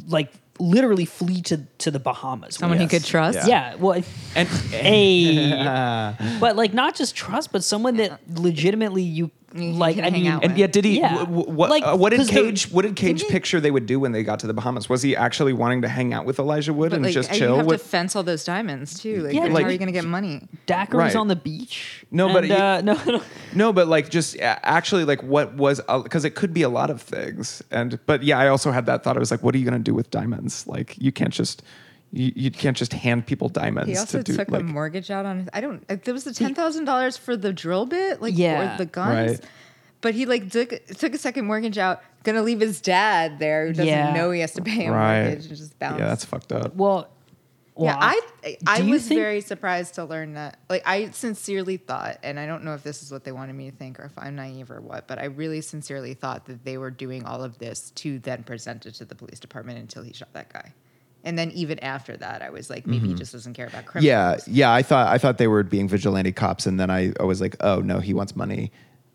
like, 0.05 0.33
literally 0.59 1.05
flee 1.05 1.41
to 1.43 1.61
to 1.77 1.91
the 1.91 1.99
Bahamas. 1.99 2.47
with. 2.47 2.55
Someone 2.55 2.79
he 2.79 2.87
could 2.87 3.05
trust. 3.05 3.47
Yeah. 3.47 3.71
Yeah, 3.71 3.75
well, 3.75 4.03
and 4.35 4.49
a 4.73 6.13
but 6.39 6.55
like 6.55 6.73
not 6.73 6.95
just 6.95 7.15
trust, 7.15 7.51
but 7.51 7.63
someone 7.63 7.97
that 7.97 8.19
legitimately 8.29 9.03
you 9.03 9.31
You 9.46 9.46
Like, 9.53 9.95
can 9.95 10.03
I 10.03 10.09
hang 10.09 10.23
mean- 10.23 10.27
out 10.31 10.43
And 10.43 10.51
with. 10.53 10.59
yeah, 10.59 10.67
did 10.67 10.83
he? 10.83 10.99
Yeah. 10.99 11.23
wh- 11.25 11.27
wh- 11.29 11.47
What? 11.47 11.69
Like, 11.69 11.83
uh, 11.85 11.95
what 11.95 12.09
did 12.09 12.17
'cause 12.17 12.29
they're- 12.29 12.43
Cage? 12.43 12.69
What 12.69 12.81
did 12.81 12.97
Cage 12.97 13.19
Didn't- 13.19 13.31
picture 13.31 13.61
they 13.61 13.71
would 13.71 13.85
do 13.85 13.97
when 13.97 14.11
they 14.11 14.21
got 14.21 14.39
to 14.41 14.47
the 14.47 14.53
Bahamas? 14.53 14.89
Was 14.89 15.01
he 15.01 15.15
actually 15.15 15.53
wanting 15.53 15.81
to 15.83 15.87
hang 15.87 16.13
out 16.13 16.25
with 16.25 16.37
Elijah 16.37 16.73
Wood 16.73 16.89
But 16.89 16.97
and 16.97 17.05
like, 17.05 17.13
just 17.13 17.31
you 17.31 17.39
chill? 17.39 17.55
have 17.57 17.65
with, 17.65 17.81
to 17.81 17.87
fence 17.87 18.13
all 18.17 18.23
those 18.23 18.43
diamonds 18.43 18.99
too. 18.99 19.21
Like, 19.23 19.33
Yeah, 19.33 19.47
how 19.47 19.53
like- 19.53 19.65
are 19.65 19.71
you 19.71 19.77
going 19.77 19.87
to 19.87 19.93
get 19.93 20.03
money? 20.03 20.47
Dacre 20.65 20.97
Right. 20.97 21.05
was 21.05 21.15
on 21.15 21.29
the 21.29 21.37
beach. 21.37 22.05
No, 22.11 22.27
but 22.33 22.43
and, 22.43 22.51
uh, 22.53 22.81
no, 22.81 22.99
no. 23.05 23.21
No, 23.55 23.71
but 23.73 23.87
like 23.87 24.09
just 24.09 24.35
a- 24.35 24.67
actually 24.67 25.05
like 25.05 25.23
what 25.23 25.53
was 25.55 25.79
because 26.03 26.25
it 26.25 26.35
could 26.35 26.53
be 26.53 26.63
a 26.63 26.69
lot 26.69 26.89
of 26.89 27.01
things. 27.01 27.63
And 27.71 27.99
but 28.05 28.23
yeah, 28.23 28.37
I 28.37 28.49
also 28.49 28.71
had 28.71 28.85
that 28.87 29.03
thought. 29.05 29.15
I 29.15 29.19
was 29.19 29.31
like, 29.31 29.43
what 29.43 29.55
are 29.55 29.57
you 29.57 29.65
gonna 29.65 29.79
do 29.79 29.93
with 29.93 30.11
diamonds? 30.11 30.65
Like 30.67 30.95
you 30.99 31.13
can't 31.13 31.33
just 31.33 31.63
you, 32.11 32.31
you 32.35 32.51
can't 32.51 32.77
just 32.77 32.93
hand 32.93 33.25
people 33.27 33.49
diamonds 33.49 33.89
He 33.89 33.97
also 33.97 34.19
to 34.19 34.23
do 34.23 34.35
took 34.37 34.49
like 34.49 34.61
a 34.61 34.63
mortgage 34.63 35.11
out 35.11 35.25
on. 35.25 35.49
I 35.53 35.61
don't. 35.61 35.85
There 36.03 36.13
was 36.13 36.23
the 36.23 36.33
ten 36.33 36.55
thousand 36.55 36.85
dollars 36.85 37.17
for 37.17 37.35
the 37.35 37.51
drill 37.53 37.85
bit, 37.85 38.21
like 38.21 38.37
Yeah. 38.37 38.75
or 38.75 38.77
the 38.77 38.85
guns. 38.85 39.31
Right. 39.31 39.49
But 40.01 40.13
he 40.13 40.25
like 40.25 40.49
took 40.51 40.69
took 40.87 41.13
a 41.13 41.17
second 41.17 41.45
mortgage 41.45 41.77
out, 41.77 42.01
gonna 42.23 42.43
leave 42.43 42.59
his 42.59 42.79
dad 42.81 43.39
there, 43.39 43.67
who 43.67 43.73
doesn't 43.73 43.87
Yeah. 43.87 44.13
know 44.13 44.31
he 44.31 44.41
has 44.41 44.53
to 44.53 44.61
pay 44.61 44.85
a 44.87 44.91
right. 44.91 45.23
mortgage, 45.25 45.47
and 45.47 45.57
just 45.57 45.77
bounce. 45.79 45.99
Yeah, 45.99 46.07
that's 46.07 46.23
fucked 46.23 46.51
up. 46.51 46.75
Well, 46.75 47.09
well, 47.75 47.87
yeah, 47.95 47.97
I 47.99 48.57
I 48.65 48.81
do 48.81 48.89
was 48.91 49.07
think- 49.07 49.19
very 49.19 49.41
surprised 49.41 49.95
to 49.95 50.05
learn 50.05 50.33
that. 50.35 50.59
Like, 50.69 50.83
I 50.85 51.09
sincerely 51.11 51.77
thought, 51.77 52.17
and 52.23 52.39
I 52.39 52.45
don't 52.47 52.63
know 52.63 52.73
if 52.73 52.83
this 52.83 53.03
is 53.03 53.11
what 53.11 53.23
they 53.23 53.31
wanted 53.31 53.53
me 53.53 53.69
to 53.69 53.75
think 53.75 53.99
or 53.99 54.05
if 54.05 54.13
I'm 54.17 54.35
naive 54.35 54.71
or 54.71 54.81
what, 54.81 55.07
but 55.07 55.19
I 55.19 55.25
really 55.25 55.61
sincerely 55.61 56.13
thought 56.15 56.45
that 56.45 56.63
they 56.63 56.77
were 56.77 56.89
doing 56.89 57.25
all 57.25 57.43
of 57.43 57.57
this 57.59 57.91
to 57.95 58.17
then 58.19 58.43
present 58.43 58.85
it 58.87 58.95
to 58.95 59.05
the 59.05 59.13
police 59.13 59.39
department 59.39 59.77
until 59.79 60.01
he 60.03 60.13
shot 60.13 60.29
that 60.33 60.51
guy. 60.51 60.73
And 61.23 61.37
then 61.37 61.51
even 61.51 61.79
after 61.79 62.15
that, 62.17 62.41
I 62.41 62.49
was 62.49 62.69
like, 62.69 62.87
maybe 62.87 62.99
he 62.99 63.07
mm-hmm. 63.09 63.17
just 63.17 63.33
doesn't 63.33 63.53
care 63.53 63.67
about 63.67 63.85
criminals. 63.85 64.47
Yeah, 64.47 64.53
yeah. 64.53 64.73
I 64.73 64.81
thought 64.81 65.07
I 65.07 65.17
thought 65.17 65.37
they 65.37 65.47
were 65.47 65.63
being 65.63 65.87
vigilante 65.87 66.31
cops, 66.31 66.65
and 66.65 66.79
then 66.79 66.89
I, 66.89 67.11
I 67.19 67.23
was 67.23 67.41
like, 67.41 67.57
oh 67.59 67.79
no, 67.79 67.99
he 67.99 68.13
wants 68.13 68.35
money. 68.35 68.71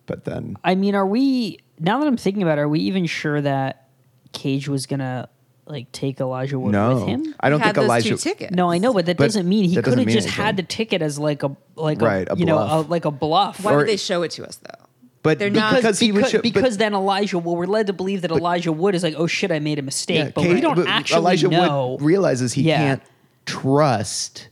But 0.07 0.25
then 0.25 0.57
I 0.65 0.75
mean, 0.75 0.95
are 0.95 1.07
we 1.07 1.59
now 1.79 1.99
that 2.01 2.07
I'm 2.07 2.17
thinking 2.17 2.43
about 2.43 2.59
it, 2.59 2.63
are 2.63 2.69
we 2.69 2.81
even 2.81 3.07
sure 3.07 3.41
that 3.41 3.89
Cage 4.33 4.69
was 4.69 4.87
gonna 4.87 5.29
like 5.67 5.91
take 5.93 6.21
Elijah 6.21 6.59
Wood 6.59 6.73
no, 6.73 6.97
with 6.97 7.07
him? 7.07 7.35
I 7.41 7.49
don't 7.49 7.61
He 7.61 7.65
think 7.65 7.77
had 7.77 7.83
those 7.83 7.85
Elijah. 7.85 8.09
two 8.11 8.17
tickets. 8.17 8.55
No, 8.55 8.71
I 8.71 8.79
know, 8.79 8.93
but 8.93 9.07
that 9.07 9.17
But 9.17 9.25
doesn't 9.25 9.49
mean 9.49 9.65
he 9.65 9.77
could 9.77 9.87
have 9.87 9.97
mean 9.97 10.09
just 10.09 10.29
had 10.29 10.57
the 10.57 10.63
ticket 10.63 11.03
as 11.03 11.19
like 11.19 11.43
a 11.43 11.57
like 11.77 12.01
Right, 12.01 12.29
a, 12.29 12.35
a 12.35 12.37
you 12.37 12.45
know 12.45 12.59
a, 12.59 12.81
like 12.83 13.05
a 13.05 13.11
bluff. 13.11 13.65
Why 13.65 13.73
Or- 13.73 13.77
would 13.79 13.89
they 13.89 13.97
show 13.97 14.23
it 14.23 14.33
to 14.33 14.47
us 14.47 14.57
though? 14.57 14.82
But 15.23 15.39
They're 15.39 15.51
because, 15.51 15.73
not- 15.73 15.77
because 15.83 15.99
he 16.01 16.11
would 16.13 16.19
because, 16.19 16.31
show, 16.33 16.39
but- 16.39 16.43
because 16.43 16.77
then 16.79 16.95
Elijah, 16.95 17.39
well, 17.39 17.55
we're 17.57 17.67
led 17.67 17.87
to 17.87 17.93
believe 17.93 18.23
that 18.23 18.31
Elijah 18.33 18.73
Wood 18.73 18.95
is 18.97 19.03
like, 19.05 19.15
oh 19.17 19.27
shit, 19.29 19.53
I 19.53 19.61
made 19.61 19.79
a 19.79 19.83
mistake, 19.83 20.35
but 20.35 20.43
Cage- 20.43 20.55
we 20.55 20.61
don't 20.61 20.75
but 20.77 20.87
actually 20.89 21.19
Elijah 21.19 21.49
know. 21.49 21.91
Wood 21.93 22.03
realizes 22.03 22.53
he 22.53 22.63
Yeah. 22.63 22.79
can't 22.79 23.03
trust. 23.47 24.49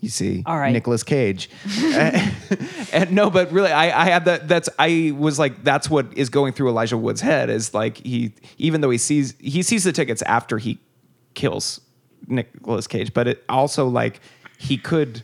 You 0.00 0.10
see, 0.10 0.44
All 0.46 0.56
right. 0.58 0.72
Nicolas 0.72 1.02
Cage. 1.02 1.50
and 2.92 3.10
no, 3.12 3.30
but 3.30 3.50
really, 3.50 3.72
I, 3.72 4.02
I 4.02 4.04
had 4.10 4.26
that. 4.26 4.46
That's 4.46 4.68
I 4.78 5.12
was 5.16 5.38
like, 5.40 5.64
that's 5.64 5.90
what 5.90 6.06
is 6.16 6.28
going 6.28 6.52
through 6.52 6.68
Elijah 6.68 6.96
Wood's 6.96 7.20
head 7.20 7.50
is 7.50 7.74
like 7.74 7.96
he, 7.98 8.32
even 8.58 8.80
though 8.80 8.90
he 8.90 8.98
sees 8.98 9.34
he 9.40 9.62
sees 9.62 9.82
the 9.84 9.92
tickets 9.92 10.22
after 10.22 10.58
he 10.58 10.78
kills 11.34 11.80
Nicolas 12.28 12.86
Cage, 12.86 13.12
but 13.12 13.26
it 13.26 13.42
also 13.48 13.88
like 13.88 14.20
he 14.58 14.76
could 14.76 15.22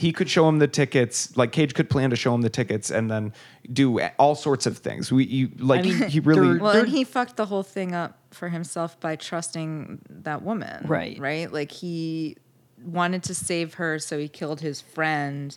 he 0.00 0.12
could 0.12 0.30
show 0.30 0.48
him 0.48 0.58
the 0.58 0.66
tickets. 0.68 1.36
Like 1.36 1.52
Cage 1.52 1.74
could 1.74 1.90
plan 1.90 2.08
to 2.10 2.16
show 2.16 2.34
him 2.34 2.40
the 2.40 2.48
tickets 2.48 2.90
and 2.90 3.10
then 3.10 3.32
do 3.70 4.00
all 4.18 4.34
sorts 4.34 4.64
of 4.66 4.78
things. 4.78 5.12
We 5.12 5.24
you 5.24 5.50
like 5.58 5.80
I 5.80 5.82
mean, 5.82 6.02
he 6.08 6.20
really 6.20 6.48
they're- 6.54 6.58
Well, 6.58 6.76
and 6.76 6.88
he 6.88 7.04
fucked 7.04 7.36
the 7.36 7.44
whole 7.46 7.62
thing 7.62 7.94
up 7.94 8.18
for 8.30 8.48
himself 8.48 8.98
by 8.98 9.16
trusting 9.16 10.00
that 10.24 10.42
woman. 10.42 10.86
Right. 10.86 11.18
Right? 11.18 11.52
Like 11.52 11.70
he 11.70 12.36
wanted 12.82 13.22
to 13.24 13.34
save 13.34 13.74
her, 13.74 13.98
so 13.98 14.18
he 14.18 14.28
killed 14.28 14.60
his 14.60 14.80
friend. 14.80 15.56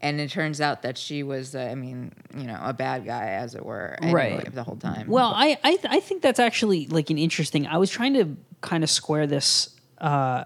And 0.00 0.20
it 0.20 0.28
turns 0.30 0.60
out 0.60 0.82
that 0.82 0.98
she 0.98 1.22
was, 1.22 1.54
uh, 1.54 1.60
I 1.60 1.74
mean, 1.76 2.12
you 2.36 2.44
know, 2.44 2.58
a 2.62 2.74
bad 2.74 3.06
guy, 3.06 3.26
as 3.30 3.54
it 3.54 3.64
were, 3.64 3.96
anyway, 4.02 4.34
Right. 4.44 4.52
the 4.54 4.62
whole 4.62 4.76
time. 4.76 5.06
Well, 5.08 5.32
I 5.34 5.56
I, 5.64 5.76
th- 5.76 5.86
I 5.88 6.00
think 6.00 6.20
that's 6.20 6.40
actually 6.40 6.88
like 6.88 7.08
an 7.10 7.16
interesting. 7.16 7.66
I 7.66 7.78
was 7.78 7.90
trying 7.90 8.12
to 8.14 8.36
kind 8.60 8.84
of 8.84 8.90
square 8.90 9.26
this 9.26 9.70
uh, 9.98 10.44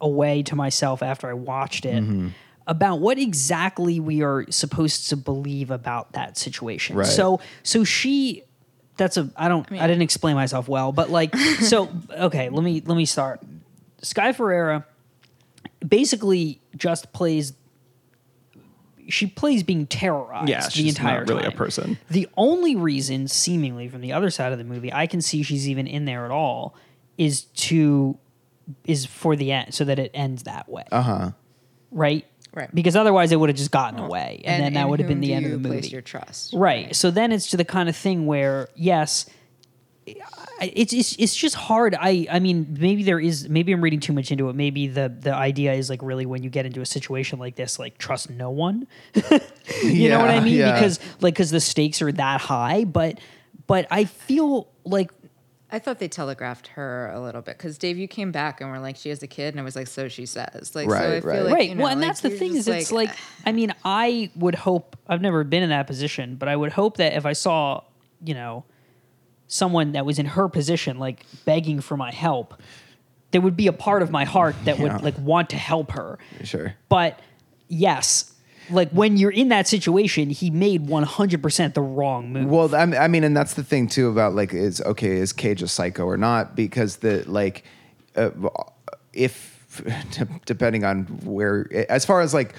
away 0.00 0.42
to 0.42 0.54
myself 0.56 1.02
after 1.02 1.26
I 1.30 1.32
watched 1.34 1.86
it 1.86 2.02
Mm-hmm. 2.02 2.28
About 2.68 3.00
what 3.00 3.18
exactly 3.18 3.98
we 3.98 4.22
are 4.22 4.44
supposed 4.50 5.08
to 5.08 5.16
believe 5.16 5.72
about 5.72 6.12
that 6.12 6.38
situation. 6.38 6.94
Right. 6.96 7.06
So 7.08 7.40
so 7.64 7.82
she. 7.82 8.44
That's 8.96 9.16
a 9.16 9.30
I 9.36 9.48
don't 9.48 9.66
I, 9.70 9.74
mean- 9.74 9.82
didn't 9.82 10.02
explain 10.02 10.34
myself 10.36 10.68
well, 10.68 10.92
but 10.92 11.08
like 11.10 11.34
so 11.36 11.88
okay, 12.10 12.48
let 12.50 12.62
me 12.62 12.80
let 12.84 12.96
me 12.96 13.04
start. 13.06 13.40
Sky 14.02 14.32
Ferreira 14.32 14.84
basically 15.86 16.60
just 16.76 17.12
plays 17.12 17.52
she 19.08 19.26
plays 19.26 19.62
being 19.62 19.86
terrorized 19.86 20.50
Yeah, 20.50 20.68
the 20.68 20.88
entire 20.88 21.24
not 21.24 21.28
really 21.28 21.46
a 21.46 21.50
person. 21.50 21.96
The 22.10 22.28
only 22.36 22.76
reason, 22.76 23.26
seemingly 23.28 23.88
from 23.88 24.02
the 24.02 24.12
other 24.12 24.28
side 24.30 24.52
of 24.52 24.58
the 24.58 24.64
movie, 24.64 24.92
I 24.92 25.06
can 25.06 25.22
see 25.22 25.42
she's 25.42 25.68
even 25.68 25.86
in 25.86 26.04
there 26.04 26.26
at 26.26 26.30
all 26.30 26.74
is 27.16 27.42
to 27.44 28.18
is 28.84 29.06
for 29.06 29.34
the 29.34 29.50
end, 29.52 29.72
so 29.72 29.84
that 29.84 29.98
it 29.98 30.10
ends 30.12 30.42
that 30.42 30.68
way, 30.68 30.84
Uh 30.92 31.02
huh. 31.02 31.30
right? 31.90 32.26
Right. 32.58 32.74
Because 32.74 32.96
otherwise, 32.96 33.30
it 33.30 33.36
would 33.36 33.48
have 33.50 33.56
just 33.56 33.70
gotten 33.70 34.00
away, 34.00 34.42
and, 34.44 34.62
then 34.62 34.72
that 34.74 34.88
would 34.88 34.98
have 34.98 35.08
been 35.08 35.20
the 35.20 35.28
do 35.28 35.32
end 35.34 35.46
of 35.46 35.52
you 35.52 35.58
the 35.58 35.68
place 35.68 35.84
movie. 35.84 35.88
your 35.90 36.02
trust. 36.02 36.52
Right. 36.54 36.94
So 36.94 37.12
then 37.12 37.30
it's 37.30 37.50
to 37.50 37.56
the 37.56 37.64
kind 37.64 37.88
of 37.88 37.94
thing 37.94 38.26
where 38.26 38.68
yes, 38.74 39.26
it's 40.60 40.92
it's 40.92 41.14
it's 41.20 41.36
just 41.36 41.54
hard. 41.54 41.94
I 41.94 42.26
I 42.28 42.40
mean 42.40 42.76
maybe 42.80 43.04
there 43.04 43.20
is 43.20 43.48
maybe 43.48 43.72
I'm 43.72 43.80
reading 43.80 44.00
too 44.00 44.12
much 44.12 44.32
into 44.32 44.48
it. 44.48 44.56
Maybe 44.56 44.88
the 44.88 45.08
the 45.08 45.32
idea 45.32 45.74
is 45.74 45.88
like 45.88 46.02
really 46.02 46.26
when 46.26 46.42
you 46.42 46.50
get 46.50 46.66
into 46.66 46.80
a 46.80 46.86
situation 46.86 47.38
like 47.38 47.54
this, 47.54 47.78
like 47.78 47.96
trust 47.96 48.28
no 48.28 48.50
one. 48.50 48.88
you 49.84 50.08
know 50.08 50.18
what 50.18 50.30
I 50.30 50.40
mean? 50.40 50.54
yeah. 50.54 50.74
Because 50.74 50.98
like 51.20 51.34
because 51.34 51.52
the 51.52 51.60
stakes 51.60 52.02
are 52.02 52.10
that 52.10 52.40
high. 52.40 52.82
But 52.82 53.20
but 53.68 53.86
I 53.90 54.04
feel 54.04 54.68
like 54.84 55.12
I 55.70 55.78
thought 55.78 55.98
they 55.98 56.08
telegraphed 56.08 56.68
her 56.68 57.10
a 57.14 57.20
little 57.20 57.42
bit 57.42 57.58
because 57.58 57.76
Dave, 57.76 57.98
you 57.98 58.08
came 58.08 58.32
back 58.32 58.60
and 58.60 58.70
were 58.70 58.78
like, 58.78 58.96
she 58.96 59.10
has 59.10 59.22
a 59.22 59.26
kid, 59.26 59.52
and 59.54 59.60
I 59.60 59.62
was 59.62 59.76
like, 59.76 59.86
so 59.86 60.08
she 60.08 60.24
says, 60.24 60.74
like, 60.74 60.86
so 60.88 60.94
Right, 60.94 61.04
I 61.04 61.20
feel 61.20 61.30
right. 61.30 61.42
like, 61.42 61.54
right. 61.54 61.68
you 61.68 61.74
know, 61.74 61.82
well, 61.84 61.92
and 61.92 62.00
like, 62.00 62.08
that's 62.08 62.20
the 62.22 62.30
thing 62.30 62.54
is, 62.54 62.64
just 62.66 62.78
it's 62.78 62.92
like 62.92 63.10
I 63.44 63.52
mean, 63.52 63.74
I 63.84 64.30
would 64.36 64.54
hope 64.54 64.96
I've 65.06 65.20
never 65.20 65.44
been 65.44 65.62
in 65.62 65.68
that 65.70 65.86
position, 65.86 66.36
but 66.36 66.48
I 66.48 66.56
would 66.56 66.72
hope 66.72 66.96
that 66.96 67.12
if 67.14 67.26
I 67.26 67.32
saw 67.34 67.82
you 68.24 68.34
know 68.34 68.64
someone 69.46 69.92
that 69.92 70.04
was 70.06 70.18
in 70.18 70.26
her 70.26 70.48
position, 70.48 70.98
like 70.98 71.24
begging 71.44 71.80
for 71.80 71.96
my 71.96 72.10
help, 72.12 72.54
there 73.30 73.40
would 73.40 73.56
be 73.56 73.66
a 73.66 73.72
part 73.72 74.02
of 74.02 74.10
my 74.10 74.24
heart 74.24 74.56
that 74.64 74.78
Yeah. 74.78 74.94
would 74.94 75.02
like 75.02 75.18
want 75.18 75.50
to 75.50 75.56
help 75.56 75.90
her. 75.92 76.18
Sure. 76.44 76.74
But 76.88 77.20
yes, 77.68 78.32
like 78.70 78.90
when 78.90 79.16
you're 79.16 79.30
in 79.30 79.48
that 79.48 79.66
situation, 79.66 80.30
he 80.30 80.50
made 80.50 80.86
100% 80.86 81.74
the 81.74 81.80
wrong 81.80 82.32
move. 82.32 82.46
Well, 82.46 82.74
I 82.74 83.08
mean- 83.08 83.24
and 83.24 83.36
that's 83.36 83.54
the 83.54 83.64
thing 83.64 83.88
too 83.88 84.08
about 84.08 84.34
like, 84.34 84.52
is 84.52 84.80
okay, 84.80 85.16
is 85.16 85.32
Cage 85.32 85.62
a 85.62 85.68
psycho 85.68 86.04
or 86.04 86.16
not? 86.16 86.56
Because 86.56 86.98
the 86.98 87.24
like, 87.26 87.64
uh, 88.16 88.30
if 89.12 89.82
depending 90.46 90.84
on 90.84 91.04
where, 91.24 91.68
as 91.88 92.04
far 92.04 92.20
as 92.20 92.34
like 92.34 92.54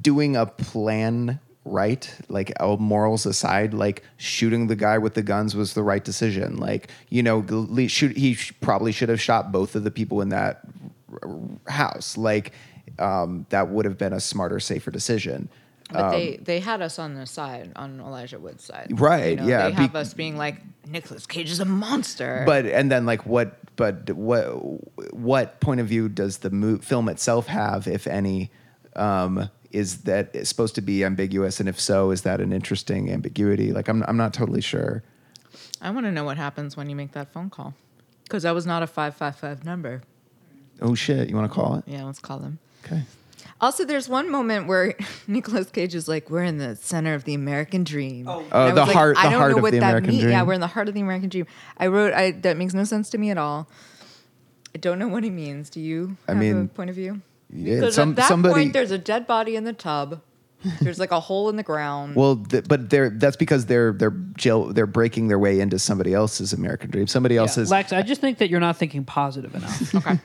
doing 0.00 0.36
a 0.36 0.46
plan 0.46 1.38
right, 1.64 2.14
like 2.28 2.52
morals 2.78 3.26
aside, 3.26 3.74
like 3.74 4.02
shooting 4.16 4.66
the 4.66 4.76
guy 4.76 4.98
with 4.98 5.14
the 5.14 5.22
guns 5.22 5.56
was 5.56 5.74
the 5.74 5.82
right 5.82 6.04
decision. 6.04 6.56
Like, 6.56 6.88
you 7.08 7.22
know, 7.22 7.40
he 7.40 8.38
probably 8.60 8.92
should 8.92 9.08
have 9.08 9.20
shot 9.20 9.50
both 9.52 9.74
of 9.74 9.84
the 9.84 9.90
people 9.90 10.20
in 10.20 10.28
that 10.30 10.60
house. 11.66 12.16
Like, 12.16 12.52
um, 12.98 13.46
that 13.50 13.68
would 13.68 13.84
have 13.84 13.98
been 13.98 14.12
a 14.12 14.20
smarter, 14.20 14.60
safer 14.60 14.90
decision. 14.90 15.48
But 15.92 16.10
they 16.12 16.38
they 16.42 16.60
had 16.60 16.80
us 16.80 16.98
on 16.98 17.14
the 17.14 17.26
side, 17.26 17.70
on 17.76 18.00
Elijah 18.00 18.38
Wood's 18.38 18.64
side, 18.64 18.88
Right, 18.98 19.38
yeah, 19.40 19.66
They 19.68 19.72
have 19.72 19.92
be- 19.92 19.98
us 19.98 20.14
being 20.14 20.36
like, 20.36 20.56
Nicolas 20.88 21.26
Cage 21.26 21.50
is 21.50 21.60
a 21.60 21.64
monster. 21.66 22.42
but 22.46 22.64
and 22.66 22.90
then 22.90 23.04
like 23.06 23.26
what 23.26 23.58
but 23.76 24.10
what 24.10 24.44
what 25.12 25.60
point 25.60 25.80
of 25.80 25.86
view 25.86 26.08
does 26.08 26.38
the 26.38 26.50
mo- 26.50 26.78
film 26.78 27.08
itself 27.08 27.46
have 27.48 27.86
if 27.86 28.06
any 28.06 28.50
um 28.96 29.50
is 29.72 30.02
that 30.02 30.30
it's 30.34 30.48
supposed 30.48 30.74
to 30.76 30.80
be 30.80 31.04
ambiguous 31.04 31.58
and 31.60 31.68
if 31.68 31.78
so 31.80 32.10
is 32.12 32.22
that 32.22 32.40
an 32.40 32.52
interesting 32.52 33.10
ambiguity 33.10 33.72
like 33.72 33.88
i'm 33.88 34.04
i'm 34.06 34.16
not 34.16 34.32
totally 34.32 34.60
sure 34.60 35.02
I 35.82 35.90
want 35.90 36.06
to 36.06 36.12
know 36.12 36.24
what 36.24 36.36
happens 36.38 36.76
when 36.76 36.88
you 36.88 36.96
make 36.96 37.12
that 37.12 37.30
phone 37.32 37.50
call, 37.50 37.74
because 38.24 38.44
that 38.44 38.52
was 38.54 38.64
not 38.64 38.82
a 38.82 38.86
five 38.86 39.14
five 39.16 39.36
five 39.36 39.64
number. 39.64 40.02
oh 40.80 40.94
shit 40.94 41.28
you 41.28 41.34
want 41.36 41.50
to 41.50 41.54
call 41.54 41.74
it 41.76 41.84
Yeah, 41.86 42.04
let's 42.04 42.20
call 42.20 42.38
them. 42.38 42.58
Okay 42.84 43.02
Also, 43.60 43.84
there's 43.84 44.08
one 44.08 44.30
moment 44.30 44.66
where 44.66 44.94
Nicolas 45.26 45.70
Cage 45.70 45.94
is 45.94 46.06
like, 46.08 46.28
"We're 46.28 46.42
in 46.44 46.58
the 46.58 46.76
center 46.76 47.14
of 47.14 47.24
the 47.24 47.34
American 47.34 47.82
dream." 47.84 48.28
Oh, 48.28 48.44
Oh, 48.52 48.74
the 48.74 48.84
heart- 48.84 49.14
the 49.16 49.20
I 49.20 49.30
don't 49.30 49.40
heart 49.40 49.52
of 49.56 49.62
the 49.62 49.78
American 49.78 50.12
Yeah, 50.12 50.20
dream. 50.20 50.30
Yeah, 50.32 50.42
we're 50.42 50.52
in 50.54 50.60
the 50.60 50.66
heart 50.66 50.88
of 50.88 50.94
the 50.94 51.00
American 51.00 51.28
dream. 51.30 51.46
I 51.78 51.86
wrote, 51.86 52.12
I 52.12 52.32
that 52.42 52.56
makes 52.56 52.74
no 52.74 52.84
sense 52.84 53.08
to 53.10 53.18
me 53.18 53.30
at 53.30 53.38
all. 53.38 53.68
I 54.74 54.78
don't 54.78 54.98
know 54.98 55.08
what 55.08 55.22
he 55.24 55.30
means. 55.30 55.70
Do 55.70 55.80
you 55.80 56.16
I 56.28 56.32
have 56.32 56.36
a 56.42 56.44
mean, 56.44 56.68
point 56.68 56.90
of 56.90 56.96
view? 56.96 57.22
yeah, 57.48 57.76
Because 57.76 57.94
some- 57.94 58.10
at 58.10 58.16
that 58.16 58.28
somebody- 58.28 58.54
point, 58.54 58.72
there's 58.72 58.90
a 58.90 58.98
dead 58.98 59.26
body 59.26 59.54
in 59.56 59.64
the 59.64 59.72
tub. 59.72 60.20
There's 60.80 60.98
like 60.98 61.10
a 61.10 61.20
hole 61.20 61.48
in 61.48 61.56
the 61.56 61.62
ground. 61.62 62.16
well 62.16 62.36
th- 62.36 62.64
but 62.68 62.90
they're 62.90 63.10
that's 63.10 63.36
because 63.36 63.66
they're 63.66 63.92
they're 63.92 64.16
jail 64.36 64.72
they're 64.72 64.86
breaking 64.86 65.28
their 65.28 65.38
way 65.38 65.60
into 65.60 65.78
somebody 65.78 66.14
else's 66.14 66.52
american 66.52 66.90
dream 66.90 67.06
somebody 67.06 67.36
else's 67.36 67.70
Lex, 67.70 67.92
I 67.92 68.02
just 68.02 68.20
think 68.20 68.38
that 68.38 68.50
you're 68.50 68.60
not 68.60 68.76
thinking 68.76 69.04
positive 69.04 69.54
enough. 69.54 69.94
okay, 70.06 70.18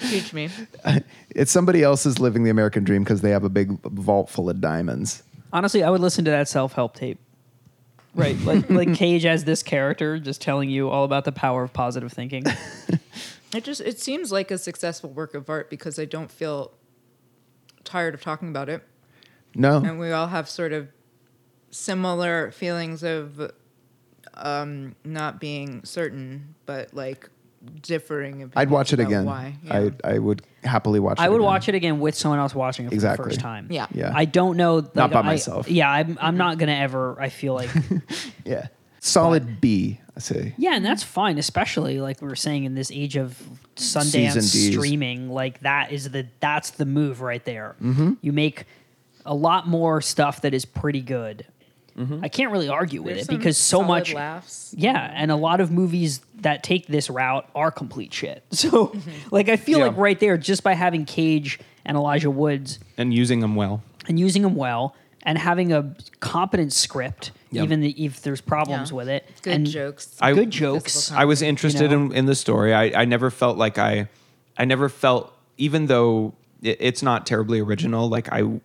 teach 0.00 0.32
me. 0.32 0.48
it's 1.30 1.52
somebody 1.52 1.82
else's 1.82 2.18
living 2.18 2.44
the 2.44 2.50
american 2.50 2.84
dream 2.84 3.04
because 3.04 3.20
they 3.20 3.30
have 3.30 3.44
a 3.44 3.48
big 3.48 3.80
vault 3.82 4.28
full 4.30 4.48
of 4.50 4.60
diamonds 4.60 5.22
Honestly, 5.52 5.84
I 5.84 5.90
would 5.90 6.00
listen 6.00 6.24
to 6.24 6.32
that 6.32 6.48
self 6.48 6.72
help 6.72 6.96
tape. 6.96 7.20
Right, 8.16 8.36
like 8.40 8.68
like 8.80 8.94
Cage 8.94 9.24
as 9.24 9.44
this 9.44 9.62
character, 9.62 10.18
just 10.18 10.40
telling 10.40 10.68
you 10.68 10.88
all 10.88 11.04
about 11.04 11.24
the 11.24 11.30
power 11.32 11.62
of 11.62 11.72
positive 11.72 12.12
thinking. 12.12 12.44
It 13.54 13.62
just 13.62 13.80
it 13.80 14.00
seems 14.00 14.32
like 14.32 14.50
a 14.50 14.58
successful 14.58 15.10
work 15.10 15.34
of 15.34 15.48
art 15.48 15.70
because 15.70 15.96
I 15.98 16.06
don't 16.06 16.28
feel 16.30 16.72
tired 17.84 18.14
of 18.14 18.20
talking 18.20 18.48
about 18.48 18.68
it, 18.68 18.82
No. 19.54 19.76
and 19.78 19.98
we 19.98 20.10
all 20.12 20.26
have 20.28 20.48
sort 20.48 20.72
of 20.72 20.88
similar 21.70 22.50
feelings 22.52 23.02
of 23.02 23.50
um, 24.34 24.94
not 25.04 25.40
being 25.40 25.84
certain, 25.84 26.54
but 26.66 26.94
like 26.94 27.28
differing. 27.82 28.52
I'd 28.56 28.70
watch 28.70 28.92
it 28.92 29.00
again. 29.00 29.24
Why? 29.24 29.56
Yeah. 29.62 29.90
I 30.04 30.14
I 30.14 30.18
would 30.18 30.42
happily 30.64 31.00
watch. 31.00 31.18
I 31.20 31.26
it 31.26 31.28
would 31.30 31.36
again. 31.36 31.46
watch 31.46 31.68
it 31.68 31.74
again 31.74 32.00
with 32.00 32.14
someone 32.14 32.38
else 32.38 32.54
watching 32.54 32.86
it 32.86 32.88
for 32.90 32.94
Exactly. 32.94 33.24
the 33.24 33.30
first 33.30 33.40
time. 33.40 33.68
Yeah. 33.70 33.86
Yeah. 33.92 34.12
I 34.14 34.24
don't 34.24 34.56
know. 34.56 34.76
Like, 34.76 34.96
Not 34.96 35.10
by 35.12 35.20
I- 35.20 35.22
myself. 35.22 35.70
Yeah, 35.70 35.90
I'm. 35.90 36.18
I'm 36.20 36.36
not 36.36 36.58
gonna 36.58 36.72
ever. 36.72 37.20
I 37.20 37.28
feel 37.28 37.54
like. 37.54 37.70
Yeah. 38.44 38.68
Solid 39.00 39.60
B. 39.60 40.00
I 40.16 40.20
say. 40.20 40.54
yeah, 40.58 40.76
and 40.76 40.84
that's 40.84 41.02
fine, 41.02 41.38
especially 41.38 42.00
like 42.00 42.22
we 42.22 42.28
were 42.28 42.36
saying 42.36 42.64
in 42.64 42.74
this 42.74 42.90
age 42.92 43.16
of 43.16 43.36
Sundance 43.76 44.42
streaming. 44.42 45.28
Like 45.30 45.60
that 45.60 45.92
is 45.92 46.10
the 46.10 46.26
that's 46.40 46.70
the 46.70 46.86
move 46.86 47.20
right 47.20 47.44
there. 47.44 47.74
Mm-hmm. 47.82 48.12
You 48.20 48.32
make 48.32 48.64
a 49.24 49.34
lot 49.34 49.66
more 49.66 50.00
stuff 50.00 50.42
that 50.42 50.54
is 50.54 50.64
pretty 50.64 51.00
good. 51.00 51.46
Mm-hmm. 51.96 52.24
I 52.24 52.28
can't 52.28 52.50
really 52.50 52.68
argue 52.68 53.02
with 53.02 53.14
There's 53.14 53.28
it 53.28 53.36
because 53.38 53.56
so 53.56 53.78
solid 53.78 53.86
much. 53.86 54.14
laughs. 54.14 54.74
Yeah, 54.76 55.12
and 55.14 55.30
a 55.30 55.36
lot 55.36 55.60
of 55.60 55.70
movies 55.70 56.20
that 56.40 56.64
take 56.64 56.88
this 56.88 57.08
route 57.08 57.48
are 57.54 57.70
complete 57.70 58.12
shit. 58.12 58.42
So, 58.52 58.92
like, 59.30 59.48
I 59.48 59.56
feel 59.56 59.78
Yeah. 59.78 59.86
like 59.86 59.96
right 59.96 60.18
there, 60.18 60.36
just 60.36 60.62
by 60.64 60.74
having 60.74 61.04
Cage 61.04 61.60
and 61.84 61.96
Elijah 61.96 62.30
Woods 62.30 62.78
and 62.98 63.14
using 63.14 63.40
them 63.40 63.54
well. 63.54 63.82
and 64.08 64.18
using 64.18 64.42
them 64.42 64.56
well 64.56 64.96
and 65.22 65.38
having 65.38 65.72
a 65.72 65.94
competent 66.20 66.72
script, 66.72 67.30
Yep. 67.52 67.62
even 67.64 67.80
the, 67.80 68.04
if 68.04 68.20
there's 68.22 68.40
problems 68.40 68.90
Yeah. 68.90 68.96
with 68.96 69.08
it. 69.08 69.30
Good 69.42 69.54
and 69.54 69.66
jokes. 69.66 70.16
I- 70.20 70.32
good 70.34 70.50
jokes. 70.50 71.12
I 71.12 71.24
was 71.26 71.40
interested 71.42 71.92
know? 71.92 72.06
in, 72.06 72.12
in 72.12 72.26
the 72.26 72.34
story. 72.34 72.74
I, 72.74 73.02
I 73.02 73.04
never 73.04 73.30
felt 73.30 73.56
like 73.56 73.78
I, 73.78 74.08
I 74.58 74.64
never 74.64 74.88
felt 74.88 75.32
even 75.58 75.86
though 75.86 76.34
it, 76.64 76.78
it's 76.80 77.02
not 77.02 77.26
terribly 77.26 77.60
original. 77.60 78.08
Like 78.08 78.28
I, 78.32 78.60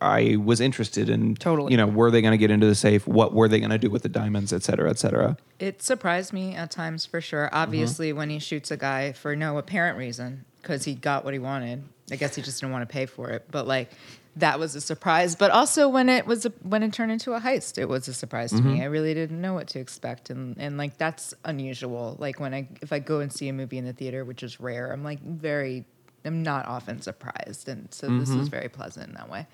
I 0.00 0.36
was 0.36 0.60
interested 0.60 1.08
in 1.08 1.36
Totally. 1.36 1.72
You 1.72 1.76
know, 1.76 1.86
were 1.86 2.10
they 2.10 2.22
going 2.22 2.32
to 2.32 2.38
get 2.38 2.50
into 2.50 2.66
the 2.66 2.74
safe? 2.74 3.06
What 3.06 3.32
were 3.32 3.48
they 3.48 3.60
going 3.60 3.70
to 3.70 3.78
do 3.78 3.90
with 3.90 4.02
the 4.02 4.08
diamonds, 4.08 4.52
et 4.52 4.62
cetera, 4.62 4.90
et 4.90 4.98
cetera? 4.98 5.36
It 5.58 5.82
surprised 5.82 6.32
me 6.32 6.54
at 6.54 6.70
times 6.70 7.06
for 7.06 7.20
sure. 7.20 7.46
Mm-hmm. 7.46 7.56
Obviously, 7.56 8.12
when 8.12 8.30
he 8.30 8.38
shoots 8.38 8.70
a 8.70 8.76
guy 8.76 9.12
for 9.12 9.36
no 9.36 9.58
apparent 9.58 9.98
reason 9.98 10.44
because 10.62 10.84
he 10.84 10.94
got 10.94 11.24
what 11.24 11.34
he 11.34 11.38
wanted. 11.38 11.84
I 12.10 12.16
guess 12.16 12.34
he 12.34 12.42
just 12.42 12.60
didn't 12.60 12.72
want 12.72 12.88
to 12.88 12.92
pay 12.92 13.06
for 13.06 13.30
it. 13.30 13.46
But 13.50 13.66
like 13.66 13.90
that 14.36 14.58
was 14.58 14.74
a 14.74 14.80
surprise. 14.80 15.36
But 15.36 15.50
also 15.50 15.88
when 15.88 16.08
it 16.08 16.26
was 16.26 16.44
a, 16.46 16.50
when 16.62 16.82
it 16.82 16.92
turned 16.92 17.12
into 17.12 17.34
a 17.34 17.40
heist, 17.40 17.78
it 17.78 17.88
was 17.88 18.08
a 18.08 18.14
surprise 18.14 18.50
to 18.50 18.60
me. 18.60 18.74
Mm-hmm. 18.74 18.82
I 18.82 18.86
really 18.86 19.14
didn't 19.14 19.40
know 19.40 19.54
what 19.54 19.68
to 19.68 19.78
expect, 19.78 20.30
and 20.30 20.56
and 20.58 20.76
like 20.76 20.98
that's 20.98 21.34
unusual. 21.44 22.16
Like 22.18 22.40
when 22.40 22.52
I 22.52 22.68
if 22.82 22.92
I 22.92 22.98
go 22.98 23.20
and 23.20 23.32
see 23.32 23.48
a 23.48 23.52
movie 23.52 23.78
in 23.78 23.84
the 23.84 23.92
theater, 23.92 24.24
which 24.24 24.42
is 24.42 24.60
rare, 24.60 24.92
I'm 24.92 25.04
like 25.04 25.22
very. 25.22 25.84
I'm 26.24 26.42
not 26.42 26.66
often 26.66 27.00
surprised, 27.02 27.68
and 27.68 27.92
so 27.92 28.06
this 28.18 28.30
is 28.30 28.48
very 28.48 28.68
pleasant 28.68 29.08
in 29.08 29.14
that 29.14 29.28
way. 29.30 29.46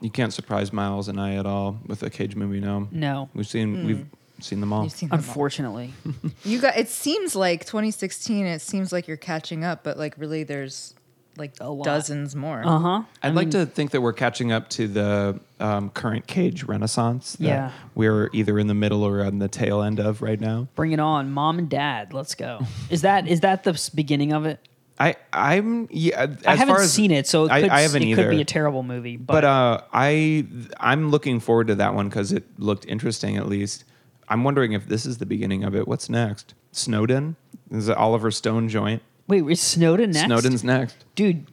You 0.00 0.10
can't 0.10 0.32
surprise 0.32 0.72
Miles 0.72 1.08
and 1.08 1.20
I 1.20 1.34
at 1.36 1.46
all 1.46 1.78
with 1.86 2.02
a 2.02 2.10
Cage 2.10 2.36
movie. 2.36 2.60
No, 2.60 2.88
No. 2.90 3.28
we've 3.34 3.46
seen 3.46 3.86
we've 3.86 4.06
seen 4.40 4.60
them 4.60 4.72
all. 4.72 4.82
You've 4.84 4.92
seen 4.92 5.08
them 5.08 5.18
all. 5.20 5.24
Unfortunately. 5.24 5.92
You 6.44 6.60
got. 6.60 6.76
It 6.76 6.88
seems 6.88 7.34
like 7.36 7.64
2016. 7.64 8.46
It 8.46 8.60
seems 8.60 8.92
like 8.92 9.06
you're 9.08 9.16
catching 9.16 9.64
up, 9.64 9.82
but 9.84 9.96
like 9.98 10.14
really, 10.18 10.42
there's 10.42 10.94
like 11.36 11.52
A 11.60 11.68
lot. 11.70 11.84
dozens 11.84 12.36
more. 12.36 12.62
Uh 12.64 12.78
huh. 12.78 13.02
I'd 13.22 13.34
like 13.34 13.50
to 13.52 13.66
think 13.66 13.90
that 13.92 14.00
we're 14.00 14.12
catching 14.12 14.52
up 14.52 14.68
to 14.70 14.86
the 14.86 15.40
um, 15.58 15.90
current 15.90 16.26
Cage 16.26 16.62
renaissance. 16.64 17.32
that 17.36 17.44
Yeah. 17.44 17.70
we're 17.94 18.30
either 18.32 18.58
in 18.58 18.66
the 18.68 18.74
middle 18.74 19.02
or 19.04 19.24
on 19.24 19.38
the 19.38 19.48
tail 19.48 19.82
end 19.82 19.98
of 20.00 20.22
right 20.22 20.40
now. 20.40 20.68
Bring 20.76 20.92
it 20.92 21.00
on, 21.00 21.30
mom 21.30 21.58
and 21.58 21.68
dad. 21.68 22.12
Let's 22.12 22.34
go. 22.34 22.60
Is 22.90 23.02
that 23.02 23.26
is 23.26 23.40
that 23.40 23.64
the 23.64 23.90
beginning 23.94 24.32
of 24.32 24.44
it? 24.46 24.60
I 24.98 25.16
I'm 25.32 25.88
yeah. 25.90 26.22
As 26.22 26.46
I 26.46 26.54
haven't 26.56 26.76
as, 26.76 26.92
seen 26.92 27.10
it, 27.10 27.26
so 27.26 27.46
it 27.46 27.50
I, 27.50 27.60
could, 27.62 27.70
I 27.70 27.80
haven't 27.80 28.02
it 28.02 28.06
either. 28.06 28.24
could 28.24 28.30
be 28.30 28.40
a 28.40 28.44
terrible 28.44 28.82
movie. 28.82 29.16
But, 29.16 29.32
but 29.32 29.44
uh, 29.44 29.80
I 29.92 30.46
I'm 30.78 31.10
looking 31.10 31.40
forward 31.40 31.66
to 31.68 31.74
that 31.76 31.94
one 31.94 32.08
because 32.08 32.32
it 32.32 32.44
looked 32.58 32.86
interesting 32.86 33.36
at 33.36 33.48
least. 33.48 33.84
I'm 34.28 34.44
wondering 34.44 34.72
if 34.72 34.86
this 34.86 35.04
is 35.04 35.18
the 35.18 35.26
beginning 35.26 35.64
of 35.64 35.74
it. 35.74 35.86
What's 35.86 36.08
next? 36.08 36.54
Snowden 36.72 37.36
is 37.70 37.88
it 37.88 37.96
Oliver 37.96 38.30
Stone 38.30 38.68
joint? 38.68 39.02
wait, 39.26 39.44
is 39.46 39.60
Snowden 39.60 40.10
next? 40.10 40.26
Snowden's 40.26 40.64
next. 40.64 41.04
dude. 41.14 41.46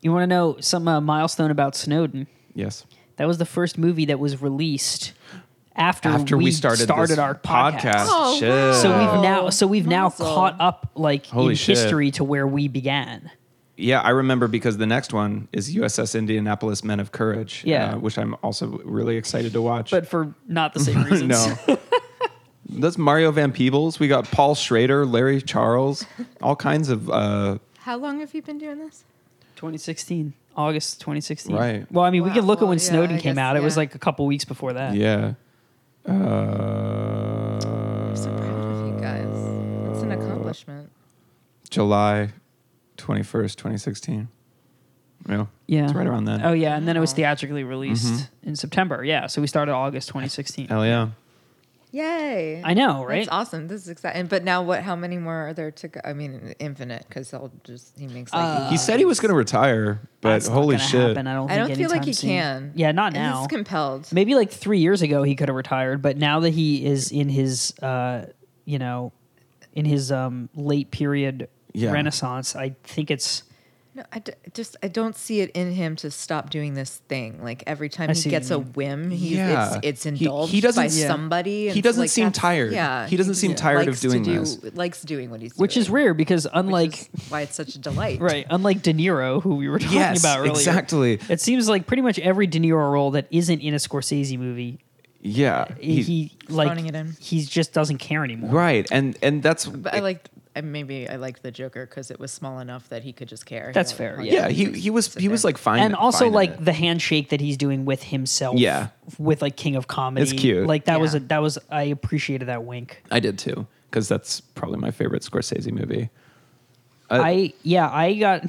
You 0.00 0.12
want 0.12 0.22
to 0.22 0.26
know 0.26 0.56
some 0.60 0.86
uh, 0.86 1.00
milestone 1.00 1.50
about 1.50 1.74
Snowden? 1.74 2.26
Yes. 2.54 2.84
That 3.16 3.26
was 3.26 3.38
the 3.38 3.46
first 3.46 3.78
movie 3.78 4.04
that 4.06 4.18
was 4.18 4.42
released 4.42 5.14
after, 5.76 6.08
After 6.08 6.36
we, 6.36 6.50
started, 6.52 6.88
this 6.88 7.18
our 7.18 7.34
podcast. 7.34 8.06
Oh, 8.08 8.40
wow. 8.40 8.72
So 8.72 8.88
we've 8.98 9.22
now 9.22 9.50
so 9.50 9.66
we've 9.66 9.86
now 9.86 10.04
Mazel. 10.04 10.26
caught 10.26 10.56
up 10.60 10.90
like 10.94 11.26
Holy 11.26 11.50
in 11.50 11.56
shit. 11.56 11.76
history 11.78 12.10
to 12.12 12.24
where 12.24 12.46
we 12.46 12.68
began. 12.68 13.30
Yeah, 13.76 14.00
I 14.00 14.10
remember 14.10 14.46
because 14.46 14.76
the 14.76 14.86
next 14.86 15.12
one 15.12 15.48
is 15.52 15.74
USS 15.74 16.16
Indianapolis 16.16 16.84
Men 16.84 17.00
of 17.00 17.10
Courage. 17.10 17.62
Yeah. 17.66 17.94
uh, 17.94 17.98
which 17.98 18.16
I'm 18.18 18.36
also 18.42 18.68
really 18.84 19.16
excited 19.16 19.52
to 19.54 19.62
watch. 19.62 19.90
But 19.90 20.06
for 20.06 20.32
not 20.46 20.74
the 20.74 20.80
same 20.80 21.02
reasons. 21.10 21.28
no. 21.68 21.78
That's 22.68 22.96
Mario 22.96 23.30
Van 23.32 23.52
Peebles. 23.52 23.98
We 24.00 24.08
got 24.08 24.24
Paul 24.30 24.54
Schrader, 24.54 25.04
Larry 25.04 25.42
Charles, 25.42 26.06
all 26.40 26.56
kinds 26.56 26.88
of. 26.88 27.10
Uh, 27.10 27.58
How 27.80 27.96
long 27.98 28.20
have 28.20 28.32
you 28.32 28.42
been 28.42 28.58
doing 28.58 28.78
this? 28.78 29.04
2016, 29.56 30.32
August 30.56 31.00
2016. 31.00 31.54
Right. 31.54 31.90
Well, 31.92 32.04
I 32.04 32.10
mean, 32.10 32.22
we 32.22 32.28
Wow. 32.30 32.34
could 32.36 32.44
look 32.44 32.62
at 32.62 32.68
when 32.68 32.78
yeah, 32.78 32.84
Snowden 32.84 33.16
I 33.16 33.20
came 33.20 33.34
guess, 33.34 33.42
out. 33.42 33.56
It 33.56 33.62
was 33.62 33.76
like 33.76 33.94
a 33.94 33.98
couple 33.98 34.24
weeks 34.26 34.44
before 34.44 34.72
that. 34.74 34.94
yeah. 34.94 35.34
I'm 36.06 37.60
so 38.16 38.30
proud 38.36 38.50
of 38.50 38.86
you 38.86 39.00
guys. 39.00 39.26
It's 39.94 40.02
an 40.02 40.12
accomplishment. 40.12 40.90
July 41.70 42.30
21st, 42.98 43.56
2016. 43.56 44.28
Yeah. 45.28 45.46
Yeah. 45.66 45.84
It's 45.84 45.94
right 45.94 46.06
around 46.06 46.26
then. 46.26 46.42
Oh 46.44 46.52
yeah, 46.52 46.76
and 46.76 46.86
then 46.86 46.96
it 46.96 47.00
was 47.00 47.12
theatrically 47.12 47.64
released 47.64 48.04
Mm-hmm. 48.12 48.48
in 48.50 48.56
September. 48.56 49.02
Yeah, 49.02 49.26
so 49.26 49.40
we 49.40 49.46
started 49.46 49.72
August 49.72 50.08
2016. 50.08 50.68
Hell 50.68 50.84
yeah. 50.84 51.08
Yay! 51.94 52.60
I 52.64 52.74
know, 52.74 53.04
right? 53.04 53.20
It's 53.20 53.28
awesome. 53.30 53.68
This 53.68 53.82
is 53.82 53.88
exciting. 53.88 54.26
But 54.26 54.42
now, 54.42 54.62
what? 54.64 54.82
How 54.82 54.96
many 54.96 55.16
more 55.16 55.48
are 55.48 55.54
there 55.54 55.70
to 55.70 55.86
go? 55.88 56.00
I 56.04 56.12
mean, 56.12 56.52
infinite, 56.58 57.04
because 57.08 57.30
he'll 57.30 57.52
just 57.62 57.96
he 57.96 58.08
makes 58.08 58.32
like. 58.32 58.42
Uh, 58.42 58.68
He 58.68 58.76
said 58.76 58.98
he 58.98 59.04
was 59.04 59.20
going 59.20 59.28
to 59.30 59.36
retire, 59.36 60.00
but 60.20 60.44
holy 60.44 60.76
shit. 60.76 61.00
happen, 61.10 61.28
I 61.28 61.34
don't. 61.34 61.48
I 61.52 61.56
don't 61.56 61.72
feel 61.76 61.90
like 61.90 62.04
he 62.04 62.12
soon. 62.12 62.30
can. 62.30 62.72
Yeah, 62.74 62.90
not 62.90 63.14
And 63.14 63.22
now. 63.22 63.38
He's 63.42 63.46
compelled. 63.46 64.12
Maybe 64.12 64.34
like 64.34 64.50
three 64.50 64.80
years 64.80 65.02
ago 65.02 65.22
he 65.22 65.36
could 65.36 65.48
have 65.48 65.54
retired, 65.56 66.02
but 66.02 66.16
now 66.16 66.40
that 66.40 66.50
he 66.50 66.84
is 66.84 67.12
in 67.12 67.28
his, 67.28 67.72
uh, 67.78 68.26
you 68.64 68.80
know, 68.80 69.12
in 69.72 69.84
his 69.84 70.10
um, 70.10 70.48
late 70.56 70.90
period 70.90 71.48
Yeah. 71.74 71.92
renaissance, 71.92 72.56
I 72.56 72.74
think 72.82 73.12
it's 73.12 73.44
No, 73.96 74.02
I 74.12 74.18
d- 74.18 74.32
just 74.54 74.76
I 74.82 74.88
don't 74.88 75.14
see 75.14 75.40
it 75.40 75.50
in 75.52 75.70
him 75.72 75.94
to 75.96 76.10
stop 76.10 76.50
doing 76.50 76.74
this 76.74 76.96
thing. 77.08 77.40
Like 77.44 77.62
every 77.66 77.88
time 77.88 78.10
I 78.10 78.14
he 78.14 78.20
see 78.22 78.30
gets 78.30 78.50
a 78.50 78.58
whim, 78.58 79.12
he's, 79.12 79.32
Yeah. 79.38 79.76
it's, 79.76 79.86
it's 79.86 80.02
He- 80.02 80.08
indulged 80.24 80.52
he 80.52 80.60
doesn't- 80.60 80.82
by 80.82 80.92
Yeah. 80.92 81.06
somebody. 81.06 81.68
and 81.68 81.76
He 81.76 81.80
doesn't 81.80 82.00
like 82.00 82.10
seem 82.10 82.24
that's- 82.24 82.40
tired. 82.40 82.72
Yeah, 82.72 83.06
He 83.06 83.16
doesn't 83.16 83.36
seem 83.36 83.54
tired 83.54 83.82
of 83.82 83.86
likes 83.86 84.00
to 84.00 84.08
doing 84.08 84.22
do- 84.24 84.40
this. 84.40 84.58
Likes 84.74 85.02
doing 85.02 85.30
what 85.30 85.40
he's 85.40 85.52
doing, 85.52 85.60
which 85.60 85.76
is 85.76 85.88
rare 85.90 86.12
because 86.12 86.42
which 86.44 86.52
unlike 86.54 87.02
is 87.02 87.08
why 87.30 87.42
it's 87.42 87.54
such 87.54 87.76
a 87.76 87.78
delight. 87.78 88.20
right, 88.20 88.46
unlike 88.50 88.82
De 88.82 88.92
Niro, 88.92 89.40
who 89.40 89.54
we 89.54 89.68
were 89.68 89.78
talking 89.78 89.96
Yes, 89.98 90.18
about 90.20 90.40
earlier, 90.40 90.50
exactly. 90.52 91.20
It 91.28 91.40
seems 91.40 91.68
like 91.68 91.86
pretty 91.86 92.02
much 92.02 92.18
every 92.18 92.48
De 92.48 92.58
Niro 92.58 92.90
role 92.90 93.12
that 93.12 93.28
isn't 93.30 93.60
in 93.60 93.74
a 93.74 93.78
Scorsese 93.78 94.36
movie, 94.36 94.80
Yeah. 95.22 95.66
he, 95.80 96.02
he- 96.02 96.32
like 96.48 96.66
Phoning 96.68 96.86
it 96.86 96.96
in. 96.96 97.16
he 97.20 97.44
just 97.44 97.72
doesn't 97.72 97.98
care 97.98 98.24
anymore. 98.24 98.50
right. 98.50 98.86
And 98.90 99.16
and 99.22 99.40
that's 99.42 99.66
But 99.66 99.94
I 99.94 100.00
liked. 100.00 100.30
I 100.56 100.60
maybe 100.60 101.08
I 101.08 101.16
liked 101.16 101.42
the 101.42 101.50
Joker 101.50 101.84
because 101.86 102.10
it 102.10 102.20
was 102.20 102.30
small 102.32 102.60
enough 102.60 102.88
that 102.90 103.02
he 103.02 103.12
could 103.12 103.28
just 103.28 103.44
care. 103.44 103.72
That's 103.74 103.90
don't 103.90 103.98
fair, 103.98 104.16
want 104.18 104.26
yeah. 104.28 104.32
yeah, 104.46 104.48
he 104.50 104.64
just 104.66 104.76
he 104.76 104.90
was 104.90 105.06
sit 105.06 105.20
he 105.22 105.28
was 105.28 105.42
there. 105.42 105.48
like 105.48 105.58
fine. 105.58 105.80
and 105.80 105.94
also 105.96 106.18
fine 106.20 106.28
in 106.28 106.32
like 106.34 106.50
it. 106.50 106.64
the 106.64 106.72
handshake 106.72 107.30
that 107.30 107.40
he's 107.40 107.56
doing 107.56 107.84
with 107.84 108.02
himself 108.04 108.56
Yeah. 108.58 108.88
with 109.18 109.42
like 109.42 109.56
king 109.56 109.74
of 109.76 109.88
comedy 109.88 110.22
It's 110.22 110.32
cute. 110.32 110.66
like 110.66 110.84
that 110.84 111.00
was 111.00 111.14
a 111.14 111.18
Yeah. 111.18 111.24
that 111.28 111.42
was 111.42 111.58
i 111.70 111.82
appreciated 111.82 112.46
that 112.48 112.64
wink 112.64 113.02
I 113.10 113.18
did 113.20 113.38
too 113.38 113.66
because 113.90 114.08
that's 114.08 114.40
probably 114.40 114.78
my 114.78 114.90
favorite 114.90 115.22
Scorsese 115.22 115.72
movie. 115.72 116.10
Uh, 117.10 117.20
i 117.22 117.52
yeah 117.64 117.90
i 117.90 118.14
got 118.14 118.44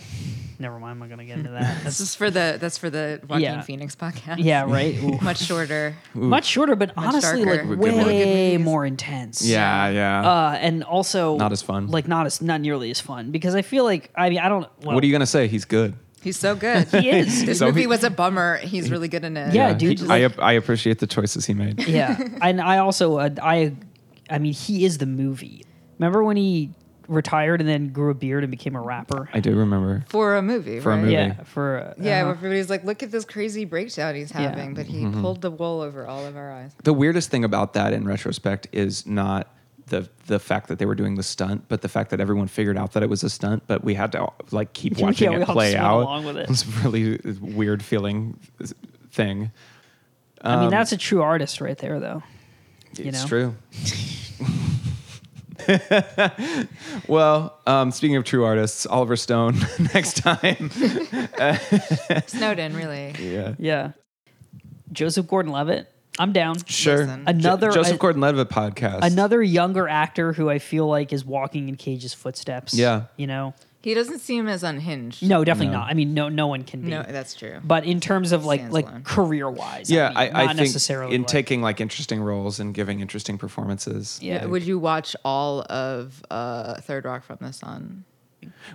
never 0.60 0.80
mind 0.80 0.92
i'm 0.92 1.00
not 1.00 1.10
gonna 1.10 1.26
get 1.26 1.38
into 1.38 1.50
that 1.60 1.84
This 1.84 2.00
is 2.00 2.16
for 2.16 2.30
the 2.32 2.58
that's 2.60 2.78
for 2.78 2.90
the 2.90 3.20
Joaquin 3.28 3.42
Yeah. 3.44 3.62
Phoenix 3.62 3.96
podcast. 3.96 4.38
yeah 4.40 4.64
right 4.64 4.96
Ooh. 5.04 5.18
much 5.22 5.40
shorter. 5.40 5.96
much 6.14 6.46
shorter 6.46 6.76
but 6.76 6.96
Much 6.96 7.06
honestly 7.06 7.44
darker. 7.46 7.64
like 7.66 7.80
Good 7.80 7.80
way 7.80 7.96
one. 7.96 8.06
Good 8.08 8.62
more 8.62 8.86
intense 8.86 9.42
Yeah, 9.46 9.90
yeah. 9.90 10.22
uh 10.30 10.58
and 10.60 10.84
also 10.84 11.38
Not 11.38 11.52
as 11.52 11.62
fun. 11.62 11.88
like 11.88 12.08
not 12.08 12.26
as 12.26 12.42
not 12.42 12.62
nearly 12.62 12.92
as 12.92 13.00
fun 13.00 13.32
because 13.32 13.56
i 13.56 13.62
feel 13.62 13.84
like 13.84 14.12
i 14.16 14.30
mean 14.30 14.40
i 14.40 14.50
don't 14.50 14.68
well, 14.84 14.96
what 14.96 15.04
are 15.04 15.08
you 15.08 15.14
gonna 15.14 15.26
say? 15.26 15.48
He's 15.48 15.66
good. 15.66 15.96
He's 16.22 16.40
so 16.40 16.56
good. 16.56 16.88
he 16.92 17.10
is 17.12 17.46
This 17.46 17.60
So 17.60 17.68
movie 17.68 17.82
he- 17.82 17.88
was 17.88 18.04
a 18.04 18.10
bummer. 18.10 18.58
He's 18.58 18.90
really 18.90 19.08
good 19.08 19.24
in 19.24 19.38
it. 19.38 19.54
Yeah, 19.54 19.74
dude, 19.76 20.00
he- 20.00 20.06
like- 20.08 20.22
I 20.22 20.24
ap- 20.26 20.40
I 20.40 20.52
appreciate 20.54 20.98
the 20.98 21.06
choices 21.06 21.46
he 21.46 21.54
made. 21.54 21.88
yeah 21.88 22.18
and 22.42 22.60
i 22.62 22.78
also 22.80 23.18
uh, 23.20 23.30
i 23.44 23.74
i 24.30 24.40
mean 24.40 24.54
he 24.54 24.86
is 24.86 24.98
the 24.98 25.06
movie 25.06 25.64
remember 26.00 26.24
when 26.24 26.36
he 26.38 26.72
retired 27.08 27.62
and 27.62 27.70
then 27.70 27.90
grew 27.90 28.10
a 28.10 28.14
beard 28.14 28.44
and 28.44 28.52
became 28.52 28.76
a 28.76 28.82
rapper. 28.82 29.30
I 29.34 29.40
do 29.40 29.56
remember. 29.56 30.06
For 30.10 30.36
a 30.36 30.42
movie, 30.42 30.80
For 30.80 30.92
a 30.92 30.96
right? 30.96 31.02
movie. 31.02 31.14
Yeah, 31.14 31.44
for 31.44 31.80
uh, 31.80 31.94
Yeah, 32.04 32.26
uh, 32.26 32.30
everybody's 32.32 32.70
like, 32.70 32.84
look 32.84 33.04
at 33.04 33.12
this 33.12 33.26
crazy 33.26 33.66
breakdown 33.66 34.16
he's 34.16 34.32
Yeah. 34.32 34.42
having, 34.50 34.74
but 34.74 34.86
he 34.86 35.04
Mm-hmm. 35.04 35.22
pulled 35.22 35.42
the 35.42 35.52
wool 35.52 35.82
over 35.82 36.06
all 36.08 36.26
of 36.26 36.36
our 36.38 36.52
eyes. 36.52 36.72
The 36.84 36.94
weirdest 36.94 37.30
thing 37.30 37.44
about 37.44 37.74
that 37.74 37.94
in 37.94 38.06
retrospect 38.08 38.68
is 38.72 39.06
not 39.06 39.48
the 39.88 40.10
the 40.26 40.40
fact 40.40 40.68
that 40.70 40.80
they 40.80 40.86
were 40.88 40.96
doing 40.96 41.14
the 41.14 41.22
stunt, 41.22 41.66
but 41.68 41.84
the 41.84 41.88
fact 41.90 42.10
that 42.10 42.20
everyone 42.20 42.48
figured 42.48 42.76
out 42.76 42.94
that 42.94 43.04
it 43.04 43.10
was 43.10 43.24
a 43.24 43.30
stunt, 43.30 43.62
but 43.68 43.84
we 43.84 43.94
had 43.94 44.12
to 44.14 44.28
like 44.52 44.74
keep 44.74 44.98
Yeah, 44.98 45.06
watching 45.06 45.30
we 45.30 45.36
it 45.36 45.48
all 45.48 45.54
play 45.54 45.74
just 45.74 45.84
went 45.84 45.86
out. 45.94 46.02
along 46.02 46.26
with 46.26 46.38
it. 46.38 46.44
It 46.46 46.50
was 46.50 46.64
a 46.64 46.90
really 46.90 47.20
weird 47.40 47.84
feeling 47.84 48.40
thing. 49.12 49.52
I 50.42 50.60
mean, 50.62 50.70
that's 50.72 50.92
a 50.92 50.98
true 50.98 51.22
artist 51.22 51.62
right 51.62 51.78
there, 51.78 52.00
though. 52.00 52.24
You 52.98 53.06
it's 53.06 53.22
know? 53.22 53.28
true. 53.28 53.56
well, 57.08 57.60
um, 57.66 57.92
speaking 57.92 58.16
of 58.18 58.24
true 58.24 58.44
artists, 58.46 58.86
Oliver 58.86 59.16
Stone 59.16 59.58
next 59.94 60.18
time. 60.18 60.70
Snowden, 62.28 62.76
really. 62.76 63.14
yeah. 63.20 63.56
Yeah. 63.58 63.92
Joseph 64.92 65.28
Gordon-Levitt. 65.28 65.92
I'm 66.18 66.32
down. 66.32 66.56
Sure. 66.66 66.98
Listen. 67.00 67.24
Another- 67.28 67.68
Jo- 67.70 67.76
Joseph 67.76 68.00
Gordon-Levitt 68.00 68.50
podcast. 68.50 69.00
Another 69.04 69.42
younger 69.42 69.88
actor 69.88 70.32
who 70.34 70.50
I 70.50 70.60
feel 70.60 70.88
like 70.88 71.12
is 71.12 71.26
walking 71.26 71.68
in 71.70 71.76
Cage's 71.76 72.14
footsteps. 72.14 72.74
Yeah. 72.74 73.04
You 73.18 73.28
know? 73.28 73.54
He 73.86 73.94
doesn't 73.94 74.18
seem 74.18 74.48
as 74.48 74.64
unhinged. 74.64 75.22
No, 75.22 75.44
definitely 75.44 75.72
No. 75.74 75.82
not. 75.82 75.92
I 75.92 75.94
mean, 75.94 76.16
no, 76.16 76.28
no 76.28 76.48
one 76.48 76.64
can 76.64 76.82
be. 76.82 76.90
No, 76.90 77.04
that's 77.04 77.36
true. 77.36 77.60
but 77.64 77.86
in 77.86 78.00
terms 78.00 78.32
of 78.32 78.44
like 78.44 78.62
Stands 78.62 78.74
like 78.74 79.04
career 79.04 79.48
wise, 79.48 79.92
Yeah, 79.92 80.12
I, 80.16 80.24
I, 80.24 80.26
mean, 80.26 80.36
I, 80.36 80.46
not 80.48 80.56
think 80.56 80.60
necessarily 80.70 81.14
in 81.14 81.22
like- 81.22 81.28
taking 81.28 81.62
like 81.62 81.80
interesting 81.80 82.20
roles 82.24 82.60
and 82.60 82.74
giving 82.74 83.00
interesting 83.00 83.38
performances. 83.38 84.18
Yeah. 84.24 84.46
Would 84.46 84.64
you 84.64 84.80
watch 84.80 85.16
all 85.24 85.62
of 85.70 86.24
uh, 86.32 86.82
Third 86.82 87.06
Rock 87.06 87.24
from 87.24 87.38
the 87.42 87.54
Sun? 87.54 88.06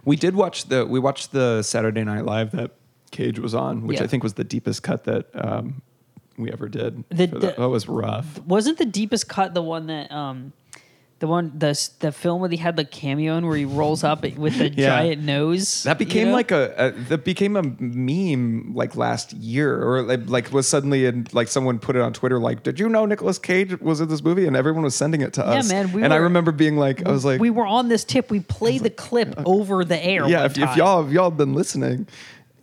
We 0.04 0.14
did 0.14 0.36
watch 0.36 0.66
the 0.68 0.86
we 0.86 1.00
watched 1.00 1.32
the 1.32 1.62
Saturday 1.64 2.04
Night 2.04 2.24
Live 2.24 2.52
that 2.52 2.70
Cage 3.10 3.40
was 3.40 3.52
on, 3.52 3.88
which 3.88 3.98
Yeah. 3.98 4.04
I 4.04 4.06
think 4.06 4.22
was 4.22 4.34
the 4.34 4.44
deepest 4.44 4.84
cut 4.84 5.02
that 5.04 5.26
um, 5.34 5.82
we 6.38 6.52
ever 6.52 6.68
did. 6.68 7.02
The- 7.08 7.26
for 7.26 7.38
that. 7.40 7.56
the- 7.56 7.62
that 7.62 7.68
was 7.68 7.88
rough. 7.88 8.40
wasn't 8.46 8.78
the 8.78 8.86
deepest 8.86 9.28
cut 9.28 9.54
the 9.54 9.62
one 9.62 9.88
that 9.88 10.12
um 10.12 10.52
the 11.20 11.26
one 11.26 11.52
the 11.56 11.88
the 12.00 12.10
film 12.12 12.40
where 12.40 12.50
he 12.50 12.56
had 12.56 12.76
the 12.76 12.84
cameo 12.84 13.36
in 13.36 13.46
where 13.46 13.56
he 13.56 13.64
rolls 13.66 14.02
up 14.02 14.22
with 14.22 14.58
the 14.58 14.70
Yeah. 14.76 14.86
giant 14.88 15.22
nose 15.22 15.82
That 15.84 16.00
you 16.00 16.06
became 16.06 16.28
know? 16.28 16.32
like 16.34 16.50
a, 16.50 16.74
a 16.78 16.90
that 17.10 17.24
became 17.24 17.56
a 17.56 17.62
meme 17.62 18.72
like 18.74 18.96
last 18.96 19.32
year, 19.34 19.82
or 19.82 20.02
like, 20.02 20.20
like 20.26 20.52
was 20.52 20.66
suddenly 20.66 21.06
in 21.06 21.26
like 21.32 21.48
someone 21.48 21.78
put 21.78 21.94
it 21.96 22.02
on 22.02 22.12
Twitter 22.12 22.38
like, 22.40 22.62
did 22.62 22.80
you 22.80 22.88
know 22.88 23.04
Nicolas 23.06 23.38
Cage 23.38 23.78
was 23.80 24.00
in 24.00 24.08
this 24.08 24.22
movie? 24.22 24.46
And 24.46 24.56
everyone 24.56 24.82
was 24.82 24.94
sending 24.94 25.20
it 25.20 25.32
to 25.34 25.42
Yeah, 25.42 25.58
us. 25.58 25.68
man, 25.68 25.92
we 25.92 26.02
and 26.02 26.12
I 26.12 26.16
were- 26.18 26.24
remember 26.24 26.52
being 26.52 26.76
like, 26.76 27.06
I 27.06 27.10
was 27.10 27.24
like, 27.24 27.40
we 27.40 27.50
were 27.50 27.66
on 27.66 27.88
this 27.88 28.04
tip. 28.04 28.30
We 28.30 28.40
played 28.40 28.82
the 28.82 28.90
clip 28.90 29.38
uh, 29.38 29.42
over 29.46 29.84
the 29.84 30.02
air. 30.02 30.26
yeah, 30.28 30.38
one 30.38 30.46
if, 30.46 30.58
if 30.58 30.64
time. 30.64 30.78
y'all 30.78 31.06
if 31.06 31.12
y'all 31.12 31.30
been 31.30 31.52
listening, 31.54 32.06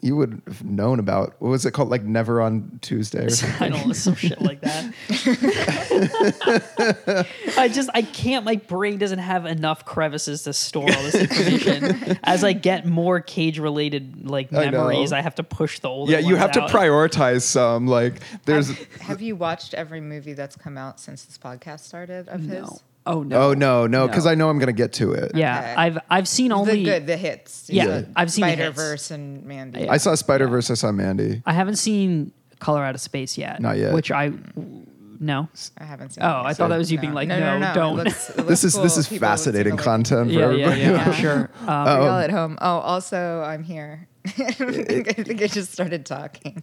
you 0.02 0.15
would 0.15 0.41
have 0.45 0.64
known 0.64 0.99
about 0.99 1.36
what 1.40 1.49
was 1.49 1.65
it 1.65 1.72
called, 1.72 1.90
like 1.90 2.03
Never 2.03 2.41
on 2.41 2.80
Tuesday 2.82 3.26
or 3.26 3.30
something. 3.30 3.61
I 3.61 3.69
don't 3.69 3.88
know, 3.88 3.94
some 3.94 4.15
shit 4.15 4.41
like 4.41 4.61
that. 4.61 4.94
I 7.57 7.68
just 7.68 7.90
I 7.94 8.02
can't. 8.02 8.45
My 8.45 8.56
brain 8.56 8.98
doesn't 8.98 9.19
have 9.19 9.45
enough 9.45 9.86
crevices 9.86 10.44
to 10.44 10.53
store 10.53 10.84
all 10.84 11.03
this 11.03 11.15
information. 11.15 12.18
As 12.24 12.44
I 12.44 12.53
get 12.53 12.86
more 12.86 13.19
cage 13.19 13.60
related 13.60 14.30
like 14.30 14.52
memories, 14.52 15.11
I, 15.11 15.22
have 15.22 15.36
to 15.36 15.44
push 15.44 15.80
the 15.80 15.90
older. 15.90 16.11
Yeah, 16.11 16.19
you 16.19 16.36
ones 16.36 16.40
have 16.40 16.52
to 16.53 16.61
prioritize 16.61 17.41
some. 17.41 17.88
Like 17.88 18.22
there's 18.45 18.69
Have, 18.69 19.02
have 19.02 19.22
you 19.22 19.36
watched 19.36 19.74
every 19.74 20.02
movie 20.02 20.34
that's 20.34 20.56
come 20.56 20.78
out 20.78 20.99
since 20.99 21.26
this 21.26 21.38
podcast 21.38 21.82
started 21.82 22.30
of 22.30 22.41
his? 22.41 22.84
No. 23.08 23.14
Oh 23.14 23.24
no. 23.24 23.42
Oh 23.50 23.54
no, 23.54 23.88
no, 23.88 24.08
because 24.08 24.26
No. 24.26 24.32
I 24.32 24.36
know 24.36 24.50
I'm 24.50 24.60
gonna 24.60 24.74
get 24.74 24.94
to 24.94 25.14
it. 25.14 25.32
Yeah, 25.36 25.60
Okay. 25.60 25.74
I've 25.76 25.98
I've 26.10 26.28
seen 26.28 26.52
only. 26.52 26.76
the 26.78 26.84
good, 26.84 27.08
the 27.08 27.18
hits. 27.18 27.70
Yeah, 27.70 27.86
The 27.86 28.08
I've 28.16 28.32
seen 28.32 28.42
the 28.44 28.48
hits. 28.50 28.60
Spider 28.60 28.72
Verse 28.72 29.12
and 29.12 29.46
Mandy. 29.46 29.82
Yeah. 29.82 29.92
I 29.92 29.98
saw 29.98 30.14
Spider 30.16 30.48
Verse. 30.48 30.70
I 30.70 30.74
saw 30.76 30.92
Mandy. 30.92 31.42
I 31.46 31.54
haven't 31.54 31.78
seen 31.78 32.32
Color 32.60 32.84
Out 32.84 32.96
of 32.96 33.02
Space 33.02 33.38
yet. 33.38 33.62
Not 33.62 33.78
yet. 33.78 33.94
Which 33.94 34.12
I 34.12 34.32
no. 35.20 35.48
I 35.78 35.84
haven't 35.84 36.12
seen. 36.14 36.24
Oh, 36.24 36.42
it. 36.42 36.46
I 36.46 36.54
thought 36.54 36.70
that 36.70 36.78
was 36.78 36.92
you 36.92 37.00
being 37.00 37.14
like, 37.14 37.28
no, 37.28 37.40
no, 37.40 37.58
no, 37.58 37.74
don't. 37.74 38.00
It 38.00 38.04
looks- 38.06 38.28
This 38.36 38.38
looks 38.38 38.64
is 38.66 38.74
this 38.82 38.98
is 38.98 39.08
People 39.08 39.10
would 39.10 39.10
take 39.10 39.18
a 39.18 39.20
fascinating 39.20 39.78
content 39.78 40.28
for 40.28 40.34
Yeah, 40.34 40.40
yeah, 40.52 40.66
everybody. 40.68 40.82
yeah, 40.82 41.04
for 41.04 41.10
Yeah. 41.10 41.16
sure. 41.16 41.50
Um, 41.62 41.66
For 41.66 42.04
y'all 42.04 42.20
at 42.20 42.30
home. 42.32 42.58
Oh, 42.62 42.78
also, 42.80 43.42
I'm 43.42 43.64
here. 43.64 44.08
I 44.26 44.32
think 44.52 45.42
I 45.42 45.48
just 45.48 45.72
started 45.72 46.06
talking. 46.06 46.62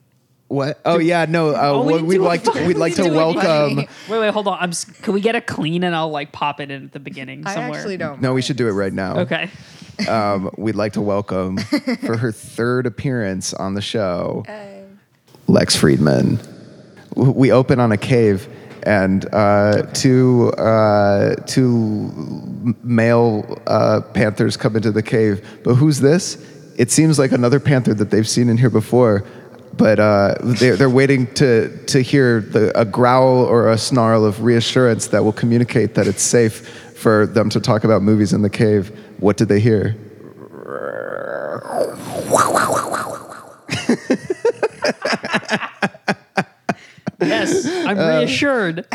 What? 0.49 0.79
Oh 0.85 0.99
yeah, 0.99 1.25
no. 1.29 1.51
Uh, 1.51 1.61
Oh, 1.63 1.83
we 1.85 2.03
we'd 2.03 2.19
like 2.19 2.45
to, 2.45 2.67
we'd 2.67 2.77
like 2.77 2.95
to 2.97 3.09
welcome. 3.09 3.43
funny. 3.43 3.89
wait, 4.09 4.19
wait, 4.21 4.31
hold 4.33 4.47
on. 4.47 4.59
I'm. 4.61 4.71
s- 4.71 4.85
Can 4.85 5.15
we 5.15 5.21
get 5.21 5.35
a 5.35 5.41
clean 5.41 5.83
and 5.85 5.97
I'll 5.97 6.11
like 6.11 6.33
pop 6.33 6.61
it 6.61 6.71
in 6.71 6.85
at 6.85 6.93
the 6.93 7.01
beginning 7.01 7.47
I 7.47 7.55
somewhere? 7.55 7.79
actually 7.79 7.97
don't. 7.97 8.21
No, 8.21 8.35
we 8.35 8.43
should 8.43 8.57
do 8.57 8.69
it 8.69 8.73
right 8.73 8.93
now. 8.93 9.21
Okay. 9.21 9.51
Um, 10.09 10.51
we'd 10.59 10.75
like 10.75 10.93
to 10.95 11.01
welcome 11.01 11.57
for 12.05 12.17
her 12.17 12.31
third 12.33 12.85
appearance 12.87 13.55
on 13.55 13.75
the 13.75 13.81
show, 13.83 14.45
Lex 15.47 15.77
Friedman. 15.77 16.39
W- 17.15 17.33
We 17.33 17.51
open 17.53 17.81
on 17.81 17.91
a 17.93 17.97
cave, 17.97 18.49
and 18.83 19.25
uh, 19.33 19.83
two 19.95 20.49
uh, 20.59 21.37
two 21.47 22.11
m- 22.15 22.77
male 22.83 23.59
uh, 23.67 24.03
panthers 24.13 24.57
come 24.57 24.77
into 24.77 24.91
the 24.93 25.03
cave. 25.03 25.61
But 25.65 25.75
who's 25.77 26.01
this? 26.01 26.37
It 26.77 26.91
seems 26.91 27.19
like 27.19 27.31
another 27.33 27.61
panther 27.61 27.95
that 27.95 28.11
they've 28.11 28.29
seen 28.29 28.49
in 28.49 28.59
here 28.59 28.71
before. 28.71 29.25
But 29.77 29.99
uh, 29.99 30.35
they're, 30.43 30.77
they're 30.77 30.91
waiting 30.91 31.27
to, 31.35 31.77
to 31.87 32.01
hear 32.01 32.41
the, 32.41 32.79
a 32.79 32.85
growl 32.85 33.39
or 33.45 33.71
a 33.71 33.79
snarl 33.79 34.25
of 34.25 34.43
reassurance 34.43 35.09
that 35.09 35.25
will 35.25 35.33
communicate 35.33 35.95
that 35.95 36.07
it's 36.07 36.23
safe 36.23 36.69
for 36.97 37.27
them 37.27 37.49
to 37.51 37.61
talk 37.61 37.85
about 37.85 38.03
movies 38.03 38.33
in 38.33 38.43
the 38.43 38.51
cave. 38.51 38.91
What 39.19 39.37
did 39.37 39.49
they 39.49 39.61
hear? 39.61 39.97
Yes, 47.21 47.65
I'm 47.87 47.99
Uh, 47.99 48.19
reassured. 48.21 48.87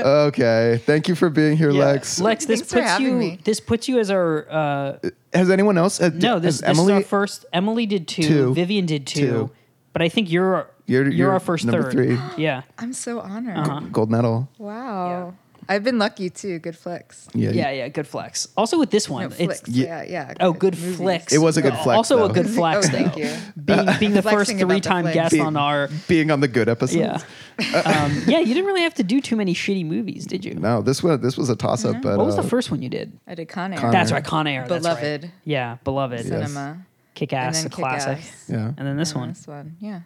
Okay, 0.00 0.80
thank 0.84 1.08
you 1.08 1.14
for 1.14 1.30
being 1.30 1.56
here, 1.56 1.70
Yeah. 1.70 1.84
Lex. 1.86 2.20
Lex, 2.20 2.44
this 2.46 2.60
Thanks 2.60 2.72
for 2.72 2.78
puts 2.80 2.90
having 2.90 3.06
you. 3.06 3.12
me. 3.14 3.38
This 3.44 3.60
puts 3.60 3.88
you 3.88 3.98
as 3.98 4.10
our. 4.10 4.46
Uh, 4.50 5.08
Has 5.32 5.50
anyone 5.50 5.78
else? 5.78 5.98
Has, 5.98 6.12
no, 6.14 6.38
this, 6.38 6.60
has 6.60 6.60
this 6.60 6.78
Emily. 6.78 6.92
is 6.94 6.96
our 6.98 7.02
first. 7.08 7.44
Emily 7.52 7.86
did 7.86 8.06
two. 8.08 8.22
Two. 8.22 8.54
Vivian 8.54 8.86
did 8.86 9.06
two. 9.06 9.20
Two. 9.20 9.50
But 9.92 10.02
I 10.02 10.08
think 10.08 10.30
you're 10.30 10.68
You're- 10.86 11.04
you're, 11.06 11.12
you're 11.12 11.32
our 11.32 11.40
first 11.40 11.64
number 11.64 11.84
third. 11.84 11.92
three. 11.92 12.18
Yeah. 12.36 12.62
I'm 12.78 12.92
so 12.92 13.20
honored. 13.20 13.56
Uh-huh. 13.56 13.80
gold 13.90 14.10
medal. 14.10 14.48
Wow. 14.58 15.34
I've 15.68 15.82
been 15.84 15.98
lucky 15.98 16.30
too. 16.30 16.58
Good 16.58 16.76
flex. 16.76 17.28
Yeah, 17.34 17.50
Yeah, 17.50 17.70
yeah, 17.70 17.88
good 17.88 18.06
flex. 18.06 18.48
Also 18.56 18.78
with 18.78 18.90
this 18.90 19.08
one, 19.08 19.22
No, 19.22 19.26
it's 19.28 19.36
flicks. 19.36 19.68
Yeah. 19.68 20.02
Yeah, 20.02 20.10
yeah. 20.30 20.34
oh, 20.40 20.52
good 20.52 20.74
movies. 20.78 20.96
flex. 20.96 21.32
It 21.32 21.38
was 21.38 21.56
a 21.56 21.62
good 21.62 21.74
flex, 21.74 21.96
Also 21.96 22.16
though. 22.18 22.24
a 22.26 22.32
good 22.32 22.48
flex. 22.48 22.86
Oh, 22.86 22.90
thank 22.90 23.14
though. 23.14 23.20
you. 23.20 23.36
Being 23.64 23.86
being 24.00 24.12
the 24.14 24.22
first 24.22 24.52
three-time 24.56 25.04
guest 25.12 25.32
Being- 25.32 25.44
on 25.44 25.56
our. 25.56 25.88
being 26.08 26.30
on 26.30 26.40
the 26.40 26.48
good 26.48 26.68
episode. 26.68 26.98
Yeah. 26.98 27.20
um, 27.84 28.22
yeah, 28.26 28.38
you 28.38 28.52
didn't 28.54 28.66
really 28.66 28.82
have 28.82 28.94
to 28.94 29.02
do 29.02 29.20
too 29.20 29.34
many 29.36 29.54
shitty 29.54 29.84
movies, 29.86 30.26
did 30.26 30.44
you? 30.44 30.54
No, 30.54 30.82
this 30.82 31.02
was 31.02 31.20
this 31.20 31.36
was 31.36 31.48
a 31.48 31.56
toss 31.56 31.84
up. 31.84 32.02
But 32.02 32.18
What 32.18 32.26
was 32.26 32.38
uh, 32.38 32.42
the 32.42 32.48
first 32.48 32.70
one 32.70 32.82
you 32.82 32.88
did? 32.88 33.18
I 33.26 33.34
did 33.34 33.48
Con 33.48 33.72
Air. 33.72 33.80
Con 33.80 33.90
That's 33.92 34.12
right, 34.12 34.24
Con 34.24 34.46
Air. 34.46 34.66
that's 34.68 34.84
right. 34.84 34.94
Beloved. 35.00 35.30
Yeah, 35.44 35.78
beloved. 35.84 36.18
Yes. 36.20 36.28
Cinema. 36.28 36.86
Kick 37.14 37.32
ass, 37.32 37.56
then 37.56 37.66
a 37.66 37.70
classic. 37.70 38.18
Kick-Ass. 38.18 38.44
Yeah. 38.50 38.72
And 38.76 38.86
then 38.86 38.98
this 38.98 39.12
And 39.12 39.20
one. 39.20 39.28
This 39.30 39.46
one. 39.46 39.76
Yeah. 39.80 40.00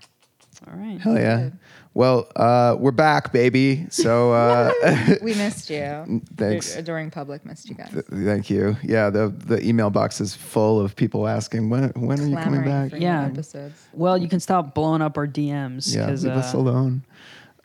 All 0.71 0.79
right. 0.79 1.01
Hell 1.01 1.19
yeah. 1.19 1.51
Well, 1.93 2.29
uh, 2.37 2.77
we're 2.79 2.93
back, 2.93 3.33
baby. 3.33 3.87
So 3.91 4.33
uh, 4.33 4.73
We 5.23 5.35
missed 5.35 5.71
you. 5.71 6.23
Thanks. 6.37 6.71
Your 6.71 6.79
Adoring 6.81 7.11
public 7.11 7.45
missed 7.45 7.69
you 7.69 7.75
guys. 7.75 7.91
thank 8.25 8.49
you. 8.49 8.77
Yeah, 8.85 9.11
the 9.11 9.29
the 9.29 9.61
email 9.67 9.91
box 9.91 10.21
is 10.21 10.35
full 10.35 10.81
of 10.81 10.95
people 10.95 11.27
asking 11.27 11.69
when 11.69 11.89
when 11.97 12.21
are 12.21 12.27
you 12.27 12.37
coming 12.37 12.63
back? 12.65 12.91
for 12.91 12.97
Yeah. 12.97 13.25
episodes. 13.27 13.75
Well, 13.93 14.17
you 14.17 14.29
can 14.29 14.39
stop 14.39 14.73
blowing 14.75 15.03
up 15.03 15.19
our 15.19 15.27
DMs. 15.27 15.93
Yeah, 15.95 16.07
'cause, 16.07 16.25
leave 16.25 16.35
us 16.35 16.55
uh, 16.55 16.59
alone. 16.59 17.03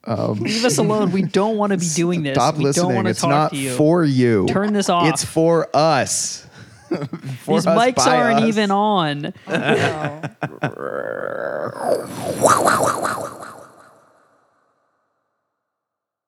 Leave 0.07 0.65
us 0.65 0.77
alone. 0.79 1.11
We 1.11 1.21
don't 1.23 1.57
want 1.57 1.71
to 1.73 1.77
be 1.77 1.87
doing 1.95 2.23
this. 2.23 2.33
Stop 2.35 2.57
we 2.57 2.63
don't 2.71 2.87
listening. 2.89 3.05
It's 3.07 3.21
talk 3.21 3.29
not 3.29 3.51
to 3.51 3.57
you. 3.57 3.75
for 3.75 4.03
you. 4.03 4.47
Turn 4.47 4.73
this 4.73 4.89
off. 4.89 5.07
It's 5.07 5.23
for 5.23 5.69
us. 5.75 6.47
For 6.89 7.57
These 7.59 7.67
us, 7.67 7.77
mics 7.77 8.05
aren't 8.05 8.41
us. 8.41 8.47
even 8.47 8.69
on. 8.71 9.33
Oh, 9.47 10.21
no. 10.61 10.71